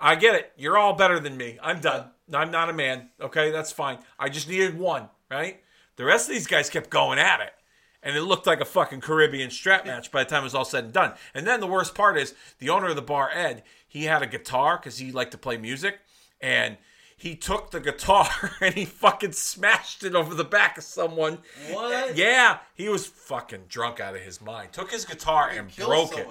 I 0.00 0.14
get 0.14 0.34
it. 0.34 0.52
You're 0.56 0.78
all 0.78 0.94
better 0.94 1.18
than 1.20 1.36
me. 1.36 1.58
I'm 1.62 1.80
done. 1.80 2.10
I'm 2.32 2.50
not 2.50 2.70
a 2.70 2.72
man. 2.72 3.10
Okay, 3.20 3.50
that's 3.50 3.72
fine. 3.72 3.98
I 4.18 4.28
just 4.28 4.48
needed 4.48 4.78
one, 4.78 5.08
right? 5.30 5.60
The 5.96 6.04
rest 6.04 6.28
of 6.28 6.34
these 6.34 6.46
guys 6.46 6.70
kept 6.70 6.88
going 6.88 7.18
at 7.18 7.40
it. 7.40 7.52
And 8.02 8.16
it 8.16 8.22
looked 8.22 8.46
like 8.46 8.60
a 8.60 8.64
fucking 8.64 9.00
Caribbean 9.00 9.50
strap 9.50 9.84
match 9.84 10.10
by 10.12 10.22
the 10.24 10.30
time 10.30 10.42
it 10.42 10.44
was 10.44 10.54
all 10.54 10.64
said 10.64 10.84
and 10.84 10.92
done. 10.92 11.14
And 11.34 11.46
then 11.46 11.60
the 11.60 11.66
worst 11.66 11.94
part 11.94 12.16
is 12.16 12.34
the 12.58 12.70
owner 12.70 12.86
of 12.88 12.96
the 12.96 13.02
bar, 13.02 13.30
Ed, 13.32 13.64
he 13.88 14.04
had 14.04 14.22
a 14.22 14.26
guitar 14.26 14.76
because 14.78 14.98
he 14.98 15.10
liked 15.10 15.32
to 15.32 15.38
play 15.38 15.56
music. 15.56 15.98
And 16.40 16.76
he 17.16 17.34
took 17.34 17.72
the 17.72 17.80
guitar 17.80 18.28
and 18.60 18.74
he 18.74 18.84
fucking 18.84 19.32
smashed 19.32 20.04
it 20.04 20.14
over 20.14 20.34
the 20.36 20.44
back 20.44 20.78
of 20.78 20.84
someone. 20.84 21.38
What? 21.70 22.16
Yeah, 22.16 22.58
he 22.74 22.88
was 22.88 23.06
fucking 23.06 23.64
drunk 23.68 23.98
out 23.98 24.14
of 24.14 24.20
his 24.22 24.40
mind. 24.40 24.72
Took 24.72 24.92
his 24.92 25.04
guitar 25.04 25.50
and 25.50 25.74
broke 25.74 26.16
it. 26.16 26.28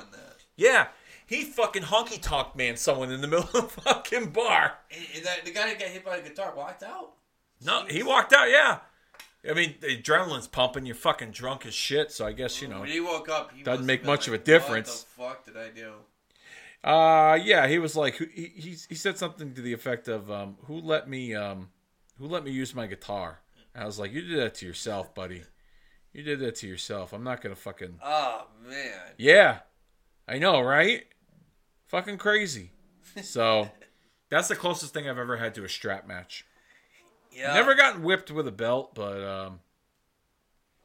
Yeah, 0.56 0.88
he 1.26 1.44
fucking 1.44 1.84
honky 1.84 2.22
tonk 2.22 2.56
man 2.56 2.78
someone 2.78 3.12
in 3.12 3.20
the 3.20 3.28
middle 3.28 3.44
of 3.46 3.52
the 3.52 3.82
fucking 3.82 4.30
bar. 4.30 4.76
And- 4.90 5.26
the 5.46 5.52
guy 5.52 5.68
that 5.68 5.78
got 5.80 5.90
hit 5.90 6.06
by 6.06 6.22
the 6.22 6.30
guitar 6.30 6.54
walked 6.56 6.84
out. 6.84 7.12
No, 7.62 7.86
he 7.90 8.02
walked 8.04 8.32
out. 8.34 8.50
Yeah, 8.50 8.80
I 9.50 9.54
mean 9.54 9.76
the 9.80 9.98
adrenaline's 9.98 10.48
pumping. 10.48 10.86
You're 10.86 10.96
fucking 10.96 11.32
drunk 11.32 11.66
as 11.66 11.74
shit. 11.74 12.12
So 12.12 12.26
I 12.26 12.32
guess 12.34 12.62
you 12.62 12.68
know. 12.68 12.82
When 12.82 12.90
he 12.90 13.00
woke 13.00 13.30
up, 13.30 13.52
he 13.54 13.64
Doesn't 13.64 13.86
make 13.86 14.04
much 14.06 14.28
of 14.28 14.34
a 14.34 14.38
difference. 14.38 15.06
What 15.16 15.46
the 15.46 15.52
fuck 15.52 15.56
did 15.56 15.58
I 15.58 15.70
do? 15.70 15.94
Uh 16.84 17.40
yeah, 17.44 17.68
he 17.68 17.80
was 17.80 17.96
like 17.96 18.16
he 18.16 18.52
he, 18.56 18.76
he 18.90 18.96
said 18.96 19.18
something 19.18 19.54
to 19.54 19.62
the 19.62 19.74
effect 19.74 20.08
of 20.08 20.30
um, 20.30 20.58
"Who 20.66 20.80
let 20.80 21.10
me 21.10 21.34
um, 21.34 21.70
who 22.20 22.28
let 22.28 22.44
me 22.44 22.52
use 22.52 22.76
my 22.76 22.86
guitar?" 22.88 23.40
And 23.74 23.84
I 23.84 23.86
was 23.88 23.98
like, 23.98 24.14
"You 24.14 24.22
did 24.22 24.40
that 24.40 24.56
to 24.56 24.66
yourself, 24.66 25.14
buddy. 25.16 25.44
You 26.14 26.24
did 26.24 26.40
that 26.40 26.56
to 26.58 26.68
yourself. 26.68 27.14
I'm 27.14 27.24
not 27.24 27.42
gonna 27.42 27.56
fucking 27.56 28.00
Oh 28.04 28.48
man. 28.68 29.00
yeah, 29.18 29.60
I 30.28 30.38
know, 30.38 30.62
right? 30.62 31.04
Fucking 31.88 32.20
crazy." 32.20 32.72
So 33.24 33.70
That's 34.30 34.50
the 34.50 34.56
closest 34.56 34.94
thing 34.94 35.10
I've 35.10 35.18
ever 35.18 35.38
had 35.38 35.56
to 35.56 35.64
a 35.64 35.70
strap 35.70 36.08
match. 36.08 36.46
Yeah. 37.38 37.54
Never 37.54 37.76
gotten 37.76 38.02
whipped 38.02 38.32
with 38.32 38.48
a 38.48 38.52
belt, 38.52 38.96
but 38.96 39.24
um, 39.24 39.60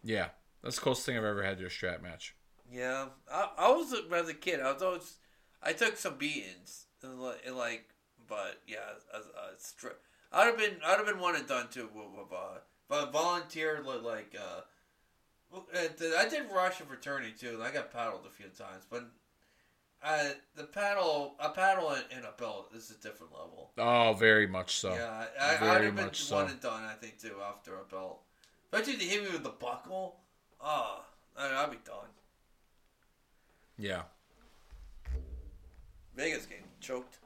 yeah, 0.05 0.29
that's 0.63 0.77
the 0.77 0.83
closest 0.83 1.07
thing 1.07 1.17
I've 1.17 1.25
ever 1.25 1.43
had 1.43 1.57
to 1.59 1.67
a 1.67 1.71
strap 1.71 2.03
match. 2.03 2.35
Yeah, 2.71 3.07
I, 3.31 3.49
I 3.57 3.69
was 3.71 3.95
as 3.95 4.29
a 4.29 4.35
kid. 4.35 4.61
I 4.61 4.71
was 4.71 4.83
always, 4.83 5.17
I 5.63 5.73
took 5.73 5.97
some 5.97 6.19
beatings, 6.19 6.87
and 7.03 7.19
like, 7.19 7.89
but 8.29 8.61
yeah, 8.67 8.77
as, 9.17 9.25
as 9.55 9.63
stri- 9.63 9.97
I'd 10.31 10.45
have 10.45 10.59
been, 10.59 10.77
I'd 10.85 10.99
have 10.99 11.07
been 11.07 11.21
one 11.21 11.37
and 11.37 11.47
done 11.47 11.69
too. 11.71 11.89
Uh, 12.31 12.59
but 12.87 13.13
volunteer 13.13 13.83
li- 13.83 14.01
like, 14.03 14.37
uh, 14.39 15.57
uh, 15.57 15.89
I 16.19 16.29
did 16.29 16.51
Russian 16.55 16.87
fraternity 16.87 17.33
too, 17.39 17.55
and 17.55 17.63
I 17.63 17.73
got 17.73 17.93
paddled 17.93 18.27
a 18.27 18.31
few 18.31 18.49
times. 18.49 18.85
But 18.91 19.05
uh, 20.05 20.25
the 20.57 20.65
paddle, 20.65 21.35
a 21.39 21.51
paddle 21.51 21.91
and, 21.91 22.05
and 22.15 22.25
a 22.25 22.33
belt 22.37 22.71
is 22.75 22.91
a 22.91 22.95
different 23.03 23.33
level. 23.33 23.71
Oh, 23.79 24.15
very 24.19 24.47
much 24.47 24.77
so. 24.77 24.93
Yeah, 24.95 25.27
I, 25.41 25.57
Very 25.57 25.71
I'd 25.71 25.85
have 25.85 25.97
been 25.97 26.05
much 26.07 26.23
so. 26.23 26.37
one 26.37 26.51
and 26.51 26.61
done. 26.61 26.83
I 26.85 26.95
think 26.95 27.21
too 27.21 27.37
after 27.49 27.75
a 27.79 27.85
belt. 27.85 28.21
Especially 28.73 28.99
to 28.99 29.05
hit 29.05 29.23
me 29.23 29.31
with 29.31 29.43
the 29.45 29.51
buckle. 29.51 30.17
Oh, 30.61 31.05
I- 31.37 31.63
I'd 31.65 31.71
be 31.71 31.79
done. 31.85 32.09
Yeah. 33.79 34.03
Vegas 36.17 36.47
game 36.47 36.59
choked. 36.81 37.19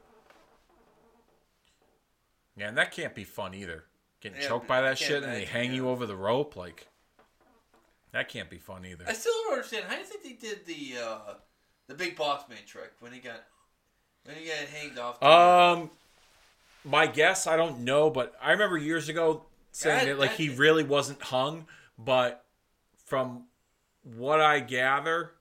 Yeah, 2.57 2.69
and 2.69 2.79
that 2.79 2.93
can't 2.93 3.15
be 3.15 3.25
fun 3.25 3.55
either. 3.55 3.85
Getting 4.21 4.41
Yeah, 4.41 4.49
choked 4.49 4.67
by 4.67 4.81
that 4.81 4.99
shit 4.99 5.23
and 5.23 5.33
they 5.33 5.45
hang 5.45 5.73
you 5.75 5.89
over 5.89 6.07
the 6.07 6.17
rope, 6.17 6.57
like 6.57 6.87
that 8.13 8.29
can't 8.29 8.49
be 8.49 8.59
fun 8.59 8.87
either. 8.87 9.05
I 9.07 9.13
still 9.13 9.33
don't 9.45 9.53
understand. 9.55 9.85
How 9.89 9.95
do 9.95 10.01
you 10.01 10.07
think 10.07 10.23
they 10.23 10.49
did 10.49 10.65
the 10.67 10.99
uh, 11.03 11.35
the 11.89 11.95
big 11.95 12.17
boss 12.17 12.49
man 12.49 12.59
trick 12.67 12.93
when 13.01 13.13
he 13.13 13.21
got 13.21 13.43
when 14.25 14.37
he 14.37 14.47
got 14.47 14.57
hanged 14.57 14.99
off? 14.99 15.21
The, 15.21 15.27
Um, 15.27 15.91
my 16.85 17.07
guess, 17.07 17.47
I 17.47 17.57
don't 17.57 17.81
know, 17.81 18.11
but 18.11 18.35
I 18.41 18.53
remember 18.53 18.77
years 18.79 19.09
ago 19.09 19.45
saying 19.73 20.07
That- 20.07 20.13
that 20.15 20.19
like 20.19 20.33
he 20.33 20.49
really 20.49 20.83
wasn't 20.85 21.23
hung, 21.23 21.67
but 21.99 22.45
from 23.05 23.47
what 24.03 24.41
I 24.41 24.61
gather, 24.61 25.33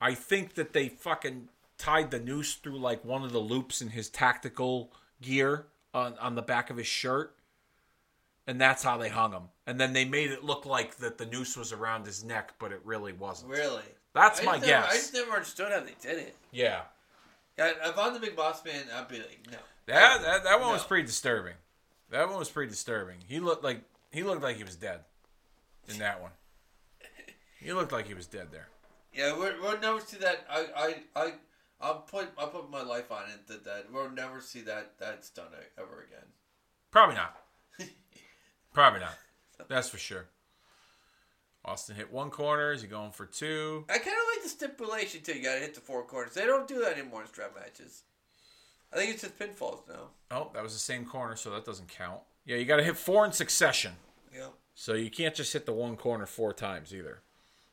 I 0.00 0.14
think 0.14 0.54
that 0.54 0.72
they 0.72 0.88
fucking 0.88 1.48
tied 1.76 2.10
the 2.10 2.18
noose 2.20 2.54
through 2.54 2.78
like 2.78 3.04
one 3.04 3.24
of 3.24 3.32
the 3.32 3.38
loops 3.40 3.80
in 3.80 3.90
his 3.90 4.08
tactical 4.10 4.92
gear 5.20 5.66
on 5.94 6.16
on 6.18 6.34
the 6.34 6.42
back 6.42 6.70
of 6.70 6.76
his 6.76 6.86
shirt. 6.86 7.34
And 8.46 8.58
that's 8.58 8.82
how 8.82 8.96
they 8.96 9.10
hung 9.10 9.32
him. 9.32 9.50
And 9.66 9.78
then 9.78 9.92
they 9.92 10.06
made 10.06 10.30
it 10.30 10.42
look 10.42 10.64
like 10.64 10.96
that 10.96 11.18
the 11.18 11.26
noose 11.26 11.54
was 11.54 11.70
around 11.70 12.06
his 12.06 12.24
neck, 12.24 12.54
but 12.58 12.72
it 12.72 12.80
really 12.82 13.12
wasn't. 13.12 13.50
really? 13.50 13.82
That's 14.18 14.40
I 14.40 14.44
my 14.44 14.58
never- 14.58 14.86
I 14.86 14.92
just 14.92 15.14
never 15.14 15.32
understood 15.32 15.72
how 15.72 15.80
they 15.80 15.94
did 16.00 16.18
it. 16.18 16.36
Yeah. 16.52 16.82
Yeah, 17.56 17.72
if 17.84 17.98
I'm 17.98 18.14
the 18.14 18.20
big 18.20 18.36
boss 18.36 18.64
man, 18.64 18.84
I'd 18.94 19.08
be 19.08 19.18
like, 19.18 19.40
no. 19.50 19.58
That 19.86 20.22
that, 20.22 20.44
that 20.44 20.60
one 20.60 20.70
was 20.72 20.84
pretty 20.84 21.06
disturbing. 21.06 21.54
That 22.10 22.28
one 22.28 22.38
was 22.38 22.50
pretty 22.50 22.70
disturbing. 22.70 23.16
He 23.26 23.40
looked 23.40 23.64
like 23.64 23.80
he 24.12 24.22
looked 24.22 24.42
like 24.42 24.56
he 24.56 24.64
was 24.64 24.76
dead 24.76 25.00
in 25.88 25.98
that 25.98 26.20
one. 26.22 26.30
He 27.60 27.72
looked 27.72 27.90
like 27.92 28.06
he 28.06 28.14
was 28.14 28.26
dead 28.26 28.48
there. 28.52 28.68
Yeah, 29.12 29.36
we're, 29.36 29.60
we'll 29.60 29.80
never 29.80 30.00
see 30.00 30.18
that. 30.18 30.46
I 30.48 30.66
I 30.76 30.94
I 31.20 31.32
I'll 31.80 32.00
put 32.00 32.28
I'll 32.38 32.48
put 32.48 32.70
my 32.70 32.82
life 32.82 33.10
on 33.10 33.24
it 33.30 33.46
that 33.48 33.64
that 33.64 33.86
we'll 33.92 34.10
never 34.10 34.40
see 34.40 34.60
that 34.62 34.92
that's 34.98 35.30
done 35.30 35.46
ever 35.78 36.06
again. 36.06 36.26
Probably 36.90 37.16
not. 37.16 37.36
Probably 38.72 39.00
not. 39.00 39.14
That's 39.68 39.88
for 39.88 39.98
sure. 39.98 40.26
Austin 41.64 41.96
hit 41.96 42.12
one 42.12 42.30
corner. 42.30 42.72
Is 42.72 42.82
he 42.82 42.88
going 42.88 43.10
for 43.10 43.26
two? 43.26 43.84
I 43.88 43.98
kind 43.98 44.16
of 44.16 44.34
like 44.34 44.42
the 44.42 44.48
stipulation 44.48 45.20
too. 45.22 45.34
You 45.34 45.42
got 45.42 45.54
to 45.54 45.60
hit 45.60 45.74
the 45.74 45.80
four 45.80 46.02
corners. 46.04 46.34
They 46.34 46.46
don't 46.46 46.68
do 46.68 46.80
that 46.80 46.96
anymore 46.96 47.22
in 47.22 47.28
strap 47.28 47.54
matches. 47.54 48.04
I 48.92 48.96
think 48.96 49.12
it's 49.12 49.22
just 49.22 49.38
pinfalls 49.38 49.86
now. 49.88 50.08
Oh, 50.30 50.50
that 50.54 50.62
was 50.62 50.72
the 50.72 50.78
same 50.78 51.04
corner, 51.04 51.36
so 51.36 51.50
that 51.50 51.64
doesn't 51.64 51.88
count. 51.88 52.20
Yeah, 52.46 52.56
you 52.56 52.64
got 52.64 52.76
to 52.76 52.84
hit 52.84 52.96
four 52.96 53.26
in 53.26 53.32
succession. 53.32 53.92
Yeah. 54.34 54.48
So 54.74 54.94
you 54.94 55.10
can't 55.10 55.34
just 55.34 55.52
hit 55.52 55.66
the 55.66 55.72
one 55.72 55.96
corner 55.96 56.24
four 56.24 56.54
times 56.54 56.94
either. 56.94 57.20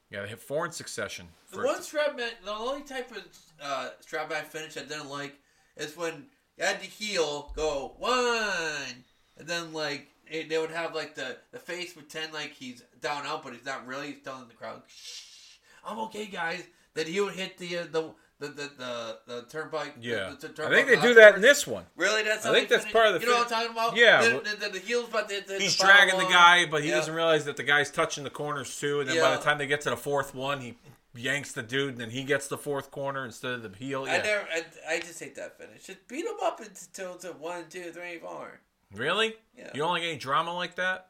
You 0.09 0.17
got 0.17 0.23
to 0.23 0.27
hit 0.29 0.39
four 0.39 0.65
in 0.65 0.71
succession. 0.71 1.27
The 1.51 1.63
one 1.63 1.81
strap 1.81 2.17
match, 2.17 2.33
the 2.43 2.51
only 2.51 2.83
type 2.83 3.11
of 3.11 3.23
uh, 3.61 3.89
strap 4.01 4.29
match 4.29 4.45
finish 4.45 4.75
I 4.75 4.81
didn't 4.81 5.09
like 5.09 5.35
is 5.77 5.95
when 5.95 6.25
you 6.57 6.65
had 6.65 6.81
to 6.81 6.87
heel, 6.87 7.53
go 7.55 7.95
one, 7.97 9.03
and 9.37 9.47
then 9.47 9.71
like 9.71 10.09
it, 10.29 10.49
they 10.49 10.57
would 10.57 10.71
have 10.71 10.93
like 10.95 11.15
the 11.15 11.37
the 11.51 11.59
face 11.59 11.93
pretend 11.93 12.33
like 12.33 12.51
he's 12.53 12.83
down 13.01 13.25
out, 13.25 13.43
but 13.43 13.53
he's 13.53 13.65
not 13.65 13.85
really. 13.87 14.07
He's 14.07 14.23
telling 14.23 14.47
the 14.47 14.53
crowd, 14.53 14.81
"Shh, 14.87 15.57
I'm 15.85 15.99
okay, 15.99 16.25
guys." 16.25 16.63
Then 16.93 17.07
he 17.07 17.19
would 17.21 17.33
hit 17.33 17.57
the 17.57 17.77
uh, 17.79 17.83
the. 17.91 18.11
The, 18.37 18.47
the, 18.49 18.69
the, 18.77 19.17
the 19.27 19.41
turnpike. 19.43 19.93
yeah, 20.01 20.33
the, 20.37 20.49
the 20.49 20.65
I 20.65 20.69
think 20.69 20.89
they 20.89 20.99
do 20.99 21.13
that 21.13 21.35
in 21.35 21.41
this 21.41 21.65
one. 21.65 21.85
Really, 21.95 22.21
that's 22.21 22.45
I 22.45 22.51
think 22.51 22.67
that's 22.67 22.83
finish? 22.83 22.93
part 22.93 23.07
of 23.07 23.13
the 23.13 23.19
You 23.21 23.27
know 23.27 23.37
what 23.37 23.45
I'm 23.45 23.49
talking 23.49 23.71
about? 23.71 23.95
Yeah, 23.95 24.39
The, 24.39 24.71
the, 24.73 24.79
heels, 24.79 25.07
but 25.09 25.31
He's 25.57 25.77
dragging 25.77 26.19
the 26.19 26.25
guy, 26.25 26.65
but 26.65 26.83
he 26.83 26.89
Yeah. 26.89 26.95
doesn't 26.95 27.15
realize 27.15 27.45
that 27.45 27.55
the 27.55 27.63
guy's 27.63 27.89
touching 27.89 28.25
the 28.25 28.29
corners 28.29 28.77
too. 28.77 28.99
And 28.99 29.09
then 29.09 29.21
by 29.21 29.37
the 29.37 29.41
time 29.41 29.57
they 29.57 29.67
get 29.67 29.79
to 29.81 29.89
the 29.89 29.95
fourth 29.95 30.35
one, 30.35 30.59
he 30.59 30.75
yanks 31.15 31.53
the 31.53 31.63
dude, 31.63 31.91
and 31.91 31.97
then 32.01 32.09
he 32.09 32.25
gets 32.25 32.49
the 32.49 32.57
fourth 32.57 32.91
corner 32.91 33.23
instead 33.23 33.53
of 33.53 33.63
the 33.63 33.71
heel. 33.77 34.03
I 34.03 34.17
Yeah. 34.17 34.21
never. 34.23 34.47
I, 34.53 34.95
I 34.95 34.99
just 34.99 35.17
hate 35.21 35.37
that 35.37 35.57
finish. 35.57 35.85
Just 35.85 36.05
beat 36.09 36.25
him 36.25 36.35
up 36.43 36.59
until 36.59 37.15
to 37.19 37.29
one, 37.29 37.69
two, 37.69 37.93
three, 37.93 38.17
four. 38.17 38.59
Really? 38.97 39.35
Yeah. 39.57 39.69
You 39.73 39.81
don't 39.81 39.91
like 39.91 40.03
any 40.03 40.17
drama 40.17 40.53
like 40.53 40.75
that? 40.75 41.09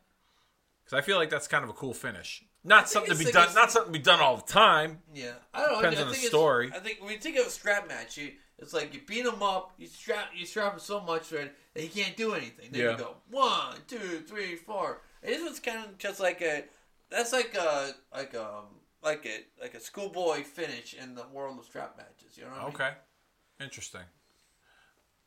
Because 0.83 0.97
I 0.99 1.01
feel 1.01 1.17
like 1.17 1.29
that's 1.29 1.47
kind 1.47 1.63
of 1.63 1.69
a 1.69 1.73
cool 1.73 1.93
finish. 1.93 2.43
Not 2.63 2.89
something 2.89 3.11
to 3.11 3.17
be 3.17 3.25
like 3.25 3.33
done. 3.33 3.53
Not 3.55 3.71
something 3.71 3.93
to 3.93 3.99
be 3.99 4.03
done 4.03 4.19
all 4.19 4.37
the 4.37 4.43
time. 4.51 4.99
Yeah, 5.13 5.33
I 5.53 5.61
don't 5.61 5.71
know. 5.73 5.81
Depends 5.81 5.99
I 5.99 6.01
on 6.03 6.07
the 6.07 6.13
think 6.13 6.25
it's- 6.25 6.31
story. 6.31 6.71
I 6.73 6.79
think 6.79 7.01
when 7.01 7.11
you 7.11 7.19
think 7.19 7.37
of 7.37 7.45
a 7.47 7.49
strap 7.49 7.87
match, 7.87 8.17
you, 8.17 8.31
it's 8.57 8.73
like 8.73 8.93
you 8.93 9.01
beat 9.05 9.25
him 9.25 9.43
up, 9.43 9.73
you 9.77 9.85
strap, 9.87 10.29
you 10.35 10.45
strap 10.45 10.73
him 10.73 10.79
so 10.79 10.99
much 11.01 11.31
right, 11.31 11.51
that 11.73 11.81
he 11.81 11.87
can't 11.89 12.17
do 12.17 12.33
anything. 12.33 12.69
Then 12.71 12.81
Yeah. 12.81 12.91
you 12.91 12.97
go 12.97 13.15
one, 13.29 13.75
two, 13.87 14.23
three, 14.27 14.55
four. 14.55 15.01
And 15.21 15.31
this 15.33 15.47
was 15.47 15.59
kind 15.59 15.85
of 15.85 15.97
just 15.97 16.19
like 16.19 16.41
a. 16.41 16.63
That's 17.11 17.33
like 17.33 17.55
a 17.55 17.93
like 18.13 18.33
um 18.35 18.65
like 19.03 19.25
a 19.27 19.61
like 19.61 19.75
a 19.75 19.79
schoolboy 19.79 20.41
finish 20.43 20.95
in 20.95 21.13
the 21.13 21.25
world 21.31 21.59
of 21.59 21.65
strap 21.65 21.95
matches. 21.97 22.35
You 22.35 22.45
know 22.45 22.49
what 22.49 22.59
I 22.59 22.63
mean? 22.65 22.73
Okay. 22.75 22.89
Interesting. 23.61 24.01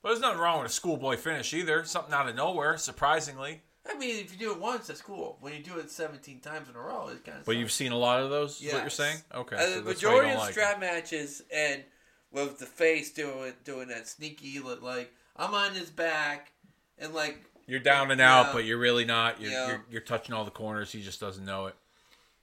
But 0.02 0.10
there's 0.10 0.20
nothing 0.20 0.38
wrong 0.40 0.62
with 0.62 0.70
a 0.70 0.74
schoolboy 0.74 1.16
finish 1.16 1.52
either. 1.54 1.84
Something 1.84 2.14
out 2.14 2.28
of 2.28 2.34
nowhere, 2.36 2.76
surprisingly. 2.78 3.62
I 3.90 3.96
mean, 3.96 4.18
if 4.24 4.32
you 4.32 4.38
do 4.38 4.52
it 4.52 4.60
once, 4.60 4.86
that's 4.86 5.00
cool. 5.00 5.38
When 5.40 5.54
you 5.54 5.62
do 5.62 5.78
it 5.78 5.90
seventeen 5.90 6.40
times 6.40 6.68
in 6.68 6.76
a 6.76 6.80
row, 6.80 7.08
it 7.08 7.24
kind 7.24 7.38
of. 7.38 7.44
But 7.46 7.56
you've 7.56 7.72
seen 7.72 7.90
a 7.92 7.96
lot 7.96 8.22
of 8.22 8.30
those. 8.30 8.60
Is 8.62 8.72
what 8.72 8.82
you're 8.82 8.90
saying? 8.90 9.18
Okay. 9.34 9.56
Uh, 9.56 9.60
so 9.60 9.66
the 9.66 9.80
that's 9.80 10.02
why 10.04 10.10
you 10.10 10.16
majority 10.16 10.30
of 10.32 10.38
like 10.38 10.52
strap 10.52 10.76
it. 10.76 10.80
matches 10.80 11.42
and 11.52 11.82
with 12.30 12.58
the 12.58 12.66
face 12.66 13.10
doing 13.12 13.54
doing 13.64 13.88
that 13.88 14.06
sneaky 14.06 14.60
look 14.60 14.82
like 14.82 15.12
I'm 15.36 15.54
on 15.54 15.74
his 15.74 15.88
back 15.90 16.52
and 16.98 17.14
like 17.14 17.42
You're 17.66 17.80
down 17.80 18.10
and 18.10 18.20
out, 18.20 18.46
Yeah. 18.48 18.52
but 18.52 18.64
you're 18.66 18.78
really 18.78 19.06
not. 19.06 19.40
You're, 19.40 19.50
Yeah. 19.52 19.68
you're 19.68 19.84
you're 19.90 20.00
touching 20.02 20.34
all 20.34 20.44
the 20.44 20.50
corners. 20.50 20.92
He 20.92 21.02
just 21.02 21.18
doesn't 21.20 21.44
know 21.44 21.66
it. 21.66 21.74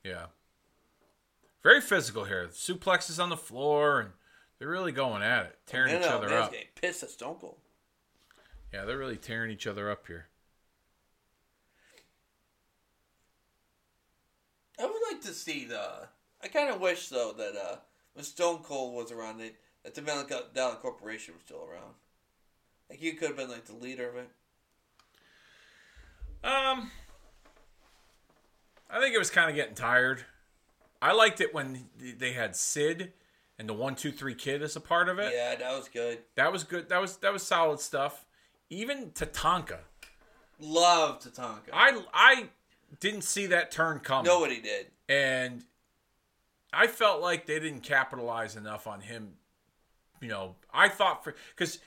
Yeah. 0.04 0.26
Very 1.64 1.82
physical 1.82 2.26
here. 2.26 2.48
Suplexes 2.52 3.22
on 3.22 3.30
the 3.30 3.38
floor, 3.38 4.00
and 4.00 4.10
they're 4.66 4.72
really 4.72 4.92
going 4.92 5.22
at 5.22 5.46
it, 5.46 5.60
tearing 5.68 5.94
no, 5.94 6.00
each 6.00 6.08
other 6.08 6.28
man's 6.28 6.46
up. 6.46 6.52
getting 6.52 6.68
pissed 6.74 7.04
at 7.04 7.12
Stone 7.12 7.36
Cold. 7.40 7.58
Yeah, 8.74 8.84
they're 8.84 8.98
really 8.98 9.16
tearing 9.16 9.52
each 9.52 9.68
other 9.68 9.92
up 9.92 10.08
here. 10.08 10.26
I 14.80 14.86
would 14.88 15.02
like 15.12 15.22
to 15.22 15.34
see 15.34 15.66
the. 15.66 16.08
I 16.44 16.48
kind 16.48 16.72
of 16.72 16.82
wish 16.82 17.10
though 17.10 17.32
that 17.38 17.56
uh, 17.56 17.76
when 18.16 18.26
Stone 18.26 18.64
Cold 18.64 18.96
was 18.96 19.12
around, 19.12 19.38
that 19.38 19.54
that 19.84 19.94
the 19.94 20.02
Million 20.02 20.26
Dollar 20.56 20.76
Corporation 20.78 21.36
was 21.36 21.44
still 21.44 21.68
around. 21.72 21.94
Like 22.90 23.04
you 23.04 23.14
could 23.14 23.28
have 23.28 23.38
been 23.38 23.52
like 23.52 23.66
the 23.66 23.76
leader 23.76 24.10
of 24.10 24.16
it. 24.16 24.30
Um, 26.44 26.90
I 28.90 29.00
think 29.00 29.14
it 29.14 29.20
was 29.20 29.30
kind 29.30 29.48
of 29.48 29.56
getting 29.56 29.76
tired. 29.76 30.26
I 31.04 31.12
liked 31.14 31.40
it 31.40 31.54
when 31.54 31.86
they 32.00 32.34
had 32.34 32.56
Sid 32.56 33.14
and 33.60 33.68
the 33.70 33.74
One 33.74 33.96
Two 33.96 34.12
Three 34.12 34.36
Kid 34.36 34.62
is 34.62 34.76
a 34.76 34.82
part 34.82 35.10
of 35.10 35.20
it. 35.20 35.32
Yeah, 35.36 35.56
that 35.56 35.72
was 35.78 35.88
good. 35.90 36.20
That 36.36 36.52
was 36.52 36.64
good. 36.64 36.90
That 36.90 37.02
was 37.02 37.18
that 37.18 37.32
was 37.34 37.44
solid 37.44 37.80
stuff. 37.80 38.26
Even 38.70 39.12
Tatanka, 39.12 39.78
Love 40.60 41.20
Tatanka. 41.20 41.70
I 41.74 42.02
I 42.14 42.50
didn't 43.00 43.24
see 43.24 43.46
that 43.48 43.72
turn 43.72 44.00
coming. 44.00 44.26
Nobody 44.26 44.62
did. 44.62 44.88
and 45.08 45.64
I 46.74 46.88
felt 46.88 47.22
like 47.22 47.46
they 47.46 47.60
didn't 47.60 47.82
capitalize 47.82 48.56
enough 48.56 48.88
on 48.88 49.02
him. 49.02 49.34
You 50.22 50.28
know, 50.30 50.56
I 50.74 50.90
thought 50.90 51.24
for 51.24 51.36
because 51.56 51.80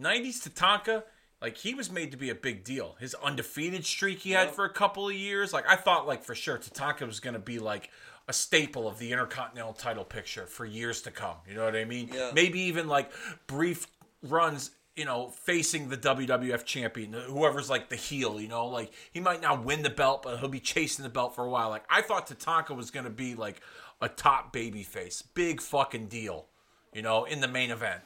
'90s 0.00 0.46
Tatanka, 0.48 1.02
like 1.40 1.56
he 1.56 1.74
was 1.74 1.90
made 1.90 2.10
to 2.12 2.16
be 2.16 2.30
a 2.30 2.34
big 2.34 2.64
deal. 2.64 2.96
His 3.00 3.14
undefeated 3.14 3.84
streak 3.84 4.20
he 4.20 4.32
had 4.32 4.50
for 4.50 4.64
a 4.64 4.72
couple 4.72 5.08
of 5.08 5.14
years, 5.14 5.52
like 5.52 5.68
I 5.68 5.76
thought, 5.76 6.06
like 6.06 6.24
for 6.24 6.34
sure 6.34 6.58
Tatanka 6.58 7.06
was 7.06 7.20
going 7.20 7.34
to 7.34 7.40
be 7.40 7.58
like 7.58 7.90
a 8.28 8.32
staple 8.32 8.88
of 8.88 8.98
the 8.98 9.12
Intercontinental 9.12 9.72
title 9.72 10.04
picture 10.04 10.46
for 10.46 10.64
years 10.64 11.02
to 11.02 11.10
come. 11.10 11.36
You 11.48 11.54
know 11.54 11.64
what 11.64 11.76
I 11.76 11.84
mean? 11.84 12.10
Yeah. 12.12 12.32
Maybe 12.34 12.60
even 12.60 12.88
like 12.88 13.10
brief 13.46 13.86
runs. 14.22 14.70
You 14.96 15.04
know, 15.04 15.28
facing 15.28 15.90
the 15.90 15.98
WWF 15.98 16.64
champion, 16.64 17.12
whoever's 17.12 17.68
like 17.68 17.90
the 17.90 17.96
heel, 17.96 18.40
you 18.40 18.48
know, 18.48 18.66
like 18.68 18.90
he 19.12 19.20
might 19.20 19.42
not 19.42 19.62
win 19.62 19.82
the 19.82 19.90
belt, 19.90 20.22
but 20.22 20.40
he'll 20.40 20.48
be 20.48 20.58
chasing 20.58 21.02
the 21.02 21.10
belt 21.10 21.34
for 21.34 21.44
a 21.44 21.50
while. 21.50 21.68
Like 21.68 21.84
I 21.90 22.00
thought 22.00 22.26
Tatanka 22.26 22.74
was 22.74 22.90
going 22.90 23.04
to 23.04 23.10
be 23.10 23.34
like 23.34 23.60
a 24.00 24.08
top 24.08 24.54
baby 24.54 24.82
face, 24.82 25.20
big 25.20 25.60
fucking 25.60 26.06
deal, 26.06 26.46
you 26.94 27.02
know, 27.02 27.24
in 27.24 27.42
the 27.42 27.48
main 27.48 27.70
event. 27.70 28.04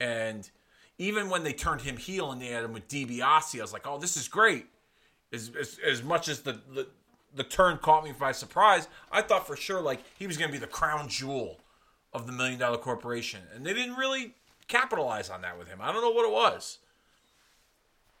And 0.00 0.50
even 0.98 1.30
when 1.30 1.44
they 1.44 1.52
turned 1.52 1.82
him 1.82 1.96
heel 1.96 2.32
and 2.32 2.42
they 2.42 2.48
had 2.48 2.64
him 2.64 2.72
with 2.72 2.88
DiBiase, 2.88 3.56
I 3.56 3.62
was 3.62 3.72
like, 3.72 3.86
oh, 3.86 3.98
this 3.98 4.16
is 4.16 4.26
great. 4.26 4.66
As 5.32 5.52
as, 5.56 5.78
as 5.86 6.02
much 6.02 6.28
as 6.28 6.40
the, 6.40 6.60
the 6.74 6.88
the 7.34 7.44
turn 7.44 7.78
caught 7.78 8.04
me 8.04 8.12
by 8.12 8.32
surprise, 8.32 8.88
I 9.10 9.22
thought 9.22 9.46
for 9.46 9.56
sure 9.56 9.80
like 9.80 10.00
he 10.18 10.26
was 10.26 10.36
going 10.36 10.48
to 10.48 10.52
be 10.52 10.58
the 10.58 10.66
crown 10.66 11.08
jewel 11.08 11.60
of 12.12 12.26
the 12.26 12.32
Million 12.32 12.58
Dollar 12.58 12.78
Corporation, 12.78 13.40
and 13.54 13.66
they 13.66 13.74
didn't 13.74 13.96
really 13.96 14.34
capitalize 14.68 15.30
on 15.30 15.42
that 15.42 15.58
with 15.58 15.68
him. 15.68 15.78
I 15.80 15.92
don't 15.92 16.02
know 16.02 16.10
what 16.10 16.26
it 16.26 16.32
was. 16.32 16.78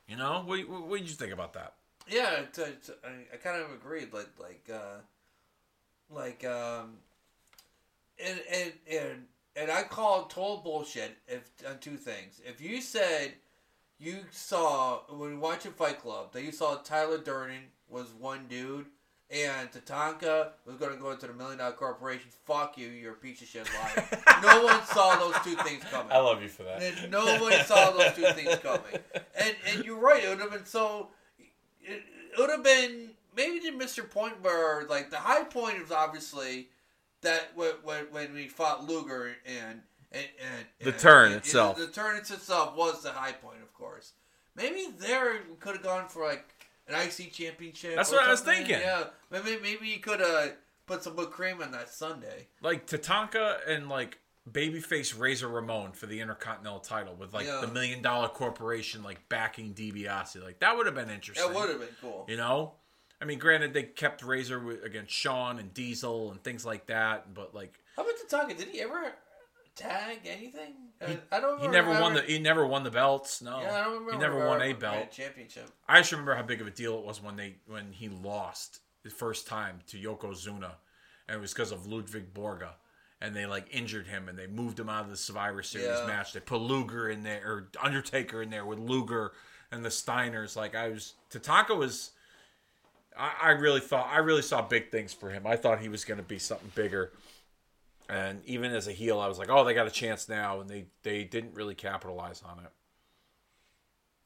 You 0.08 0.16
know, 0.16 0.42
what, 0.44 0.68
what, 0.68 0.98
did 0.98 1.08
you 1.08 1.14
think 1.14 1.32
about 1.32 1.54
that? 1.54 1.74
Yeah, 2.06 2.42
I 2.52 3.36
kind 3.36 3.62
of 3.62 3.72
agreed. 3.72 4.12
Like, 4.12 4.28
like, 4.38 4.68
uh, 4.70 4.98
like, 6.10 6.44
um, 6.44 6.98
and 8.22 8.40
and 8.52 8.72
and 8.90 9.24
and 9.56 9.70
I 9.70 9.82
call 9.84 10.24
total 10.24 10.58
bullshit 10.58 11.16
if 11.26 11.50
on 11.66 11.78
two 11.78 11.96
things. 11.96 12.42
If 12.44 12.60
you 12.60 12.80
said 12.80 13.32
you 13.98 14.18
saw 14.30 15.00
when 15.08 15.40
watching 15.40 15.72
Fight 15.72 16.00
Club 16.00 16.32
that 16.32 16.42
you 16.42 16.52
saw 16.52 16.76
Tyler 16.76 17.18
Durden 17.18 17.62
was 17.88 18.12
one 18.18 18.46
dude 18.48 18.86
and 19.34 19.68
Tatanka 19.72 20.50
was 20.64 20.76
going 20.76 20.92
to 20.92 20.98
go 20.98 21.10
into 21.10 21.26
the 21.26 21.34
Million 21.34 21.58
Dollar 21.58 21.72
Corporation, 21.72 22.30
fuck 22.44 22.78
you, 22.78 22.88
you're 22.88 23.14
a 23.14 23.16
piece 23.16 23.42
of 23.42 23.48
shit 23.48 23.68
liar. 23.82 24.08
no 24.42 24.64
one 24.64 24.82
saw 24.84 25.16
those 25.16 25.34
two 25.42 25.56
things 25.64 25.82
coming. 25.90 26.12
I 26.12 26.18
love 26.18 26.40
you 26.40 26.48
for 26.48 26.62
that. 26.62 26.80
And 26.80 27.10
nobody 27.10 27.56
saw 27.64 27.90
those 27.90 28.14
two 28.14 28.26
things 28.32 28.56
coming. 28.60 29.02
And 29.34 29.54
and 29.72 29.84
you're 29.84 29.98
right. 29.98 30.22
It 30.22 30.28
would 30.28 30.40
have 30.40 30.52
been 30.52 30.64
so. 30.66 31.08
It, 31.82 32.02
it 32.32 32.38
would 32.38 32.50
have 32.50 32.62
been 32.62 33.10
maybe 33.36 33.58
to 33.60 33.72
Mr. 33.72 34.08
Point 34.08 34.42
where 34.42 34.84
like 34.88 35.10
the 35.10 35.18
high 35.18 35.44
point 35.44 35.80
was 35.80 35.90
obviously 35.90 36.68
that 37.22 37.50
when 37.56 37.72
when, 37.82 38.04
when 38.12 38.34
we 38.34 38.46
fought 38.46 38.86
Luger 38.86 39.34
and 39.44 39.80
and, 40.12 40.26
and 40.40 40.66
The 40.80 40.90
and- 40.90 40.98
turn 40.98 41.32
itself. 41.32 41.76
The, 41.76 41.88
turn 41.88 42.16
itself 42.16 42.76
was 42.76 43.02
the 43.02 43.10
high 43.10 43.32
point, 43.32 43.62
of 43.62 43.74
course. 43.74 44.12
Maybe 44.56 44.86
there 45.00 45.32
we 45.50 45.56
could 45.56 45.74
have 45.74 45.82
gone 45.82 46.08
for 46.08 46.24
like 46.24 46.53
an 46.88 46.94
IC 46.94 47.32
championship. 47.32 47.96
That's 47.96 48.12
what 48.12 48.22
I 48.24 48.30
was 48.30 48.40
thinking. 48.40 48.78
Yeah, 48.80 49.04
maybe 49.30 49.58
maybe 49.62 49.88
you 49.88 50.00
could 50.00 50.20
have 50.20 50.52
put 50.86 51.02
some 51.02 51.16
whipped 51.16 51.32
cream 51.32 51.62
on 51.62 51.70
that 51.72 51.88
sundae. 51.88 52.46
like 52.60 52.86
Tatanka 52.86 53.56
and 53.68 53.88
like 53.88 54.18
babyface 54.50 55.18
Razor 55.18 55.48
Ramon 55.48 55.92
for 55.92 56.04
the 56.06 56.20
Intercontinental 56.20 56.80
title 56.80 57.14
with 57.14 57.32
like 57.32 57.46
Yeah. 57.46 57.60
the 57.62 57.68
Million 57.68 58.02
Dollar 58.02 58.28
Corporation 58.28 59.02
like 59.02 59.26
backing 59.30 59.72
DiBiase. 59.74 60.42
Like 60.42 60.58
that 60.60 60.76
would 60.76 60.84
have 60.86 60.94
been 60.94 61.08
interesting. 61.10 61.46
That 61.50 61.58
would 61.58 61.70
have 61.70 61.78
been 61.80 61.88
cool. 62.02 62.26
You 62.28 62.36
know, 62.36 62.74
I 63.22 63.24
mean, 63.24 63.38
granted 63.38 63.72
they 63.72 63.84
kept 63.84 64.22
Razor 64.22 64.82
against 64.84 65.12
Shawn 65.14 65.58
and 65.58 65.72
Diesel 65.72 66.30
and 66.30 66.42
things 66.44 66.66
like 66.66 66.86
that, 66.88 67.32
but 67.32 67.54
like 67.54 67.72
How 67.96 68.02
about 68.02 68.14
Tatanka? 68.28 68.58
Did 68.58 68.68
he 68.68 68.82
ever 68.82 69.12
tag 69.76 70.20
anything? 70.26 70.74
I- 71.00 71.04
uh, 71.04 71.16
I 71.32 71.40
don't. 71.40 71.60
he 71.60 71.66
remember 71.66 71.90
never 71.92 72.00
won 72.02 72.14
the 72.14 72.22
he 72.22 72.38
never 72.38 72.66
won 72.66 72.84
the 72.84 72.90
belts. 72.90 73.42
No, 73.42 73.60
Yeah, 73.60 73.74
I 73.74 73.80
don't 73.84 73.92
remember. 73.92 74.12
he 74.12 74.18
never 74.18 74.46
won 74.48 74.62
a 74.62 74.72
belt. 74.72 75.10
championship. 75.10 75.68
I 75.88 75.98
just 76.00 76.12
remember 76.12 76.34
how 76.34 76.42
big 76.42 76.60
of 76.60 76.66
a 76.66 76.70
deal 76.70 76.98
it 76.98 77.04
was 77.04 77.22
when 77.22 77.36
they 77.36 77.56
when 77.66 77.92
he 77.92 78.08
lost 78.08 78.80
the 79.02 79.10
first 79.10 79.46
time 79.46 79.80
to 79.88 79.98
Yokozuna, 79.98 80.70
and 81.28 81.36
it 81.36 81.40
was 81.40 81.52
because 81.52 81.72
of 81.72 81.86
Ludwig 81.86 82.32
Borga, 82.32 82.70
and 83.20 83.34
they 83.36 83.44
like 83.46 83.66
injured 83.74 84.06
him 84.06 84.28
and 84.28 84.38
they 84.38 84.46
moved 84.46 84.78
him 84.80 84.88
out 84.88 85.04
of 85.04 85.10
the 85.10 85.16
Survivor 85.16 85.62
Series 85.62 85.88
Yeah. 85.98 86.06
match. 86.06 86.32
They 86.32 86.40
put 86.40 86.60
Luger 86.60 87.10
in 87.10 87.22
there 87.22 87.42
or 87.44 87.68
Undertaker 87.82 88.40
in 88.42 88.50
there 88.50 88.64
with 88.64 88.78
Luger 88.78 89.32
and 89.72 89.84
the 89.84 89.88
Steiners. 89.90 90.56
Like 90.56 90.74
I 90.74 90.88
was, 90.88 91.14
Tatanka 91.30 91.76
was. 91.76 92.12
I, 93.18 93.32
I 93.42 93.50
really 93.50 93.80
thought 93.80 94.08
I 94.10 94.18
really 94.18 94.42
saw 94.42 94.62
big 94.62 94.90
things 94.90 95.12
for 95.12 95.30
him. 95.30 95.46
I 95.46 95.56
thought 95.56 95.80
he 95.80 95.88
was 95.88 96.04
going 96.04 96.18
to 96.18 96.24
be 96.24 96.38
something 96.38 96.70
bigger. 96.74 97.12
And 98.08 98.42
even 98.44 98.72
as 98.72 98.86
a 98.86 98.92
heel, 98.92 99.18
I 99.18 99.28
was 99.28 99.38
like, 99.38 99.48
"Oh, 99.48 99.64
they 99.64 99.72
got 99.74 99.86
a 99.86 99.90
chance 99.90 100.28
now," 100.28 100.60
and 100.60 100.68
they 100.68 100.86
they 101.02 101.24
didn't 101.24 101.54
really 101.54 101.74
capitalize 101.74 102.42
on 102.42 102.58
it. 102.58 102.70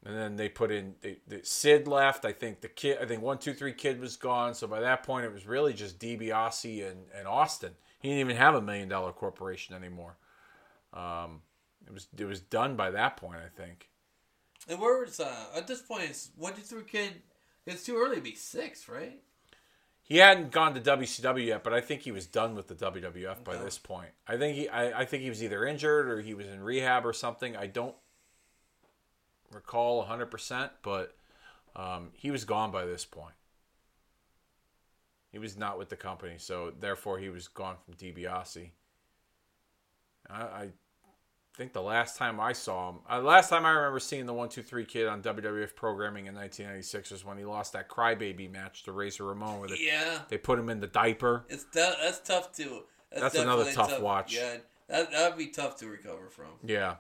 And 0.05 0.17
then 0.17 0.37
they 0.37 0.49
put 0.49 0.71
in 0.71 0.95
they, 1.01 1.19
the 1.27 1.41
Sid 1.45 1.87
left. 1.87 2.25
I 2.25 2.33
think 2.33 2.61
the 2.61 2.69
kid. 2.69 2.99
I 3.01 3.07
think 3.07 3.23
one, 3.23 3.39
two, 3.39 3.55
three 3.55 3.73
kid 3.73 4.01
was 4.01 4.17
gone. 4.17 4.55
So 4.55 4.67
by 4.67 4.81
that 4.81 5.03
point, 5.03 5.27
it 5.27 5.33
was 5.33 5.47
really 5.47 5.73
just 5.75 5.99
DiBiase 5.99 6.91
and, 6.91 7.01
and 7.17 7.29
Austin. 7.29 7.73
He 8.01 8.09
didn't 8.09 8.21
even 8.21 8.37
have 8.37 8.55
a 8.55 8.63
million 8.63 8.89
dollar 8.89 9.13
corporation 9.13 9.75
anymore. 9.75 10.17
Um, 10.93 11.43
it 11.87 11.93
was 11.93 12.09
it 12.17 12.25
was 12.25 12.41
done 12.41 12.77
by 12.77 12.91
that 12.91 13.17
point. 13.17 13.39
I 13.45 13.49
think. 13.61 13.89
And 14.69 14.81
where 14.81 15.01
was 15.05 15.21
uh, 15.21 15.47
at 15.55 15.67
this 15.67 15.83
point? 15.83 16.05
It's 16.05 16.31
one 16.37 16.55
two 16.55 16.63
three 16.63 16.85
kid. 16.85 17.23
It's 17.67 17.85
too 17.85 17.97
early 17.97 18.17
to 18.17 18.23
be 18.23 18.33
Syxx, 18.33 18.89
right? 18.89 19.21
He 20.09 20.17
hadn't 20.17 20.53
gone 20.53 20.73
to 20.75 20.81
WCW 20.81 21.45
yet, 21.45 21.63
but 21.63 21.75
I 21.75 21.83
think 21.83 22.01
he 22.01 22.13
was 22.13 22.27
done 22.27 22.55
with 22.55 22.67
the 22.69 22.75
WWF 22.75 23.45
by 23.45 23.55
Okay. 23.57 23.65
this 23.65 23.77
point. 23.79 24.09
I 24.27 24.39
think 24.39 24.57
he 24.57 24.67
I, 24.69 25.01
I 25.01 25.05
think 25.05 25.23
he 25.23 25.29
was 25.29 25.43
either 25.45 25.67
injured 25.67 26.09
or 26.09 26.23
he 26.23 26.33
was 26.33 26.47
in 26.47 26.63
rehab 26.63 27.05
or 27.05 27.13
something. 27.13 27.55
I 27.55 27.67
don't 27.67 27.95
recall 29.53 30.07
100%, 30.07 30.71
but 30.83 31.15
um, 31.77 32.11
he 32.15 32.31
was 32.31 32.47
gone 32.47 32.71
by 32.71 32.87
this 32.87 33.05
point. 33.05 33.35
He 35.31 35.39
was 35.39 35.59
not 35.59 35.79
with 35.79 35.91
the 35.91 35.97
company, 35.97 36.37
so 36.39 36.73
therefore 36.79 37.19
he 37.19 37.29
was 37.29 37.49
gone 37.49 37.77
from 37.85 37.93
DiBiase. 37.95 38.71
I, 40.31 40.41
I 40.43 40.71
think 41.59 41.73
the 41.73 41.83
last 41.83 42.17
time 42.17 42.39
I 42.39 42.53
saw 42.53 42.91
him, 42.91 42.99
uh, 43.11 43.21
last 43.21 43.51
time 43.51 43.67
I 43.67 43.71
remember 43.73 43.99
seeing 43.99 44.27
the 44.27 44.33
one 44.33 44.49
two 44.49 44.63
three 44.63 44.85
kid 44.87 45.09
on 45.09 45.21
WWF 45.23 45.75
programming 45.75 46.27
in 46.27 46.35
1996 46.35 47.11
was 47.11 47.25
when 47.25 47.37
he 47.37 47.45
lost 47.45 47.73
that 47.73 47.89
crybaby 47.89 48.51
match 48.51 48.85
to 48.85 48.93
Razor 48.93 49.25
Ramon, 49.25 49.59
where 49.59 49.69
they, 49.69 49.77
Yeah, 49.81 50.21
they 50.29 50.39
put 50.39 50.59
him 50.59 50.71
in 50.71 50.79
the 50.81 50.87
diaper. 50.87 51.45
it's 51.49 51.65
tou- 51.65 51.95
that's 52.01 52.21
tough 52.21 52.53
too. 52.55 52.85
That's 53.11 53.35
another 53.35 53.65
definitely 53.65 53.93
tough 53.95 54.01
watch. 54.03 54.35
Yeah, 54.37 54.59
that 54.89 55.11
that'd 55.11 55.37
be 55.37 55.49
tough 55.49 55.77
to 55.81 55.89
recover 55.89 56.29
from. 56.31 56.47
Yeah, 56.65 56.97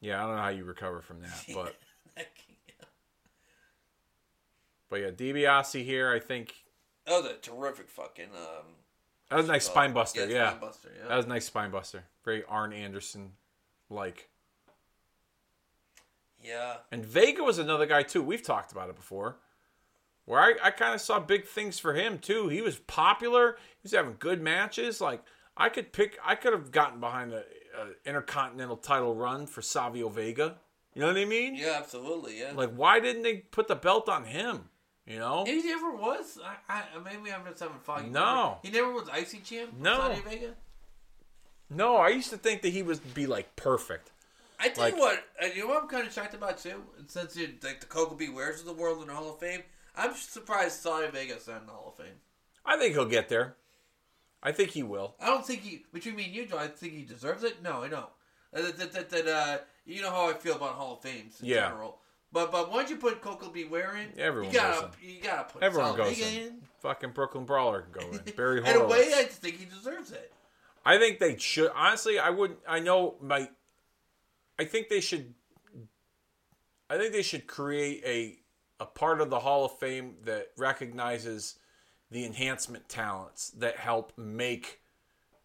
yeah, 0.00 0.22
I 0.22 0.26
don't 0.26 0.36
know 0.36 0.42
how 0.42 0.48
you 0.50 0.64
recover 0.64 1.00
from 1.02 1.20
that, 1.22 1.44
but 1.54 1.74
but 4.88 5.00
yeah, 5.00 5.10
DiBiase 5.10 5.84
here, 5.84 6.12
I 6.12 6.20
think 6.20 6.54
that 7.04 7.20
was 7.20 7.30
a 7.32 7.34
terrific 7.34 7.88
fucking. 7.90 8.30
Um, 8.32 8.66
that 9.30 9.36
was 9.36 9.48
a 9.48 9.52
nice 9.52 9.64
spine 9.66 9.92
buster. 9.92 10.26
Yeah, 10.26 10.50
spine 10.50 10.60
buster. 10.60 10.88
Yeah. 11.00 11.08
that 11.08 11.16
was 11.16 11.24
a 11.26 11.28
nice 11.28 11.44
spine 11.46 11.70
buster. 11.70 12.04
Very 12.24 12.44
Arn 12.48 12.72
Anderson 12.72 13.32
like. 13.90 14.28
yeah. 16.42 16.76
And 16.92 17.04
Vega 17.04 17.42
was 17.42 17.58
another 17.58 17.86
guy 17.86 18.02
too. 18.02 18.22
We've 18.22 18.42
talked 18.42 18.72
about 18.72 18.88
it 18.88 18.96
before. 18.96 19.36
Where 20.24 20.40
I, 20.40 20.54
I 20.62 20.70
kind 20.72 20.92
of 20.94 21.00
saw 21.00 21.20
big 21.20 21.46
things 21.46 21.78
for 21.78 21.94
him 21.94 22.18
too. 22.18 22.48
He 22.48 22.60
was 22.60 22.78
popular. 22.78 23.56
He 23.58 23.84
was 23.84 23.92
having 23.92 24.16
good 24.18 24.42
matches. 24.42 25.00
Like 25.00 25.22
I 25.56 25.68
could 25.68 25.92
pick. 25.92 26.18
I 26.24 26.34
could 26.34 26.52
have 26.52 26.70
gotten 26.72 27.00
behind 27.00 27.32
a, 27.32 27.38
a 27.78 28.08
intercontinental 28.08 28.76
title 28.76 29.14
run 29.14 29.46
for 29.46 29.62
Savio 29.62 30.08
Vega. 30.08 30.56
You 30.94 31.02
know 31.02 31.08
what 31.08 31.16
I 31.16 31.24
mean? 31.26 31.54
Yeah, 31.54 31.74
absolutely. 31.78 32.40
Yeah. 32.40 32.52
Like 32.54 32.72
why 32.74 33.00
didn't 33.00 33.22
they 33.22 33.36
put 33.36 33.68
the 33.68 33.76
belt 33.76 34.08
on 34.08 34.24
him? 34.24 34.70
You 35.06 35.18
know? 35.20 35.44
he 35.44 35.62
never 35.62 35.92
was. 35.92 36.38
I, 36.68 36.82
I 36.96 36.98
maybe 37.04 37.32
I'm 37.32 37.44
just 37.46 37.60
having 37.60 37.78
fun. 37.78 38.04
He 38.04 38.10
No. 38.10 38.34
never, 38.34 38.56
he 38.62 38.70
never 38.70 38.92
was 38.92 39.08
IC 39.08 39.44
champ. 39.44 39.72
No. 39.78 40.12
Vega. 40.28 40.54
No, 41.70 41.96
I 41.96 42.08
used 42.08 42.30
to 42.30 42.36
think 42.36 42.62
that 42.62 42.70
he 42.70 42.82
would 42.82 43.14
be 43.14 43.26
like 43.26 43.54
perfect. 43.56 44.10
I 44.58 44.68
tell 44.70 44.84
Like- 44.84 44.94
you 44.94 45.00
what, 45.00 45.24
you 45.54 45.62
know 45.62 45.68
what 45.68 45.82
I'm 45.82 45.88
kind 45.88 46.06
of 46.06 46.12
shocked 46.12 46.34
about 46.34 46.58
too. 46.58 46.82
Since 47.08 47.36
you 47.36 47.54
like 47.62 47.80
the 47.80 47.86
Koko 47.86 48.14
B. 48.14 48.28
Wares 48.28 48.60
of 48.60 48.66
the 48.66 48.72
world 48.72 49.02
in 49.02 49.08
the 49.08 49.14
Hall 49.14 49.32
of 49.32 49.38
Fame, 49.38 49.62
I'm 49.96 50.14
surprised 50.14 50.80
Sonny 50.80 51.08
Vega's 51.08 51.46
not 51.46 51.60
in 51.60 51.66
the 51.66 51.72
Hall 51.72 51.94
of 51.96 52.04
Fame. 52.04 52.14
I 52.64 52.76
think 52.76 52.94
he'll 52.94 53.04
get 53.04 53.28
there. 53.28 53.56
I 54.42 54.52
think 54.52 54.70
he 54.70 54.82
will. 54.82 55.14
I 55.20 55.26
don't 55.26 55.44
think 55.46 55.62
he. 55.62 55.84
Between 55.92 56.16
me 56.16 56.24
and 56.24 56.34
you, 56.34 56.46
do 56.46 56.56
I 56.56 56.68
think 56.68 56.92
he 56.94 57.02
deserves 57.02 57.42
it? 57.44 57.62
No, 57.62 57.82
I 57.82 57.88
don't. 57.88 58.06
Uh, 58.54 58.62
that, 58.62 58.76
that, 58.78 58.92
that, 58.92 59.10
that, 59.10 59.26
uh, 59.28 59.58
you 59.84 60.02
know 60.02 60.10
how 60.10 60.28
I 60.30 60.34
feel 60.34 60.54
about 60.56 60.72
Hall 60.74 60.94
of 60.94 61.02
Fames 61.02 61.40
in 61.40 61.46
Yeah. 61.48 61.68
general. 61.68 61.98
But 62.32 62.52
but 62.52 62.70
once 62.70 62.90
you 62.90 62.96
put 62.96 63.20
Koko 63.20 63.48
B. 63.50 63.64
Ware 63.64 63.96
in, 63.96 64.18
Everyone 64.18 64.52
you 64.52 64.58
gotta 64.58 64.86
goes 64.86 64.90
you 65.02 65.22
gotta 65.22 65.44
put 65.44 65.62
Everyone 65.62 65.96
goes 65.96 66.16
Vega 66.18 66.46
in. 66.46 66.62
Fucking 66.80 67.10
Brooklyn 67.10 67.44
Brawler 67.44 67.82
can 67.82 67.92
go 67.92 68.10
in. 68.12 68.20
Barry 68.36 68.62
Horowitz. 68.62 68.76
in 68.76 68.82
a 68.82 68.86
way, 68.86 69.12
I 69.16 69.24
think 69.24 69.58
he 69.58 69.64
deserves 69.64 70.12
it. 70.12 70.32
I 70.84 70.98
think 70.98 71.18
they 71.18 71.36
should. 71.38 71.70
Honestly, 71.74 72.18
I 72.18 72.30
wouldn't. 72.30 72.60
I 72.68 72.78
know 72.80 73.16
my. 73.20 73.48
I 74.58 74.64
think 74.64 74.88
they 74.88 75.00
should. 75.00 75.34
I 76.88 76.96
think 76.98 77.12
they 77.12 77.22
should 77.22 77.46
create 77.46 78.02
a 78.04 78.38
a 78.82 78.86
part 78.86 79.20
of 79.20 79.30
the 79.30 79.40
Hall 79.40 79.64
of 79.64 79.78
Fame 79.78 80.16
that 80.24 80.48
recognizes 80.56 81.58
the 82.10 82.24
enhancement 82.24 82.88
talents 82.88 83.50
that 83.50 83.76
help 83.76 84.12
make 84.16 84.80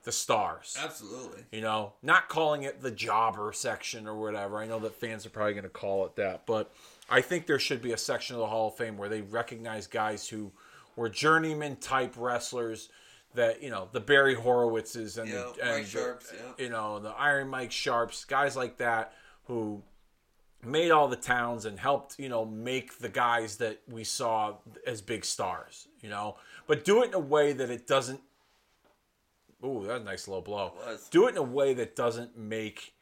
the 0.04 0.12
stars. 0.12 0.78
Absolutely. 0.82 1.44
You 1.52 1.62
know, 1.62 1.94
not 2.02 2.28
calling 2.28 2.64
it 2.64 2.82
the 2.82 2.92
jobber 2.92 3.54
section 3.54 4.08
or 4.08 4.16
whatever. 4.16 4.58
I 4.58 4.66
know 4.68 4.80
that 4.80 4.96
fans 4.96 5.26
are 5.26 5.30
probably 5.30 5.54
going 5.54 5.64
to 5.64 5.70
call 5.70 6.06
it 6.06 6.16
that, 6.16 6.46
but 6.46 6.74
I 7.10 7.22
think 7.22 7.46
there 7.46 7.60
should 7.60 7.82
be 7.82 7.92
a 7.92 7.98
section 7.98 8.36
of 8.36 8.40
the 8.40 8.48
Hall 8.48 8.70
of 8.70 8.76
Fame 8.76 8.98
where 8.98 9.10
they 9.10 9.22
recognize 9.22 9.88
guys 9.88 10.28
who 10.28 10.52
were 10.96 11.10
journeyman 11.10 11.76
type 11.76 12.16
wrestlers 12.18 12.90
that, 13.34 13.62
you 13.62 13.70
know, 13.70 13.88
the 13.92 14.00
Barry 14.00 14.36
Horowitzes 14.36 15.18
and, 15.18 15.30
Yeah, 15.30 15.52
the, 15.56 15.76
and 15.76 15.86
Sharpes, 15.86 16.34
yeah. 16.34 16.64
you 16.64 16.70
know, 16.70 17.00
the 17.00 17.10
Iron 17.12 17.48
Mike 17.48 17.72
Sharpes, 17.72 18.28
guys 18.28 18.56
like 18.56 18.78
that 18.78 19.14
who 19.46 19.84
made 20.64 20.92
all 20.92 21.08
the 21.08 21.16
towns 21.16 21.66
and 21.66 21.80
helped, 21.80 22.20
you 22.20 22.30
know, 22.30 22.46
make 22.46 23.00
the 23.00 23.10
guys 23.10 23.58
that 23.58 23.80
we 23.90 24.04
saw 24.04 24.56
as 24.86 25.02
big 25.02 25.26
stars, 25.26 25.88
you 26.02 26.10
know, 26.10 26.36
but 26.68 26.86
do 26.86 27.04
it 27.04 27.08
in 27.08 27.14
a 27.14 27.20
way 27.20 27.54
that 27.54 27.70
it 27.70 27.88
doesn't 27.88 28.22
Ooh, 29.64 29.84
that's 29.86 30.02
a 30.02 30.04
nice 30.04 30.28
low 30.28 30.42
blow. 30.42 30.74
Do 31.12 31.28
it 31.28 31.32
in 31.32 31.38
a 31.38 31.44
way 31.44 31.74
that 31.76 31.96
doesn't 31.96 32.38
make 32.38 32.94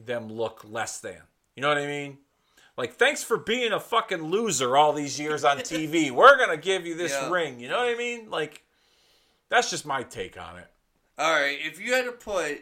them 0.00 0.28
look 0.32 0.64
less 0.68 1.00
than. 1.00 1.20
You 1.56 1.62
know 1.62 1.68
what 1.68 1.78
I 1.78 1.86
mean? 1.86 2.18
Like, 2.76 2.94
thanks 2.94 3.24
for 3.24 3.36
being 3.36 3.72
a 3.72 3.80
fucking 3.80 4.22
loser 4.22 4.76
all 4.76 4.92
these 4.92 5.18
years 5.18 5.44
on 5.44 5.56
TV. 5.58 6.10
We're 6.12 6.38
gonna 6.38 6.56
give 6.56 6.86
you 6.86 6.94
this 6.94 7.10
Yeah. 7.12 7.28
ring. 7.30 7.58
You 7.58 7.68
know 7.68 7.78
what 7.78 7.88
I 7.88 7.96
mean? 7.96 8.30
Like, 8.30 8.62
that's 9.48 9.68
just 9.70 9.84
my 9.84 10.04
take 10.04 10.40
on 10.40 10.58
it. 10.58 10.68
All 11.18 11.32
right, 11.32 11.58
if 11.60 11.80
you 11.80 11.94
had 11.94 12.04
to 12.04 12.12
put, 12.12 12.60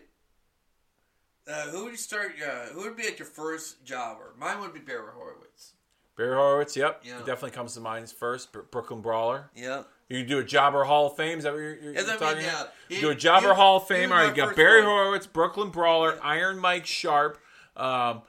uh, 1.47 1.62
who 1.68 1.85
would 1.85 1.90
you 1.93 1.97
start? 1.98 2.32
Uh, 2.43 2.73
who 2.73 2.81
would 2.85 2.97
be 2.97 3.05
like 3.05 3.18
your 3.18 3.27
first 3.28 3.85
jobber? 3.85 4.32
Mine 4.39 4.60
would 4.60 4.73
be 4.73 4.81
Barry 4.81 5.10
Horowitz. 5.14 5.74
Barry 6.16 6.35
Horowitz, 6.35 6.74
yep, 6.77 7.02
Yeah. 7.05 7.18
he 7.18 7.24
definitely 7.24 7.51
comes 7.51 7.74
to 7.74 7.81
mind 7.81 8.10
first. 8.10 8.52
Br- 8.52 8.60
Brooklyn 8.60 9.02
Brawler. 9.02 9.51
Yeah. 9.55 9.82
You 10.08 10.24
do 10.24 10.38
a 10.38 10.44
Jobber 10.44 10.84
Hall 10.84 11.08
of 11.08 11.16
Fame. 11.16 11.38
Is 11.38 11.44
that 11.44 11.52
what 11.52 11.58
you're, 11.58 11.74
you're 11.76 11.92
I 11.98 12.06
mean, 12.06 12.18
talking 12.18 12.42
yeah. 12.42 12.60
about? 12.60 12.72
He- 12.88 12.94
You 12.96 13.00
do 13.00 13.10
a 13.10 13.14
Jobber 13.14 13.48
he- 13.48 13.54
Hall 13.56 13.78
of 13.78 13.88
Fame. 13.88 14.12
All 14.12 14.18
right, 14.18 14.28
you 14.28 14.34
got 14.34 14.54
Barry 14.54 14.82
one. 14.82 14.90
Horowitz, 14.90 15.26
Brooklyn 15.26 15.70
Brawler, 15.70 16.18
Iron 16.22 16.58
Mike 16.60 16.86
Sharpe, 16.86 17.38
um, 17.76 18.22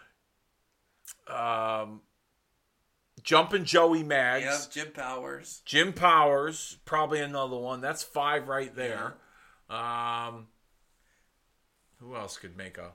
um, 1.27 2.01
Jumpin' 3.21 3.65
Joey 3.65 4.03
Maggs, 4.03 4.45
Yeah, 4.75 4.83
Jim 4.83 4.91
Powers. 4.93 5.61
Jim 5.65 5.93
Powers, 5.93 6.77
probably 6.85 7.19
another 7.19 7.57
one. 7.57 7.81
That's 7.81 8.01
five 8.01 8.47
right 8.47 8.73
there. 8.75 9.15
Um, 9.69 10.47
who 11.99 12.15
else 12.15 12.37
could 12.37 12.55
make 12.57 12.77
a 12.77 12.93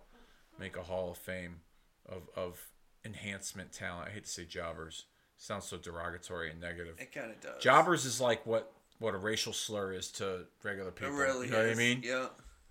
make 0.59 0.77
a 0.77 0.83
Hall 0.83 1.11
of 1.11 1.19
Fame 1.19 1.61
of 2.07 2.23
of 2.35 2.71
enhancement 3.05 3.73
talent? 3.73 4.09
I 4.09 4.13
hate 4.13 4.25
to 4.25 4.31
say 4.31 4.45
jobbers. 4.47 5.05
Sounds 5.43 5.65
so 5.65 5.77
derogatory 5.77 6.53
and 6.53 6.61
negative. 6.61 6.95
It 7.01 7.13
kind 7.13 7.33
of 7.33 7.41
does. 7.41 7.61
Jobbers 7.61 8.05
is 8.05 8.21
like 8.21 8.47
what 8.47 8.71
what 9.01 9.13
a 9.13 9.19
racial 9.19 9.53
slur 9.53 9.93
is 9.93 10.09
to 10.13 10.45
regular 10.63 10.91
It 10.91 10.95
people. 10.95 11.15
really 11.15 11.47
you 11.47 11.53
know 11.53 11.59
what 11.65 11.71
I 11.71 11.75
mean? 11.75 12.01
Yeah. 12.05 12.27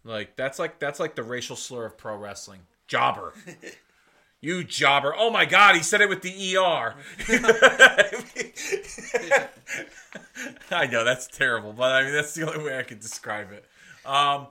Like 0.05 0.37
that's 0.37 0.57
like 0.57 0.79
that's 0.79 0.97
like 0.97 1.15
the 1.15 1.23
racial 1.23 1.57
slur 1.57 1.83
of 1.85 1.97
pro 1.97 2.15
wrestling. 2.15 2.61
Jobber. 2.87 3.33
you 4.41 4.63
jobber. 4.63 5.13
Oh 5.17 5.29
my 5.29 5.43
god, 5.43 5.75
he 5.75 5.83
said 5.83 5.99
it 5.99 6.07
with 6.07 6.21
the 6.21 6.55
ER. 6.55 6.95
I 10.71 10.87
know 10.87 11.03
that's 11.03 11.27
terrible, 11.27 11.73
but 11.73 11.91
I 11.91 12.03
mean 12.03 12.13
that's 12.13 12.33
the 12.33 12.49
only 12.49 12.63
way 12.63 12.79
I 12.79 12.83
could 12.83 13.01
describe 13.01 13.51
it. 13.51 13.65
Um 14.05 14.47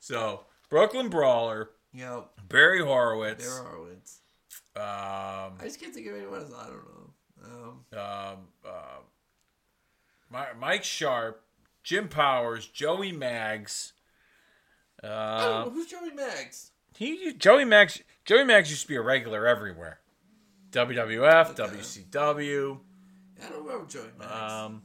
so 0.00 0.46
Brooklyn 0.68 1.10
Brawler, 1.10 1.70
Yeah. 1.94 2.22
Barry 2.48 2.82
Horowitz, 2.82 3.46
Barry 3.46 3.64
Horowitz. 3.68 4.18
um, 4.74 4.82
I 5.60 5.64
just 5.64 5.78
can't 5.80 5.94
think 5.94 6.08
of 6.08 6.16
anyone 6.16 6.40
else. 6.40 6.52
I 6.58 6.66
don't 6.66 6.74
know. 6.76 7.01
Um, 7.44 7.84
um, 7.92 8.38
uh, 8.66 10.44
Mike 10.58 10.84
Sharpe, 10.84 11.42
Jim 11.82 12.08
Powers, 12.08 12.66
Joey 12.66 13.12
Maggs. 13.12 13.92
I 15.02 15.06
Uh, 15.06 15.64
don't. 15.64 15.72
Who's 15.74 15.86
Joey 15.88 16.10
Maggs? 16.12 16.70
he 16.96 17.32
Joey 17.32 17.64
Maggs 17.64 18.00
Joey 18.24 18.44
Maggs 18.44 18.70
used 18.70 18.82
to 18.82 18.88
be 18.88 18.96
a 18.96 19.02
regular 19.02 19.46
everywhere. 19.46 19.98
WWF, 20.70 21.50
Okay. 21.58 21.76
WCW. 21.76 22.80
I 23.44 23.48
don't 23.48 23.64
remember 23.66 23.86
Joey 23.86 24.08
Maggs. 24.18 24.32
Um, 24.32 24.82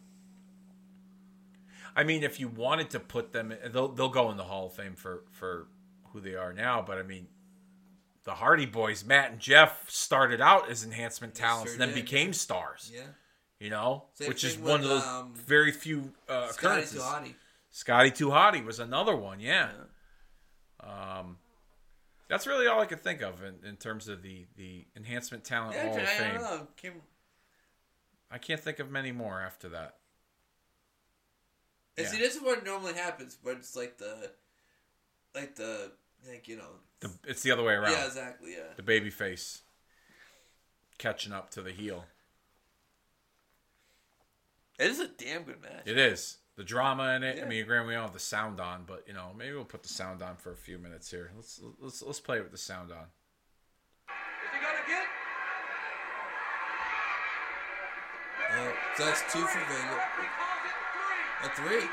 I 1.96 2.04
mean, 2.04 2.24
if 2.24 2.40
you 2.40 2.48
wanted 2.48 2.90
to 2.92 3.00
put 3.00 3.32
them, 3.32 3.54
they'll 3.72 3.90
they'll 3.90 4.10
go 4.10 4.32
in 4.32 4.38
the 4.38 4.44
Hall 4.46 4.68
of 4.68 4.74
Fame 4.74 4.96
for 4.96 5.24
for 5.32 5.68
who 6.12 6.20
they 6.20 6.36
are 6.36 6.52
now. 6.54 6.82
But 6.82 6.98
I 6.98 7.04
mean, 7.04 7.28
the 8.28 8.34
Hardy 8.34 8.66
Boys, 8.66 9.06
Matt 9.06 9.32
and 9.32 9.40
Jeff, 9.40 9.90
started 9.90 10.41
out 10.41 10.70
as 10.70 10.84
enhancement 10.84 11.34
talents, 11.34 11.72
sure 11.72 11.82
and 11.82 11.82
then 11.82 11.95
did. 11.95 12.04
became 12.04 12.34
stars. 12.34 12.91
yeah. 12.94 13.04
You 13.58 13.70
know, 13.70 14.04
Same 14.16 14.28
which 14.28 14.44
is 14.44 14.58
one 14.58 14.82
with, 14.82 14.84
of 14.84 14.90
those 14.90 15.04
um, 15.04 15.34
very 15.34 15.72
few 15.72 16.12
uh, 16.28 16.49
Scotty 16.49 16.68
occurrences. 16.82 17.02
Tuhati. 17.02 17.34
Scotty 17.72 18.12
2 18.12 18.28
Hotty 18.28 18.66
was 18.66 18.80
another 18.82 19.16
one, 19.16 19.40
yeah. 19.40 19.70
Um, 20.82 21.38
that's 22.28 22.45
really 22.45 22.68
all 22.68 22.82
I 22.82 22.86
could 22.86 23.02
think 23.02 23.22
of 23.22 23.41
in, 23.41 23.56
in 23.66 23.78
terms 23.78 24.10
of 24.10 24.22
the, 24.22 24.45
the 24.58 24.86
enhancement 24.98 25.45
talent 25.45 25.76
Yeah, 25.76 25.86
Hall 25.88 25.95
of 25.95 26.02
I, 26.02 26.04
I 26.04 26.06
Fame. 26.06 26.34
don't 26.34 26.41
know. 26.44 26.68
Kim, 26.76 26.94
I 28.30 28.38
can't 28.40 28.60
think 28.60 28.80
of 28.80 28.91
many 28.91 29.14
more 29.14 29.41
after 29.41 29.70
that. 29.70 29.95
Yeah. 31.98 32.08
See, 32.08 32.18
this 32.20 32.36
is 32.36 32.41
what 32.44 32.66
normally 32.66 32.94
happens, 32.94 33.38
but 33.41 33.52
it's 33.52 33.74
like 33.76 33.98
the, 33.98 34.32
like 35.34 35.56
the, 35.56 35.94
like 36.30 36.49
you 36.49 36.58
know. 36.58 36.72
The, 36.99 37.11
it's 37.26 37.44
the 37.44 37.52
other 37.52 37.64
way 37.64 37.74
around. 37.74 37.91
yeah, 37.91 38.07
exactly. 38.07 38.52
Yeah. 38.52 38.74
The 38.76 38.84
baby 38.84 39.10
face 39.10 39.61
catching 40.98 41.32
up 41.32 41.52
to 41.52 41.61
the 41.61 41.72
heel. 41.72 42.06
It 44.80 44.91
is 44.91 44.99
a 44.99 45.07
damn 45.07 45.44
good 45.44 45.61
match. 45.61 45.84
It 45.86 45.98
is 45.98 46.38
the 46.56 46.64
drama 46.64 47.15
in 47.15 47.24
it. 47.24 47.38
Yeah. 47.38 47.45
I 47.45 47.48
mean, 47.48 47.65
granted, 47.65 47.88
we 47.88 47.94
don't 47.94 48.03
have 48.03 48.14
the 48.14 48.19
sound 48.19 48.60
on, 48.60 48.84
but 48.88 49.03
you 49.07 49.14
know, 49.14 49.32
maybe 49.38 49.53
we'll 49.53 49.65
put 49.65 49.84
the 49.84 49.90
sound 49.90 50.22
on 50.22 50.36
for 50.38 50.52
a 50.52 50.56
few 50.56 50.78
minutes 50.78 51.10
here. 51.11 51.32
Let's 51.36 51.61
let's 51.80 52.02
let's 52.02 52.19
play 52.19 52.41
with 52.41 52.52
the 52.52 52.57
sound 52.57 52.91
on. 52.91 52.98
Is 52.98 54.52
he 54.53 54.60
gonna 54.60 54.88
get? 54.88 55.06
Uh, 58.49 58.72
so 58.98 59.06
that's 59.06 59.22
two 59.32 59.45
for 59.45 59.60
Vega. 59.60 59.95
Referee 59.95 60.30
calls 60.38 60.64
it 60.65 60.74
three. 61.60 61.78
A 61.78 61.80
three. 61.82 61.90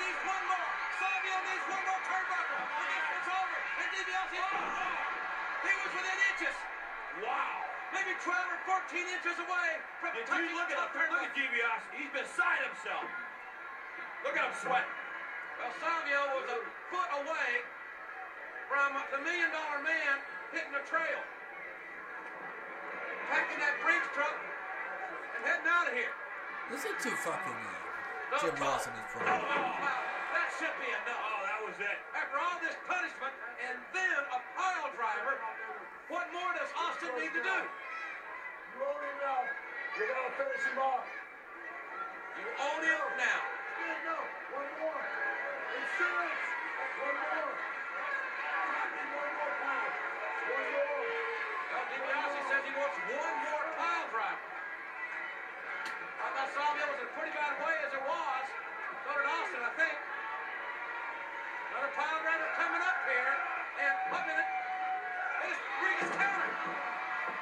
Maybe 8.15 8.31
12 8.31 8.47
or 8.47 8.61
14 8.95 9.11
inches 9.19 9.37
away 9.43 9.71
from 9.99 10.15
Did 10.15 10.23
touching 10.31 10.47
you 10.47 10.55
look 10.55 10.71
the 10.71 10.79
at 10.79 10.87
top 10.87 10.95
him? 10.95 11.11
Look 11.11 11.27
at 11.27 11.35
turnbuckle. 11.35 11.51
DiBiase. 11.51 11.85
He's 11.99 12.13
beside 12.15 12.61
himself. 12.63 13.07
Look 14.23 14.39
at 14.39 14.45
him 14.47 14.55
sweat. 14.63 14.87
Well, 15.59 15.75
Savio 15.83 16.21
was 16.39 16.47
a 16.55 16.59
foot 16.95 17.11
away 17.27 17.51
from 18.71 18.95
the 19.11 19.19
million 19.27 19.51
dollar 19.51 19.83
man 19.83 20.15
hitting 20.55 20.71
the 20.71 20.85
trail. 20.87 21.21
Packing 23.35 23.59
that 23.59 23.75
Brinks 23.83 24.07
truck 24.15 24.31
and 24.31 25.43
heading 25.43 25.67
out 25.67 25.91
of 25.91 25.95
here. 25.99 26.15
This 26.71 26.87
is 26.87 26.95
too 27.03 27.15
fucking 27.19 27.59
uh, 28.31 28.39
Jim 28.47 28.55
Ross 28.63 28.87
in 28.87 28.95
his 28.95 29.11
Oh, 29.11 29.27
program. 29.27 29.43
wow. 29.43 30.39
That 30.39 30.49
should 30.55 30.75
be 30.79 30.87
enough. 30.87 31.19
Oh, 31.19 31.41
that 31.51 31.59
was 31.67 31.77
it. 31.83 31.99
After 32.15 32.39
all 32.39 32.63
this 32.63 32.79
punishment 32.87 33.35
and 33.59 33.75
then 33.91 34.23
a 34.31 34.39
pile 34.55 34.91
driver, 34.95 35.35
what 36.15 36.31
more 36.31 36.53
does 36.55 36.71
Austin 36.79 37.11
need 37.19 37.35
to 37.35 37.43
do? 37.43 37.59
You 39.95 40.03
own 40.03 40.11
him 40.11 40.11
now. 40.11 40.11
You're 40.11 40.11
gonna 40.11 40.35
finish 40.35 40.65
him 40.67 40.79
off. 40.83 41.07
You 42.35 42.51
own 42.51 42.83
him 42.83 42.99
now. 43.15 43.41
No, 44.03 44.19
one 44.51 44.73
more. 44.83 45.03
Insurance. 45.71 46.43
One 46.99 47.15
more. 47.15 47.47
One 49.15 49.33
more 49.39 49.55
pound. 49.63 49.93
One 50.51 50.67
more. 50.75 50.99
Well, 51.71 51.85
DiBiase 51.95 52.43
says 52.43 52.63
he 52.67 52.75
wants 52.75 52.99
one 53.07 53.37
more 53.47 53.67
pile 53.79 54.07
driver. 54.11 54.51
I 55.87 56.27
thought 56.43 56.51
Savio 56.59 56.85
was 56.91 56.99
in 56.99 57.11
pretty 57.15 57.31
bad 57.39 57.55
way 57.63 57.77
as 57.87 57.95
it 57.95 58.03
was. 58.03 58.45
So 59.07 59.15
did 59.15 59.31
Austin, 59.31 59.63
I 59.63 59.73
think. 59.79 59.95
Another 61.71 61.93
pile 61.95 62.19
driver 62.19 62.51
coming 62.59 62.83
up 62.83 62.99
here. 63.07 63.31
And 63.79 63.95
a 64.11 64.21
minute. 64.27 64.51
It 65.39 65.55
is 65.55 65.61
Regan's 65.87 66.15
counter. 66.19 66.51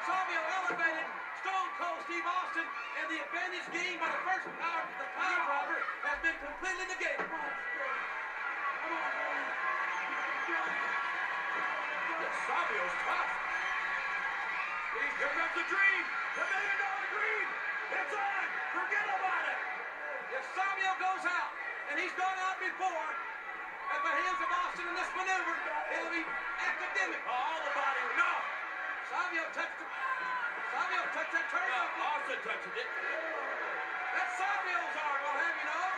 Savio 0.05 0.41
elevated 0.53 1.22
Stone 1.43 1.75
Cold 1.75 1.99
Steve 2.07 2.23
Austin, 2.23 2.63
and 3.03 3.07
the 3.11 3.19
advantage 3.19 3.67
gained 3.75 3.99
by 3.99 4.07
the 4.07 4.23
first 4.23 4.47
power, 4.63 4.87
of 4.87 4.95
the 4.95 5.11
pile 5.19 5.43
driver, 5.43 5.83
has 6.07 6.19
been 6.23 6.39
completely 6.39 6.87
negated. 6.87 7.19
Savio's 12.47 12.95
tough. 13.07 13.31
He's 15.03 15.15
here 15.19 15.35
comes 15.35 15.55
the 15.59 15.67
dream. 15.67 16.03
The 16.39 16.45
million 16.47 16.77
dollar 16.79 17.07
dream. 17.11 17.47
It's 17.91 18.15
on. 18.15 18.45
Forget 18.79 19.07
about 19.11 19.45
it. 19.51 19.61
If 20.39 20.43
Savio 20.55 20.91
goes 21.03 21.25
out, 21.27 21.51
and 21.91 21.99
he's 21.99 22.15
gone 22.15 22.39
out 22.39 22.59
before, 22.63 23.09
at 23.91 23.99
the 23.99 24.15
hands 24.15 24.39
of 24.39 24.51
Austin 24.63 24.87
in 24.87 24.95
this 24.95 25.11
maneuver, 25.19 25.55
it'll 25.91 26.15
be 26.15 26.23
academic. 26.23 27.19
Oh, 27.27 27.35
all 27.35 27.63
the 27.67 27.75
body. 27.75 28.03
No. 28.15 28.31
Savio 29.11 29.43
touched 29.59 29.83
it. 29.83 30.02
Savio 30.93 31.09
touched 31.17 31.33
that 31.33 31.47
Uh, 31.49 31.57
turnbuckle. 31.57 32.05
Austin 32.05 32.41
touches 32.45 32.75
it. 32.77 32.89
That's 34.13 34.33
Savio's 34.37 34.93
arm, 34.93 35.21
I'll 35.25 35.41
have 35.41 35.57
you 35.57 35.67
know. 35.73 35.89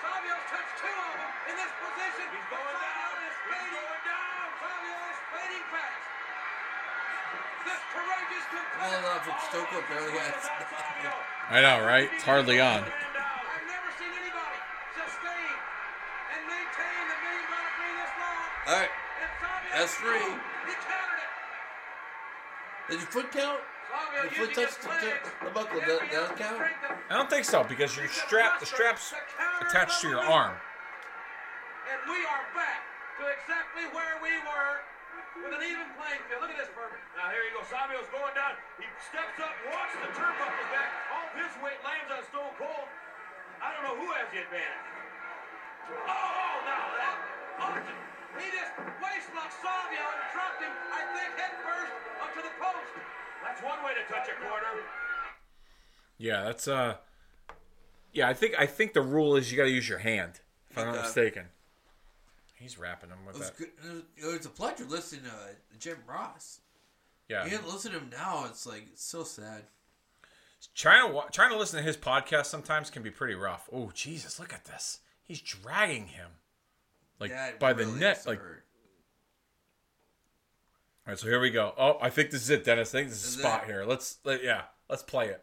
Savio's 0.00 0.44
touched 0.48 0.74
two 0.80 0.96
of 0.96 1.12
them 1.12 1.28
in 1.52 1.54
this 1.60 1.72
position. 1.76 2.24
He's 2.32 2.48
going 2.48 2.72
Savio 2.72 2.88
down. 2.88 3.20
is 3.28 3.36
He's 3.52 3.68
going 3.68 4.00
down. 4.08 4.46
Savio 4.64 4.96
is 5.12 5.18
fading 5.28 5.66
fast. 5.68 6.04
This 7.68 7.82
courageous 7.92 8.44
Well 8.48 8.64
competitor. 8.64 8.96
enough, 8.96 9.24
it's 9.28 9.44
Stone 9.52 9.66
Cold 9.76 9.84
barely 9.92 10.12
had 10.16 10.32
I 11.52 11.58
know, 11.60 11.84
right? 11.84 12.08
It's 12.08 12.24
hardly 12.24 12.60
on. 12.64 12.80
Man 12.80 12.88
down. 12.88 13.44
I've 13.44 13.66
never 13.68 13.88
seen 14.00 14.08
anybody 14.08 14.56
sustain 14.96 15.52
and 16.32 16.40
maintain 16.48 16.96
the 17.12 17.16
million 17.28 17.44
dollar 17.44 17.72
dream 17.76 17.92
this 18.00 18.14
long. 18.24 18.40
All 18.72 18.76
right. 18.80 18.92
That's 19.76 19.92
three. 20.00 20.24
He 20.64 20.72
countered 20.80 21.20
it. 21.20 21.30
Did 22.88 22.98
your 23.04 23.12
foot 23.12 23.28
count? 23.36 23.60
Savio 24.08 24.24
Your 24.24 24.32
foot 24.32 24.56
using 24.56 24.64
his 24.64 24.76
touched 24.76 24.82
the, 24.82 25.12
the, 25.44 25.44
the 25.44 25.52
buckle. 25.52 25.80
Does 25.80 26.00
that 26.00 26.36
count? 26.36 26.62
I 27.10 27.14
don't 27.14 27.28
think 27.28 27.44
so 27.44 27.64
because 27.64 27.96
your 27.96 28.08
strap 28.08 28.60
the 28.60 28.66
straps 28.66 29.12
attached 29.60 30.00
to 30.02 30.08
your 30.08 30.24
arm. 30.24 30.56
And 31.88 32.00
we 32.08 32.20
are 32.24 32.44
back 32.56 32.84
to 33.20 33.24
exactly 33.28 33.84
where 33.92 34.16
we 34.24 34.32
were 34.44 34.74
with 35.44 35.52
an 35.52 35.64
even 35.64 35.88
playing 36.00 36.20
field. 36.28 36.40
Look 36.40 36.52
at 36.52 36.58
this, 36.60 36.72
Furman. 36.72 36.96
Now 37.16 37.28
here 37.32 37.44
you 37.44 37.52
go. 37.52 37.64
Savio's 37.68 38.08
going 38.08 38.32
down. 38.32 38.56
He 38.80 38.88
steps 39.12 39.36
up, 39.40 39.52
walks 39.68 39.92
the 40.00 40.10
turnbuckles 40.16 40.68
back. 40.72 40.90
All 41.12 41.28
his 41.36 41.52
weight 41.60 41.80
lands 41.84 42.08
on 42.08 42.24
Stone 42.32 42.54
Cold. 42.56 42.88
I 43.60 43.74
don't 43.76 43.84
know 43.84 43.96
who 43.98 44.08
has 44.16 44.28
the 44.32 44.40
advantage. 44.40 44.88
Oh, 45.88 46.08
oh 46.08 46.56
now 46.64 46.84
that 46.96 47.16
Austin. 47.60 47.98
He 48.38 48.46
just 48.54 48.72
waist 49.02 49.28
locked 49.34 49.56
Savio 49.58 50.04
and 50.04 50.22
dropped 50.30 50.60
him, 50.62 50.70
I 50.94 51.02
think, 51.16 51.30
head 51.40 51.54
first 51.64 51.96
onto 52.22 52.40
the 52.44 52.54
post. 52.60 52.92
That's 53.44 53.62
one 53.62 53.82
way 53.84 53.92
to 53.94 54.12
touch 54.12 54.28
a 54.28 54.40
corner. 54.48 54.82
Yeah, 56.18 56.44
that's 56.44 56.68
uh. 56.68 56.96
Yeah, 58.12 58.28
I 58.28 58.34
think 58.34 58.54
I 58.58 58.66
think 58.66 58.92
the 58.94 59.02
rule 59.02 59.36
is 59.36 59.50
you 59.52 59.56
got 59.58 59.64
to 59.64 59.70
use 59.70 59.88
your 59.88 59.98
hand. 59.98 60.40
If 60.70 60.78
I'm 60.78 60.86
not 60.86 60.94
Okay. 60.96 61.02
mistaken. 61.02 61.44
He's 62.56 62.76
wrapping 62.78 63.10
him 63.10 63.18
with 63.24 63.36
It 63.36 63.38
was, 63.38 63.50
that. 63.50 63.56
good. 63.58 63.68
It, 63.84 63.92
was, 63.92 64.02
it 64.16 64.36
was 64.38 64.46
a 64.46 64.50
pleasure 64.50 64.84
listening 64.84 65.22
to 65.22 65.28
uh, 65.30 65.48
Jim 65.78 65.98
Ross. 66.08 66.60
Yeah, 67.28 67.44
You 67.44 67.50
can't 67.50 67.68
listen 67.68 67.92
to 67.92 67.98
him 67.98 68.10
now. 68.10 68.46
It's 68.46 68.66
like 68.66 68.84
it's 68.92 69.04
so 69.04 69.22
sad. 69.22 69.62
trying 70.74 71.06
to 71.06 71.14
wa- 71.14 71.26
trying 71.30 71.50
to 71.52 71.58
listen 71.58 71.78
to 71.78 71.84
his 71.84 71.96
podcast 71.96 72.46
sometimes 72.46 72.90
can 72.90 73.02
be 73.02 73.10
pretty 73.10 73.34
rough. 73.34 73.68
Oh 73.72 73.90
Jesus, 73.94 74.40
look 74.40 74.52
at 74.52 74.64
this. 74.64 75.00
He's 75.22 75.40
dragging 75.40 76.06
him 76.08 76.30
like 77.20 77.30
That 77.30 77.60
by 77.60 77.74
the 77.74 77.86
neck. 77.86 78.26
Like, 78.26 78.40
hurt. 78.40 78.64
All 81.08 81.16
right, 81.16 81.18
so 81.18 81.24
here 81.24 81.40
we 81.40 81.48
go. 81.48 81.72
Oh, 81.80 81.96
I 82.04 82.10
think 82.12 82.28
this 82.30 82.44
is 82.44 82.50
it, 82.52 82.68
Dennis. 82.68 82.92
I 82.92 83.00
think 83.00 83.08
this 83.08 83.24
is 83.24 83.32
Is 83.32 83.36
a 83.36 83.38
spot 83.40 83.64
it? 83.64 83.72
here. 83.72 83.88
Let's 83.88 84.20
let, 84.28 84.44
yeah, 84.44 84.68
let's 84.92 85.00
play 85.00 85.32
it. 85.32 85.40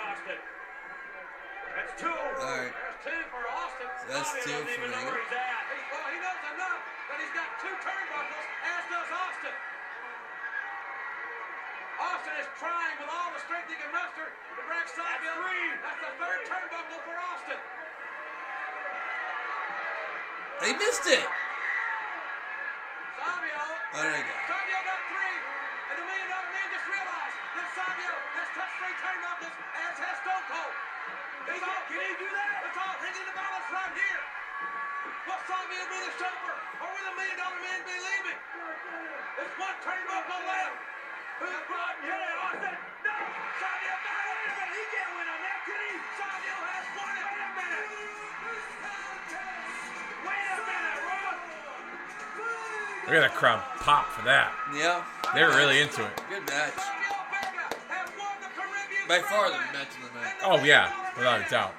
Austin. 0.00 0.40
That's 1.76 1.92
two. 2.00 2.08
right. 2.08 2.72
There's 2.72 2.96
two 3.04 3.20
for 3.28 3.44
Austin. 3.44 3.92
That's 4.08 4.24
Savio 4.24 4.40
two 4.40 4.56
doesn't 4.56 4.72
for 4.72 4.80
even 4.80 4.88
know 4.88 5.04
where 5.12 5.20
he's 5.20 5.36
at. 5.36 5.68
He's- 5.68 5.84
Well, 5.92 6.08
he 6.08 6.16
knows 6.16 6.42
enough 6.56 6.80
that 7.12 7.18
he's 7.20 7.34
got 7.36 7.48
two 7.60 7.74
turnbuckles, 7.84 8.46
as 8.64 8.82
does 8.88 9.10
Austin. 9.12 9.56
Austin 12.00 12.34
is 12.40 12.48
trying 12.56 12.96
with 12.96 13.12
all 13.12 13.28
the 13.36 13.42
strength 13.44 13.68
he 13.68 13.76
can 13.76 13.92
muster 13.92 14.24
to 14.32 14.60
drag 14.64 14.88
Savio. 14.96 15.28
three. 15.44 15.66
That's 15.84 16.00
the 16.08 16.12
third 16.24 16.40
turnbuckle 16.48 17.00
for 17.04 17.16
Austin. 17.20 17.60
They 20.64 20.72
missed 20.80 21.04
it. 21.04 21.26
Savio. 23.20 23.60
Oh, 23.92 24.00
there 24.00 24.16
you 24.16 24.24
go. 24.24 24.51
It's 31.52 31.60
all, 31.60 31.82
can 31.84 32.00
he 32.00 32.16
do 32.16 32.28
that? 32.32 32.64
It's 32.64 32.78
all 32.80 32.96
hanging 32.96 33.26
the 33.28 33.36
balance 33.36 33.68
right 33.68 33.92
here. 33.92 34.22
Will 35.28 35.42
Savio 35.44 35.84
be 35.92 35.98
the 36.00 36.12
chauffeur, 36.16 36.56
or 36.80 36.88
will 36.88 37.04
the 37.12 37.14
million 37.14 37.36
dollar 37.36 37.60
man 37.60 37.80
be 37.84 37.92
leaving? 37.92 38.40
There's 39.36 39.54
one 39.60 39.76
turnbuckle 39.84 40.42
left. 40.48 40.80
Who's 41.44 41.62
brought 41.68 41.96
here? 42.00 42.16
Austin. 42.40 42.72
No! 43.04 43.12
Savio 43.60 43.94
got. 44.00 44.24
Wait 44.32 44.48
a 44.48 44.54
minute. 44.56 44.80
He 44.80 44.84
can't 44.96 45.12
win 45.12 45.28
on 45.28 45.40
that, 45.44 45.58
can 45.68 45.76
he? 45.76 45.92
Savio 46.16 46.56
has 46.56 46.86
won 46.96 47.12
it. 47.20 47.26
Wait 47.28 47.44
a 47.44 47.50
minute. 47.52 47.88
Wait 50.24 50.46
a 50.56 50.60
minute, 50.72 51.00
Ross. 51.04 51.36
Look 53.04 53.16
at 53.20 53.24
that 53.28 53.36
crowd 53.36 53.60
pop 53.84 54.08
for 54.16 54.24
that. 54.24 54.56
Yeah. 54.72 55.04
They're 55.36 55.52
really 55.52 55.84
into 55.84 56.00
it. 56.00 56.16
Good 56.32 56.48
match. 56.48 57.01
By 59.12 59.18
far 59.18 59.50
the 59.50 59.56
match. 59.56 59.88
of 60.02 60.08
the 60.14 60.20
night. 60.20 60.34
Oh, 60.42 60.64
yeah, 60.64 60.90
without 61.18 61.46
a 61.46 61.50
doubt. 61.50 61.74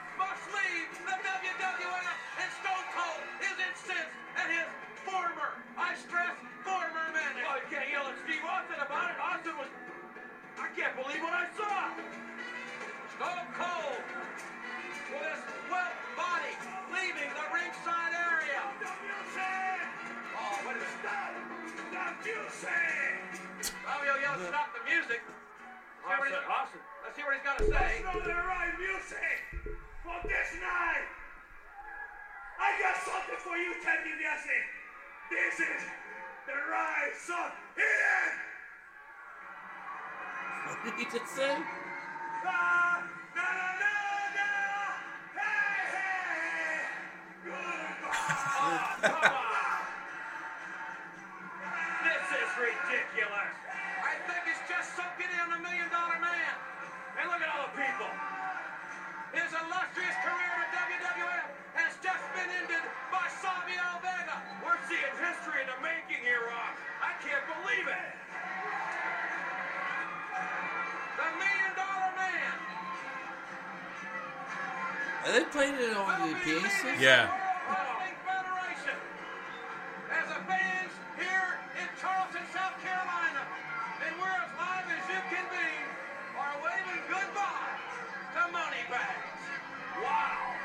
Wow. 90.02 90.64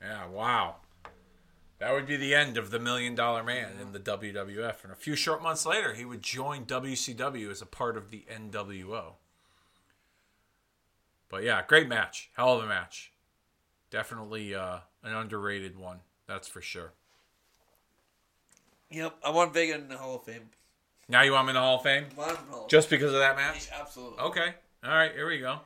Yeah, 0.00 0.26
wow. 0.26 0.76
That 1.78 1.92
would 1.92 2.06
be 2.06 2.16
the 2.16 2.34
end 2.34 2.56
of 2.56 2.70
the 2.70 2.78
Million 2.78 3.14
Dollar 3.14 3.42
Man 3.42 3.72
in 3.80 3.92
the 3.92 3.98
WWF. 3.98 4.84
And 4.84 4.92
a 4.92 4.96
few 4.96 5.16
short 5.16 5.42
months 5.42 5.66
later, 5.66 5.94
he 5.94 6.04
would 6.04 6.22
join 6.22 6.64
WCW 6.64 7.50
as 7.50 7.60
a 7.60 7.66
part 7.66 7.96
of 7.96 8.10
the 8.10 8.24
NWO. 8.32 9.14
But 11.28 11.42
yeah, 11.42 11.62
great 11.66 11.88
match. 11.88 12.30
Hell 12.36 12.58
of 12.58 12.64
a 12.64 12.66
match. 12.66 13.12
Definitely 13.92 14.54
uh, 14.54 14.78
an 15.04 15.14
underrated 15.14 15.78
one. 15.78 15.98
That's 16.26 16.48
for 16.48 16.62
sure. 16.62 16.92
Yep. 18.90 19.16
I 19.22 19.30
want 19.30 19.52
Vega 19.52 19.74
in 19.74 19.88
the 19.88 19.98
Hall 19.98 20.16
of 20.16 20.24
Fame. 20.24 20.48
Now 21.10 21.20
you 21.22 21.32
want 21.32 21.44
him 21.44 21.48
in 21.50 21.54
the 21.56 21.60
Hall 21.60 21.76
of 21.76 21.82
Fame? 21.82 22.06
I 22.14 22.18
want 22.18 22.30
him 22.30 22.36
in 22.44 22.46
the 22.50 22.52
Hall 22.56 22.64
of 22.64 22.70
Just 22.70 22.88
because 22.88 23.12
of 23.12 23.18
that 23.18 23.36
match? 23.36 23.66
Fame. 23.66 23.78
Absolutely. 23.82 24.18
Okay. 24.18 24.54
All 24.82 24.90
right, 24.90 25.12
here 25.12 25.28
we 25.28 25.40
go. 25.40 25.60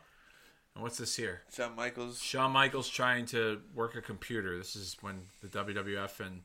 And 0.74 0.82
what's 0.82 0.98
this 0.98 1.14
here? 1.14 1.42
Shawn 1.54 1.76
Michaels. 1.76 2.20
Shawn 2.20 2.50
Michaels 2.50 2.88
trying 2.88 3.26
to 3.26 3.60
work 3.74 3.94
a 3.94 4.02
computer. 4.02 4.58
This 4.58 4.74
is 4.74 4.96
when 5.00 5.20
the 5.40 5.46
WWF 5.48 6.18
and 6.18 6.42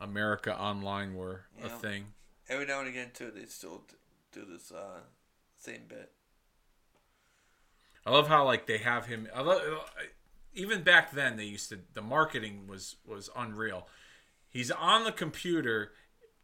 America 0.00 0.56
Online 0.56 1.14
were 1.16 1.46
a 1.60 1.66
Yeah. 1.66 1.78
thing. 1.78 2.04
Every 2.48 2.64
now 2.64 2.78
and 2.78 2.88
again, 2.88 3.10
too, 3.12 3.32
they 3.34 3.46
still 3.46 3.82
d- 3.88 3.96
do 4.32 4.44
this 4.44 4.70
uh, 4.70 5.00
same 5.58 5.82
bit. 5.88 6.12
I 8.06 8.10
love 8.10 8.28
how 8.28 8.44
like 8.44 8.66
they 8.66 8.78
have 8.78 9.06
him. 9.06 9.26
I 9.34 9.40
love, 9.40 9.62
even 10.54 10.82
back 10.82 11.12
then 11.12 11.36
they 11.36 11.44
used 11.44 11.68
to 11.70 11.80
the 11.94 12.02
marketing 12.02 12.66
was 12.66 12.96
was 13.06 13.30
unreal. 13.36 13.88
He's 14.48 14.70
on 14.70 15.04
the 15.04 15.12
computer. 15.12 15.92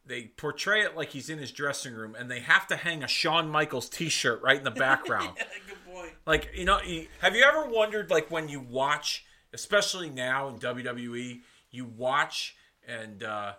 They 0.04 0.32
portray 0.36 0.80
it 0.82 0.96
like 0.96 1.10
he's 1.10 1.30
in 1.30 1.38
his 1.38 1.52
dressing 1.52 1.94
room, 1.94 2.16
and 2.18 2.30
they 2.30 2.40
have 2.40 2.66
to 2.68 2.76
hang 2.76 3.04
a 3.04 3.08
Shawn 3.08 3.48
Michaels 3.48 3.88
T-shirt 3.88 4.42
right 4.42 4.56
in 4.56 4.64
the 4.64 4.70
background. 4.70 5.30
Yeah, 5.36 5.44
good 5.68 5.94
point. 5.94 6.12
like 6.26 6.50
you 6.54 6.64
know, 6.64 6.80
have 7.20 7.36
you 7.36 7.44
ever 7.44 7.66
wondered 7.68 8.10
like 8.10 8.30
when 8.30 8.48
you 8.48 8.60
watch, 8.60 9.24
especially 9.52 10.10
now 10.10 10.48
in 10.48 10.58
WWE, 10.58 11.40
you 11.70 11.84
watch 11.84 12.56
and 12.88 13.22
uh, 13.22 13.52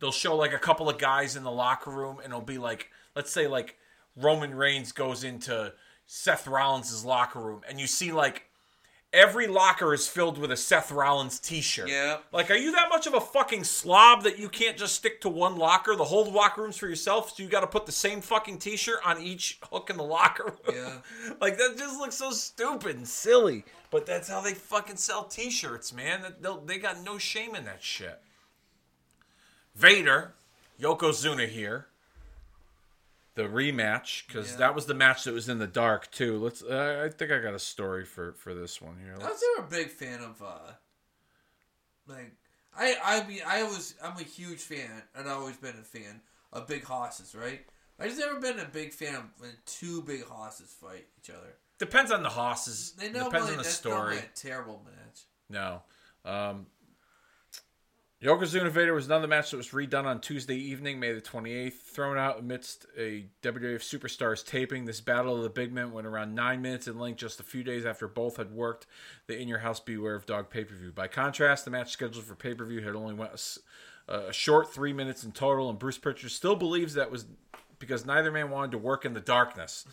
they'll 0.00 0.12
show 0.12 0.36
like 0.36 0.52
a 0.54 0.58
couple 0.58 0.88
of 0.88 0.98
guys 0.98 1.36
in 1.36 1.42
the 1.42 1.50
locker 1.50 1.90
room, 1.90 2.18
and 2.18 2.28
it'll 2.32 2.40
be 2.40 2.58
like, 2.58 2.88
let's 3.14 3.30
say 3.32 3.46
like 3.46 3.76
Roman 4.16 4.54
Reigns 4.54 4.92
goes 4.92 5.24
into 5.24 5.72
Seth 6.06 6.46
Rollins' 6.46 7.04
locker 7.04 7.40
room, 7.40 7.62
and 7.68 7.78
you 7.78 7.86
see 7.86 8.12
like 8.12 8.44
every 9.12 9.46
locker 9.46 9.94
is 9.94 10.06
filled 10.06 10.38
with 10.38 10.50
a 10.52 10.56
Seth 10.56 10.90
Rollins 10.90 11.38
T-shirt. 11.38 11.88
Yeah. 11.88 12.18
Like, 12.32 12.50
are 12.50 12.56
you 12.56 12.72
that 12.72 12.88
much 12.88 13.06
of 13.06 13.14
a 13.14 13.20
fucking 13.20 13.64
slob 13.64 14.22
that 14.24 14.38
you 14.38 14.48
can't 14.48 14.76
just 14.76 14.94
stick 14.94 15.20
to 15.22 15.28
one 15.28 15.56
locker? 15.56 15.96
The 15.96 16.04
whole 16.04 16.30
locker 16.30 16.62
room's 16.62 16.76
for 16.76 16.88
yourself, 16.88 17.36
so 17.36 17.42
you 17.42 17.48
got 17.48 17.60
to 17.60 17.66
put 17.66 17.86
the 17.86 17.92
same 17.92 18.20
fucking 18.20 18.58
T-shirt 18.58 19.00
on 19.04 19.22
each 19.22 19.58
hook 19.70 19.90
in 19.90 19.96
the 19.96 20.04
locker 20.04 20.44
room. 20.44 20.76
Yeah. 20.76 20.98
like 21.40 21.56
that 21.58 21.76
just 21.78 21.98
looks 21.98 22.16
so 22.16 22.30
stupid 22.30 22.96
and 22.96 23.08
silly. 23.08 23.64
But 23.90 24.04
that's 24.04 24.28
how 24.28 24.40
they 24.42 24.52
fucking 24.52 24.96
sell 24.96 25.24
T-shirts, 25.24 25.94
man. 25.94 26.34
They 26.66 26.78
got 26.78 27.02
no 27.02 27.16
shame 27.16 27.54
in 27.54 27.64
that 27.64 27.82
shit. 27.82 28.20
Vader, 29.74 30.34
Yokozuna 30.80 31.48
here, 31.48 31.86
the 33.38 33.44
rematch 33.44 34.26
because 34.26 34.50
Yeah. 34.52 34.56
that 34.58 34.74
was 34.74 34.86
the 34.86 34.94
match 34.94 35.24
that 35.24 35.32
was 35.32 35.48
in 35.48 35.58
the 35.58 35.66
dark 35.66 36.10
too. 36.10 36.38
Let's. 36.38 36.62
Uh, 36.62 37.04
I 37.06 37.08
think 37.16 37.30
I 37.32 37.38
got 37.38 37.54
a 37.54 37.58
story 37.58 38.04
for 38.04 38.32
for 38.34 38.54
this 38.54 38.82
one 38.82 38.98
here. 39.02 39.14
I 39.14 39.28
was 39.28 39.42
never 39.56 39.66
a 39.66 39.70
big 39.70 39.90
fan 39.90 40.20
of 40.20 40.42
uh 40.42 40.72
like 42.06 42.32
I 42.76 42.96
I 43.04 43.26
mean 43.26 43.40
I 43.46 43.62
was 43.64 43.94
I'm 44.02 44.16
a 44.18 44.22
huge 44.22 44.60
fan 44.60 45.02
and 45.14 45.28
I've 45.28 45.36
always 45.38 45.56
been 45.56 45.76
a 45.78 45.84
fan 45.84 46.20
of 46.52 46.66
big 46.66 46.84
hosses, 46.84 47.34
right? 47.34 47.64
I 48.00 48.06
just 48.06 48.18
never 48.18 48.38
been 48.38 48.58
a 48.60 48.64
big 48.64 48.92
fan 48.92 49.14
of 49.14 49.22
when 49.38 49.50
two 49.66 50.02
big 50.02 50.24
hosses 50.24 50.74
fight 50.80 51.06
each 51.20 51.30
other. 51.30 51.56
Depends 51.78 52.10
on 52.10 52.22
the 52.22 52.28
hosses. 52.28 52.92
They 52.98 53.10
know 53.10 53.24
Depends 53.24 53.50
on 53.50 53.56
the 53.56 53.64
story. 53.64 54.18
terrible 54.34 54.82
match. 54.84 55.22
No. 55.48 55.82
Um, 56.24 56.66
Yokozuna 58.20 58.68
Vader 58.68 58.94
was 58.94 59.06
another 59.06 59.28
match 59.28 59.52
that 59.52 59.58
was 59.58 59.68
redone 59.68 60.04
on 60.04 60.20
Tuesday 60.20 60.56
evening, 60.56 60.98
May 60.98 61.12
the 61.12 61.20
28th, 61.20 61.74
thrown 61.74 62.18
out 62.18 62.40
amidst 62.40 62.84
a 62.96 63.26
WWF 63.42 63.78
Superstars 63.78 64.44
taping. 64.44 64.86
This 64.86 65.00
Battle 65.00 65.36
of 65.36 65.44
the 65.44 65.50
Big 65.50 65.72
Men 65.72 65.92
went 65.92 66.04
around 66.04 66.34
nine 66.34 66.60
minutes 66.60 66.88
in 66.88 66.98
length 66.98 67.18
just 67.18 67.38
a 67.38 67.44
few 67.44 67.62
days 67.62 67.86
after 67.86 68.08
both 68.08 68.36
had 68.36 68.50
worked 68.50 68.88
the 69.28 69.40
In 69.40 69.46
Your 69.46 69.60
House 69.60 69.78
Beware 69.78 70.16
of 70.16 70.26
Dog 70.26 70.50
pay 70.50 70.64
per 70.64 70.74
view. 70.74 70.90
By 70.90 71.06
contrast, 71.06 71.64
the 71.64 71.70
match 71.70 71.92
scheduled 71.92 72.24
for 72.24 72.34
pay 72.34 72.54
per 72.54 72.64
view 72.64 72.82
had 72.82 72.96
only 72.96 73.14
went 73.14 73.34
a 73.34 73.38
a, 74.08 74.32
short 74.32 74.72
three 74.72 74.92
minutes 74.92 75.22
in 75.22 75.32
total, 75.32 75.70
and 75.70 75.78
Bruce 75.78 75.98
Pritchard 75.98 76.30
still 76.30 76.56
believes 76.56 76.94
that 76.94 77.10
was 77.10 77.26
because 77.78 78.06
neither 78.06 78.30
man 78.30 78.50
wanted 78.50 78.72
to 78.72 78.78
work 78.78 79.04
in 79.04 79.14
the 79.14 79.20
darkness. 79.20 79.84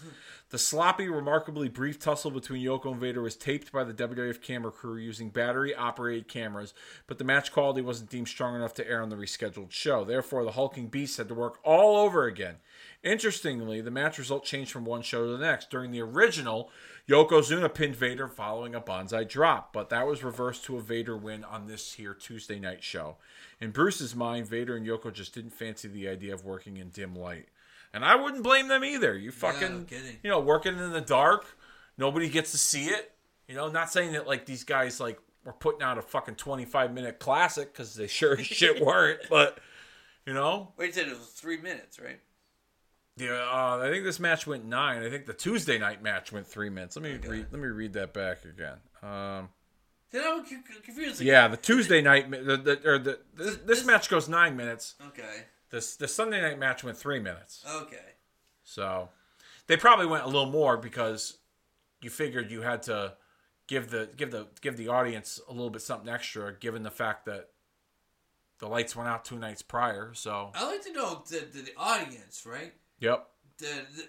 The 0.49 0.57
sloppy, 0.57 1.07
remarkably 1.07 1.69
brief 1.69 1.99
tussle 1.99 2.31
between 2.31 2.63
Yoko 2.63 2.91
and 2.91 2.99
Vader 2.99 3.21
was 3.21 3.35
taped 3.35 3.71
by 3.71 3.83
the 3.83 3.93
WWF 3.93 4.41
camera 4.41 4.71
crew 4.71 4.97
using 4.97 5.29
battery 5.29 5.73
operated 5.73 6.27
cameras, 6.27 6.73
but 7.07 7.17
the 7.17 7.23
match 7.23 7.51
quality 7.51 7.81
wasn't 7.81 8.09
deemed 8.09 8.27
strong 8.27 8.55
enough 8.55 8.73
to 8.75 8.87
air 8.87 9.01
on 9.01 9.09
the 9.09 9.15
rescheduled 9.15 9.71
show. 9.71 10.03
Therefore, 10.03 10.43
the 10.43 10.51
hulking 10.51 10.87
beast 10.87 11.17
had 11.17 11.27
to 11.27 11.33
work 11.33 11.59
all 11.63 11.97
over 11.97 12.25
again. 12.25 12.55
Interestingly, 13.03 13.81
the 13.81 13.91
match 13.91 14.17
result 14.17 14.45
changed 14.45 14.71
from 14.71 14.85
one 14.85 15.01
show 15.01 15.25
to 15.25 15.31
the 15.31 15.45
next. 15.45 15.69
During 15.69 15.91
the 15.91 16.01
original, 16.01 16.71
Yokozuna 17.07 17.71
pinned 17.71 17.95
Vader 17.95 18.27
following 18.27 18.73
a 18.73 18.79
Banzai 18.79 19.25
drop, 19.25 19.71
but 19.73 19.89
that 19.89 20.07
was 20.07 20.23
reversed 20.23 20.63
to 20.65 20.77
a 20.77 20.81
Vader 20.81 21.15
win 21.15 21.43
on 21.43 21.67
this 21.67 21.93
here 21.93 22.15
Tuesday 22.15 22.59
night 22.59 22.83
show. 22.83 23.17
In 23.61 23.69
Bruce's 23.71 24.15
mind, 24.15 24.47
Vader 24.47 24.75
and 24.75 24.87
Yoko 24.87 25.13
just 25.13 25.35
didn't 25.35 25.53
fancy 25.53 25.87
the 25.87 26.07
idea 26.07 26.33
of 26.33 26.45
working 26.45 26.77
in 26.77 26.89
dim 26.89 27.15
light. 27.15 27.47
And 27.95 28.03
I 28.05 28.15
wouldn't 28.15 28.43
blame 28.43 28.67
them 28.67 28.83
either. 28.83 29.17
You 29.17 29.31
fucking, 29.31 29.87
no 29.89 29.97
you 30.21 30.29
know, 30.29 30.39
working 30.41 30.77
in 30.77 30.91
the 30.91 30.99
dark, 31.01 31.45
nobody 31.97 32.27
gets 32.29 32.51
to 32.51 32.57
see 32.57 32.85
it. 32.87 33.13
You 33.47 33.55
know, 33.55 33.69
not 33.69 33.89
saying 33.91 34.11
that 34.11 34.27
like 34.27 34.45
these 34.45 34.63
guys 34.65 34.99
like 34.99 35.17
were 35.45 35.53
putting 35.53 35.81
out 35.81 35.97
a 35.97 36.01
fucking 36.01 36.35
25 36.35 36.93
minute 36.93 37.19
classic 37.19 37.71
because 37.71 37.95
they 37.95 38.07
sure 38.07 38.37
as 38.37 38.45
shit 38.45 38.83
weren't, 38.83 39.21
but 39.29 39.59
you 40.25 40.33
know, 40.33 40.73
Wait, 40.77 40.97
it 40.97 41.07
was 41.07 41.27
three 41.29 41.57
minutes, 41.57 41.97
right? 41.99 42.19
yeah, 43.15 43.29
uh, 43.49 43.77
I 43.81 43.89
think 43.89 44.03
this 44.03 44.19
match 44.19 44.45
went 44.45 44.65
nine. 44.65 45.01
I 45.01 45.09
think 45.09 45.25
the 45.25 45.33
Tuesday 45.33 45.77
night 45.77 46.03
match 46.03 46.33
went 46.33 46.45
three 46.47 46.69
minutes. 46.69 46.97
Let 46.97 47.03
me 47.03 47.13
Okay. 47.15 47.29
read. 47.29 47.45
Let 47.51 47.61
me 47.61 47.67
read 47.69 47.93
that 47.93 48.13
back 48.13 48.43
again. 48.43 48.79
Um, 49.01 49.49
Then 50.11 50.23
I'm 50.25 50.43
cu- 50.43 50.61
cu- 50.63 50.81
confused. 50.81 51.19
like- 51.21 51.27
yeah, 51.27 51.47
the 51.47 51.55
Tuesday 51.57 52.01
night, 52.01 52.29
the, 52.29 52.57
the 52.57 52.81
or 52.89 52.97
the 52.97 53.19
this, 53.35 53.55
this 53.55 53.57
This- 53.65 53.85
match 53.85 54.09
goes 54.09 54.27
nine 54.27 54.57
minutes. 54.57 54.95
Okay. 55.07 55.45
This 55.75 55.97
the 55.97 56.07
Sunday 56.07 56.41
night 56.41 56.57
match 56.57 56.85
went 56.85 56.97
three 56.97 57.19
minutes. 57.19 57.61
Okay. 57.69 58.13
So 58.63 59.09
they 59.67 59.75
probably 59.75 60.05
went 60.05 60.23
a 60.23 60.27
little 60.27 60.45
more 60.49 60.77
because 60.77 61.37
you 62.01 62.09
figured 62.09 62.49
you 62.49 62.61
had 62.61 62.81
to 62.83 63.15
give 63.67 63.89
the 63.89 64.07
give 64.15 64.31
the 64.31 64.47
give 64.61 64.77
the 64.77 64.87
audience 64.87 65.41
a 65.49 65.51
little 65.51 65.69
bit 65.69 65.81
something 65.81 66.07
extra, 66.07 66.53
given 66.57 66.83
the 66.83 66.91
fact 66.91 67.25
that 67.25 67.49
the 68.59 68.69
lights 68.69 68.95
went 68.95 69.09
out 69.09 69.25
two 69.25 69.37
nights 69.37 69.61
prior. 69.61 70.13
So 70.13 70.51
I'd 70.55 70.63
like 70.65 70.81
to 70.83 70.93
know 70.93 71.23
the, 71.29 71.39
the, 71.51 71.61
the 71.63 71.73
audience, 71.75 72.45
right? 72.45 72.73
yep, 73.01 73.27
The, 73.57 73.65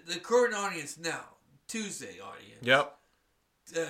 the 0.07 0.13
the 0.13 0.19
current 0.21 0.53
audience 0.55 0.97
now, 0.97 1.25
Tuesday 1.67 2.15
audience. 2.23 2.61
yep, 2.61 2.95
Uh, 3.75 3.87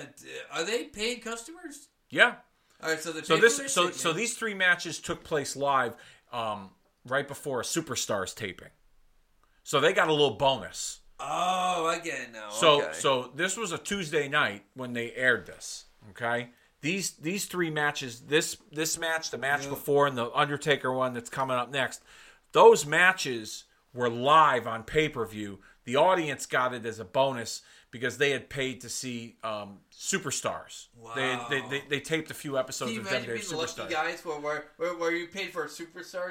are 0.50 0.64
they 0.64 0.86
paying 0.86 1.20
customers? 1.20 1.90
yeah. 2.10 2.34
All 2.82 2.90
right, 2.90 3.00
so 3.00 3.12
the 3.12 3.24
So 3.24 3.36
this 3.36 3.72
so 3.72 3.92
so 3.92 4.12
these 4.12 4.34
three 4.34 4.54
matches 4.54 4.98
took 4.98 5.22
place 5.22 5.54
live 5.54 5.94
um, 6.32 6.70
right 7.06 7.26
before 7.26 7.60
a 7.60 7.64
Superstars 7.64 8.34
taping. 8.34 8.68
So 9.62 9.80
they 9.80 9.92
got 9.92 10.08
a 10.08 10.12
little 10.12 10.36
bonus. 10.36 11.00
Oh, 11.20 11.86
I 11.86 11.98
get 12.02 12.20
it 12.20 12.32
now. 12.32 12.50
So 12.50 12.82
okay. 12.82 12.92
so 12.92 13.30
this 13.34 13.56
was 13.56 13.72
a 13.72 13.78
Tuesday 13.78 14.28
night 14.28 14.64
when 14.74 14.92
they 14.92 15.12
aired 15.12 15.46
this. 15.46 15.86
Okay. 16.10 16.50
These 16.80 17.12
these 17.16 17.46
three 17.46 17.70
matches, 17.70 18.20
this 18.20 18.56
this 18.70 18.96
match, 18.98 19.30
the 19.30 19.38
match 19.38 19.64
Yeah. 19.64 19.70
before, 19.70 20.06
and 20.06 20.16
the 20.16 20.30
Undertaker 20.32 20.92
one 20.92 21.12
that's 21.12 21.28
coming 21.28 21.56
up 21.56 21.70
next, 21.70 22.02
those 22.52 22.86
matches 22.86 23.64
were 23.92 24.08
live 24.08 24.66
on 24.66 24.84
pay 24.84 25.08
per 25.08 25.26
view. 25.26 25.58
The 25.84 25.96
audience 25.96 26.46
got 26.46 26.72
it 26.72 26.86
as 26.86 27.00
a 27.00 27.04
bonus 27.04 27.62
because 27.90 28.18
they 28.18 28.30
had 28.30 28.48
paid 28.48 28.80
to 28.82 28.88
see 28.88 29.38
um, 29.42 29.78
superstars. 29.92 30.86
They, 31.14 31.38
they, 31.50 31.60
Wow. 31.62 31.68
they 31.68 31.82
they 31.88 32.00
taped 32.00 32.30
a 32.30 32.34
few 32.34 32.58
episodes 32.58 32.92
Can 32.92 33.00
you 33.00 33.06
of 33.06 33.08
WWE 33.08 33.48
the 33.48 33.56
lucky 33.56 33.72
Superstars. 33.72 33.90
guys 33.90 34.24
where, 34.24 34.64
where, 34.76 34.94
where, 34.94 35.12
you 35.14 35.26
paid 35.26 35.52
for 35.52 35.64
a 35.64 35.68
superstar 35.68 36.30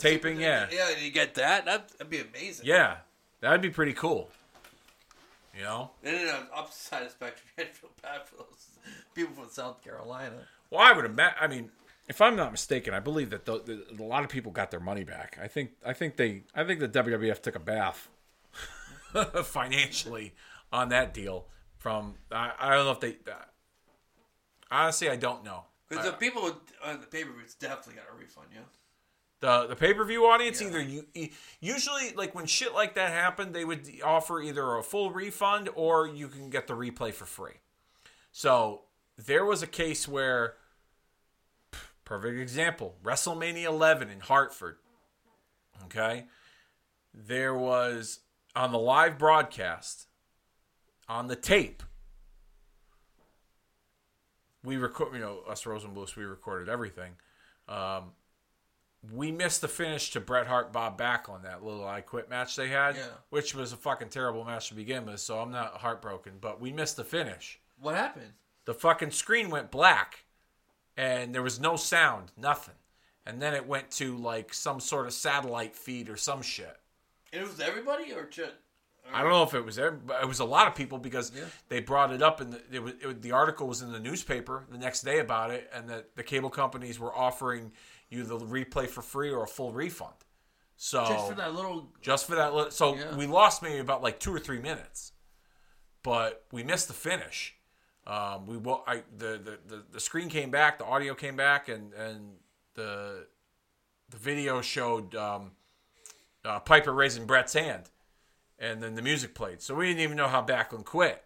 Taping, 0.00 0.40
yeah. 0.40 0.66
Yeah, 0.72 0.90
you 1.00 1.10
get 1.10 1.34
that? 1.34 1.64
That'd, 1.64 1.88
that'd 1.98 2.10
be 2.10 2.20
amazing. 2.20 2.66
Yeah, 2.66 2.98
that'd 3.40 3.60
be 3.60 3.70
pretty 3.70 3.92
cool. 3.92 4.30
You 5.56 5.64
know. 5.64 5.90
And 6.02 6.16
then 6.16 6.34
on 6.34 6.46
the 6.46 6.54
opposite 6.54 6.80
side 6.80 7.02
of 7.02 7.08
the 7.08 7.12
spectrum, 7.12 7.46
you 7.58 7.64
feel 7.64 7.90
bad 8.02 8.26
for 8.26 8.36
those 8.36 8.78
people 9.14 9.34
from 9.34 9.50
South 9.50 9.82
Carolina. 9.82 10.36
Well, 10.70 10.80
I 10.80 10.92
would 10.92 11.04
imagine. 11.04 11.36
I 11.40 11.46
mean, 11.48 11.70
if 12.08 12.20
I'm 12.20 12.36
not 12.36 12.50
mistaken, 12.50 12.94
I 12.94 13.00
believe 13.00 13.30
that 13.30 13.44
the, 13.44 13.58
the, 13.58 14.02
a 14.02 14.06
lot 14.06 14.24
of 14.24 14.30
people 14.30 14.52
got 14.52 14.70
their 14.70 14.80
money 14.80 15.04
back. 15.04 15.38
I 15.42 15.48
think. 15.48 15.72
I 15.84 15.92
think 15.92 16.16
they. 16.16 16.44
I 16.54 16.64
think 16.64 16.80
the 16.80 16.88
WWF 16.88 17.42
took 17.42 17.56
a 17.56 17.60
bath 17.60 18.08
financially 19.44 20.34
on 20.72 20.88
that 20.90 21.12
deal. 21.12 21.46
From 21.78 22.14
I, 22.30 22.52
I 22.58 22.74
don't 22.74 22.84
know 22.84 22.92
if 22.92 23.00
they. 23.00 23.16
Uh, 23.30 23.34
honestly, 24.70 25.10
I 25.10 25.16
don't 25.16 25.44
know. 25.44 25.64
Because 25.88 26.06
the 26.06 26.12
people 26.12 26.56
on 26.84 27.00
the 27.00 27.06
pay 27.06 27.24
per 27.24 27.32
views 27.32 27.54
definitely 27.54 27.94
got 27.94 28.04
a 28.12 28.16
refund, 28.16 28.46
yeah? 28.54 28.60
The 29.40 29.66
the 29.66 29.76
pay 29.76 29.94
per 29.94 30.04
view 30.04 30.26
audience 30.26 30.60
Yeah. 30.60 30.68
either 30.68 30.80
you 30.80 31.06
usually 31.60 32.12
like 32.14 32.34
when 32.34 32.46
shit 32.46 32.74
like 32.74 32.94
that 32.94 33.10
happened, 33.10 33.54
they 33.54 33.64
would 33.64 33.88
offer 34.04 34.40
either 34.40 34.76
a 34.76 34.82
full 34.82 35.10
refund 35.10 35.68
or 35.74 36.06
you 36.06 36.28
can 36.28 36.50
get 36.50 36.66
the 36.66 36.74
replay 36.74 37.12
for 37.12 37.24
free. 37.24 37.60
So 38.32 38.82
there 39.16 39.44
was 39.44 39.62
a 39.62 39.66
case 39.66 40.06
where, 40.06 40.54
perfect 42.04 42.38
example, 42.38 42.96
WrestleMania 43.02 43.64
11 43.64 44.08
in 44.10 44.20
Hartford. 44.20 44.76
Okay, 45.84 46.26
there 47.14 47.54
was 47.54 48.20
on 48.54 48.72
the 48.72 48.78
live 48.78 49.18
broadcast 49.18 50.06
on 51.08 51.28
the 51.28 51.36
tape. 51.36 51.82
We 54.62 54.76
record, 54.76 55.14
you 55.14 55.20
know, 55.20 55.40
us 55.48 55.64
Rosenbluths, 55.64 56.16
we 56.16 56.24
recorded 56.24 56.68
everything. 56.68 57.12
Um, 57.68 58.12
we 59.12 59.32
missed 59.32 59.60
the 59.62 59.68
finish 59.68 60.10
to 60.10 60.20
Bret 60.20 60.46
Hart 60.46 60.72
Bob 60.72 60.98
Backlund 60.98 61.42
that 61.42 61.62
little 61.64 61.86
I 61.86 62.00
Quit 62.02 62.28
match 62.28 62.56
they 62.56 62.68
had, 62.68 62.96
Yeah. 62.96 63.06
which 63.30 63.54
was 63.54 63.72
a 63.72 63.76
fucking 63.76 64.10
terrible 64.10 64.44
match 64.44 64.68
to 64.68 64.74
begin 64.74 65.06
with. 65.06 65.20
So 65.20 65.38
I'm 65.40 65.50
not 65.50 65.78
heartbroken, 65.78 66.38
but 66.40 66.60
we 66.60 66.72
missed 66.72 66.96
the 66.96 67.04
finish. 67.04 67.58
What 67.78 67.94
happened? 67.94 68.34
The 68.66 68.74
fucking 68.74 69.12
screen 69.12 69.48
went 69.48 69.70
black, 69.70 70.24
and 70.96 71.34
there 71.34 71.42
was 71.42 71.58
no 71.58 71.76
sound, 71.76 72.32
nothing. 72.36 72.74
And 73.24 73.40
then 73.40 73.54
it 73.54 73.66
went 73.66 73.90
to 73.92 74.16
like 74.16 74.52
some 74.52 74.80
sort 74.80 75.06
of 75.06 75.12
satellite 75.14 75.76
feed 75.76 76.08
or 76.10 76.16
some 76.16 76.42
shit. 76.42 76.76
It 77.32 77.42
was 77.42 77.60
everybody 77.60 78.12
or 78.12 78.26
just. 78.26 78.52
I 79.12 79.22
don't 79.22 79.30
know 79.32 79.42
if 79.42 79.54
it 79.54 79.64
was 79.64 79.76
there, 79.76 79.90
but 79.92 80.22
it 80.22 80.26
was 80.26 80.40
a 80.40 80.44
lot 80.44 80.66
of 80.66 80.74
people 80.74 80.98
because 80.98 81.32
Yeah. 81.34 81.44
they 81.68 81.80
brought 81.80 82.12
it 82.12 82.22
up, 82.22 82.40
and 82.40 82.52
the, 82.52 82.60
it 82.72 82.82
was, 82.82 82.92
it, 83.00 83.22
the 83.22 83.32
article 83.32 83.66
was 83.66 83.82
in 83.82 83.92
the 83.92 84.00
newspaper 84.00 84.64
the 84.70 84.78
next 84.78 85.02
day 85.02 85.18
about 85.20 85.50
it, 85.50 85.70
and 85.72 85.88
that 85.90 86.16
the 86.16 86.22
cable 86.22 86.50
companies 86.50 86.98
were 86.98 87.14
offering 87.16 87.72
you 88.08 88.24
the 88.24 88.38
replay 88.38 88.88
for 88.88 89.02
free 89.02 89.30
or 89.30 89.44
a 89.44 89.46
full 89.48 89.72
refund. 89.72 90.14
So 90.76 91.04
Just 91.06 91.28
for 91.28 91.34
that 91.34 91.54
little. 91.54 91.88
just 92.00 92.26
for 92.26 92.34
that. 92.36 92.54
li- 92.54 92.70
So 92.70 92.94
Yeah. 92.94 93.14
we 93.16 93.26
lost 93.26 93.62
maybe 93.62 93.78
about 93.78 94.02
like 94.02 94.18
two 94.18 94.34
or 94.34 94.38
three 94.40 94.58
minutes, 94.60 95.12
but 96.02 96.44
we 96.52 96.62
missed 96.62 96.88
the 96.88 96.94
finish. 96.94 97.54
Um, 98.06 98.46
we 98.46 98.56
wa- 98.56 98.82
I, 98.86 99.02
the, 99.16 99.38
the 99.38 99.58
the 99.66 99.84
the 99.92 100.00
screen 100.00 100.28
came 100.28 100.50
back, 100.50 100.78
the 100.78 100.86
audio 100.86 101.14
came 101.14 101.36
back, 101.36 101.68
and 101.68 101.92
and 101.92 102.36
the 102.74 103.26
the 104.08 104.16
video 104.16 104.60
showed 104.62 105.14
um, 105.14 105.52
uh, 106.44 106.58
Piper 106.60 106.92
raising 106.92 107.26
Bret's 107.26 107.52
hand, 107.52 107.90
and 108.60 108.82
then 108.82 108.94
the 108.94 109.02
music 109.02 109.34
played. 109.34 109.60
So 109.62 109.74
we 109.74 109.86
didn't 109.88 110.02
even 110.02 110.16
know 110.16 110.28
how 110.28 110.42
Backlund 110.44 110.84
quit, 110.84 111.24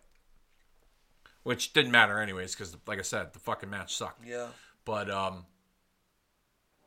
which 1.43 1.73
didn't 1.73 1.91
matter 1.93 2.19
anyways 2.21 2.55
because, 2.55 2.77
like 2.87 2.99
I 2.99 3.03
said, 3.03 3.33
the 3.33 3.39
fucking 3.41 3.69
match 3.69 3.95
sucked. 3.95 4.25
Yeah. 4.27 4.49
But 4.85 5.11
um, 5.11 5.45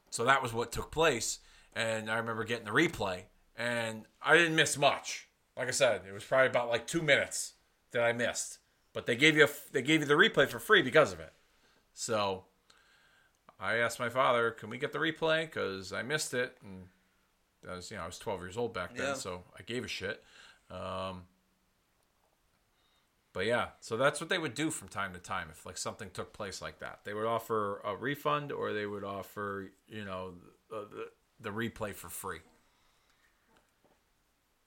so 0.10 0.24
that 0.26 0.42
was 0.42 0.54
what 0.54 0.72
took 0.72 0.92
place, 0.92 1.40
and 1.76 2.10
I 2.10 2.18
remember 2.18 2.44
getting 2.44 2.66
the 2.66 2.72
replay, 2.72 3.24
and 3.58 4.06
I 4.22 4.36
didn't 4.38 4.56
miss 4.56 4.78
much. 4.78 5.28
Like 5.56 5.68
I 5.68 5.72
said, 5.72 6.02
it 6.08 6.14
was 6.14 6.24
probably 6.24 6.48
about 6.48 6.70
like 6.70 6.88
two 6.88 7.02
minutes 7.02 7.54
that 7.92 8.04
I 8.04 8.14
missed, 8.14 8.60
but 8.94 9.06
they 9.06 9.16
gave 9.16 9.36
you 9.36 9.46
a, 9.46 9.50
they 9.72 9.82
gave 9.82 10.02
you 10.02 10.06
the 10.06 10.14
replay 10.14 10.48
for 10.48 10.60
free 10.60 10.82
because 10.82 11.12
of 11.12 11.20
it. 11.20 11.34
So 11.94 12.46
I 13.60 13.78
asked 13.78 14.00
my 14.00 14.10
father, 14.10 14.52
"Can 14.52 14.70
we 14.70 14.78
get 14.78 14.92
the 14.92 15.00
replay? 15.00 15.42
Because 15.46 15.92
I 15.92 16.04
missed 16.04 16.36
it." 16.36 16.56
And 16.64 16.84
I 17.68 17.76
was, 17.76 17.90
you 17.90 17.98
know, 17.98 18.04
I 18.04 18.06
was 18.06 18.20
12 18.20 18.42
years 18.42 18.58
old 18.58 18.74
back 18.76 18.96
then, 18.96 19.08
Yeah. 19.08 19.14
so 19.16 19.44
I 19.58 19.64
gave 19.64 19.84
a 19.84 19.88
shit. 19.88 20.24
Um, 20.70 21.24
but 23.34 23.46
yeah, 23.46 23.68
so 23.82 23.98
that's 23.98 24.20
what 24.20 24.30
they 24.30 24.40
would 24.40 24.56
do 24.56 24.72
from 24.72 24.88
time 24.88 25.14
to 25.14 25.20
time 25.20 25.50
if 25.52 25.66
like 25.66 25.78
something 25.78 26.10
took 26.12 26.34
place 26.34 26.62
like 26.62 26.80
that. 26.80 27.02
They 27.04 27.14
would 27.14 27.28
offer 27.28 27.82
a 27.86 27.96
refund 27.96 28.52
or 28.52 28.74
they 28.74 28.86
would 28.86 29.04
offer, 29.04 29.72
you 29.88 30.04
know, 30.04 30.34
the, 30.70 30.88
the, 30.90 31.08
the 31.40 31.50
replay 31.52 31.94
for 31.94 32.10
free. 32.10 32.40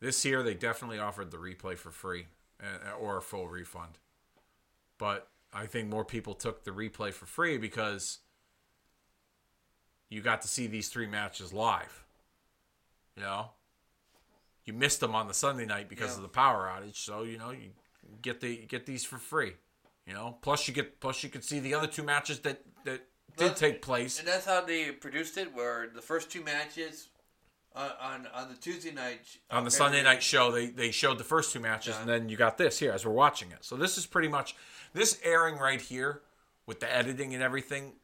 This 0.00 0.24
year, 0.24 0.42
they 0.42 0.54
definitely 0.54 0.98
offered 0.98 1.30
the 1.30 1.36
replay 1.36 1.76
for 1.76 1.90
free 1.90 2.26
uh, 2.62 2.92
or 2.92 3.18
a 3.18 3.22
full 3.22 3.48
refund. 3.48 3.98
But 4.98 5.28
I 5.52 5.66
think 5.66 5.88
more 5.88 6.04
people 6.04 6.34
took 6.34 6.64
the 6.64 6.70
replay 6.70 7.12
for 7.12 7.26
free 7.26 7.58
because 7.58 8.18
you 10.08 10.20
got 10.20 10.42
to 10.42 10.48
see 10.48 10.66
these 10.66 10.88
three 10.88 11.06
matches 11.06 11.52
live. 11.52 12.04
You 13.16 13.22
know, 13.22 13.50
you 14.70 14.78
missed 14.78 15.00
them 15.00 15.14
on 15.14 15.26
the 15.26 15.34
Sunday 15.34 15.66
night 15.66 15.88
because 15.88 16.10
Yeah. 16.10 16.16
of 16.16 16.22
the 16.22 16.28
power 16.28 16.68
outage, 16.68 16.96
so 16.96 17.24
you 17.24 17.38
know 17.38 17.50
you 17.50 17.72
get 18.22 18.40
the 18.40 18.56
get 18.66 18.86
these 18.86 19.04
for 19.04 19.18
free. 19.18 19.56
You 20.06 20.14
know, 20.14 20.38
plus 20.42 20.68
you 20.68 20.74
get 20.74 21.00
plus 21.00 21.22
you 21.22 21.28
could 21.28 21.44
see 21.44 21.58
the 21.60 21.74
other 21.74 21.86
two 21.88 22.02
matches 22.04 22.40
that 22.40 22.62
that 22.84 23.06
did 23.36 23.56
take 23.56 23.82
place. 23.82 24.18
And 24.18 24.28
that's 24.28 24.46
how 24.46 24.60
they 24.60 24.92
produced 24.92 25.36
it, 25.38 25.52
where 25.54 25.88
the 25.88 26.02
first 26.02 26.30
two 26.30 26.42
matches 26.42 27.08
on 27.74 27.90
on, 28.00 28.26
on 28.28 28.48
the 28.48 28.56
Tuesday 28.56 28.92
night 28.92 29.20
on 29.50 29.64
the 29.64 29.70
Sunday 29.70 30.02
night 30.02 30.22
show, 30.22 30.52
they 30.52 30.66
they 30.66 30.90
showed 30.92 31.18
the 31.18 31.24
first 31.24 31.52
two 31.52 31.60
matches, 31.60 31.96
and 31.96 32.08
then 32.08 32.28
you 32.28 32.36
got 32.36 32.56
this 32.56 32.78
here 32.78 32.92
as 32.92 33.04
we're 33.04 33.12
watching 33.12 33.50
it. 33.50 33.64
So 33.64 33.76
this 33.76 33.98
is 33.98 34.06
pretty 34.06 34.28
much 34.28 34.54
this 34.92 35.18
airing 35.24 35.56
right 35.58 35.80
here 35.80 36.22
with 36.66 36.78
the 36.80 36.92
editing 36.94 37.34
and 37.34 37.42
everything 37.42 37.94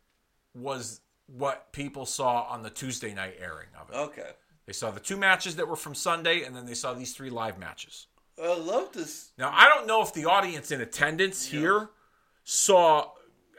was 0.54 1.00
what 1.26 1.72
people 1.72 2.06
saw 2.06 2.42
on 2.42 2.62
the 2.62 2.70
Tuesday 2.70 3.12
night 3.14 3.36
airing 3.38 3.68
of 3.80 3.90
it. 3.90 3.94
Okay, 3.96 4.30
They 4.66 4.72
saw 4.72 4.90
the 4.90 5.00
two 5.00 5.16
matches 5.16 5.56
that 5.56 5.68
were 5.68 5.76
from 5.76 5.94
Sunday, 5.94 6.42
and 6.42 6.54
then 6.54 6.66
they 6.66 6.74
saw 6.74 6.92
these 6.92 7.14
three 7.14 7.30
live 7.30 7.58
matches. 7.58 8.08
I 8.42 8.54
love 8.54 8.92
this. 8.92 9.30
Now 9.38 9.50
I 9.54 9.68
don't 9.68 9.86
know 9.86 10.02
if 10.02 10.12
the 10.12 10.26
audience 10.26 10.70
in 10.70 10.80
attendance 10.80 11.46
here 11.46 11.90
saw. 12.44 13.10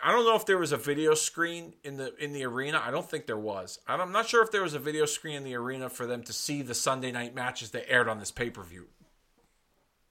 I 0.03 0.11
don't 0.11 0.25
know 0.25 0.35
if 0.35 0.45
there 0.45 0.59
was 0.59 0.71
a 0.71 0.77
video 0.77 1.15
screen 1.15 1.73
in 1.83 1.97
the 1.97 2.15
in 2.17 2.33
the 2.33 2.43
arena. 2.45 2.81
I 2.83 2.91
don't 2.91 3.09
think 3.09 3.25
there 3.25 3.37
was. 3.37 3.79
I'm 3.87 4.11
not 4.11 4.27
sure 4.27 4.43
if 4.43 4.51
there 4.51 4.61
was 4.61 4.75
a 4.75 4.79
video 4.79 5.05
screen 5.05 5.37
in 5.37 5.43
the 5.43 5.55
arena 5.55 5.89
for 5.89 6.05
them 6.05 6.21
to 6.23 6.33
see 6.33 6.61
the 6.61 6.75
Sunday 6.75 7.11
night 7.11 7.33
matches 7.33 7.71
that 7.71 7.89
aired 7.89 8.07
on 8.07 8.19
this 8.19 8.31
pay 8.31 8.51
per 8.51 8.61
view. 8.61 8.85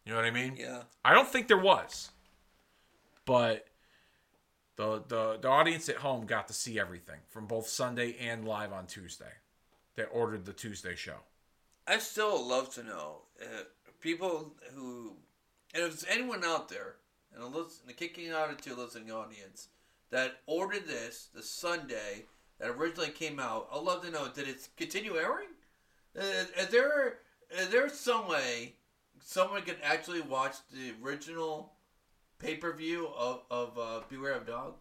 You 0.05 0.13
know 0.13 0.19
what 0.19 0.25
I 0.25 0.31
mean? 0.31 0.57
Yeah, 0.59 0.83
I 1.05 1.15
don't 1.15 1.29
think 1.29 1.47
there 1.47 1.59
was, 1.59 2.11
but 3.25 3.67
the 4.77 5.03
the 5.07 5.39
the 5.41 5.49
audience 5.49 5.89
at 5.89 5.97
home 5.97 6.27
got 6.27 6.49
to 6.49 6.55
see 6.55 6.81
everything 6.81 7.21
from 7.29 7.47
both 7.47 7.69
Sunday 7.69 8.17
and 8.21 8.45
live 8.47 8.73
on 8.73 8.87
Tuesday. 8.87 9.33
That 9.97 10.09
ordered 10.13 10.45
the 10.45 10.53
Tuesday 10.53 10.95
show. 10.95 11.17
I 11.87 11.99
still 11.99 12.47
love 12.47 12.73
to 12.75 12.83
know 12.83 13.23
uh, 13.41 13.63
people 14.01 14.53
who, 14.75 15.15
and 15.75 15.83
if 15.85 15.89
there's 16.03 16.07
anyone 16.19 16.45
out 16.45 16.69
there, 16.69 16.97
and 17.35 17.43
a 17.43 17.47
listen, 17.47 17.87
the 17.87 17.93
kicking 17.95 18.31
out 18.31 18.51
into 18.51 18.75
a 18.75 18.77
listening 18.77 19.11
audience 19.11 19.69
that 20.11 20.37
ordered 20.47 20.87
this 20.87 21.29
the 21.35 21.43
Sunday 21.43 22.25
that 22.59 22.69
originally 22.69 23.09
came 23.11 23.41
out. 23.41 23.69
I'd 23.73 23.83
love 23.83 24.03
to 24.05 24.11
know 24.11 24.29
did 24.35 24.49
it 24.49 24.69
continue 24.77 25.17
airing? 25.17 25.49
Uh, 26.19 26.23
is 26.59 26.69
there 26.69 27.19
is 27.51 27.69
there 27.71 27.89
some 27.89 28.29
way 28.29 28.75
someone 29.23 29.63
could 29.63 29.79
actually 29.83 30.21
watch 30.21 30.57
the 30.73 30.93
original 31.03 31.73
pay 32.39 32.57
per 32.57 32.73
view 32.75 33.09
of 33.17 33.43
of 33.51 33.79
uh, 33.79 34.01
Beware 34.11 34.35
of 34.35 34.47
Dog, 34.47 34.75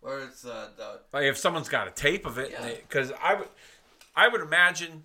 where 0.00 0.20
it's 0.20 0.44
uh, 0.44 0.68
the 0.76 1.00
Like 1.12 1.24
if 1.24 1.36
someone's 1.36 1.68
got 1.68 1.88
a 1.88 1.92
tape 1.92 2.26
of 2.26 2.38
it, 2.38 2.50
Yeah. 2.52 2.74
because 2.88 3.12
I 3.22 3.34
would, 3.34 3.48
I 4.16 4.28
would 4.28 4.40
imagine, 4.40 5.04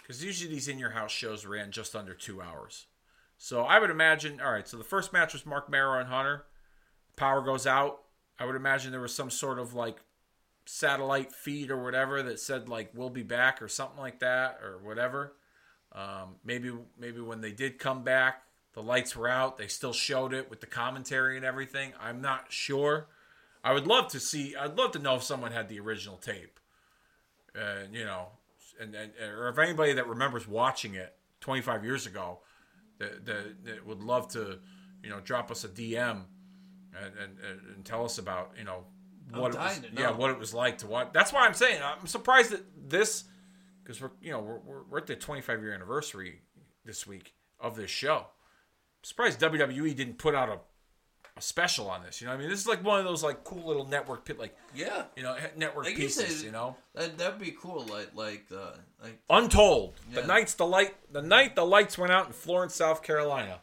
because 0.00 0.24
usually 0.24 0.50
these 0.52 0.68
in 0.68 0.78
your 0.78 0.90
house 0.90 1.12
shows 1.12 1.46
ran 1.46 1.70
just 1.70 1.94
under 1.94 2.14
two 2.14 2.42
hours, 2.42 2.86
so 3.38 3.62
I 3.62 3.78
would 3.78 3.90
imagine. 3.90 4.40
All 4.40 4.52
right, 4.52 4.66
so 4.66 4.76
the 4.76 4.84
first 4.84 5.12
match 5.12 5.32
was 5.32 5.46
Marc 5.46 5.70
Mero 5.70 5.98
and 5.98 6.08
Hunter. 6.08 6.44
Power 7.16 7.40
goes 7.42 7.66
out. 7.66 8.02
I 8.38 8.46
would 8.46 8.56
imagine 8.56 8.90
there 8.90 9.00
was 9.00 9.14
some 9.14 9.30
sort 9.30 9.58
of 9.58 9.74
like 9.74 9.98
satellite 10.66 11.32
feed 11.32 11.70
or 11.70 11.82
whatever 11.82 12.22
that 12.22 12.40
said 12.40 12.68
like 12.68 12.90
"We'll 12.94 13.10
be 13.10 13.22
back" 13.22 13.62
or 13.62 13.68
something 13.68 14.00
like 14.00 14.20
that 14.20 14.60
or 14.62 14.78
whatever. 14.78 15.34
Um, 15.92 16.36
maybe 16.44 16.72
maybe 16.98 17.20
when 17.20 17.40
they 17.40 17.52
did 17.52 17.78
come 17.78 18.02
back, 18.02 18.42
the 18.72 18.82
lights 18.82 19.14
were 19.14 19.28
out. 19.28 19.56
They 19.56 19.68
still 19.68 19.92
showed 19.92 20.34
it 20.34 20.50
with 20.50 20.60
the 20.60 20.66
commentary 20.66 21.36
and 21.36 21.46
everything. 21.46 21.92
I'm 22.00 22.20
not 22.20 22.46
sure. 22.50 23.06
I 23.62 23.72
would 23.72 23.86
love 23.86 24.08
to 24.08 24.20
see. 24.20 24.56
I'd 24.56 24.76
love 24.76 24.90
to 24.92 24.98
know 24.98 25.14
if 25.14 25.22
someone 25.22 25.52
had 25.52 25.68
the 25.68 25.80
original 25.80 26.16
tape, 26.16 26.53
and 27.54 27.94
you 27.94 28.04
know, 28.04 28.28
and, 28.80 28.94
and 28.94 29.12
or 29.20 29.48
if 29.48 29.58
anybody 29.58 29.92
that 29.94 30.08
remembers 30.08 30.46
watching 30.48 30.94
it 30.94 31.14
25 31.40 31.84
years 31.84 32.06
ago, 32.06 32.40
that, 32.98 33.24
that, 33.26 33.64
that 33.64 33.86
would 33.86 34.02
love 34.02 34.28
to, 34.28 34.58
you 35.02 35.10
know, 35.10 35.20
drop 35.20 35.50
us 35.50 35.64
a 35.64 35.68
DM 35.68 36.22
and 36.96 37.12
and, 37.18 37.60
and, 37.76 37.84
tell 37.84 38.04
us 38.04 38.18
about 38.18 38.52
you 38.58 38.64
know 38.64 38.84
what 39.30 39.54
it 39.54 39.58
was, 39.58 39.80
yeah, 39.98 40.10
what 40.10 40.30
it 40.30 40.38
was 40.38 40.54
like 40.54 40.78
to 40.78 40.86
watch. 40.86 41.08
That's 41.12 41.32
why 41.32 41.46
I'm 41.46 41.54
saying 41.54 41.80
I'm 41.82 42.06
surprised 42.06 42.50
that 42.50 42.62
this 42.88 43.24
because 43.82 44.00
we're 44.00 44.10
you 44.22 44.32
know 44.32 44.40
we're, 44.40 44.82
we're, 44.88 44.98
at 44.98 45.06
the 45.06 45.16
25 45.16 45.62
year 45.62 45.72
anniversary 45.72 46.40
this 46.84 47.06
week 47.06 47.34
of 47.60 47.76
this 47.76 47.90
show. 47.90 48.18
I'm 48.18 49.04
surprised 49.04 49.40
WWE 49.40 49.94
didn't 49.94 50.18
put 50.18 50.34
out 50.34 50.48
a 50.48 50.58
special 51.40 51.90
on 51.90 52.02
this. 52.04 52.20
You 52.20 52.26
know, 52.28 52.32
I 52.32 52.36
mean, 52.36 52.48
this 52.48 52.60
is 52.60 52.66
like 52.66 52.84
one 52.84 52.98
of 52.98 53.04
those 53.04 53.22
like 53.24 53.42
cool 53.44 53.66
little 53.66 53.86
network 53.86 54.24
pit 54.24 54.38
like 54.38 54.56
yeah. 54.74 55.04
you 55.16 55.22
know 55.22 55.36
network 55.56 55.86
Like 55.86 55.94
you 55.96 56.04
pieces. 56.04 56.36
said- 56.38 56.44
you 56.46 56.52
know, 56.52 56.76
That 56.94 57.18
that'd 57.18 57.40
be 57.40 57.50
cool, 57.50 57.84
like 57.86 58.10
like 58.14 58.44
uh, 58.54 58.72
like 59.02 59.20
Untold. 59.28 59.94
Yeah. 60.12 60.20
The 60.20 60.26
nights 60.26 60.54
the 60.54 60.66
light 60.66 60.94
the 61.12 61.22
night 61.22 61.56
the 61.56 61.64
lights 61.66 61.98
went 61.98 62.12
out 62.12 62.26
in 62.26 62.32
Florence, 62.32 62.74
South 62.74 63.02
Carolina. 63.02 63.60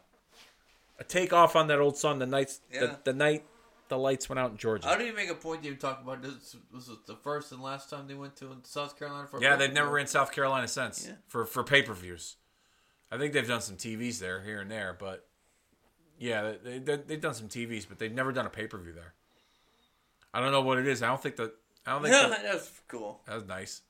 A 0.98 1.04
takeoff 1.04 1.56
on 1.56 1.66
that 1.68 1.78
old 1.80 1.96
song. 1.96 2.18
The 2.18 2.26
nights 2.26 2.60
Yeah. 2.70 2.80
the, 2.80 2.98
the 3.04 3.12
night 3.14 3.44
the 3.88 3.98
lights 3.98 4.28
went 4.28 4.38
out 4.38 4.50
in 4.50 4.56
Georgia. 4.56 4.86
How 4.88 4.96
do 4.96 5.04
you 5.04 5.14
make 5.14 5.28
a 5.30 5.34
point 5.34 5.62
to 5.62 5.68
even 5.68 5.78
talk 5.78 6.00
about 6.02 6.22
this? 6.22 6.56
Was 6.72 6.90
the 7.06 7.14
first 7.16 7.52
and 7.52 7.62
last 7.62 7.90
time 7.90 8.06
they 8.06 8.14
went 8.14 8.36
to 8.36 8.56
South 8.64 8.98
Carolina 8.98 9.26
for. 9.26 9.40
Yeah, 9.42 9.56
they've 9.56 9.72
never 9.72 9.90
ran 9.90 10.06
South 10.06 10.32
Carolina 10.32 10.68
since 10.68 11.06
Yeah. 11.06 11.14
for 11.28 11.44
for 11.46 11.62
pay 11.64 11.82
per 11.82 11.92
views. 11.94 12.36
I 13.10 13.18
think 13.18 13.32
they've 13.34 13.46
done 13.46 13.60
some 13.60 13.76
TVs 13.76 14.18
there 14.18 14.42
here 14.42 14.60
and 14.60 14.70
there, 14.70 14.96
but 14.98 15.26
yeah, 16.22 16.52
they, 16.62 16.78
they 16.78 16.96
they've 16.96 17.20
done 17.20 17.34
some 17.34 17.48
TVs, 17.48 17.86
but 17.88 17.98
they've 17.98 18.12
never 18.12 18.30
done 18.32 18.46
a 18.46 18.50
pay 18.50 18.66
per 18.68 18.78
view 18.78 18.92
there. 18.92 19.12
I 20.32 20.40
don't 20.40 20.52
know 20.52 20.62
what 20.62 20.78
it 20.78 20.86
is. 20.86 21.02
I 21.02 21.08
don't 21.08 21.20
think 21.22 21.36
that. 21.36 21.52
I 21.84 21.90
don't 21.92 22.02
think 22.02 22.14
Yeah, 22.20 22.28
that, 22.28 22.42
that's 22.44 22.70
cool. 22.88 23.20
that 23.26 23.34
was 23.34 23.44
nice. 23.46 23.80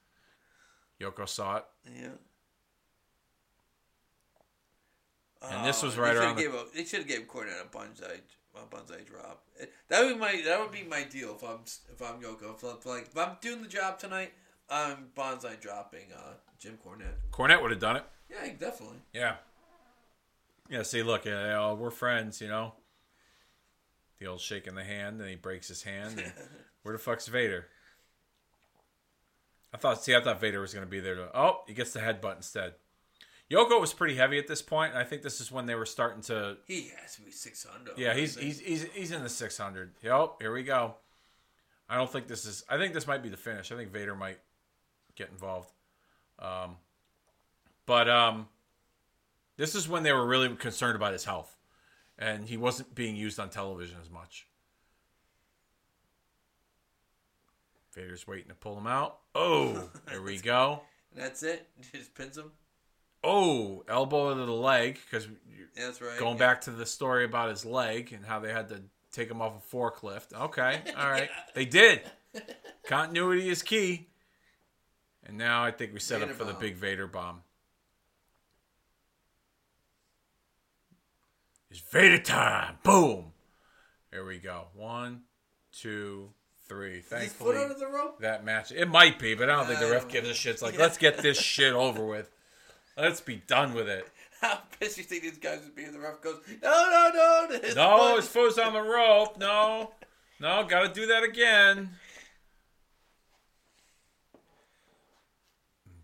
Yoko 1.01 1.29
saw 1.29 1.57
it. 1.59 1.65
Yeah. 1.95 2.09
And 5.51 5.67
this 5.67 5.83
was 5.83 5.99
Oh, 5.99 6.03
right 6.03 6.15
they 6.15 6.21
around 6.21 6.37
Gave 6.37 6.55
a, 6.55 6.65
they 6.75 6.85
should 6.85 7.01
have 7.01 7.09
gave 7.09 7.27
Cornette 7.27 7.61
a 7.63 7.69
Banzai, 7.77 8.21
a 8.55 8.67
Banzai 8.75 9.01
drop. 9.05 9.43
That 9.89 10.03
would 10.05 10.15
be 10.15 10.19
my 10.21 10.41
that 10.47 10.61
would 10.61 10.71
be 10.71 10.85
my 10.85 11.03
deal 11.05 11.35
if 11.35 11.43
I'm 11.43 11.59
if 11.93 12.01
I'm 12.01 12.21
Yoko. 12.23 12.55
If, 12.55 12.65
I'm- 12.65 12.77
like 12.85 13.09
if 13.09 13.19
I'm 13.19 13.37
doing 13.41 13.61
the 13.63 13.69
job 13.69 13.99
tonight, 13.99 14.33
I'm 14.71 15.09
Banzai 15.17 15.57
dropping 15.61 16.13
uh, 16.17 16.35
Jim 16.59 16.79
Cornette. 16.85 17.17
Cornette 17.33 17.61
would 17.61 17.73
have 17.73 17.81
done 17.81 17.97
it. 17.97 18.05
Yeah, 18.31 18.49
definitely. 18.59 18.99
Yeah. 19.13 19.35
Yeah, 20.73 20.85
see, 20.85 21.03
look, 21.03 21.27
you 21.27 21.32
know, 21.32 21.77
we're 21.78 21.90
friends, 21.90 22.40
you 22.40 22.49
know. 22.49 22.73
The 24.19 24.27
old 24.27 24.40
shaking 24.40 24.74
the 24.74 24.82
hand, 24.82 25.20
and 25.20 25.28
he 25.28 25.36
breaks 25.36 25.69
his 25.69 25.82
hand. 25.82 26.19
And 26.19 26.32
where 26.82 26.94
the 26.94 26.99
fuck's 26.99 27.27
Vader? 27.27 27.66
I 29.74 29.77
thought, 29.77 30.03
see, 30.03 30.16
I 30.16 30.23
thought 30.23 30.40
Vader 30.40 30.62
was 30.62 30.73
going 30.73 30.86
to 30.86 30.90
be 30.90 30.99
there. 30.99 31.16
To, 31.16 31.28
oh, 31.35 31.61
he 31.66 31.74
gets 31.74 31.93
the 31.93 32.01
headbutt 32.01 32.36
instead. 32.36 32.73
Yoko 33.51 33.78
was 33.82 33.93
pretty 33.93 34.15
heavy 34.15 34.39
at 34.39 34.47
this 34.47 34.62
point, 34.62 34.93
and 34.93 34.99
I 34.99 35.05
think 35.05 35.20
this 35.20 35.43
is 35.43 35.53
when 35.53 35.66
they 35.66 35.74
were 35.74 35.85
starting 35.85 36.23
to. 36.23 36.57
He 36.66 36.90
has 37.03 37.16
to 37.16 37.20
be 37.20 37.32
six 37.32 37.66
hundred. 37.66 37.99
Yeah, 37.99 38.15
he's 38.15 38.39
he's 38.39 38.59
he's, 38.59 38.85
he's 38.94 39.12
in 39.12 39.23
the 39.23 39.28
600. 39.28 39.90
Yep, 40.03 40.36
here 40.40 40.55
we 40.55 40.62
go. 40.62 40.94
I 41.86 41.97
don't 41.97 42.11
think 42.11 42.28
this 42.28 42.47
is. 42.47 42.65
I 42.66 42.78
think 42.78 42.94
this 42.94 43.07
might 43.07 43.23
be 43.23 43.28
the 43.28 43.36
finish. 43.36 43.70
I 43.70 43.77
think 43.77 43.93
Vader 43.93 44.15
might 44.15 44.39
get 45.16 45.28
involved. 45.28 45.70
Um, 46.39 46.77
but 47.85 48.09
um, 48.09 48.49
this 49.57 49.74
is 49.74 49.89
when 49.89 50.03
they 50.03 50.12
were 50.12 50.27
really 50.27 50.55
concerned 50.57 50.97
about 50.97 51.12
his 51.12 51.24
health, 51.24 51.57
and 52.19 52.49
he 52.49 52.57
wasn't 52.57 52.95
being 52.95 53.16
used 53.16 53.39
on 53.41 53.51
television 53.51 53.97
as 54.03 54.11
much. 54.11 54.47
Vader's 57.95 58.27
waiting 58.27 58.49
to 58.49 58.55
pull 58.55 58.77
him 58.79 58.87
out. 58.87 59.19
Oh, 59.35 59.91
there 60.07 60.23
we 60.23 60.39
go. 60.39 60.83
That's 61.15 61.43
it. 61.43 61.69
Just 61.93 62.15
pins 62.15 62.39
him. 62.39 62.53
Oh, 63.23 63.85
elbow 63.89 64.35
to 64.35 64.45
the 64.47 64.53
leg 64.53 64.99
because 65.05 65.27
Yeah, 65.27 65.65
that's 65.87 66.01
right. 66.01 66.19
going 66.19 66.35
Yeah. 66.39 66.47
back 66.47 66.62
to 66.62 66.70
the 66.70 66.87
story 66.87 67.24
about 67.24 67.51
his 67.51 67.65
leg 67.65 68.12
and 68.12 68.24
how 68.24 68.41
they 68.41 68.53
had 68.53 68.69
to 68.70 68.83
take 69.12 69.31
him 69.31 69.43
off 69.43 69.53
a 69.57 69.77
forklift. 69.77 70.33
Okay, 70.33 70.81
all 70.97 71.11
right, 71.11 71.29
they 71.55 71.66
did. 71.66 72.03
Continuity 72.87 73.49
is 73.51 73.62
key. 73.62 74.09
And 75.24 75.37
now 75.39 75.62
I 75.62 75.70
think 75.70 75.93
we 75.93 76.01
set 76.01 76.19
Vader 76.20 76.33
up 76.33 76.39
for 76.39 76.45
the 76.45 76.55
big 76.55 76.74
Vader 76.77 77.07
bomb. 77.07 77.43
It's 81.73 81.81
Vader 81.81 82.19
time! 82.19 82.77
Boom! 82.82 83.32
There 84.11 84.27
we 84.27 84.39
go. 84.39 84.66
One, 84.74 85.23
two, 85.73 86.28
three. 86.69 87.01
Thankfully, 87.01 87.57
under 87.57 87.73
the 87.73 87.86
rope? 87.86 88.20
that 88.20 88.44
match. 88.44 88.73
It 88.73 88.89
might 88.89 89.19
be, 89.19 89.35
but 89.35 89.49
I 89.49 89.57
don't 89.57 89.66
think 89.66 89.81
the 89.81 89.90
ref 89.90 90.05
uh, 90.05 90.09
gives 90.09 90.28
a 90.28 90.35
shit. 90.35 90.53
It's 90.53 90.61
like, 90.61 90.78
let's 90.78 90.99
get 90.99 91.16
this 91.16 91.39
shit 91.40 91.73
over 91.73 92.05
with. 92.05 92.31
Let's 92.99 93.23
be 93.23 93.36
done 93.36 93.73
with 93.73 93.89
it. 93.89 94.07
How 94.43 94.59
pissed 94.78 94.99
you 94.99 95.05
think 95.05 95.23
these 95.23 95.39
guys 95.39 95.61
would 95.65 95.74
be 95.74 95.85
if 95.85 95.94
the 95.94 95.99
ref 95.99 96.20
goes, 96.20 96.40
no, 96.62 97.11
no, 97.15 97.47
no. 97.49 97.59
his 97.62 97.74
No, 97.74 97.97
foot- 97.97 98.16
his 98.16 98.28
foot's 98.28 98.59
on 98.59 98.74
the 98.74 98.82
rope. 98.82 99.39
No, 99.39 99.93
no, 100.43 100.65
got 100.65 100.82
to 100.82 100.89
do 100.93 101.07
that 101.07 101.23
again. 101.23 101.89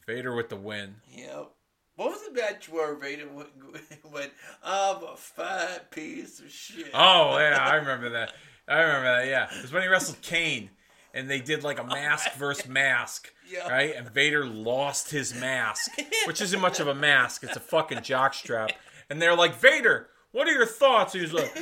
Vader 0.06 0.34
with 0.34 0.48
the 0.48 0.56
win. 0.56 0.94
Yep. 1.12 1.50
What 1.98 2.10
was 2.12 2.24
the 2.24 2.32
match 2.32 2.68
where 2.68 2.94
Vader 2.94 3.26
went, 3.26 3.48
went 4.12 4.30
I'm 4.62 5.02
a 5.02 5.16
fat 5.16 5.90
piece 5.90 6.38
of 6.38 6.48
shit? 6.48 6.90
Oh 6.94 7.36
yeah, 7.38 7.58
I 7.60 7.74
remember 7.74 8.10
that. 8.10 8.34
I 8.68 8.82
remember 8.82 9.20
that. 9.20 9.26
Yeah, 9.26 9.48
it 9.52 9.62
was 9.62 9.72
when 9.72 9.82
he 9.82 9.88
wrestled 9.88 10.20
Kane, 10.22 10.70
and 11.12 11.28
they 11.28 11.40
did 11.40 11.64
like 11.64 11.80
a 11.80 11.82
oh, 11.82 11.86
mask 11.86 12.32
versus 12.36 12.68
mask, 12.68 13.32
Yeah. 13.52 13.68
right? 13.68 13.96
And 13.96 14.08
Vader 14.08 14.46
lost 14.46 15.10
his 15.10 15.34
mask, 15.34 15.90
which 16.28 16.40
isn't 16.40 16.60
much 16.60 16.78
of 16.78 16.86
a 16.86 16.94
mask; 16.94 17.42
it's 17.42 17.56
a 17.56 17.60
fucking 17.60 17.98
jockstrap. 17.98 18.70
And 19.10 19.20
they're 19.20 19.34
like, 19.34 19.56
Vader, 19.56 20.06
what 20.30 20.46
are 20.46 20.52
your 20.52 20.66
thoughts? 20.66 21.14
He 21.14 21.20
was 21.20 21.32
like, 21.32 21.52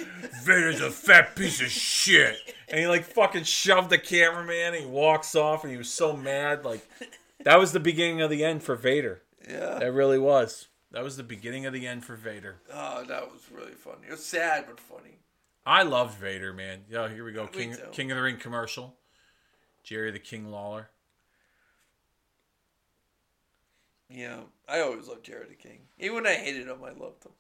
Vader's 0.45 0.83
a 0.83 0.91
fat 0.91 1.35
piece 1.35 1.63
of 1.63 1.69
shit, 1.69 2.37
and 2.69 2.79
he 2.79 2.87
like 2.87 3.05
fucking 3.05 3.45
shoved 3.45 3.89
the 3.89 3.97
cameraman. 3.97 4.75
And 4.75 4.85
he 4.85 4.87
walks 4.87 5.35
off, 5.35 5.65
and 5.65 5.73
he 5.73 5.79
was 5.79 5.91
so 5.91 6.15
mad. 6.15 6.63
Like 6.63 6.87
that 7.45 7.59
was 7.59 7.73
the 7.73 7.81
beginning 7.81 8.21
of 8.21 8.29
the 8.29 8.45
end 8.45 8.63
for 8.63 8.77
Vader. 8.77 9.23
Yeah. 9.49 9.79
That 9.79 9.93
really 9.93 10.19
was. 10.19 10.69
That 10.93 11.05
was 11.05 11.17
the 11.17 11.23
beginning 11.23 11.67
of 11.67 11.73
the 11.73 11.87
end 11.87 12.05
for 12.05 12.17
Vader. 12.17 12.57
Oh, 12.73 13.05
that 13.05 13.31
was 13.31 13.43
really 13.53 13.73
funny. 13.73 14.07
It 14.09 14.13
was 14.13 14.25
sad 14.25 14.65
but 14.67 14.81
funny. 14.81 15.19
I 15.65 15.83
loved 15.83 16.19
Vader, 16.19 16.53
man. 16.53 16.85
Yeah, 16.89 17.09
here 17.09 17.25
we 17.25 17.33
go. 17.33 17.47
King. 17.47 17.77
King 17.93 18.11
of 18.13 18.17
the 18.17 18.23
Ring 18.23 18.37
commercial. 18.37 18.95
Jerry 19.83 20.11
the 20.11 20.19
King 20.19 20.51
Lawler. 20.51 20.91
Yeah, 24.09 24.41
I 24.69 24.81
always 24.81 25.09
loved 25.09 25.25
Jerry 25.25 25.47
the 25.49 25.55
King. 25.55 25.81
Even 25.99 26.17
when 26.17 26.27
I 26.27 26.35
hated 26.35 26.69
him, 26.69 26.79
I 26.85 26.91
loved 26.91 27.25
him. 27.25 27.33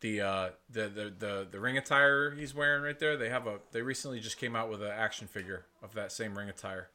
The 0.00 0.20
uh 0.20 0.48
the, 0.68 0.88
the 0.88 1.14
the 1.18 1.48
the 1.50 1.60
ring 1.60 1.78
attire 1.78 2.32
he's 2.32 2.54
wearing 2.54 2.82
right 2.82 2.98
there. 2.98 3.16
They 3.16 3.30
have 3.30 3.46
a 3.46 3.58
they 3.72 3.80
recently 3.80 4.20
just 4.20 4.38
came 4.38 4.54
out 4.54 4.68
with 4.68 4.82
an 4.82 4.90
action 4.90 5.26
figure 5.26 5.64
of 5.82 5.94
that 5.94 6.12
same 6.12 6.36
ring 6.36 6.48
attire. 6.48 6.90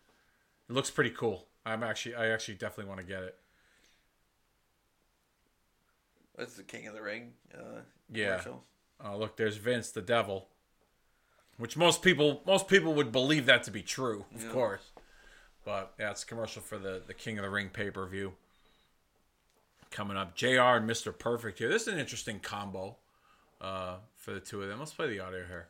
It 0.70 0.74
looks 0.74 0.92
pretty 0.92 1.10
cool. 1.10 1.48
I'm 1.66 1.82
actually 1.82 2.16
I 2.16 2.28
actually 2.28 2.56
definitely 2.56 2.90
want 2.90 3.00
to 3.00 3.06
get 3.06 3.24
it. 3.24 3.36
That's 6.40 6.56
the 6.56 6.64
King 6.64 6.88
of 6.88 6.94
the 6.94 7.02
Ring. 7.02 7.34
Uh, 7.54 7.82
Yeah. 8.10 8.38
commercial. 8.40 8.64
Oh, 9.04 9.18
look, 9.18 9.36
there's 9.36 9.58
Vince 9.58 9.92
the 9.92 10.02
Devil. 10.02 10.48
Which 11.58 11.76
most 11.76 12.02
people 12.02 12.42
most 12.46 12.70
people 12.70 12.94
would 12.94 13.12
believe 13.12 13.46
that 13.48 13.64
to 13.64 13.72
be 13.72 13.84
true, 13.84 14.26
of 14.34 14.44
Yeah. 14.46 14.52
course. 14.52 14.92
But 15.66 15.94
yeah, 16.00 16.12
it's 16.12 16.24
a 16.24 16.26
commercial 16.26 16.62
for 16.62 16.78
the 16.78 17.04
the 17.06 17.14
King 17.14 17.38
of 17.38 17.44
the 17.44 17.50
Ring 17.50 17.70
pay 17.70 17.92
per 17.92 18.06
view. 18.08 18.38
Coming 19.92 20.16
up, 20.16 20.34
Jr. 20.36 20.80
and 20.80 20.90
Mr. 20.90 21.12
Perfect 21.12 21.60
here. 21.60 21.68
This 21.68 21.82
is 21.84 21.88
an 21.90 22.00
interesting 22.00 22.40
combo 22.40 22.96
uh, 23.60 23.98
for 24.16 24.32
the 24.32 24.40
two 24.40 24.62
of 24.64 24.70
them. 24.70 24.80
Let's 24.80 24.94
play 24.94 25.10
the 25.10 25.20
audio 25.20 25.46
here. 25.46 25.68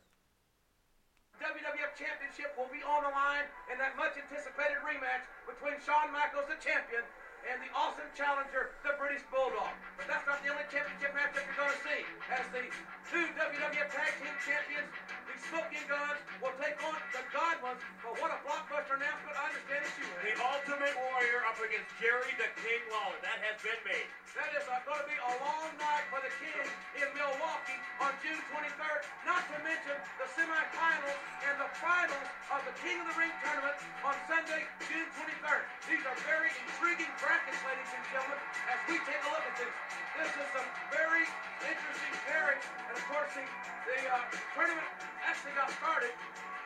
WWF 1.40 1.96
Championship 1.98 2.54
will 2.56 2.68
be 2.70 2.82
on 2.84 3.02
the 3.02 3.08
line 3.10 3.46
in 3.72 3.78
that 3.78 3.96
much 3.96 4.12
anticipated 4.16 4.76
rematch 4.86 5.24
between 5.48 5.80
Shawn 5.80 6.12
Michaels, 6.12 6.46
the 6.46 6.60
champion, 6.62 7.02
and 7.48 7.56
the 7.62 7.70
awesome 7.72 8.08
challenger, 8.12 8.74
the 8.84 8.92
British 9.00 9.24
Bulldog. 9.32 9.72
But 9.96 10.10
that's 10.10 10.26
not 10.28 10.42
the 10.44 10.52
only 10.52 10.66
championship 10.68 11.12
matchup 11.16 11.44
you're 11.44 11.56
going 11.56 11.72
to 11.72 11.82
see. 11.84 12.00
As 12.28 12.44
the 12.52 12.64
two 13.08 13.24
WWF 13.36 13.88
Tag 13.88 14.12
Team 14.20 14.36
Champions, 14.44 14.90
the 15.24 15.34
Smoking 15.48 15.84
Gunns, 15.88 16.20
will 16.44 16.56
take 16.60 16.76
on 16.84 16.96
the 17.16 17.22
Godwinns. 17.32 17.80
But 18.04 18.14
what 18.20 18.30
a 18.34 18.38
blockbuster 18.44 18.96
announcement. 18.98 19.34
I 19.36 19.52
understand 19.52 19.80
it's 19.88 19.96
you, 19.96 20.08
The. 20.20 20.32
Ultimate 20.40 20.96
Warrior 20.96 21.40
up 21.48 21.58
against 21.60 21.90
Jerry 22.00 22.32
the 22.36 22.48
King 22.60 22.82
Lawler. 22.92 23.18
That 23.24 23.38
has 23.44 23.56
been 23.60 23.80
made. 23.84 24.08
That 24.38 24.50
is 24.54 24.64
uh, 24.70 24.78
going 24.86 25.02
to 25.02 25.08
be 25.10 25.18
a 25.18 25.32
long 25.42 25.70
night 25.76 26.06
for 26.06 26.22
the 26.22 26.30
King 26.38 26.64
in 27.02 27.08
Milwaukee 27.18 27.78
on 27.98 28.14
June 28.22 28.38
23rd. 28.54 29.00
Not 29.26 29.42
to 29.50 29.56
mention 29.66 29.96
the 30.22 30.26
semifinals 30.38 31.18
and 31.50 31.54
the 31.58 31.70
finals 31.82 32.28
of 32.54 32.60
the 32.62 32.74
King 32.78 33.02
of 33.02 33.10
the 33.10 33.16
Ring 33.18 33.34
tournament 33.42 33.76
on 34.06 34.14
Sunday, 34.30 34.64
June 34.86 35.08
23rd. 35.18 35.62
These 35.90 36.04
are 36.06 36.18
very 36.24 36.50
intriguing 36.62 37.10
brackets, 37.30 37.62
ladies 37.62 37.86
and 37.94 38.02
gentlemen, 38.10 38.42
as 38.66 38.80
we 38.90 38.98
take 39.06 39.22
a 39.22 39.30
look 39.30 39.46
at 39.46 39.54
this. 39.54 39.70
This 40.18 40.34
is 40.34 40.50
some 40.50 40.66
very 40.90 41.22
interesting 41.62 42.14
pairing, 42.26 42.58
and 42.58 42.90
of 42.90 43.04
course 43.06 43.30
the, 43.38 43.46
the 43.86 43.98
uh, 44.10 44.18
tournament 44.58 44.90
actually 45.22 45.54
got 45.54 45.70
started 45.78 46.10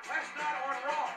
last 0.09 0.33
night 0.41 0.57
on 0.65 0.73
Raw. 0.89 1.13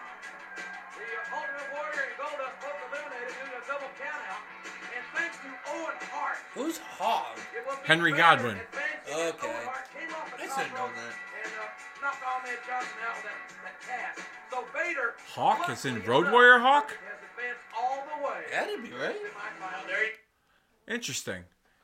The 1.00 1.08
uh, 1.08 1.40
Ultimate 1.40 1.70
Warrior 1.80 2.12
and 2.12 2.16
Goldust 2.20 2.60
both 2.60 2.76
eliminated 2.92 3.32
due 3.40 3.48
to 3.48 3.56
a 3.56 3.64
double 3.72 3.92
countout. 3.96 4.44
And 4.68 5.04
thanks 5.16 5.40
to 5.40 5.50
Owen 5.80 5.96
Hart, 6.12 6.44
Who's 6.52 6.84
Hog? 7.00 7.40
it 7.56 7.64
will 7.64 7.80
be 7.80 7.88
Henry 7.88 8.12
Godwinn. 8.12 8.60
Okay. 8.60 9.16
Owen 9.16 9.64
Hart 9.64 9.88
came 9.96 10.12
off 10.12 10.28
the 10.28 10.44
I 10.44 10.48
top 10.52 10.60
should've 10.60 10.76
that. 10.76 11.16
And 11.16 11.52
uh, 11.56 12.04
knocked 12.04 12.24
Ahmed 12.28 12.60
Johnson 12.68 13.00
out 13.00 13.16
with 13.16 13.32
that, 13.32 13.40
that 13.64 13.78
cast. 13.80 14.28
So 14.52 14.68
Vader. 14.76 15.16
Hawk? 15.32 15.72
It's 15.72 15.88
in 15.88 16.04
Road 16.04 16.36
Warrior 16.36 16.60
Hawk? 16.60 16.92
Has 17.38 17.58
all 17.78 18.04
the 18.06 18.26
way. 18.26 18.42
That'd 18.52 18.84
be 18.84 18.92
right. 18.92 19.16
Semifinals. 19.16 19.88
There 19.88 20.04
you 20.04 20.12
Interesting. 20.88 21.44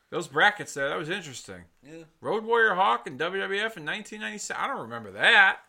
Those 0.10 0.28
brackets 0.28 0.74
there, 0.74 0.90
that 0.90 0.98
was 0.98 1.10
interesting. 1.10 1.64
Yeah. 1.84 2.04
Road 2.22 2.46
Warrior 2.46 2.76
Hawk 2.76 3.08
and 3.08 3.20
WWF 3.20 3.78
in 3.78 3.86
1997. 3.86 4.64
I 4.64 4.68
don't 4.68 4.82
remember 4.82 5.12
that. 5.12 5.60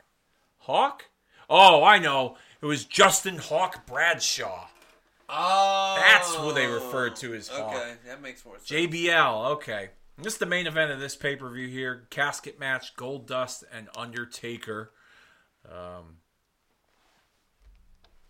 Hawk? 0.59 1.07
Oh, 1.49 1.83
I 1.83 1.99
know. 1.99 2.37
It 2.61 2.67
was 2.67 2.85
Justin 2.85 3.39
Hawk 3.39 3.87
Bradshaw. 3.87 4.69
Oh. 5.29 5.97
That's 5.99 6.35
who 6.35 6.53
they 6.53 6.67
referred 6.67 7.17
to 7.17 7.35
as 7.35 7.49
Hawk. 7.49 7.75
Okay, 7.75 7.95
that 8.07 8.23
makes 8.23 8.45
more 8.45 8.59
sense. 8.59 8.69
JBL, 8.69 9.51
okay. 9.53 9.91
This 10.19 10.35
is 10.35 10.39
the 10.39 10.47
main 10.47 10.67
event 10.67 10.93
of 10.93 11.01
this 11.01 11.17
pay 11.17 11.37
per 11.37 11.51
view 11.51 11.69
here: 11.69 12.07
casket 12.11 12.61
match, 12.61 12.95
Goldust 12.97 13.65
and 13.73 13.89
Undertaker. 13.97 14.93
Um, 15.67 16.19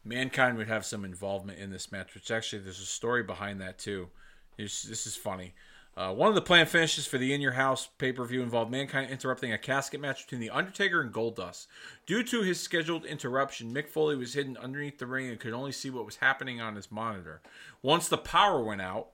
Mankind 0.04 0.56
would 0.58 0.68
have 0.68 0.84
some 0.84 1.04
involvement 1.04 1.58
in 1.58 1.70
this 1.70 1.90
match, 1.90 2.14
which 2.14 2.30
actually 2.30 2.62
there's 2.62 2.80
a 2.80 2.86
story 2.86 3.22
behind 3.22 3.60
that 3.60 3.78
too. 3.78 4.08
This, 4.56 4.82
this 4.82 5.06
is 5.06 5.16
funny. 5.16 5.54
Uh, 5.96 6.12
one 6.12 6.28
of 6.28 6.34
the 6.34 6.42
planned 6.42 6.68
finishes 6.68 7.06
for 7.06 7.18
the 7.18 7.32
In 7.32 7.40
Your 7.40 7.52
House 7.52 7.88
pay 7.98 8.12
per 8.12 8.24
view 8.24 8.42
involved 8.42 8.70
Mankind 8.70 9.10
interrupting 9.10 9.52
a 9.52 9.58
casket 9.58 10.00
match 10.00 10.24
between 10.24 10.40
The 10.40 10.50
Undertaker 10.50 11.00
and 11.00 11.12
Goldust. 11.12 11.68
Due 12.04 12.24
to 12.24 12.42
his 12.42 12.60
scheduled 12.60 13.04
interruption, 13.04 13.72
Mick 13.72 13.88
Foley 13.88 14.16
was 14.16 14.34
hidden 14.34 14.56
underneath 14.56 14.98
the 14.98 15.06
ring 15.06 15.28
and 15.28 15.38
could 15.38 15.52
only 15.52 15.70
see 15.70 15.90
what 15.90 16.04
was 16.04 16.16
happening 16.16 16.60
on 16.60 16.74
his 16.74 16.90
monitor. 16.90 17.40
Once 17.80 18.08
the 18.08 18.18
power 18.18 18.62
went 18.62 18.80
out, 18.80 19.10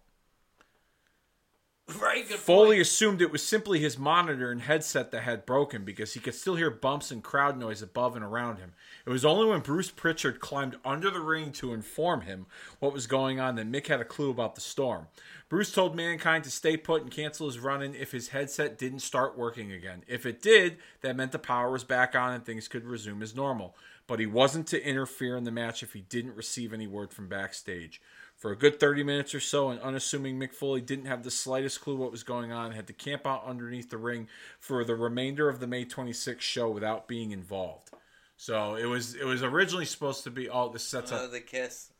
Right, 1.98 2.26
Foley 2.26 2.76
point. 2.76 2.80
assumed 2.82 3.22
it 3.22 3.32
was 3.32 3.42
simply 3.42 3.80
his 3.80 3.98
monitor 3.98 4.50
and 4.50 4.62
headset 4.62 5.10
that 5.10 5.22
had 5.22 5.46
broken 5.46 5.84
because 5.84 6.14
he 6.14 6.20
could 6.20 6.34
still 6.34 6.56
hear 6.56 6.70
bumps 6.70 7.10
and 7.10 7.22
crowd 7.22 7.58
noise 7.58 7.82
above 7.82 8.16
and 8.16 8.24
around 8.24 8.58
him. 8.58 8.72
It 9.06 9.10
was 9.10 9.24
only 9.24 9.46
when 9.46 9.60
Bruce 9.60 9.90
Pritchard 9.90 10.40
climbed 10.40 10.76
under 10.84 11.10
the 11.10 11.20
ring 11.20 11.52
to 11.52 11.72
inform 11.72 12.22
him 12.22 12.46
what 12.78 12.92
was 12.92 13.06
going 13.06 13.40
on 13.40 13.56
that 13.56 13.70
Mick 13.70 13.86
had 13.86 14.00
a 14.00 14.04
clue 14.04 14.30
about 14.30 14.54
the 14.54 14.60
storm. 14.60 15.06
Bruce 15.48 15.72
told 15.72 15.96
Mankind 15.96 16.44
to 16.44 16.50
stay 16.50 16.76
put 16.76 17.02
and 17.02 17.10
cancel 17.10 17.46
his 17.46 17.58
run 17.58 17.82
in 17.82 17.94
if 17.94 18.12
his 18.12 18.28
headset 18.28 18.78
didn't 18.78 19.00
start 19.00 19.36
working 19.36 19.72
again. 19.72 20.04
If 20.06 20.26
it 20.26 20.40
did, 20.42 20.76
that 21.00 21.16
meant 21.16 21.32
the 21.32 21.38
power 21.38 21.70
was 21.70 21.82
back 21.82 22.14
on 22.14 22.32
and 22.32 22.44
things 22.44 22.68
could 22.68 22.84
resume 22.84 23.22
as 23.22 23.34
normal. 23.34 23.74
But 24.06 24.20
he 24.20 24.26
wasn't 24.26 24.66
to 24.68 24.84
interfere 24.84 25.36
in 25.36 25.44
the 25.44 25.50
match 25.50 25.82
if 25.82 25.92
he 25.92 26.02
didn't 26.02 26.36
receive 26.36 26.72
any 26.72 26.86
word 26.86 27.12
from 27.12 27.28
backstage. 27.28 28.00
For 28.40 28.50
a 28.50 28.56
good 28.56 28.80
30 28.80 29.04
minutes 29.04 29.34
or 29.34 29.40
so, 29.40 29.68
an 29.68 29.78
unassuming 29.80 30.40
Mick 30.40 30.54
Foley 30.54 30.80
didn't 30.80 31.04
have 31.04 31.22
the 31.24 31.30
slightest 31.30 31.82
clue 31.82 31.96
what 31.96 32.10
was 32.10 32.22
going 32.22 32.50
on 32.52 32.66
and 32.66 32.74
had 32.74 32.86
to 32.86 32.94
camp 32.94 33.26
out 33.26 33.44
underneath 33.44 33.90
the 33.90 33.98
ring 33.98 34.28
for 34.58 34.82
the 34.82 34.96
remainder 34.96 35.50
of 35.50 35.60
the 35.60 35.66
May 35.66 35.84
26th 35.84 36.40
show 36.40 36.70
without 36.70 37.06
being 37.06 37.32
involved. 37.32 37.90
So 38.38 38.76
it 38.76 38.86
was 38.86 39.14
it 39.14 39.26
was 39.26 39.42
originally 39.42 39.84
supposed 39.84 40.24
to 40.24 40.30
be 40.30 40.48
oh 40.48 40.70
this 40.70 40.82
sets 40.84 41.12
Uh, 41.12 41.16
up 41.16 41.32
the 41.32 41.40
kiss. 41.40 41.90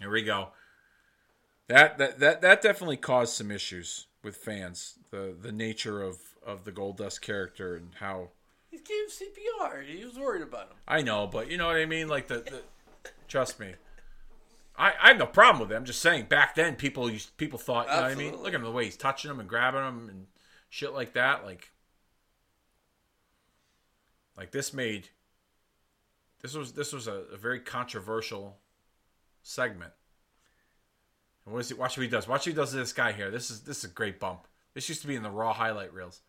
here 0.00 0.10
we 0.10 0.24
go. 0.24 0.48
That 1.68 1.96
that 1.98 2.18
that 2.18 2.40
that 2.42 2.60
definitely 2.60 2.96
caused 2.96 3.34
some 3.34 3.52
issues 3.52 4.06
with 4.24 4.36
fans. 4.36 4.98
The 5.12 5.32
the 5.40 5.52
nature 5.52 6.02
of 6.02 6.18
of 6.44 6.64
the 6.64 6.72
Goldust 6.72 7.20
character 7.20 7.76
and 7.76 7.90
how 8.00 8.30
He 8.68 8.78
gave 8.78 9.10
CPR. 9.10 9.86
He 9.86 10.04
was 10.04 10.18
worried 10.18 10.42
about 10.42 10.70
him. 10.70 10.76
I 10.88 11.02
know, 11.02 11.28
but 11.28 11.48
you 11.48 11.56
know 11.56 11.68
what 11.68 11.76
I 11.76 11.86
mean. 11.86 12.08
Like 12.08 12.26
the, 12.26 12.38
the 12.40 12.62
trust 13.28 13.60
me, 13.60 13.74
I, 14.76 14.92
I 15.00 15.08
have 15.08 15.18
no 15.18 15.26
problem 15.26 15.60
with 15.60 15.72
it. 15.72 15.76
I'm 15.76 15.84
just 15.84 16.00
saying 16.00 16.26
back 16.26 16.54
then 16.54 16.74
people 16.74 17.10
used 17.10 17.36
people 17.36 17.58
thought 17.58 17.86
you 17.86 17.92
know 17.92 18.02
what 18.02 18.10
I 18.10 18.14
mean. 18.14 18.36
Look 18.36 18.48
at 18.48 18.54
him 18.54 18.62
the 18.62 18.70
way 18.70 18.84
he's 18.84 18.96
touching 18.96 19.28
them 19.28 19.40
and 19.40 19.48
grabbing 19.48 19.80
them 19.82 20.08
and 20.08 20.26
shit 20.68 20.92
like 20.92 21.14
that. 21.14 21.44
Like 21.44 21.70
like 24.36 24.50
this 24.50 24.72
made 24.72 25.08
this 26.42 26.54
was 26.54 26.72
this 26.72 26.92
was 26.92 27.06
a, 27.06 27.22
a 27.32 27.36
very 27.36 27.60
controversial 27.60 28.58
segment. 29.42 29.92
And 31.44 31.54
what 31.54 31.60
is 31.60 31.70
it? 31.70 31.78
Watch 31.78 31.96
what 31.96 32.02
he 32.02 32.08
does. 32.08 32.26
Watch 32.26 32.40
what 32.40 32.46
he 32.46 32.52
does 32.52 32.70
to 32.70 32.76
this 32.76 32.92
guy 32.92 33.12
here. 33.12 33.30
This 33.30 33.50
is 33.50 33.60
this 33.60 33.78
is 33.78 33.84
a 33.84 33.94
great 33.94 34.18
bump. 34.18 34.46
This 34.74 34.88
used 34.88 35.02
to 35.02 35.06
be 35.06 35.14
in 35.14 35.22
the 35.22 35.30
raw 35.30 35.52
highlight 35.52 35.94
reels. 35.94 36.20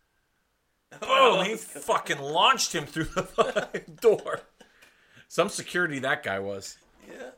Boom! 1.00 1.44
He 1.44 1.54
fucking 1.56 2.20
launched 2.20 2.74
him 2.74 2.86
through 2.86 3.04
the 3.04 3.82
door. 4.00 4.40
Some 5.28 5.48
security 5.48 5.98
that 5.98 6.22
guy 6.22 6.38
was. 6.38 6.78
Yeah. 7.08 7.30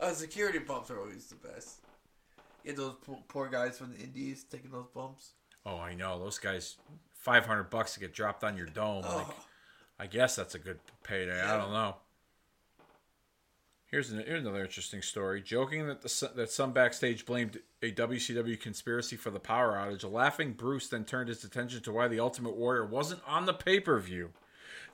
Uh, 0.00 0.12
security 0.12 0.58
bumps 0.58 0.90
are 0.90 0.98
always 1.00 1.26
the 1.26 1.34
best. 1.48 1.80
Get 2.64 2.76
those 2.76 2.94
poor, 3.04 3.18
poor 3.28 3.48
guys 3.48 3.78
from 3.78 3.92
the 3.92 3.98
Indies 3.98 4.44
taking 4.50 4.70
those 4.70 4.86
bumps. 4.94 5.30
Oh, 5.66 5.78
I 5.78 5.94
know 5.94 6.18
those 6.18 6.38
guys. 6.38 6.76
Five 7.12 7.46
hundred 7.46 7.64
bucks 7.70 7.94
to 7.94 8.00
get 8.00 8.14
dropped 8.14 8.44
on 8.44 8.56
your 8.56 8.66
dome. 8.66 9.02
Like, 9.02 9.26
Oh. 9.28 9.34
I 9.98 10.06
guess 10.06 10.36
that's 10.36 10.54
a 10.54 10.58
good 10.60 10.78
payday. 11.02 11.40
I 11.42 11.56
don't 11.56 11.72
know. 11.72 11.96
Here's, 13.90 14.10
an, 14.12 14.22
here's 14.24 14.42
another 14.42 14.62
interesting 14.62 15.00
story. 15.02 15.40
Joking 15.42 15.86
that 15.88 16.02
the 16.02 16.30
that 16.36 16.50
some 16.50 16.72
backstage 16.72 17.26
blamed 17.26 17.58
a 17.82 17.90
WCW 17.90 18.60
conspiracy 18.60 19.16
for 19.16 19.30
the 19.30 19.40
power 19.40 19.72
outage, 19.72 20.04
a 20.04 20.08
laughing 20.08 20.52
Bruce 20.52 20.88
then 20.88 21.04
turned 21.04 21.28
his 21.28 21.42
attention 21.42 21.82
to 21.82 21.92
why 21.92 22.06
the 22.06 22.20
Ultimate 22.20 22.54
Warrior 22.54 22.84
wasn't 22.84 23.20
on 23.26 23.46
the 23.46 23.54
pay 23.54 23.80
per 23.80 23.98
view. 23.98 24.30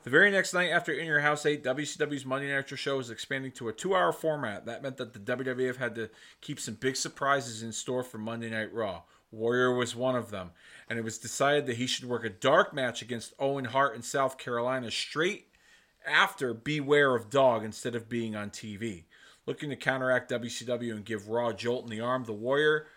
The 0.04 0.10
very 0.10 0.30
next 0.30 0.52
night 0.52 0.68
after 0.68 0.92
In 0.92 1.06
Your 1.06 1.20
House 1.20 1.46
8, 1.46 1.64
WCW's 1.64 2.26
Monday 2.26 2.52
Night 2.52 2.68
show 2.68 2.98
was 2.98 3.08
expanding 3.08 3.52
to 3.52 3.68
a 3.68 3.72
two 3.72 3.96
hour 3.96 4.12
format. 4.12 4.66
That 4.66 4.82
meant 4.82 4.98
that 4.98 5.14
the 5.14 5.18
WWF 5.18 5.76
had 5.76 5.94
to 5.94 6.10
keep 6.42 6.60
some 6.60 6.74
big 6.74 6.96
surprises 6.96 7.62
in 7.62 7.72
store 7.72 8.02
for 8.02 8.18
Monday 8.18 8.50
Night 8.50 8.70
Raw. 8.70 9.04
Warrior 9.32 9.72
was 9.74 9.96
one 9.96 10.14
of 10.14 10.30
them, 10.30 10.50
and 10.90 10.98
it 10.98 11.04
was 11.06 11.16
decided 11.16 11.64
that 11.66 11.78
he 11.78 11.86
should 11.86 12.04
work 12.04 12.22
a 12.22 12.28
dark 12.28 12.74
match 12.74 13.00
against 13.00 13.32
Owen 13.38 13.64
Hart 13.64 13.96
in 13.96 14.02
South 14.02 14.36
Carolina 14.36 14.90
straight 14.90 15.46
after 16.06 16.52
Beware 16.52 17.14
of 17.14 17.30
Dog 17.30 17.64
instead 17.64 17.94
of 17.94 18.10
being 18.10 18.36
on 18.36 18.50
TV. 18.50 19.04
Looking 19.46 19.70
to 19.70 19.76
counteract 19.76 20.30
WCW 20.30 20.92
and 20.92 21.04
give 21.06 21.28
Raw 21.28 21.48
a 21.48 21.54
jolt 21.54 21.84
in 21.84 21.90
the 21.90 22.02
arm, 22.02 22.24
the 22.24 22.34
Warrior 22.34 22.88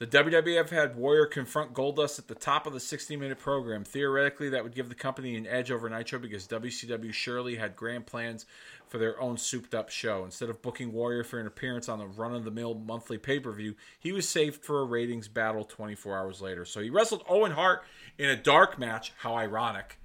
the 0.00 0.06
WWF 0.06 0.70
had 0.70 0.96
Warrior 0.96 1.26
confront 1.26 1.74
Goldust 1.74 2.18
at 2.18 2.26
the 2.26 2.34
top 2.34 2.66
of 2.66 2.72
the 2.72 2.80
60 2.80 3.16
minute 3.16 3.38
program. 3.38 3.84
Theoretically, 3.84 4.48
that 4.48 4.64
would 4.64 4.74
give 4.74 4.88
the 4.88 4.94
company 4.94 5.36
an 5.36 5.46
edge 5.46 5.70
over 5.70 5.90
Nitro 5.90 6.18
because 6.18 6.48
WCW 6.48 7.12
surely 7.12 7.56
had 7.56 7.76
grand 7.76 8.06
plans 8.06 8.46
for 8.88 8.96
their 8.96 9.20
own 9.20 9.36
souped 9.36 9.74
up 9.74 9.90
show. 9.90 10.24
Instead 10.24 10.48
of 10.48 10.62
booking 10.62 10.90
Warrior 10.94 11.22
for 11.22 11.38
an 11.38 11.46
appearance 11.46 11.86
on 11.86 11.98
the 11.98 12.06
run 12.06 12.34
of 12.34 12.44
the 12.44 12.50
mill 12.50 12.72
monthly 12.72 13.18
pay 13.18 13.38
per 13.38 13.52
view, 13.52 13.74
he 13.98 14.10
was 14.10 14.26
saved 14.26 14.64
for 14.64 14.80
a 14.80 14.86
ratings 14.86 15.28
battle 15.28 15.64
24 15.64 16.16
hours 16.16 16.40
later. 16.40 16.64
So 16.64 16.80
he 16.80 16.88
wrestled 16.88 17.22
Owen 17.28 17.52
Hart 17.52 17.82
in 18.16 18.30
a 18.30 18.36
dark 18.36 18.78
match. 18.78 19.12
How 19.18 19.34
ironic. 19.34 19.98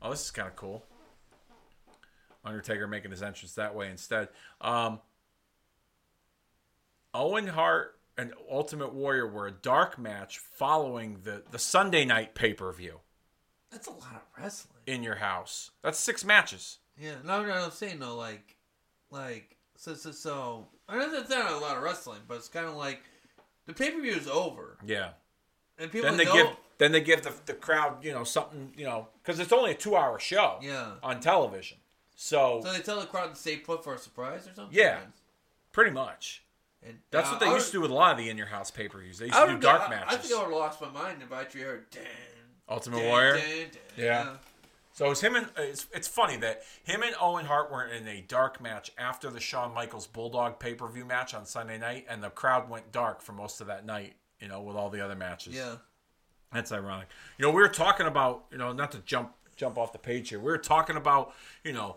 Oh, 0.00 0.10
this 0.10 0.24
is 0.24 0.30
kind 0.30 0.46
of 0.46 0.54
cool. 0.54 0.84
Undertaker 2.44 2.86
making 2.86 3.10
his 3.10 3.22
entrance 3.22 3.54
that 3.54 3.74
way 3.74 3.90
instead. 3.90 4.28
Um, 4.60 5.00
Owen 7.12 7.48
Hart 7.48 7.98
and 8.16 8.32
Ultimate 8.50 8.92
Warrior 8.94 9.26
were 9.26 9.46
a 9.46 9.52
dark 9.52 9.98
match 9.98 10.38
following 10.38 11.18
the, 11.24 11.42
the 11.50 11.58
Sunday 11.58 12.04
night 12.04 12.34
pay 12.34 12.52
per 12.54 12.70
view 12.72 13.00
That's 13.70 13.86
a 13.86 13.92
lot 13.92 14.14
of 14.14 14.22
wrestling. 14.42 14.82
in 14.86 15.02
your 15.02 15.16
house. 15.16 15.70
That's 15.82 15.98
six 15.98 16.24
matches. 16.24 16.78
Yeah, 17.00 17.14
no, 17.24 17.44
no, 17.44 17.52
I'm 17.52 17.70
saying 17.72 17.98
no, 17.98 18.16
like, 18.16 18.56
like, 19.10 19.56
so, 19.76 19.94
so, 19.94 20.12
so. 20.12 20.68
I 20.88 20.96
know 20.98 21.10
that's 21.10 21.28
not 21.30 21.50
a 21.50 21.58
lot 21.58 21.76
of 21.76 21.82
wrestling, 21.82 22.20
but 22.28 22.36
it's 22.36 22.48
kind 22.48 22.66
of 22.66 22.76
like 22.76 23.02
the 23.66 23.72
pay 23.72 23.90
per 23.90 24.00
view 24.00 24.12
is 24.12 24.28
over, 24.28 24.78
Yeah. 24.86 25.10
and 25.78 25.90
people 25.90 26.08
Then 26.08 26.16
they 26.18 26.24
know. 26.24 26.32
give 26.34 26.46
then 26.78 26.92
they 26.92 27.00
give 27.00 27.22
the, 27.22 27.32
the 27.46 27.54
crowd 27.54 28.04
you 28.04 28.12
know 28.12 28.24
something 28.24 28.72
you 28.76 28.84
know 28.84 29.08
because 29.22 29.38
it's 29.40 29.52
only 29.52 29.70
a 29.72 29.74
two 29.74 29.96
hour 29.96 30.18
show 30.20 30.58
Yeah. 30.62 30.92
on 31.02 31.18
television. 31.20 31.78
So, 32.16 32.60
So 32.62 32.72
they 32.72 32.78
tell 32.80 33.00
the 33.00 33.06
crowd 33.06 33.34
to 33.34 33.40
stay 33.40 33.56
put 33.56 33.82
for 33.82 33.94
a 33.94 33.98
surprise 33.98 34.46
or 34.46 34.54
something. 34.54 34.76
Yeah. 34.76 34.98
pretty 35.72 35.90
much. 35.90 36.43
And, 36.86 36.98
That's 37.10 37.28
uh, 37.28 37.32
what 37.32 37.40
they 37.40 37.46
I 37.46 37.54
used 37.54 37.66
to 37.66 37.72
do 37.72 37.80
with 37.80 37.90
a 37.90 37.94
lot 37.94 38.12
of 38.12 38.18
the 38.18 38.28
in 38.28 38.36
your 38.36 38.46
house 38.46 38.70
pay 38.70 38.88
per 38.88 38.98
views. 38.98 39.18
They 39.18 39.26
used 39.26 39.38
to 39.38 39.46
do 39.46 39.58
dark 39.58 39.82
I- 39.86 39.90
matches. 39.90 40.14
I 40.14 40.16
think 40.18 40.34
I 40.34 40.36
would 40.38 40.50
have 40.50 40.52
lost 40.60 40.80
my 40.80 40.90
mind 40.90 41.22
if 41.22 41.32
I 41.32 41.44
heard 41.58 41.90
Dan. 41.90 42.02
Ultimate 42.68 43.02
Warrior. 43.04 43.36
Dan, 43.36 43.66
Yeah. 43.96 44.36
So 44.92 45.10
it's 45.10 45.20
him 45.20 45.34
and 45.34 45.48
it's 45.58 45.88
it's 45.92 46.06
funny 46.06 46.36
that 46.36 46.62
him 46.84 47.02
and 47.02 47.16
Owen 47.20 47.46
Hart 47.46 47.72
were 47.72 47.84
in 47.84 48.06
a 48.06 48.20
dark 48.20 48.60
match 48.60 48.92
after 48.96 49.28
the 49.28 49.40
Shawn 49.40 49.74
Michaels 49.74 50.06
Bulldog 50.06 50.60
pay 50.60 50.74
per 50.74 50.86
view 50.86 51.04
match 51.04 51.34
on 51.34 51.46
Sunday 51.46 51.78
night, 51.78 52.06
and 52.08 52.22
the 52.22 52.30
crowd 52.30 52.70
went 52.70 52.92
dark 52.92 53.20
for 53.20 53.32
most 53.32 53.60
of 53.60 53.66
that 53.66 53.84
night. 53.84 54.14
You 54.38 54.46
know, 54.46 54.60
with 54.62 54.76
all 54.76 54.90
the 54.90 55.00
other 55.00 55.16
matches. 55.16 55.54
Yeah. 55.54 55.76
That's 56.52 56.70
ironic. 56.70 57.08
You 57.38 57.44
know, 57.46 57.50
we 57.50 57.60
were 57.60 57.68
talking 57.68 58.06
about 58.06 58.44
you 58.52 58.58
know 58.58 58.72
not 58.72 58.92
to 58.92 58.98
jump 58.98 59.34
jump 59.56 59.78
off 59.78 59.92
the 59.92 59.98
page 59.98 60.28
here. 60.28 60.38
We 60.38 60.44
were 60.44 60.58
talking 60.58 60.94
about 60.96 61.34
you 61.64 61.72
know 61.72 61.96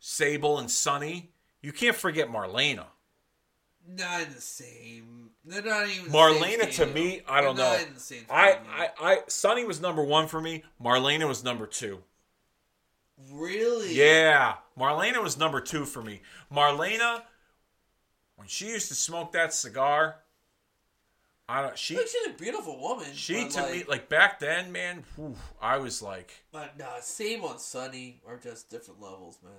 Sable 0.00 0.58
and 0.58 0.70
Sunny. 0.70 1.32
You 1.60 1.72
can't 1.72 1.94
forget 1.96 2.28
Marlena. 2.30 2.86
Not 3.88 4.22
in 4.22 4.32
the 4.32 4.40
same. 4.40 5.30
They're 5.44 5.62
not 5.62 5.88
even. 5.88 6.04
the 6.06 6.10
same 6.10 6.12
Marlena 6.12 6.70
to 6.76 6.86
me, 6.86 7.22
I 7.28 7.40
don't 7.40 7.56
know. 7.56 7.72
Not 7.72 7.86
in 7.86 7.94
the 7.94 8.00
same 8.00 8.24
I. 8.30 8.58
I 8.70 8.88
I 9.00 9.18
Sunny 9.26 9.64
was 9.64 9.80
number 9.80 10.02
one 10.04 10.28
for 10.28 10.40
me. 10.40 10.62
Marlena 10.82 11.26
was 11.26 11.42
number 11.42 11.66
two. 11.66 12.02
really. 13.30 13.94
Yeah, 13.94 14.54
Marlena 14.78 15.22
was 15.22 15.36
number 15.38 15.60
two 15.60 15.84
for 15.84 16.02
me. 16.02 16.22
Marlena, 16.52 17.22
when 18.36 18.48
she 18.48 18.68
used 18.68 18.88
to 18.88 18.94
smoke 18.94 19.32
that 19.32 19.52
cigar, 19.52 20.16
I 21.48 21.62
don't. 21.62 21.76
She 21.76 21.96
Like, 21.96 22.06
she's 22.06 22.26
a 22.28 22.38
beautiful 22.38 22.80
woman. 22.80 23.08
she 23.14 23.48
to 23.48 23.62
like, 23.62 23.72
me 23.72 23.84
like 23.88 24.08
back 24.08 24.38
then, 24.38 24.70
man. 24.72 25.04
whew, 25.16 25.36
I 25.60 25.78
was 25.78 26.00
like, 26.02 26.44
But 26.52 26.78
nah, 26.78 27.00
same 27.00 27.42
on 27.44 27.58
Sunny 27.58 28.20
or 28.24 28.38
just 28.38 28.70
different 28.70 29.00
levels, 29.02 29.38
man. 29.42 29.52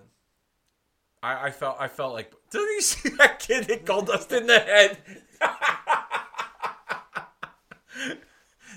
I, 1.24 1.46
I 1.48 1.52
felt 1.52 1.78
I 1.80 1.88
felt 1.88 2.14
like. 2.14 2.32
Did 2.52 2.60
you 2.62 2.82
see 2.82 3.10
that 3.18 3.40
kid 3.40 3.66
hit 3.66 3.86
Goldust 3.86 4.32
in 4.38 4.46
the 4.48 4.60
head? 4.60 4.98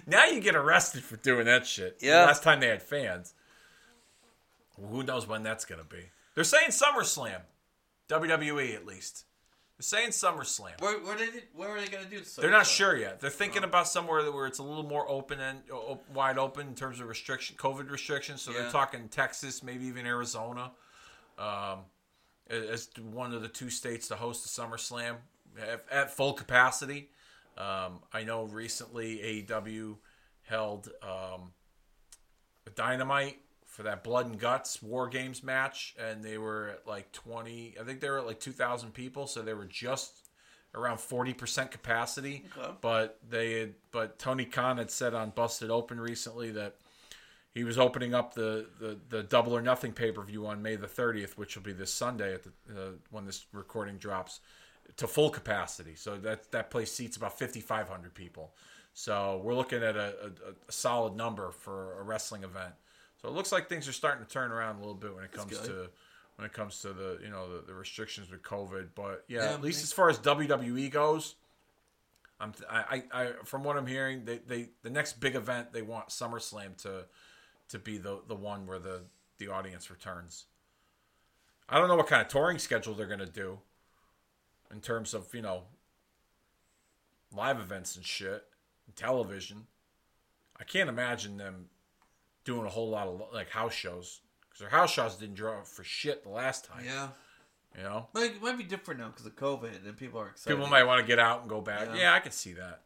now 0.07 0.27
you 0.27 0.41
get 0.41 0.55
arrested 0.55 1.03
for 1.03 1.17
doing 1.17 1.47
that 1.47 1.67
shit. 1.67 1.99
Yeah. 2.01 2.25
Last 2.25 2.43
time 2.43 2.61
they 2.61 2.69
had 2.69 2.83
fans. 2.83 3.35
Who 4.91 5.03
knows 5.03 5.27
when 5.27 5.43
that's 5.43 5.65
gonna 5.65 5.85
be? 5.85 6.11
They're 6.35 6.45
saying 6.45 6.69
SummerSlam, 6.71 7.41
WWE 8.09 8.75
at 8.75 8.85
least. 8.87 9.25
They're 9.79 9.83
saying 9.83 10.11
SummerSlam. 10.11 10.81
Where 10.81 10.99
where 11.01 11.17
did 11.17 11.35
it, 11.35 11.49
where 11.55 11.71
are 11.71 11.81
they 11.81 11.89
gonna 11.89 12.05
do? 12.05 12.19
this 12.19 12.37
They're 12.37 12.51
not 12.51 12.67
sure 12.67 12.97
yet. 12.97 13.21
They're 13.21 13.31
thinking 13.31 13.65
about 13.65 13.89
somewhere 13.89 14.23
that- 14.23 14.33
where 14.33 14.47
it's 14.47 14.59
a 14.59 14.63
little 14.63 14.85
more 14.87 15.09
open 15.09 15.41
and 15.41 15.61
wide 16.15 16.39
open 16.39 16.69
in 16.69 16.75
terms 16.75 17.01
of 17.01 17.09
restriction, 17.09 17.57
COVID 17.57 17.91
restrictions. 17.91 18.43
So 18.43 18.53
Yeah. 18.53 18.63
they're 18.63 18.71
talking 18.71 19.09
Texas, 19.09 19.63
maybe 19.63 19.87
even 19.87 20.07
Arizona, 20.07 20.73
um, 21.39 21.81
as 22.51 22.89
one 23.13 23.33
of 23.33 23.43
the 23.43 23.49
two 23.49 23.71
states 23.71 24.09
to 24.09 24.17
host 24.17 24.43
the 24.43 24.63
SummerSlam 24.63 25.17
at, 25.61 25.85
at 25.91 26.11
full 26.11 26.33
capacity. 26.33 27.11
Um, 27.59 28.01
I 28.13 28.25
know 28.25 28.45
recently 28.45 29.45
AEW 29.49 29.97
held 30.43 30.91
um, 31.03 31.53
a 32.67 32.71
Dynamite 32.75 33.39
for 33.65 33.83
that 33.83 34.05
Blood 34.05 34.27
and 34.27 34.39
Guts 34.39 34.83
War 34.83 35.09
Games 35.09 35.43
match, 35.43 35.95
and 35.99 36.23
they 36.23 36.39
were 36.39 36.69
at 36.69 36.87
like 36.87 37.13
twenty. 37.13 37.75
I 37.81 37.85
think 37.85 38.01
they 38.01 38.09
were 38.09 38.19
at 38.19 38.27
like 38.27 38.41
two 38.41 38.53
thousand 38.53 38.95
people, 38.95 39.27
so 39.27 39.43
they 39.43 39.55
were 39.55 39.67
just 39.67 40.29
around 40.75 41.01
forty 41.01 41.35
percent 41.35 41.71
capacity. 41.71 42.45
Okay. 42.57 42.71
But 42.81 43.19
they 43.29 43.61
had, 43.61 43.75
but 43.91 44.19
Tony 44.19 44.45
Khan 44.45 44.79
had 44.79 44.91
said 44.91 45.15
on 45.15 45.31
Busted 45.31 45.71
Open 45.71 46.01
recently 46.01 46.51
that 46.53 46.77
he 47.57 47.65
was 47.65 47.79
opening 47.79 48.13
up 48.13 48.35
the, 48.35 48.67
the, 48.79 48.99
the 49.09 49.23
Double 49.23 49.57
or 49.57 49.63
Nothing 49.63 49.93
pay 49.93 50.13
per 50.13 50.21
view 50.21 50.47
on 50.47 50.61
May 50.61 50.77
the 50.77 50.87
30th, 50.87 51.39
which 51.39 51.57
will 51.57 51.63
be 51.63 51.73
this 51.73 51.91
Sunday 51.91 52.35
at 52.35 52.43
the 52.43 52.51
uh, 52.71 52.91
when 53.11 53.25
this 53.25 53.47
recording 53.51 53.97
drops, 53.97 54.41
to 54.99 55.07
full 55.07 55.31
capacity. 55.31 55.95
So 55.95 56.19
that 56.19 56.53
that 56.53 56.71
place 56.71 56.93
seats 56.93 57.17
about 57.17 57.39
5,500 57.39 58.13
people. 58.13 58.53
So 58.93 59.41
we're 59.43 59.55
looking 59.55 59.83
at 59.83 59.97
a, 59.97 60.15
a, 60.23 60.51
a 60.69 60.73
solid 60.73 61.17
number 61.17 61.51
for 61.51 61.99
a 61.99 62.03
wrestling 62.03 62.45
event. 62.45 62.75
So 63.23 63.29
it 63.29 63.35
looks 63.35 63.53
like 63.53 63.71
things 63.71 63.89
are 63.89 63.93
starting 63.93 64.23
to 64.23 64.31
turn 64.31 64.53
around 64.53 64.77
a 64.77 64.81
little 64.81 64.95
bit 64.95 65.15
when 65.15 65.25
it 65.25 65.33
comes 65.33 65.59
to 65.59 65.89
when 66.37 66.45
it 66.45 66.53
comes 66.53 66.83
to 66.83 66.93
the 66.93 67.19
you 67.23 67.31
know 67.31 67.57
the, 67.57 67.63
the 67.69 67.75
restrictions 67.75 68.31
with 68.31 68.43
COVID. 68.43 68.89
But 68.95 69.25
yeah, 69.29 69.45
Yeah, 69.45 69.55
at 69.55 69.63
least 69.63 69.83
as 69.83 69.95
far 69.95 70.11
as 70.11 70.19
WWE 70.19 70.91
goes, 70.91 71.37
I'm 72.39 72.53
I, 72.69 73.03
I, 73.13 73.23
I 73.23 73.33
from 73.45 73.65
what 73.65 73.79
I'm 73.79 73.87
hearing, 73.87 74.27
they, 74.27 74.41
they 74.47 74.69
the 74.83 74.91
next 74.91 75.21
big 75.21 75.35
event 75.35 75.73
they 75.73 75.81
want 75.81 76.09
SummerSlam 76.09 76.77
to 76.83 77.07
to 77.69 77.79
be 77.79 77.99
the 77.99 78.21
the 78.27 78.35
one 78.35 78.67
where 78.67 78.79
the 78.79 79.03
the 79.39 79.49
audience 79.49 79.91
returns. 79.91 80.47
I 81.69 81.79
don't 81.79 81.89
know 81.89 81.97
what 81.97 82.07
kind 82.07 82.23
of 82.23 82.29
touring 82.29 82.59
schedule 82.59 82.95
they're 82.95 83.07
gonna 83.07 83.27
do 83.27 83.59
in 84.71 84.81
terms 84.81 85.15
of 85.15 85.35
you 85.35 85.43
know 85.43 85.65
live 87.35 87.59
events 87.61 87.97
and 87.97 88.05
shit, 88.05 88.45
and 88.87 88.97
television. 88.97 89.67
I 90.59 90.65
can't 90.65 90.89
imagine 90.89 91.37
them 91.37 91.67
doing 92.45 92.65
a 92.67 92.71
whole 92.71 92.89
lot 92.89 93.09
of 93.09 93.21
like 93.33 93.51
house 93.51 93.75
shows 93.75 94.21
because 94.49 94.61
their 94.61 94.71
house 94.71 94.91
shows 94.93 95.17
didn't 95.17 95.35
draw 95.35 95.63
for 95.63 95.85
shit 95.85 96.23
the 96.23 96.31
last 96.31 96.65
time. 96.65 96.85
Yeah. 96.85 97.09
You 97.77 97.83
know, 97.83 98.07
Like, 98.15 98.37
it 98.37 98.43
might 98.43 98.57
be 98.57 98.65
different 98.65 99.01
now 99.01 99.09
because 99.09 99.27
of 99.27 99.37
COVID 99.37 99.87
and 99.87 99.95
people 99.99 100.19
are 100.19 100.29
excited. 100.29 100.57
people 100.57 100.71
might 100.71 100.85
want 100.85 101.03
to 101.03 101.07
get 101.07 101.19
out 101.19 101.43
and 101.43 101.51
go 101.51 101.61
back. 101.61 101.89
Yeah. 101.89 102.01
Yeah, 102.01 102.15
I 102.15 102.21
can 102.21 102.33
see 102.33 102.55
that. 102.55 102.81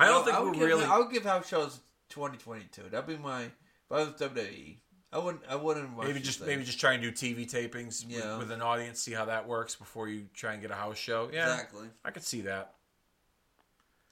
I 0.00 0.06
don't 0.06 0.24
think 0.24 0.34
I 0.34 0.42
we're 0.42 0.52
give, 0.52 0.62
really. 0.62 0.84
I 0.86 0.96
would 0.98 1.10
give 1.10 1.24
house 1.24 1.46
shows 1.46 1.80
2022. 2.08 2.82
That'd 2.90 3.06
be 3.06 3.16
my. 3.16 3.42
If 3.44 3.52
I 3.92 3.96
was 4.00 4.08
WWE, 4.14 4.76
I 5.12 5.18
wouldn't. 5.18 5.42
I 5.48 5.54
wouldn't. 5.56 5.96
watch 5.96 6.06
Maybe 6.06 6.20
just 6.20 6.38
things. 6.40 6.48
maybe 6.48 6.64
just 6.64 6.80
try 6.80 6.92
and 6.94 7.02
do 7.02 7.12
TV 7.12 7.50
tapings 7.50 8.04
Yeah. 8.08 8.32
with, 8.38 8.48
with 8.48 8.52
an 8.52 8.62
audience, 8.62 9.00
see 9.00 9.12
how 9.12 9.24
that 9.26 9.46
works 9.48 9.74
before 9.76 10.08
you 10.08 10.26
try 10.34 10.52
and 10.52 10.62
get 10.62 10.70
a 10.70 10.74
house 10.74 10.98
show. 10.98 11.28
Yeah, 11.32 11.52
Exactly. 11.52 11.88
I 12.04 12.10
could 12.10 12.24
see 12.24 12.42
that. 12.42 12.74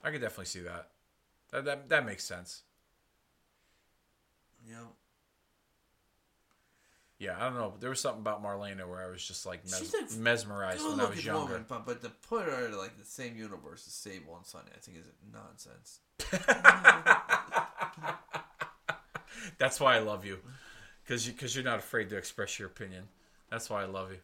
I 0.03 0.11
could 0.11 0.21
definitely 0.21 0.45
see 0.47 0.61
that. 0.61 0.89
That 1.51 1.65
that, 1.65 1.89
that 1.89 2.07
makes 2.07 2.25
sense. 2.25 2.63
Yeah. 4.69 4.77
Yeah, 7.19 7.37
I 7.39 7.45
don't 7.49 7.55
know. 7.55 7.75
There 7.81 7.91
was 7.91 8.01
something 8.01 8.21
about 8.21 8.43
Marlena 8.43 8.87
where 8.89 9.01
I 9.03 9.09
was 9.11 9.25
just 9.25 9.47
like 9.47 9.65
mes- 9.65 9.95
a 9.95 10.19
mesmerized 10.19 10.85
when 10.85 11.01
I 11.01 11.09
was 11.09 11.25
younger. 11.25 11.45
woman, 11.53 11.65
but 11.69 11.87
but 11.87 12.03
to 12.03 12.11
put 12.29 12.45
her 12.47 12.67
in 12.67 12.77
like 12.77 12.99
the 12.99 13.05
same 13.05 13.37
universe 13.37 13.85
as 13.87 13.93
Sable 13.95 14.37
and 14.37 14.45
Sunny, 14.45 14.69
I 14.75 14.79
think 14.81 14.99
is 14.99 15.07
nonsense. 15.33 16.01
That's 19.59 19.79
why 19.81 19.97
I 19.97 19.99
love 20.01 20.25
you, 20.25 20.39
because 21.05 21.27
you 21.27 21.33
because 21.33 21.55
you're 21.55 21.65
not 21.65 21.79
afraid 21.79 22.09
to 22.11 22.17
express 22.17 22.59
your 22.59 22.69
opinion. 22.69 23.05
That's 23.51 23.69
why 23.71 23.83
I 23.83 23.87
love 23.87 24.11
you, 24.11 24.19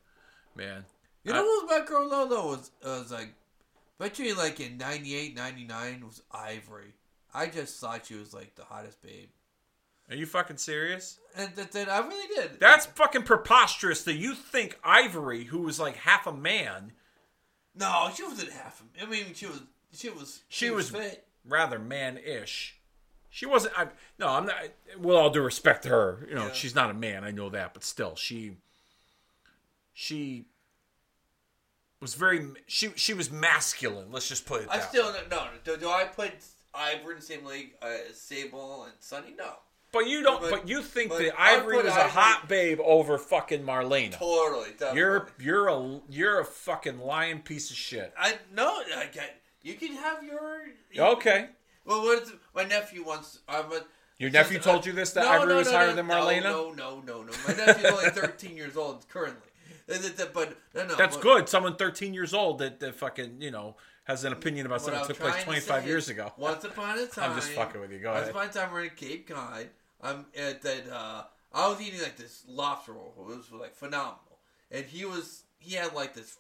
man. 0.56 0.84
You 1.24 1.32
know 1.32 1.42
what 1.44 1.64
was 1.68 1.80
my 1.80 1.86
girl 1.86 2.08
though? 2.08 2.28
Though 2.28 2.46
was 2.46 2.70
uh, 2.84 3.00
was 3.02 3.12
like 3.12 3.34
between 3.98 4.36
like 4.36 4.60
in 4.60 4.78
98, 4.78 5.36
99 5.36 6.04
was 6.06 6.22
Ivory. 6.32 6.94
I 7.34 7.46
just 7.46 7.78
thought 7.78 8.06
she 8.06 8.14
was 8.14 8.32
like 8.34 8.54
the 8.56 8.64
hottest 8.64 9.00
babe, 9.02 9.28
Are 10.08 10.16
you 10.16 10.26
fucking 10.26 10.56
serious? 10.56 11.20
and 11.36 11.54
that, 11.54 11.70
that 11.72 11.88
I 11.88 12.00
really 12.00 12.34
did. 12.34 12.58
That's 12.58 12.86
fucking 12.86 13.22
preposterous 13.22 14.02
that 14.04 14.14
you 14.14 14.34
think 14.34 14.78
Ivory, 14.82 15.44
who 15.44 15.58
was 15.60 15.78
like 15.78 15.96
half 15.96 16.26
a 16.26 16.32
man, 16.32 16.92
no, 17.76 18.10
she 18.14 18.24
wasn't 18.24 18.50
half. 18.52 18.82
I 19.00 19.06
mean, 19.06 19.26
she 19.34 19.46
was 19.46 19.60
she 19.92 20.08
was 20.10 20.40
She 20.48 20.70
was- 20.70 20.90
fit. 20.90 21.26
rather 21.46 21.78
man-ish. 21.78 22.76
She 23.30 23.46
wasn't. 23.46 23.78
I, 23.78 23.86
no, 24.18 24.28
I'm 24.28 24.46
not. 24.46 24.56
With 24.98 25.14
all 25.16 25.30
due 25.30 25.42
respect 25.42 25.84
to 25.84 25.88
her, 25.90 26.26
you 26.28 26.34
know, 26.34 26.46
Yeah. 26.46 26.52
she's 26.52 26.74
not 26.74 26.90
a 26.90 26.94
man. 26.94 27.22
I 27.24 27.30
know 27.30 27.48
that, 27.50 27.72
but 27.74 27.84
still, 27.84 28.16
she. 28.16 28.56
She. 29.94 30.46
Was 32.00 32.14
very. 32.14 32.46
She 32.66 32.90
she 32.96 33.12
was 33.14 33.30
masculine. 33.30 34.10
Let's 34.10 34.28
just 34.28 34.46
put 34.46 34.62
it. 34.62 34.68
I 34.70 34.78
that 34.78 34.88
still 34.88 35.12
way. 35.12 35.18
no. 35.30 35.36
no 35.36 35.48
do, 35.64 35.76
do 35.76 35.88
I 35.90 36.04
put 36.04 36.32
Ivory 36.74 37.12
in 37.14 37.20
the 37.20 37.24
same 37.26 37.44
league 37.44 37.72
uh, 37.82 37.88
Sable 38.14 38.84
and 38.84 38.94
Sunny? 39.00 39.34
No, 39.38 39.52
But 39.92 40.08
you 40.08 40.22
don't. 40.22 40.40
But, 40.40 40.50
but- 40.50 40.68
you 40.68 40.82
think 40.82 41.10
but 41.10 41.18
that 41.18 41.38
Ivory 41.38 41.76
was 41.76 41.86
a 41.88 41.92
Ivory- 42.00 42.10
hot 42.10 42.48
babe 42.48 42.80
over 42.82 43.18
fucking 43.18 43.62
Marlena. 43.64 44.12
totally. 44.12 44.70
Definitely. 44.70 44.98
You're 44.98 45.28
you're 45.38 45.68
a 45.68 46.00
you're 46.08 46.40
a 46.40 46.44
fucking 46.44 46.98
lying 47.00 47.40
piece 47.40 47.70
of 47.70 47.76
shit. 47.76 48.14
I 48.18 48.38
no. 48.54 48.66
I 48.96 49.06
get. 49.12 49.36
You 49.62 49.74
can 49.74 49.94
have 49.96 50.24
your. 50.24 50.62
Okay. 50.98 51.50
Well, 51.90 52.02
what 52.04 52.22
is 52.22 52.32
my 52.54 52.62
nephew 52.62 53.04
wants? 53.04 53.40
I'm 53.48 53.64
a, 53.72 53.80
Your 54.18 54.30
nephew 54.30 54.58
says- 54.58 54.64
told 54.64 54.86
you 54.86 54.92
this 54.92 55.10
that 55.14 55.24
No, 55.24 55.30
Ivory 55.30 55.48
no, 55.48 55.56
was 55.56 55.66
no, 55.66 55.76
higher 55.76 55.88
no, 55.88 55.96
than 55.96 56.06
no, 56.06 56.14
Marlena. 56.14 56.42
No, 56.44 56.70
no, 56.70 57.00
no, 57.04 57.22
no. 57.24 57.32
My 57.48 57.54
nephew's 57.54 57.84
only 57.90 58.10
13 58.14 58.56
years 58.56 58.76
old 58.76 59.08
currently. 59.08 59.48
But 59.88 60.56
no, 60.72 60.86
no. 60.86 60.94
That's 60.94 61.16
but- 61.16 61.22
good. 61.22 61.48
Someone 61.48 61.74
13 61.74 62.14
years 62.14 62.32
old 62.32 62.60
that, 62.60 62.78
that 62.78 62.94
fucking 62.94 63.42
you 63.42 63.50
know 63.50 63.74
has 64.04 64.22
an 64.22 64.32
opinion 64.32 64.66
about 64.66 64.82
something 64.82 65.00
that 65.00 65.08
took 65.08 65.18
place 65.18 65.42
25 65.42 65.84
years 65.84 66.04
is, 66.04 66.10
ago. 66.10 66.32
Once 66.36 66.62
upon 66.62 66.96
a 66.96 67.06
time, 67.06 67.30
I'm 67.32 67.36
just 67.36 67.50
fucking 67.50 67.80
with 67.80 67.90
you. 67.90 67.98
Go 67.98 68.12
Once 68.12 68.22
ahead. 68.22 68.30
upon 68.30 68.48
a 68.48 68.52
time, 68.52 68.72
we're 68.72 68.84
in 68.84 68.90
Cape 68.90 69.28
Cod. 69.28 69.68
I'm 70.00 70.26
at 70.38 70.62
that. 70.62 70.88
Uh, 70.88 71.24
I 71.52 71.68
was 71.68 71.80
eating 71.80 72.00
like 72.00 72.16
this 72.16 72.44
lobster 72.48 72.92
roll. 72.92 73.14
It 73.18 73.26
was 73.26 73.50
like 73.50 73.74
phenomenal, 73.74 74.38
and 74.70 74.84
he 74.86 75.04
was 75.04 75.42
he 75.58 75.74
had 75.74 75.92
like 75.92 76.14
this 76.14 76.36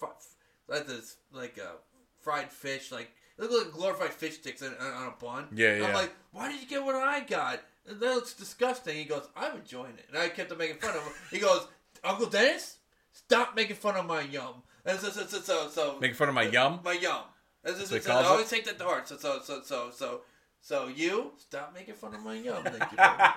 like 0.68 0.86
this 0.86 1.16
like 1.32 1.58
a 1.58 1.72
fried 2.20 2.52
fish 2.52 2.92
like 2.92 3.10
it 3.40 3.50
looked 3.50 3.66
like 3.66 3.74
glorified 3.74 4.10
fish 4.12 4.34
sticks 4.34 4.62
on, 4.62 4.74
on 4.80 5.08
a 5.08 5.24
bun. 5.24 5.48
Yeah, 5.54 5.76
yeah. 5.76 5.86
I'm 5.86 5.94
like, 5.94 6.12
why 6.32 6.50
did 6.50 6.60
you 6.60 6.66
get 6.66 6.84
what 6.84 6.94
I 6.94 7.20
got? 7.20 7.60
That 7.86 8.00
looks 8.00 8.34
disgusting. 8.34 8.96
He 8.96 9.04
goes, 9.04 9.26
I'm 9.34 9.56
enjoying 9.56 9.94
it, 9.98 10.06
and 10.08 10.18
I 10.18 10.28
kept 10.28 10.52
on 10.52 10.58
making 10.58 10.76
fun 10.76 10.96
of 10.96 11.02
him. 11.02 11.12
He 11.30 11.38
goes, 11.38 11.66
Uncle 12.04 12.26
Dennis, 12.26 12.76
stop 13.12 13.56
making 13.56 13.76
fun 13.76 13.96
of 13.96 14.06
my 14.06 14.20
yum. 14.22 14.62
And 14.84 14.98
so 14.98 15.10
so 15.10 15.26
so 15.26 15.40
so, 15.40 15.68
so 15.68 15.98
Making 16.00 16.16
fun 16.16 16.28
of 16.28 16.34
my 16.34 16.46
uh, 16.46 16.50
yum. 16.50 16.80
my 16.84 16.92
yum. 16.92 17.22
And 17.64 17.76
so, 17.76 17.84
so, 17.84 17.94
he 17.96 18.00
so, 18.00 18.12
I 18.12 18.24
always 18.24 18.48
take 18.48 18.64
that 18.64 18.78
to 18.78 18.84
heart. 18.84 19.08
So 19.08 19.16
so 19.16 19.40
so 19.42 19.60
so 19.62 19.90
so 19.94 20.20
so 20.60 20.88
you 20.88 21.32
stop 21.38 21.74
making 21.74 21.94
fun 21.94 22.14
of 22.14 22.24
my 22.24 22.34
yum. 22.34 22.62
Thank 22.64 22.90
you 22.92 22.96
very 22.96 23.16
much. 23.18 23.34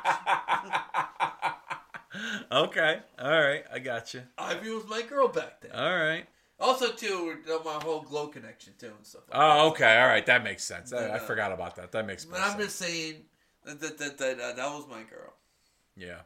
okay. 2.52 3.00
All 3.20 3.42
right. 3.42 3.64
I 3.74 3.80
got 3.80 4.14
you. 4.14 4.24
Ivy 4.38 4.70
was 4.70 4.88
my 4.88 5.02
girl 5.02 5.28
back 5.28 5.62
then. 5.62 5.72
All 5.72 5.98
right. 5.98 6.26
Also, 6.64 6.92
too, 6.94 7.38
my 7.66 7.74
whole 7.84 8.02
glow 8.02 8.28
connection 8.28 8.74
too 8.80 8.94
and 8.98 9.06
stuff. 9.06 9.24
Like 9.30 9.38
Oh, 9.40 9.48
that. 9.66 9.72
okay. 9.74 10.00
All 10.02 10.08
right. 10.08 10.26
That 10.26 10.44
makes 10.44 10.64
sense. 10.64 10.94
I, 10.94 11.16
I 11.16 11.20
forgot 11.20 11.52
about 11.52 11.76
that. 11.76 11.92
That 11.92 12.06
makes 12.08 12.24
But 12.26 12.40
I'm 12.40 12.52
sense. 12.52 12.64
just 12.64 12.76
saying 12.78 13.16
that 13.66 13.80
that 13.82 13.98
that 13.98 14.18
that, 14.18 14.40
uh, 14.40 14.54
that 14.54 14.70
was 14.74 14.86
my 14.90 15.04
girl. 15.04 15.34
Yeah. 15.98 16.22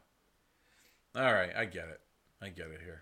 All 1.15 1.33
right. 1.33 1.51
I 1.55 1.65
get 1.65 1.87
it. 1.87 1.99
I 2.41 2.49
get 2.49 2.67
it 2.67 2.81
here. 2.83 3.01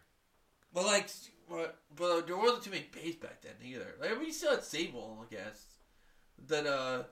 But 0.73 0.85
like, 0.85 1.09
but, 1.49 1.77
but 1.95 2.25
there 2.27 2.37
wasn't 2.37 2.63
too 2.63 2.71
many 2.71 2.85
bass 2.91 3.15
back 3.15 3.41
then 3.41 3.53
either. 3.63 3.95
Like, 3.99 4.11
I 4.11 4.13
mean, 4.15 4.27
you 4.27 4.31
still 4.33 4.51
had 4.51 4.63
Sable, 4.63 5.25
I 5.29 5.33
guess. 5.33 5.65
That 6.47 6.65
uh, 6.65 7.03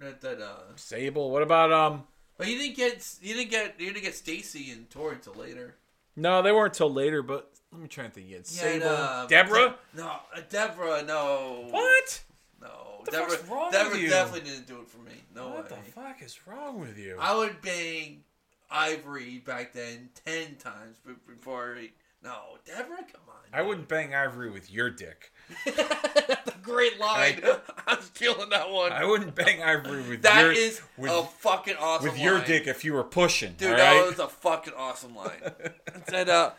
that 0.00 0.20
that 0.20 0.40
uh. 0.40 0.74
Sable. 0.76 1.30
What 1.30 1.42
about 1.42 1.72
um? 1.72 2.04
But 2.38 2.48
you 2.48 2.56
didn't 2.58 2.76
get 2.76 3.14
you 3.20 3.34
didn't 3.34 3.50
get 3.50 3.80
you 3.80 3.92
didn't 3.92 4.02
get 4.02 4.14
Stacy 4.14 4.70
and 4.72 4.88
Tori 4.90 5.14
until 5.16 5.34
later. 5.34 5.76
No, 6.16 6.42
they 6.42 6.52
weren't 6.52 6.74
till 6.74 6.92
later. 6.92 7.22
But 7.22 7.52
let 7.72 7.80
me 7.82 7.88
try 7.88 8.04
and 8.04 8.12
think. 8.12 8.28
You 8.28 8.36
had 8.36 8.48
You 8.50 8.60
had, 8.60 8.82
Sable, 8.82 8.88
uh, 8.88 9.26
Deborah. 9.26 9.76
De- 9.94 10.00
no, 10.02 10.08
uh, 10.34 10.40
Deborah. 10.48 11.02
No. 11.06 11.66
What? 11.70 12.22
No. 12.60 13.02
the 13.04 13.10
Deborah. 13.12 13.30
fuck's 13.30 13.48
wrong 13.48 13.70
Deborah 13.70 13.90
with 13.92 14.00
you? 14.02 14.08
definitely 14.10 14.50
didn't 14.50 14.66
do 14.66 14.80
it 14.80 14.88
for 14.88 14.98
me. 14.98 15.12
No 15.34 15.48
what 15.48 15.70
way. 15.70 15.78
the 15.84 15.90
fuck 15.92 16.22
is 16.22 16.38
wrong 16.46 16.80
with 16.80 16.98
you? 16.98 17.16
I 17.20 17.34
would 17.36 17.60
bang 17.62 18.22
Ivory 18.70 19.38
back 19.38 19.72
then 19.72 20.10
ten 20.24 20.56
times 20.56 20.98
be- 21.06 21.12
before. 21.26 21.76
He, 21.80 21.92
no, 22.22 22.34
Deborah, 22.66 22.98
come 22.98 23.22
on. 23.28 23.34
I 23.52 23.62
wouldn't 23.62 23.88
bang 23.88 24.14
Ivory 24.14 24.50
with 24.50 24.70
your 24.70 24.90
dick. 24.90 25.32
That's 25.64 25.78
a 26.54 26.58
great 26.62 27.00
line. 27.00 27.40
I'm 27.86 28.00
stealing 28.02 28.50
that 28.50 28.70
one. 28.70 28.92
I 28.92 29.04
wouldn't 29.04 29.34
bang 29.34 29.62
Ivory 29.62 30.02
with 30.08 30.22
That 30.22 30.42
your 30.42 30.52
is 30.52 30.80
with, 30.96 31.10
a 31.10 31.22
fucking 31.22 31.74
awesome 31.80 32.10
with 32.10 32.18
your 32.20 32.40
dick 32.40 32.66
if 32.68 32.84
you 32.84 32.92
were 32.92 33.02
pushing. 33.04 33.54
Dude, 33.54 33.70
all 33.70 33.76
that 33.76 33.92
right? 34.00 34.06
was 34.06 34.18
a 34.18 34.28
fucking 34.28 34.74
awesome 34.76 35.14
line. 35.16 35.40
It 35.86 36.04
said, 36.08 36.28
uh, 36.28 36.50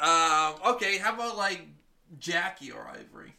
um, 0.00 0.54
okay, 0.74 0.98
how 0.98 1.14
about 1.14 1.36
like 1.36 1.66
Jackie 2.18 2.70
or 2.72 2.86
Ivory? 2.88 3.34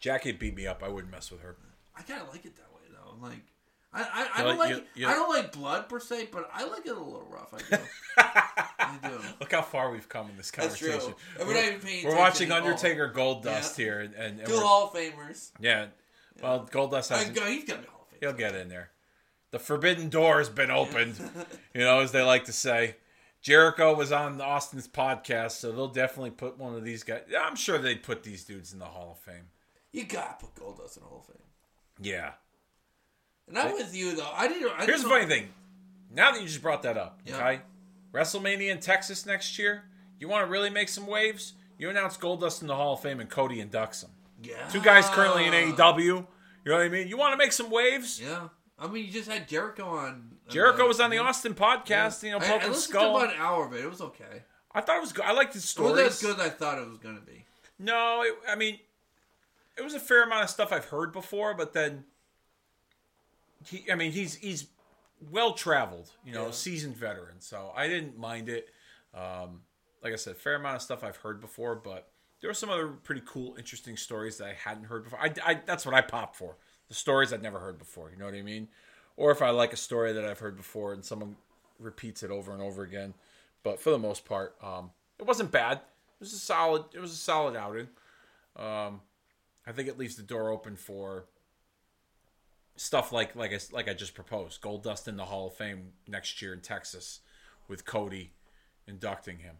Jackie 0.00 0.32
beat 0.32 0.54
me 0.54 0.66
up. 0.66 0.82
I 0.82 0.88
wouldn't 0.88 1.12
mess 1.12 1.30
with 1.30 1.40
her. 1.40 1.56
I 1.96 2.02
kind 2.02 2.22
of 2.22 2.28
like 2.28 2.44
it 2.44 2.54
that 2.56 2.72
way 2.74 2.82
though. 2.92 3.10
I'm 3.12 3.20
like, 3.22 3.40
I, 3.92 4.02
I, 4.02 4.28
I 4.40 4.44
don't 4.44 4.58
like- 4.58 4.70
like, 4.74 4.84
you- 4.94 5.02
you- 5.02 5.08
I 5.08 5.14
don't 5.14 5.28
like 5.34 5.52
blood 5.52 5.88
per 5.88 5.98
se, 5.98 6.28
but 6.30 6.48
I 6.52 6.64
like 6.66 6.86
it 6.86 6.90
a 6.90 6.94
little 6.94 7.26
rough. 7.30 7.52
I 7.54 7.58
do. 7.76 7.82
I 8.80 8.98
do. 9.08 9.18
Look 9.40 9.52
how 9.52 9.62
far 9.62 9.90
we've 9.90 10.08
come 10.08 10.30
in 10.30 10.36
this 10.36 10.50
That's 10.50 10.76
true. 10.78 10.90
conversation. 10.90 11.14
We're 11.40 11.78
paying 11.80 12.04
We're 12.06 12.16
watching. 12.16 12.52
Undertaker 12.52 13.12
Goldust 13.14 13.76
Yeah. 13.78 13.84
here, 13.84 14.00
and, 14.00 14.14
and, 14.14 14.38
and 14.40 14.48
Two 14.48 14.58
Hall 14.60 14.84
of 14.88 14.92
Famers. 14.94 15.50
yeah. 15.60 15.86
Well, 16.42 16.68
Goldust 16.70 17.08
hasn't. 17.08 17.34
go, 17.34 17.44
he's 17.46 17.64
got 17.64 17.74
to 17.76 17.80
be 17.82 17.88
Hall 17.88 18.02
of 18.02 18.08
Fame. 18.10 18.18
He'll 18.20 18.32
get 18.38 18.54
in 18.54 18.68
there. 18.68 18.90
The 19.50 19.58
forbidden 19.58 20.08
door 20.10 20.38
has 20.38 20.48
been 20.48 20.70
opened, 20.70 21.18
you 21.74 21.80
know, 21.80 22.00
as 22.00 22.12
they 22.12 22.22
like 22.22 22.44
to 22.44 22.52
say. 22.52 22.96
Jericho 23.48 23.94
was 23.94 24.12
on 24.12 24.38
Austin's 24.42 24.86
podcast, 24.86 25.52
so 25.52 25.72
they'll 25.72 25.88
definitely 25.88 26.32
put 26.32 26.58
one 26.58 26.74
of 26.74 26.84
these 26.84 27.02
guys. 27.02 27.22
Yeah, 27.30 27.40
I'm 27.40 27.56
sure 27.56 27.78
they'd 27.78 28.02
put 28.02 28.22
these 28.22 28.44
dudes 28.44 28.74
in 28.74 28.78
the 28.78 28.84
Hall 28.84 29.12
of 29.12 29.18
Fame. 29.18 29.46
You 29.90 30.04
got 30.04 30.38
to 30.38 30.44
put 30.46 30.54
Goldust 30.54 30.98
in 30.98 31.02
the 31.02 31.08
Hall 31.08 31.20
of 31.26 31.26
Fame. 31.34 31.42
Yeah. 32.02 32.32
And 33.48 33.58
I'm 33.58 33.72
with 33.72 33.96
you 33.96 34.14
though. 34.14 34.28
I 34.34 34.48
didn't. 34.48 34.70
I 34.78 34.84
Here's 34.84 35.02
the 35.02 35.08
didn't 35.08 35.10
funny 35.10 35.26
thing. 35.26 35.48
Now 36.12 36.30
that 36.32 36.42
you 36.42 36.46
just 36.46 36.60
brought 36.60 36.82
that 36.82 36.98
up, 36.98 37.20
Yeah. 37.24 37.36
okay? 37.36 37.60
WrestleMania 38.12 38.70
in 38.70 38.80
Texas 38.80 39.24
next 39.24 39.58
year. 39.58 39.84
You 40.20 40.28
want 40.28 40.44
to 40.46 40.50
really 40.50 40.68
make 40.68 40.90
some 40.90 41.06
waves? 41.06 41.54
You 41.78 41.88
announce 41.88 42.18
Goldust 42.18 42.60
in 42.60 42.66
the 42.66 42.76
Hall 42.76 42.92
of 42.94 43.00
Fame 43.00 43.18
and 43.18 43.30
Cody 43.30 43.64
inducts 43.64 44.04
him. 44.04 44.10
Yeah. 44.42 44.68
Two 44.68 44.82
guys 44.82 45.08
currently 45.08 45.46
in 45.46 45.52
AEW. 45.54 45.98
You 46.04 46.26
know 46.66 46.74
what 46.76 46.82
I 46.82 46.88
mean? 46.90 47.08
You 47.08 47.16
want 47.16 47.32
to 47.32 47.38
make 47.38 47.52
some 47.52 47.70
waves? 47.70 48.20
Yeah. 48.20 48.48
I 48.78 48.88
mean, 48.88 49.06
you 49.06 49.10
just 49.10 49.30
had 49.30 49.48
Jericho 49.48 49.84
on. 49.88 50.32
Jericho 50.48 50.86
was 50.86 51.00
on 51.00 51.10
the. 51.10 51.18
Austin 51.18 51.54
podcast, 51.54 52.22
you 52.22 52.30
know, 52.30 52.38
I, 52.38 52.52
I 52.52 52.54
listened 52.68 52.76
skull. 52.76 53.18
to 53.18 53.24
about 53.24 53.34
an 53.34 53.40
hour 53.40 53.66
of 53.66 53.72
it. 53.72 53.84
It 53.84 53.88
was 53.90 54.00
okay. 54.00 54.42
I 54.72 54.80
thought 54.80 54.96
it 54.96 55.00
was 55.00 55.12
good. 55.12 55.24
I 55.24 55.32
liked 55.32 55.54
his 55.54 55.74
It 55.76 55.80
wasn't 55.80 56.06
as 56.08 56.20
good 56.22 56.38
as 56.38 56.46
I 56.46 56.50
thought 56.50 56.78
it 56.78 56.86
was 56.88 56.98
going 56.98 57.16
to 57.16 57.22
be. 57.22 57.44
No, 57.78 58.22
it, 58.22 58.34
I 58.48 58.54
mean, 58.54 58.78
it 59.76 59.82
was 59.82 59.94
a 59.94 60.00
fair 60.00 60.24
amount 60.24 60.44
of 60.44 60.50
stuff 60.50 60.72
I've 60.72 60.86
heard 60.86 61.12
before, 61.12 61.54
but 61.54 61.72
then 61.72 62.04
he, 63.64 63.84
I 63.90 63.94
mean, 63.94 64.12
he's 64.12 64.34
he's 64.36 64.66
well 65.30 65.52
traveled, 65.54 66.10
you 66.24 66.32
know, 66.32 66.46
Yeah. 66.46 66.50
seasoned 66.52 66.96
veteran, 66.96 67.40
so 67.40 67.72
I 67.76 67.88
didn't 67.88 68.16
mind 68.18 68.48
it. 68.48 68.68
Um, 69.14 69.62
like 70.02 70.12
I 70.12 70.16
said, 70.16 70.36
fair 70.36 70.54
amount 70.54 70.76
of 70.76 70.82
stuff 70.82 71.02
I've 71.02 71.16
heard 71.16 71.40
before, 71.40 71.74
but 71.74 72.08
there 72.40 72.48
were 72.50 72.54
some 72.54 72.70
other 72.70 72.88
pretty 72.88 73.22
cool, 73.26 73.56
interesting 73.58 73.96
stories 73.96 74.38
that 74.38 74.46
I 74.48 74.52
hadn't 74.54 74.84
heard 74.84 75.04
before. 75.04 75.18
I, 75.20 75.32
I 75.44 75.60
that's 75.66 75.84
what 75.84 75.94
I 75.94 76.00
pop 76.02 76.36
for 76.36 76.56
the 76.88 76.94
stories 76.94 77.32
I'd 77.32 77.42
never 77.42 77.58
heard 77.58 77.78
before. 77.78 78.10
You 78.10 78.16
know 78.16 78.26
what 78.26 78.34
I 78.34 78.42
mean? 78.42 78.68
Or 79.18 79.32
if 79.32 79.42
I 79.42 79.50
like 79.50 79.72
a 79.72 79.76
story 79.76 80.12
that 80.12 80.24
I've 80.24 80.38
heard 80.38 80.56
before 80.56 80.92
and 80.92 81.04
someone 81.04 81.34
repeats 81.80 82.22
it 82.22 82.30
over 82.30 82.52
and 82.52 82.62
over 82.62 82.84
again. 82.84 83.14
But 83.64 83.80
for 83.80 83.90
the 83.90 83.98
most 83.98 84.24
part, 84.24 84.54
um, 84.62 84.92
it 85.18 85.26
wasn't 85.26 85.50
bad. 85.50 85.78
It 85.78 86.20
was 86.20 86.32
a 86.32 86.38
solid. 86.38 86.84
It 86.94 87.00
was 87.00 87.10
a 87.10 87.16
solid 87.16 87.56
outing. 87.56 87.88
Um, 88.54 89.00
I 89.66 89.72
think 89.72 89.88
it 89.88 89.98
leaves 89.98 90.14
the 90.14 90.22
door 90.22 90.50
open 90.50 90.76
for 90.76 91.24
stuff 92.76 93.10
like 93.10 93.34
like 93.34 93.52
I, 93.52 93.58
like 93.72 93.88
I 93.88 93.92
just 93.94 94.14
proposed. 94.14 94.62
Goldust 94.62 95.08
in 95.08 95.16
the 95.16 95.24
Hall 95.24 95.48
of 95.48 95.54
Fame 95.54 95.94
next 96.06 96.40
year 96.40 96.52
in 96.54 96.60
Texas, 96.60 97.18
with 97.66 97.84
Cody 97.84 98.34
inducting 98.86 99.38
him. 99.38 99.56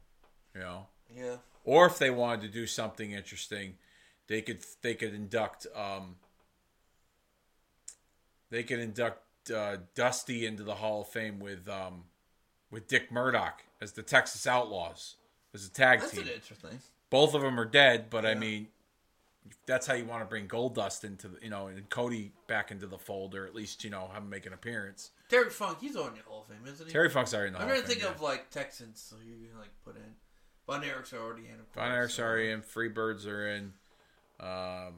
You 0.55 0.61
know, 0.61 0.87
Yeah. 1.13 1.37
or 1.65 1.87
if 1.87 1.99
they 1.99 2.11
wanted 2.11 2.43
to 2.43 2.49
do 2.49 2.65
something 2.69 3.11
interesting, 3.11 3.75
they 4.29 4.41
could 4.41 4.61
they 4.83 4.95
could 4.95 5.15
induct 5.15 5.67
um, 5.75 6.15
they 8.51 8.63
could 8.63 8.79
induct 8.79 9.23
uh, 9.51 9.79
Dusty 9.95 10.47
into 10.47 10.63
the 10.63 10.75
Hall 10.77 11.03
of 11.03 11.09
Fame 11.09 11.39
with 11.41 11.69
um, 11.69 12.05
with 12.71 12.87
Dick 12.89 13.11
Murdoch 13.13 13.63
as 13.81 13.93
the 13.93 14.03
Texas 14.03 14.47
Outlaws. 14.47 15.17
as 15.55 15.67
a 15.67 15.71
tag 15.71 16.01
That's 16.01 16.13
team. 16.13 16.27
interesting. 16.27 16.81
Both 17.11 17.35
of 17.35 17.43
them 17.43 17.59
are 17.59 17.65
dead, 17.65 18.07
but 18.11 18.27
I 18.27 18.35
mean, 18.35 18.69
that's 19.67 19.87
how 19.87 19.95
you 19.95 20.05
want 20.05 20.23
to 20.23 20.27
bring 20.27 20.47
Goldust 20.47 21.05
into 21.05 21.29
the, 21.29 21.39
you 21.43 21.49
know, 21.49 21.69
and 21.69 21.89
Cody 21.89 22.33
back 22.47 22.71
into 22.71 22.87
the 22.87 22.99
fold, 22.99 23.35
or 23.35 23.47
at 23.47 23.55
least 23.55 23.83
you 23.85 23.91
know 23.91 24.11
have 24.13 24.23
him 24.23 24.29
make 24.29 24.45
an 24.47 24.53
appearance. 24.53 25.11
Terry 25.31 25.51
Funk, 25.51 25.79
he's 25.81 25.97
on 25.97 26.13
the 26.15 26.23
Hall 26.29 26.43
of 26.49 26.55
Fame, 26.55 26.67
isn't 26.73 26.87
he? 26.87 26.93
Terry 26.93 27.09
Funk's 27.11 27.33
already 27.35 27.49
in 27.49 27.53
the 27.55 27.59
I'm 27.61 27.65
Hall 27.67 27.71
trying 27.71 27.81
of 27.81 27.85
to 27.87 27.91
think 27.91 28.03
Fame, 28.05 28.13
of 28.15 28.21
like 28.23 28.51
Texans, 28.51 29.01
so 29.01 29.17
you 29.25 29.49
can 29.49 29.59
like 29.59 29.71
put 29.85 29.97
in. 29.97 30.03
Von 30.67 30.85
Erich's 30.85 31.15
already 31.15 31.47
in. 31.47 31.55
of 31.55 31.61
yeah. 31.75 31.83
Von 31.83 31.85
course, 31.85 31.97
Erich's 31.97 32.15
so- 32.15 32.23
already 32.25 32.51
in. 32.51 32.61
Freebirds 32.63 33.27
are 33.27 33.49
in. 33.49 33.73
Um, 34.41 34.95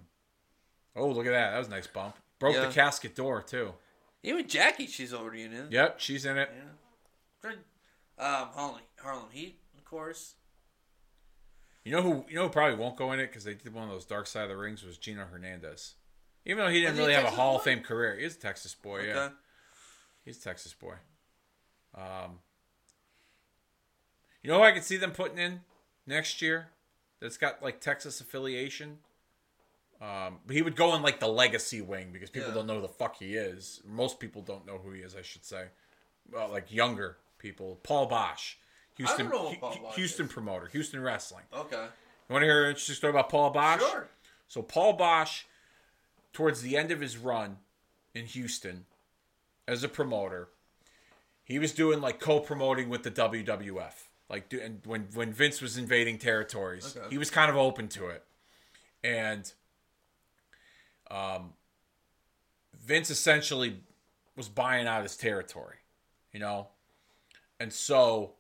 oh, 0.97 1.09
look 1.09 1.27
at 1.27 1.31
that! 1.33 1.53
That 1.53 1.59
was 1.59 1.69
a 1.69 1.71
nice 1.71 1.87
bump. 1.87 2.17
Broke 2.39 2.55
Yeah. 2.57 2.67
the 2.67 2.73
casket 2.73 3.15
door 3.15 3.43
too. 3.43 3.73
Even 4.23 4.47
Jackie, 4.49 4.87
she's 4.87 5.15
already 5.15 5.43
in 5.43 5.53
it. 5.53 5.73
Yep, 5.73 5.99
she's 5.99 6.27
in 6.27 6.37
it. 6.37 6.51
Yeah. 6.55 7.51
Um, 8.19 8.49
Harlem, 8.53 8.81
Harlem 9.01 9.31
Heat, 9.33 9.59
of 9.79 9.85
course. 9.85 10.35
You 11.85 11.93
know 11.93 12.03
who? 12.03 12.27
You 12.29 12.37
know 12.37 12.43
who 12.45 12.51
probably 12.51 12.77
won't 12.77 12.97
go 12.97 13.13
in 13.13 13.21
it 13.21 13.29
because 13.29 13.45
they 13.45 13.55
did 13.55 13.73
one 13.73 13.85
of 13.85 13.91
those 13.91 14.05
Dark 14.05 14.27
Side 14.27 14.43
of 14.43 14.49
the 14.51 14.57
Rings 14.57 14.83
was 14.83 14.99
Gino 14.99 15.25
Hernandez. 15.25 15.95
Even 16.45 16.65
though 16.65 16.71
he 16.71 16.81
didn't 16.81 16.99
really 16.99 17.15
have 17.15 17.25
a 17.25 17.31
Hall 17.31 17.57
of? 17.57 17.63
Fame 17.63 17.81
career, 17.81 18.19
he's 18.19 18.37
a 18.37 18.39
Texas 18.39 18.75
boy. 18.75 19.07
Yeah, 19.07 19.31
he's 20.25 20.37
a 20.37 20.43
Texas 20.43 20.75
boy. 20.75 20.95
Um, 21.95 22.41
you 24.43 24.51
know 24.51 24.59
who 24.59 24.65
I 24.65 24.73
could 24.73 24.85
see 24.85 24.99
them 24.99 25.13
putting 25.13 25.39
in 25.39 25.61
next 26.07 26.43
year? 26.43 26.69
That's 27.21 27.39
got 27.39 27.63
like 27.63 27.81
Texas 27.81 28.21
affiliation. 28.21 28.99
Um, 30.01 30.39
but 30.47 30.57
he 30.57 30.63
would 30.63 30.77
go 30.77 30.95
in 30.95 31.03
like 31.03 31.21
the 31.21 31.29
legacy 31.29 31.83
wing 31.83 32.11
because 32.13 32.31
people 32.31 32.49
Yeah. 32.49 32.55
don't 32.55 32.67
know 32.67 32.77
who 32.77 32.81
the 32.83 32.89
fuck 32.89 33.19
he 33.19 33.35
is. 33.35 33.83
Most 33.85 34.19
people 34.19 34.41
don't 34.43 34.65
know 34.67 34.79
who 34.79 34.93
he 34.93 35.03
is. 35.03 35.15
I 35.15 35.23
should 35.23 35.45
say, 35.45 35.67
well, 36.33 36.49
like 36.49 36.73
younger 36.73 37.19
people. 37.39 37.79
Paul 37.83 38.09
Boesch, 38.09 38.55
Houston, 38.97 39.31
Paul 39.31 39.55
Boesch 39.61 39.95
Houston 39.95 40.27
is. 40.27 40.33
promoter, 40.33 40.67
Houston 40.69 41.03
wrestling. 41.03 41.45
Okay. 41.53 41.85
You 42.29 42.33
want 42.33 42.43
to 42.43 42.47
hear 42.47 42.63
an 42.65 42.69
interesting 42.71 42.95
story 42.95 43.11
about 43.11 43.29
Paul 43.29 43.53
Boesch? 43.53 43.79
Sure. 43.81 44.09
So 44.49 44.63
Paul 44.63 44.97
Boesch, 44.97 45.45
towards 46.33 46.63
the 46.63 46.77
end 46.79 46.91
of 46.91 47.01
his 47.01 47.19
run 47.19 47.59
in 48.15 48.25
Houston 48.27 48.87
as 49.69 49.85
a 49.85 49.89
promoter, 49.89 50.49
he 51.45 51.59
was 51.59 51.73
doing 51.73 52.01
like 52.01 52.21
co-promoting 52.21 52.89
with 52.89 53.03
the 53.03 53.11
WWF. 53.11 54.09
Like 54.31 54.49
do, 54.49 54.61
and 54.61 54.81
when 54.87 55.09
when 55.13 55.33
Vince 55.33 55.61
was 55.61 55.77
invading 55.77 56.17
territories, 56.19 56.97
Okay. 56.97 57.07
he 57.11 57.19
was 57.19 57.31
kind 57.31 57.51
of 57.51 57.57
open 57.57 57.89
to 57.89 58.07
it. 58.09 58.25
And 59.03 59.53
um 61.11 61.53
Vince 62.81 63.11
essentially 63.11 63.81
was 64.37 64.49
buying 64.49 64.87
out 64.87 65.03
his 65.03 65.17
territory, 65.17 65.77
you 66.33 66.41
know? 66.41 66.69
And 67.59 67.73
so 67.73 68.33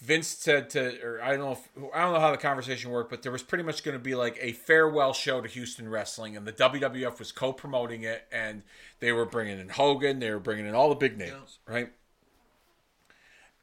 Vince 0.00 0.28
said 0.28 0.70
to, 0.70 1.00
or 1.02 1.22
I 1.22 1.30
don't 1.30 1.40
know 1.40 1.52
if 1.52 1.68
I 1.94 2.02
don't 2.02 2.12
know 2.12 2.20
how 2.20 2.30
the 2.30 2.36
conversation 2.36 2.90
worked, 2.90 3.10
but 3.10 3.22
there 3.22 3.32
was 3.32 3.42
pretty 3.42 3.64
much 3.64 3.82
going 3.82 3.96
to 3.96 4.02
be 4.02 4.14
like 4.14 4.38
a 4.40 4.52
farewell 4.52 5.12
show 5.14 5.40
to 5.40 5.48
Houston 5.48 5.88
wrestling, 5.88 6.36
and 6.36 6.46
the 6.46 6.52
WWF 6.52 7.18
was 7.18 7.32
co-promoting 7.32 8.02
it, 8.02 8.26
and 8.30 8.62
they 9.00 9.12
were 9.12 9.24
bringing 9.24 9.58
in 9.58 9.70
Hogan, 9.70 10.18
they 10.18 10.30
were 10.30 10.38
bringing 10.40 10.66
in 10.66 10.74
all 10.74 10.90
the 10.90 10.94
big 10.94 11.16
names, 11.16 11.58
right? 11.66 11.90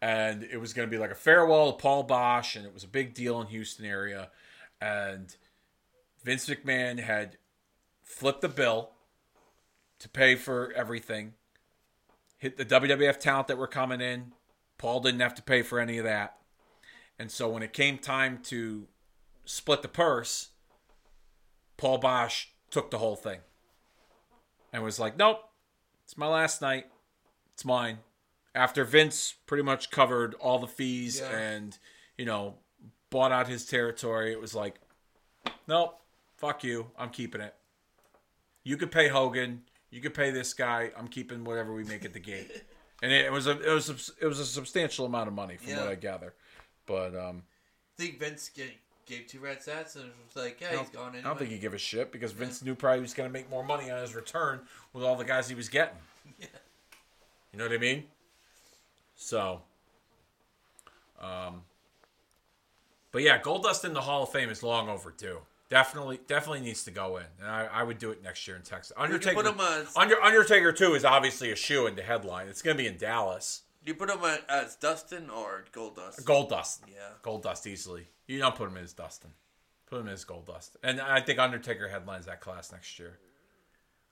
And 0.02 0.42
it 0.44 0.58
was 0.58 0.74
going 0.74 0.90
to 0.90 0.92
be 0.92 0.98
like 0.98 1.12
a 1.12 1.16
farewell 1.16 1.72
to 1.72 1.78
Paul 1.78 2.08
Boesch, 2.08 2.56
and 2.56 2.66
it 2.66 2.74
was 2.74 2.84
a 2.84 2.88
big 2.88 3.14
deal 3.14 3.40
in 3.40 3.48
Houston 3.48 3.86
area, 3.86 4.30
and 4.82 5.36
Vince 6.24 6.48
McMahon 6.48 7.00
had 7.00 7.38
flipped 8.04 8.42
the 8.42 8.50
bill 8.50 8.92
to 10.00 10.10
pay 10.10 10.36
for 10.36 10.72
everything, 10.76 11.34
hit 12.38 12.58
the 12.58 12.66
WWF 12.66 13.20
talent 13.20 13.48
that 13.48 13.58
were 13.58 13.68
coming 13.68 14.02
in. 14.02 14.34
Paul 14.78 15.00
didn't 15.00 15.20
have 15.22 15.36
to 15.36 15.44
pay 15.44 15.62
for 15.62 15.80
any 15.80 15.98
of 15.98 16.06
that. 16.06 16.38
And 17.20 17.30
so 17.32 17.50
when 17.50 17.62
it 17.62 17.72
came 17.74 17.98
time 18.00 18.40
to 18.46 18.88
split 19.46 19.82
the 19.84 19.88
purse, 19.88 20.50
Paul 21.78 22.00
Boesch 22.02 22.48
took 22.72 22.90
the 22.90 22.98
whole 22.98 23.16
thing 23.16 23.40
and 24.74 24.84
was 24.84 25.00
like, 25.00 25.18
nope, 25.18 25.40
it's 26.04 26.18
my 26.18 26.28
last 26.28 26.62
night. 26.62 26.86
It's 27.54 27.64
mine. 27.66 28.00
After 28.56 28.84
Vince 28.84 29.36
pretty 29.46 29.64
much 29.64 29.92
covered 29.92 30.34
all 30.36 30.58
the 30.60 30.68
fees 30.68 31.20
Yeah. 31.22 31.38
and, 31.38 31.78
you 32.18 32.26
know, 32.26 32.56
bought 33.12 33.32
out 33.32 33.48
his 33.48 33.66
territory, 33.66 34.32
it 34.32 34.42
was 34.42 34.56
like, 34.56 34.80
nope, 35.68 36.01
fuck 36.42 36.64
you. 36.64 36.88
I'm 36.98 37.10
keeping 37.10 37.40
it. 37.42 37.56
You 38.64 38.76
could 38.78 38.92
pay 38.92 39.08
Hogan. 39.08 39.62
You 39.92 40.02
could 40.02 40.14
pay 40.14 40.32
this 40.32 40.54
guy. 40.54 40.92
I'm 40.98 41.08
keeping 41.08 41.44
whatever 41.44 41.74
we 41.74 41.84
make 41.84 42.04
at 42.06 42.14
the 42.14 42.20
gate. 42.20 42.52
And 43.04 43.12
it 43.12 43.32
was 43.32 43.48
a 43.48 43.60
it 43.60 43.74
was 43.74 43.90
a, 43.90 43.96
it 44.24 44.28
was 44.28 44.38
a 44.38 44.46
substantial 44.46 45.08
amount 45.08 45.28
of 45.28 45.34
money 45.34 45.58
from 45.58 45.70
Yeah. 45.70 45.80
what 45.80 45.88
I 45.88 45.96
gather. 45.96 46.36
But 46.86 47.16
um, 47.16 47.42
I 47.98 48.04
think 48.04 48.20
Vince 48.20 48.50
gave, 48.50 48.74
gave 49.08 49.26
two 49.26 49.40
rats 49.40 49.68
ass 49.68 49.96
and 49.96 50.06
it 50.06 50.14
was 50.36 50.44
like, 50.44 50.62
yeah, 50.62 50.78
he's 50.78 50.90
gone 50.90 51.08
anyway. 51.08 51.22
I 51.22 51.28
don't 51.30 51.40
think 51.40 51.50
he 51.50 51.58
gave 51.58 51.74
a 51.74 51.80
shit 51.80 52.12
because 52.12 52.32
Vince 52.32 52.62
knew 52.62 52.76
probably 52.76 53.00
he 53.00 53.02
was 53.02 53.16
going 53.16 53.28
to 53.28 53.34
make 53.34 53.50
more 53.50 53.64
money 53.64 53.90
on 53.90 54.00
his 54.02 54.14
return 54.14 54.60
with 54.94 55.04
all 55.04 55.16
the 55.16 55.24
guys 55.26 55.50
he 55.50 55.56
was 55.56 55.68
getting. 55.68 55.98
Yeah. 56.40 56.46
You 57.52 57.58
know 57.58 57.66
what 57.66 57.74
I 57.74 57.80
mean? 57.80 58.04
So, 59.16 59.64
um, 61.20 61.64
but 63.12 63.24
yeah, 63.24 63.40
Goldust 63.42 63.84
in 63.84 63.94
the 63.94 64.02
Hall 64.02 64.22
of 64.24 64.30
Fame 64.32 64.50
is 64.52 64.62
long 64.62 64.90
overdue. 64.90 65.40
Definitely, 65.72 66.20
definitely 66.28 66.60
needs 66.60 66.84
to 66.84 66.92
go 66.92 67.16
in, 67.16 67.24
and 67.40 67.50
I, 67.50 67.66
I 67.72 67.84
would 67.84 67.98
do 67.98 68.12
it 68.12 68.22
next 68.22 68.46
year 68.46 68.58
in 68.58 68.62
Texas. 68.62 68.92
Undertaker, 68.98 69.42
put 69.42 69.46
him 69.46 69.88
Under, 69.96 70.22
Undertaker 70.22 70.74
too 70.74 70.96
is 70.96 71.06
obviously 71.06 71.50
a 71.50 71.56
shoe 71.56 71.88
in 71.88 71.96
the 71.96 72.02
headline. 72.02 72.50
It's 72.50 72.62
going 72.62 72.76
to 72.76 72.84
be 72.84 72.90
in 72.90 72.98
Dallas. 72.98 73.62
Do 73.82 73.90
you 73.90 73.96
put 73.96 74.10
him 74.10 74.20
as 74.50 74.76
Dustin 74.76 75.30
or 75.30 75.64
Goldust? 75.72 76.26
Gold 76.26 76.50
Dust. 76.50 76.84
Yeah. 76.90 77.14
Goldust 77.24 77.66
easily. 77.66 78.10
You 78.28 78.40
don't 78.40 78.54
put 78.54 78.68
him 78.68 78.76
as 78.76 78.92
Dustin. 78.92 79.30
Put 79.86 80.02
him 80.02 80.10
as 80.10 80.26
Goldust, 80.26 80.76
and 80.84 81.00
I 81.00 81.22
think 81.22 81.40
Undertaker 81.40 81.88
headlines 81.88 82.26
that 82.26 82.42
class 82.42 82.74
next 82.74 83.00
year. 83.00 83.18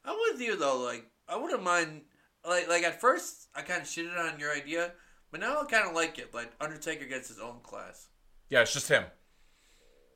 I'm 0.06 0.16
with 0.32 0.40
you 0.40 0.56
though. 0.56 0.82
Like, 0.82 1.08
I 1.28 1.36
wouldn't 1.36 1.62
mind. 1.62 2.04
Like, 2.48 2.70
like 2.70 2.84
at 2.84 3.02
first, 3.02 3.50
I 3.54 3.64
kind 3.64 3.82
of 3.82 3.88
shitted 3.88 4.18
on 4.18 4.40
your 4.40 4.54
idea, 4.56 4.94
but 5.30 5.42
now 5.42 5.60
I 5.60 5.66
kind 5.66 5.90
of 5.90 5.94
like 5.94 6.20
it. 6.20 6.34
Like, 6.34 6.54
Undertaker 6.62 7.04
gets 7.04 7.28
his 7.28 7.38
own 7.38 7.60
class 7.64 8.08
Yeah, 8.50 8.62
it's 8.62 8.72
just 8.72 8.88
him. 8.88 9.04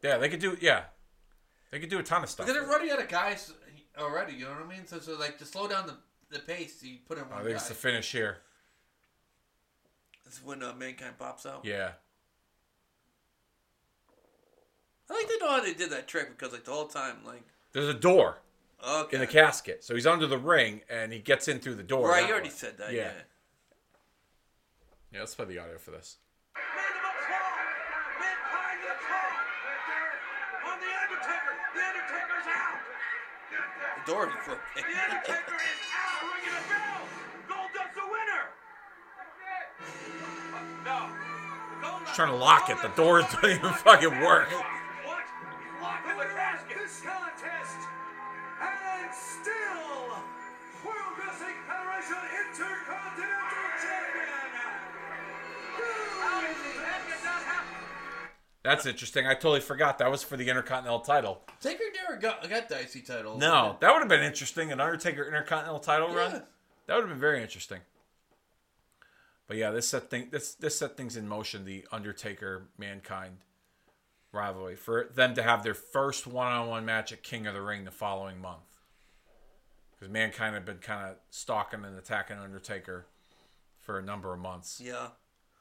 Yeah, 0.01 0.17
they 0.17 0.29
could 0.29 0.39
do. 0.39 0.57
Yeah, 0.61 0.83
they 1.73 1.79
could 1.79 1.89
do 1.89 1.97
a 1.97 2.03
ton 2.03 2.21
of 2.21 2.29
stuff. 2.29 2.45
because 2.45 2.61
they're 2.61 2.69
running 2.69 2.91
out 2.91 3.01
of 3.01 3.07
guys 3.09 3.51
already. 3.97 4.33
You 4.33 4.45
know 4.45 4.51
what 4.51 4.63
I 4.63 4.67
mean? 4.67 4.85
So, 4.85 4.99
so 4.99 5.17
like 5.17 5.39
to 5.39 5.45
slow 5.45 5.67
down 5.67 5.87
the 5.87 5.95
the 6.29 6.39
pace, 6.39 6.83
you 6.83 6.97
put 7.07 7.17
in 7.17 7.23
one 7.25 7.33
I 7.33 7.37
think 7.37 7.49
guy. 7.49 7.55
it's 7.55 7.67
the 7.67 7.73
finish 7.73 8.11
here. 8.11 8.37
It's 10.27 10.43
when 10.43 10.61
uh, 10.61 10.73
mankind 10.77 11.17
pops 11.17 11.47
out. 11.47 11.65
Yeah, 11.65 11.91
I 15.09 15.13
like 15.13 15.27
to 15.27 15.37
know 15.39 15.49
how 15.49 15.61
they 15.61 15.73
did 15.73 15.89
that 15.91 16.07
trick 16.07 16.29
because 16.37 16.53
like 16.53 16.63
the 16.63 16.71
whole 16.71 16.85
time, 16.87 17.17
like 17.25 17.43
there's 17.71 17.87
a 17.87 17.93
door 17.93 18.37
okay, 18.87 19.15
in 19.15 19.21
the 19.21 19.27
casket, 19.27 19.83
so 19.83 19.95
he's 19.95 20.07
under 20.07 20.27
the 20.27 20.37
ring 20.37 20.81
and 20.89 21.11
he 21.11 21.19
gets 21.19 21.47
in 21.47 21.59
through 21.59 21.75
the 21.75 21.83
door. 21.83 22.07
right? 22.07 22.21
that 22.21 22.27
You 22.27 22.33
already 22.33 22.49
way. 22.49 22.55
said 22.55 22.77
that. 22.77 22.93
Yeah. 22.93 23.01
Yeah. 23.01 23.11
Yeah, 25.11 25.19
let's 25.19 25.35
play 25.35 25.45
the 25.45 25.59
audio 25.59 25.77
for 25.77 25.91
this. 25.91 26.17
The 34.05 34.11
door 34.11 34.27
is 34.27 34.33
broken. 34.45 34.61
The 34.75 34.83
Undertaker 34.83 35.55
is 35.55 35.79
out. 35.95 36.23
Ringing 36.27 36.55
a 36.59 36.63
bell. 36.67 37.01
Goldust's 37.47 37.95
the 37.95 38.03
winner. 38.03 38.43
No. 40.83 41.09
Goldust- 41.81 42.07
He's 42.07 42.15
trying 42.15 42.31
to 42.31 42.35
lock 42.37 42.69
it. 42.69 42.81
The 42.81 42.89
doors 42.89 43.25
don't 43.31 43.51
even 43.51 43.71
fucking 43.73 44.19
work. 44.21 44.49
What? 44.51 45.23
Lock 45.81 46.03
in 46.11 46.17
the 46.17 46.25
casket. 46.25 46.77
This 46.77 46.99
contest. 47.01 47.77
And 48.59 49.13
still, 49.13 50.19
World 50.83 51.15
Wrestling 51.19 51.55
Federation 51.67 52.19
Intercontinental 52.43 53.67
Champion. 53.79 54.51
How 56.19 56.41
did 56.41 57.23
that 57.23 57.43
happen? 57.47 57.77
That's 58.63 58.85
interesting. 58.85 59.27
I 59.27 59.33
totally 59.33 59.59
forgot 59.61 59.97
that 59.99 60.09
was 60.11 60.23
for 60.23 60.35
the 60.37 60.49
Intercontinental 60.49 60.99
title. 61.01 61.41
Taker 61.61 61.82
never 62.13 62.21
got 62.41 62.49
got 62.49 62.69
the 62.69 62.79
IC 62.79 63.05
title. 63.05 63.37
No, 63.37 63.77
that 63.79 63.91
would 63.91 63.99
have 63.99 64.09
been 64.09 64.23
interesting. 64.23 64.71
An 64.71 64.79
Undertaker 64.79 65.23
Intercontinental 65.25 65.79
title 65.79 66.09
Yeah. 66.09 66.15
run. 66.15 66.47
That 66.87 66.95
would 66.95 67.01
have 67.01 67.09
been 67.09 67.19
very 67.19 67.41
interesting. 67.41 67.81
But 69.47 69.57
yeah, 69.57 69.71
this 69.71 69.87
set 69.87 70.09
thing 70.09 70.29
this 70.31 70.55
this 70.55 70.77
set 70.77 70.95
things 70.97 71.15
in 71.17 71.27
motion. 71.27 71.65
The 71.65 71.85
Undertaker 71.91 72.67
Mankind 72.77 73.37
rivalry 74.31 74.75
for 74.75 75.09
them 75.13 75.35
to 75.35 75.43
have 75.43 75.63
their 75.63 75.73
first 75.75 76.25
one 76.25 76.51
on 76.51 76.67
one 76.67 76.85
match 76.85 77.11
at 77.11 77.21
King 77.23 77.45
of 77.45 77.53
the 77.53 77.61
Ring 77.61 77.83
the 77.83 77.91
following 77.91 78.41
month. 78.41 78.79
Because 79.91 80.11
Mankind 80.11 80.55
had 80.55 80.65
been 80.65 80.79
kind 80.79 81.07
of 81.09 81.17
stalking 81.29 81.85
and 81.85 81.97
attacking 81.97 82.37
Undertaker 82.37 83.05
for 83.79 83.99
a 83.99 84.01
number 84.01 84.33
of 84.33 84.39
months. 84.39 84.81
Yeah, 84.83 85.09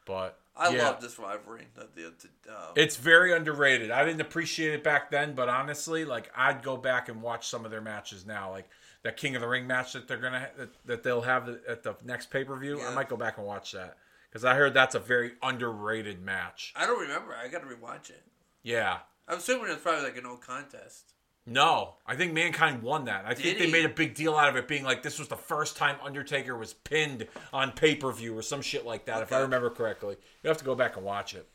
But 0.07 0.41
I 0.57 0.74
yeah, 0.74 0.83
love 0.85 1.01
this 1.01 1.19
rivalry. 1.19 1.66
Uh, 1.79 2.73
It's 2.77 2.97
very 2.97 3.33
underrated. 3.33 3.91
I 3.91 4.05
didn't 4.05 4.20
appreciate 4.20 4.74
it 4.74 4.85
back 4.85 5.11
then, 5.11 5.35
but 5.35 5.49
honestly, 5.49 6.05
like 6.05 6.31
I'd 6.37 6.62
go 6.62 6.77
back 6.77 7.09
and 7.09 7.23
watch 7.23 7.49
some 7.49 7.65
of 7.65 7.70
their 7.70 7.81
matches 7.81 8.27
now, 8.27 8.51
like 8.51 8.69
that 9.03 9.16
King 9.16 9.35
of 9.35 9.41
the 9.41 9.49
Ring 9.49 9.66
match 9.66 9.95
that 9.95 10.07
they're 10.07 10.19
gonna 10.19 10.51
that, 10.59 10.69
that 10.85 11.03
they'll 11.03 11.23
have 11.23 11.49
at 11.66 11.83
the 11.83 11.97
next 12.05 12.31
pay 12.31 12.45
per 12.45 12.57
view. 12.57 12.81
I 12.83 12.95
might 12.95 13.09
go 13.09 13.16
back 13.16 13.39
and 13.39 13.47
watch 13.47 13.73
that 13.73 13.97
because 14.29 14.45
I 14.45 14.55
heard 14.55 14.74
that's 14.74 14.95
a 14.95 15.01
very 15.01 15.33
underrated 15.43 16.23
match. 16.23 16.73
I 16.77 16.87
don't 16.87 17.01
remember. 17.01 17.35
I 17.35 17.49
got 17.49 17.62
to 17.62 17.66
rewatch 17.66 18.11
it. 18.11 18.23
Yeah. 18.62 18.99
I'm 19.29 19.39
assuming 19.39 19.70
it's 19.70 19.83
probably 19.83 20.05
like 20.05 20.16
an 20.16 20.27
old 20.27 20.41
contest. 20.41 21.12
No, 21.44 21.94
I 22.06 22.14
think 22.14 22.32
Mankind 22.35 22.82
won 22.82 23.06
that. 23.06 23.24
I 23.27 23.35
think 23.35 23.59
they 23.59 23.66
he? 23.66 23.73
made 23.73 23.85
a 23.85 23.89
big 23.89 24.14
deal 24.14 24.36
out 24.36 24.48
of 24.48 24.55
it 24.56 24.69
being 24.69 24.85
like 24.85 25.02
this 25.02 25.19
was 25.19 25.27
the 25.27 25.36
first 25.36 25.77
time 25.77 25.97
Undertaker 26.05 26.56
was 26.56 26.73
pinned 26.73 27.27
on 27.52 27.73
pay 27.73 27.97
per 27.97 28.12
view 28.12 28.39
or 28.39 28.43
some 28.43 28.62
shit 28.62 28.86
like 28.86 29.06
that, 29.06 29.23
if 29.23 29.32
I 29.32 29.40
remember 29.40 29.69
correctly. 29.69 30.16
You 30.43 30.48
have 30.48 30.59
to 30.59 30.64
go 30.64 30.77
back 30.77 30.97
and 30.97 31.05
watch 31.05 31.35
it. 31.35 31.48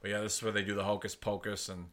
But 0.00 0.10
yeah, 0.10 0.20
this 0.20 0.36
is 0.36 0.42
where 0.42 0.50
they 0.52 0.64
do 0.64 0.74
the 0.74 0.82
hocus 0.82 1.14
pocus 1.14 1.68
and 1.68 1.86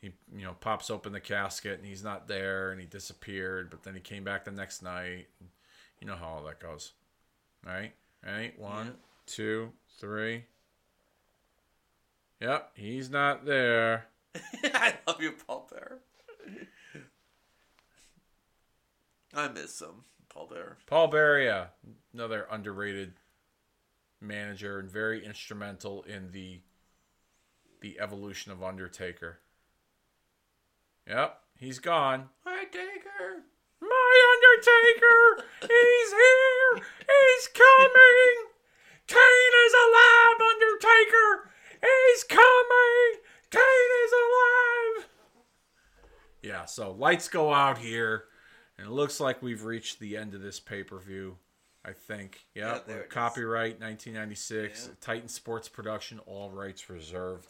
he 0.00 0.12
you 0.32 0.44
know 0.44 0.54
pops 0.60 0.90
open 0.90 1.12
the 1.12 1.20
casket 1.20 1.78
and 1.78 1.86
he's 1.86 2.04
not 2.04 2.28
there 2.28 2.70
and 2.70 2.80
he 2.80 2.86
disappeared, 2.86 3.68
but 3.70 3.82
then 3.82 3.94
he 3.94 4.00
came 4.00 4.22
back 4.22 4.44
the 4.44 4.52
next 4.52 4.80
night. 4.82 5.26
You 6.00 6.06
know 6.06 6.16
how 6.16 6.26
all 6.28 6.44
that 6.44 6.60
goes, 6.60 6.92
right? 7.66 7.92
Right? 8.24 8.56
One, 8.60 8.86
Yeah. 8.86 8.92
two, 9.26 9.72
three. 9.98 10.44
Yep, 12.40 12.70
he's 12.76 13.10
not 13.10 13.44
there. 13.44 14.06
I 14.64 14.94
love 15.06 15.20
you, 15.20 15.32
Paul 15.46 15.68
Bearer. 15.70 15.98
I 19.34 19.48
miss 19.48 19.80
him, 19.80 20.04
Paul 20.28 20.48
Bearer. 20.48 20.76
Paul 20.86 21.08
Bearer, 21.08 21.40
yeah, 21.40 21.66
another 22.12 22.46
underrated 22.50 23.14
manager 24.20 24.78
and 24.78 24.90
very 24.90 25.24
instrumental 25.24 26.02
in 26.02 26.30
the 26.32 26.60
the 27.80 27.98
evolution 27.98 28.52
of 28.52 28.62
Undertaker. 28.62 29.40
Yep, 31.08 31.40
he's 31.58 31.80
gone. 31.80 32.28
Undertaker. 32.46 33.42
My 33.80 34.36
Undertaker, 34.36 35.44
he's 35.62 36.10
here. 36.10 36.84
He's 37.00 37.48
coming. 37.48 38.52
Kane 39.08 39.54
is 39.66 39.74
alive, 39.74 40.40
Undertaker. 40.40 41.50
He's 41.82 42.22
coming. 42.24 43.18
Kane 43.50 43.92
is 44.06 44.12
alive. 44.12 44.51
Yeah, 46.42 46.64
so 46.64 46.90
lights 46.92 47.28
go 47.28 47.52
out 47.54 47.78
here, 47.78 48.24
and 48.76 48.86
it 48.86 48.90
looks 48.90 49.20
like 49.20 49.42
we've 49.42 49.64
reached 49.64 50.00
the 50.00 50.16
end 50.16 50.34
of 50.34 50.42
this 50.42 50.58
pay 50.60 50.82
per 50.82 50.98
view. 50.98 51.38
I 51.84 51.92
think. 51.92 52.46
Yeah, 52.54 52.74
Yep. 52.74 52.86
there 52.86 53.00
it 53.00 53.06
is. 53.06 53.12
copyright 53.12 53.80
1996. 53.80 54.86
Yeah. 54.86 54.94
Titan 55.00 55.28
Sports 55.28 55.68
Production. 55.68 56.20
All 56.26 56.48
rights 56.50 56.88
reserved. 56.88 57.48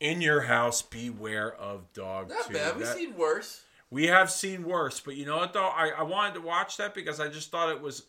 In 0.00 0.20
your 0.20 0.40
house, 0.42 0.82
beware 0.82 1.54
of 1.54 1.92
dog. 1.92 2.30
Not 2.30 2.52
bad. 2.52 2.76
We've 2.76 2.84
That- 2.86 2.96
seen 2.96 3.14
worse. 3.16 3.62
we 3.88 4.06
have 4.08 4.28
seen 4.30 4.64
worse, 4.64 4.98
but 4.98 5.14
you 5.14 5.24
know 5.24 5.36
what 5.36 5.52
though? 5.52 5.68
I, 5.68 5.90
I 5.90 6.02
wanted 6.02 6.34
to 6.34 6.40
watch 6.40 6.78
that 6.78 6.94
because 6.94 7.20
I 7.20 7.28
just 7.28 7.50
thought 7.52 7.68
it 7.70 7.80
was 7.80 8.04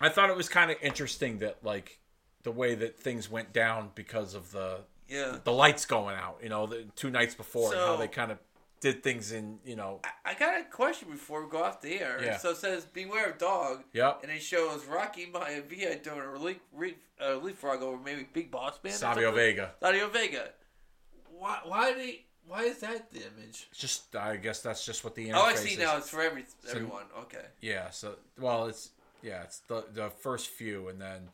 I 0.00 0.08
thought 0.08 0.30
it 0.30 0.36
was 0.36 0.48
kind 0.48 0.70
of 0.70 0.78
interesting 0.82 1.38
that 1.40 1.62
like 1.62 2.00
the 2.42 2.50
way 2.50 2.74
that 2.74 2.98
things 2.98 3.28
went 3.30 3.52
down 3.52 3.90
because 3.94 4.34
of 4.34 4.50
the 4.52 4.80
Yeah. 5.08 5.38
the 5.44 5.52
lights 5.52 5.84
going 5.84 6.16
out, 6.16 6.38
you 6.42 6.48
know, 6.48 6.66
the 6.66 6.84
two 6.96 7.10
nights 7.10 7.34
before 7.36 7.72
and 7.72 7.80
how 7.80 7.96
they 7.96 8.08
kind 8.08 8.32
of 8.32 8.38
did 8.80 9.02
things 9.02 9.32
in, 9.32 9.58
you 9.64 9.76
know, 9.76 10.00
I 10.24 10.34
got 10.34 10.58
a 10.60 10.64
question 10.64 11.10
before 11.10 11.44
we 11.44 11.50
go 11.50 11.62
off 11.62 11.80
the 11.82 12.00
air. 12.00 12.18
Yeah. 12.22 12.38
So 12.38 12.50
it 12.50 12.56
says, 12.56 12.84
"Beware 12.86 13.30
of 13.30 13.38
dog." 13.38 13.84
Yep. 13.92 14.20
And 14.22 14.32
it 14.32 14.42
shows 14.42 14.84
Rocky 14.86 15.26
Maivia 15.26 16.02
doing 16.02 16.18
a 16.20 16.28
relief, 16.28 16.56
re, 16.72 16.96
uh, 17.22 17.36
leapfrog 17.36 17.82
over 17.82 18.02
maybe 18.02 18.26
Big 18.32 18.50
Boss 18.50 18.78
Man. 18.82 18.92
Savio. 18.94 19.32
Vega. 19.32 19.74
Savio 19.80 20.08
Vega. 20.08 20.48
Why? 21.30 21.60
Why 21.64 21.92
did? 21.92 22.04
He, 22.06 22.26
why 22.46 22.62
is 22.62 22.78
that 22.78 23.12
the 23.12 23.18
image? 23.20 23.68
It's 23.70 23.78
just 23.80 24.16
I 24.16 24.36
guess 24.36 24.60
that's 24.62 24.84
just 24.84 25.04
what 25.04 25.14
the 25.14 25.28
interface 25.28 25.34
Oh, 25.36 25.44
I 25.44 25.54
see 25.54 25.72
is. 25.72 25.78
now. 25.78 25.96
It's 25.98 26.08
for 26.10 26.22
every 26.22 26.44
everyone. 26.68 27.04
Okay. 27.20 27.44
Yeah, 27.60 27.90
so 27.90 28.16
well, 28.38 28.66
it's 28.66 28.90
yeah, 29.22 29.42
it's 29.42 29.58
the 29.60 29.84
the 29.92 30.08
first 30.10 30.48
few, 30.48 30.88
and 30.88 31.00
then 31.00 31.28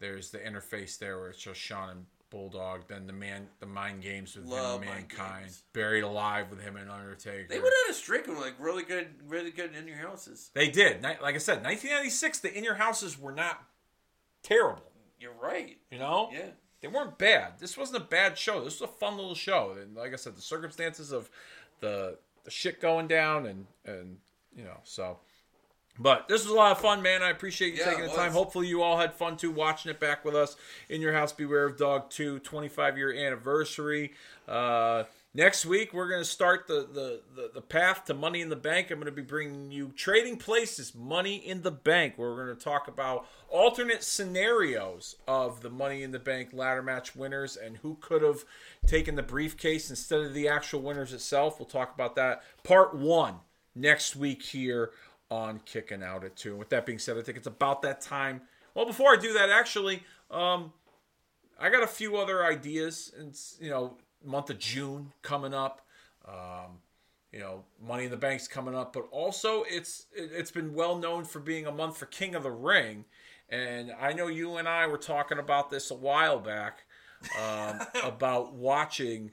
there's 0.00 0.30
the 0.30 0.38
interface 0.38 0.98
there 0.98 1.18
where 1.18 1.30
it 1.30 1.38
shows 1.38 1.56
Shawn 1.56 1.90
and 1.90 2.06
Bulldog. 2.30 2.82
Then 2.88 3.06
the 3.06 3.12
man, 3.12 3.48
the 3.58 3.66
mind 3.66 4.02
games 4.02 4.36
with 4.36 4.46
Love 4.46 4.82
him 4.82 4.88
and 4.88 4.98
mankind, 4.98 5.44
Games. 5.46 5.62
buried 5.72 6.04
alive 6.04 6.46
with 6.50 6.60
him 6.62 6.76
and 6.76 6.90
Undertaker. 6.90 7.46
They 7.48 7.58
went 7.58 7.74
on 7.86 7.90
a 7.90 7.94
streak 7.94 8.28
of 8.28 8.38
like 8.38 8.54
really 8.58 8.82
good, 8.84 9.08
really 9.26 9.50
good 9.50 9.74
in 9.74 9.86
your 9.88 9.98
houses. 9.98 10.50
They 10.54 10.70
did. 10.70 11.02
Like 11.02 11.34
I 11.34 11.38
said, 11.38 11.62
1996, 11.64 12.38
the 12.40 12.56
in 12.56 12.64
your 12.64 12.76
houses 12.76 13.18
were 13.18 13.32
not 13.32 13.62
terrible. 14.42 14.84
You're 15.18 15.32
right. 15.40 15.76
You 15.90 15.98
know, 15.98 16.30
Yeah. 16.32 16.46
they 16.80 16.88
weren't 16.88 17.18
bad. 17.18 17.58
This 17.58 17.76
wasn't 17.76 18.02
a 18.02 18.06
bad 18.06 18.38
show. 18.38 18.64
This 18.64 18.80
was 18.80 18.88
a 18.88 18.92
fun 18.94 19.16
little 19.16 19.34
show. 19.34 19.76
And 19.80 19.94
like 19.94 20.12
I 20.12 20.16
said, 20.16 20.36
the 20.36 20.40
circumstances 20.42 21.12
of 21.12 21.30
the 21.80 22.18
the 22.44 22.50
shit 22.50 22.80
going 22.80 23.06
down 23.06 23.44
and 23.46 23.66
and 23.84 24.18
you 24.56 24.64
know 24.64 24.78
so. 24.84 25.18
But 25.98 26.28
this 26.28 26.44
was 26.44 26.52
a 26.52 26.56
lot 26.56 26.72
of 26.72 26.80
fun, 26.80 27.02
man. 27.02 27.22
I 27.22 27.30
appreciate 27.30 27.74
you 27.74 27.80
Yeah, 27.80 27.90
taking 27.90 28.06
the 28.06 28.12
time. 28.12 28.32
Hopefully, 28.32 28.66
you 28.66 28.82
all 28.82 28.98
had 28.98 29.12
fun 29.14 29.36
too 29.36 29.50
watching 29.50 29.90
it 29.90 30.00
back 30.00 30.24
with 30.24 30.34
us 30.34 30.56
in 30.88 31.00
your 31.00 31.12
house. 31.12 31.32
Beware 31.32 31.66
of 31.66 31.76
Dog 31.76 32.10
2 32.10 32.38
25 32.38 32.96
year 32.96 33.12
anniversary. 33.12 34.12
Uh, 34.48 35.04
next 35.34 35.66
week, 35.66 35.92
we're 35.92 36.08
going 36.08 36.22
to 36.22 36.28
start 36.28 36.66
the, 36.66 36.88
the, 36.90 37.20
the, 37.34 37.50
the 37.54 37.60
path 37.60 38.06
to 38.06 38.14
Money 38.14 38.40
in 38.40 38.48
the 38.48 38.56
Bank. 38.56 38.90
I'm 38.90 38.98
going 38.98 39.06
to 39.06 39.12
be 39.12 39.20
bringing 39.20 39.70
you 39.70 39.92
Trading 39.94 40.38
Places 40.38 40.94
Money 40.94 41.36
in 41.36 41.62
the 41.62 41.70
Bank, 41.70 42.14
where 42.16 42.30
we're 42.30 42.46
going 42.46 42.56
to 42.56 42.64
talk 42.64 42.88
about 42.88 43.26
alternate 43.48 44.02
scenarios 44.02 45.16
of 45.28 45.60
the 45.60 45.70
Money 45.70 46.02
in 46.02 46.12
the 46.12 46.18
Bank 46.18 46.50
ladder 46.54 46.82
match 46.82 47.14
winners 47.14 47.56
and 47.56 47.76
who 47.78 47.98
could 48.00 48.22
have 48.22 48.44
taken 48.86 49.16
the 49.16 49.22
briefcase 49.22 49.90
instead 49.90 50.20
of 50.20 50.32
the 50.32 50.48
actual 50.48 50.80
winners 50.80 51.12
itself. 51.12 51.58
We'll 51.58 51.68
talk 51.68 51.94
about 51.94 52.16
that. 52.16 52.42
Part 52.64 52.96
one 52.96 53.36
next 53.74 54.16
week 54.16 54.42
here 54.42 54.90
on 55.30 55.60
Kicking 55.64 56.02
Out 56.02 56.24
at 56.24 56.36
2. 56.36 56.50
And 56.50 56.58
with 56.58 56.70
that 56.70 56.86
being 56.86 56.98
said, 56.98 57.16
I 57.16 57.22
think 57.22 57.38
it's 57.38 57.46
about 57.46 57.82
that 57.82 58.00
time. 58.00 58.42
Well, 58.74 58.86
before 58.86 59.12
I 59.12 59.16
do 59.16 59.32
that, 59.34 59.50
actually, 59.50 60.02
um, 60.30 60.72
I 61.58 61.70
got 61.70 61.82
a 61.82 61.88
few 61.88 62.16
other 62.16 62.44
ideas. 62.44 63.12
And, 63.18 63.38
you 63.60 63.70
know, 63.70 63.96
month 64.24 64.50
of 64.50 64.58
June 64.58 65.12
coming 65.22 65.54
up. 65.54 65.82
Um, 66.26 66.78
you 67.32 67.38
know, 67.38 67.64
Money 67.80 68.04
in 68.04 68.10
the 68.10 68.16
Bank's 68.16 68.48
coming 68.48 68.74
up, 68.74 68.92
but 68.92 69.06
also 69.10 69.62
it's 69.68 70.06
it, 70.14 70.30
it's 70.32 70.50
been 70.50 70.74
well 70.74 70.96
known 70.96 71.24
for 71.24 71.38
being 71.38 71.66
a 71.66 71.72
month 71.72 71.96
for 71.96 72.06
King 72.06 72.34
of 72.34 72.42
the 72.42 72.50
Ring, 72.50 73.04
and 73.48 73.92
I 74.00 74.12
know 74.12 74.26
you 74.26 74.56
and 74.56 74.68
I 74.68 74.86
were 74.86 74.98
talking 74.98 75.38
about 75.38 75.70
this 75.70 75.90
a 75.90 75.94
while 75.94 76.40
back 76.40 76.84
um, 77.40 77.80
about 78.04 78.54
watching 78.54 79.30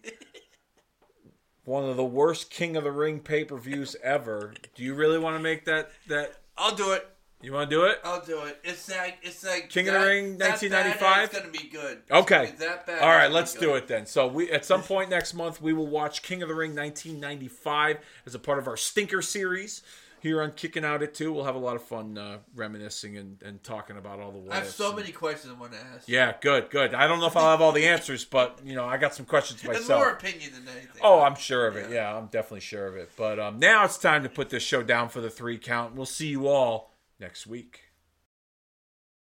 one 1.67 1.83
of 1.83 1.97
the 1.97 2.05
worst 2.05 2.49
King 2.49 2.77
of 2.77 2.85
the 2.85 2.91
Ring 2.91 3.19
pay 3.19 3.43
per 3.43 3.57
views 3.57 3.95
ever. 4.01 4.53
Do 4.73 4.83
you 4.83 4.93
really 4.95 5.19
want 5.19 5.35
to 5.35 5.43
make 5.43 5.65
that 5.65 5.91
that? 6.07 6.39
I'll 6.57 6.75
do 6.75 6.93
it. 6.93 7.07
You 7.41 7.53
want 7.53 7.69
to 7.69 7.75
do 7.75 7.83
it? 7.83 7.99
I'll 8.03 8.25
do 8.25 8.41
it. 8.45 8.59
It's 8.63 8.89
like 8.89 9.17
it's 9.21 9.45
like 9.45 9.69
King 9.69 9.89
of 9.89 9.93
the 9.95 9.99
Ring, 9.99 10.39
1995? 10.39 11.25
It's 11.25 11.37
gonna 11.37 11.51
be 11.51 11.69
good. 11.69 12.01
Okay. 12.09 12.53
That 12.57 12.87
bad. 12.87 13.01
All 13.01 13.09
right, 13.09 13.31
let's 13.31 13.53
do 13.53 13.75
it 13.75 13.87
then. 13.87 14.05
So 14.05 14.27
we 14.27 14.49
at 14.49 14.65
some 14.65 14.81
point 14.81 15.09
next 15.09 15.33
month 15.33 15.61
we 15.61 15.73
will 15.73 15.87
watch 15.87 16.23
King 16.23 16.41
of 16.41 16.47
the 16.47 16.55
Ring 16.55 16.73
1995 16.73 17.97
as 18.25 18.33
a 18.33 18.39
part 18.39 18.57
of 18.59 18.67
our 18.67 18.77
Stinker 18.77 19.21
series 19.21 19.83
here 20.19 20.41
on 20.41 20.51
Kicking 20.51 20.83
Out 20.83 21.01
It 21.03 21.13
Too. 21.13 21.31
We'll 21.31 21.43
have 21.45 21.55
a 21.55 21.59
lot 21.59 21.75
of 21.75 21.83
fun 21.83 22.17
uh, 22.17 22.37
reminiscing 22.55 23.17
and, 23.17 23.41
and 23.43 23.63
talking 23.63 23.97
about 23.97 24.19
all 24.19 24.31
the. 24.31 24.39
What 24.39 24.53
I 24.53 24.57
have 24.57 24.67
so 24.67 24.87
and- 24.87 24.97
many 24.97 25.11
questions 25.11 25.53
I 25.55 25.59
want 25.59 25.73
to 25.73 25.79
ask. 25.79 26.07
Yeah, 26.07 26.33
good, 26.41 26.69
good. 26.69 26.93
I 26.93 27.07
don't 27.07 27.19
know 27.19 27.27
if 27.27 27.37
I'll 27.37 27.51
have 27.51 27.61
all 27.61 27.71
the 27.71 27.85
answers, 27.87 28.25
but 28.25 28.59
you 28.63 28.75
know 28.75 28.85
I 28.85 28.97
got 28.97 29.13
some 29.15 29.25
questions 29.25 29.59
It's 29.63 29.67
myself. 29.81 29.99
more 30.01 30.09
opinion 30.11 30.51
than 30.53 30.67
anything. 30.67 31.01
Oh, 31.01 31.21
I'm 31.21 31.35
sure 31.35 31.67
of 31.67 31.75
it. 31.75 31.91
Yeah, 31.91 32.15
I'm 32.15 32.27
definitely 32.27 32.61
sure 32.61 32.87
of 32.87 32.95
it. 32.95 33.11
But 33.17 33.39
um, 33.39 33.59
now 33.59 33.85
it's 33.85 33.97
time 33.97 34.23
to 34.23 34.29
put 34.29 34.49
this 34.49 34.63
show 34.63 34.83
down 34.83 35.09
for 35.09 35.21
the 35.21 35.29
three 35.29 35.57
count. 35.57 35.95
We'll 35.95 36.05
see 36.05 36.27
you 36.27 36.47
all 36.47 36.95
next 37.19 37.47
week. 37.47 37.81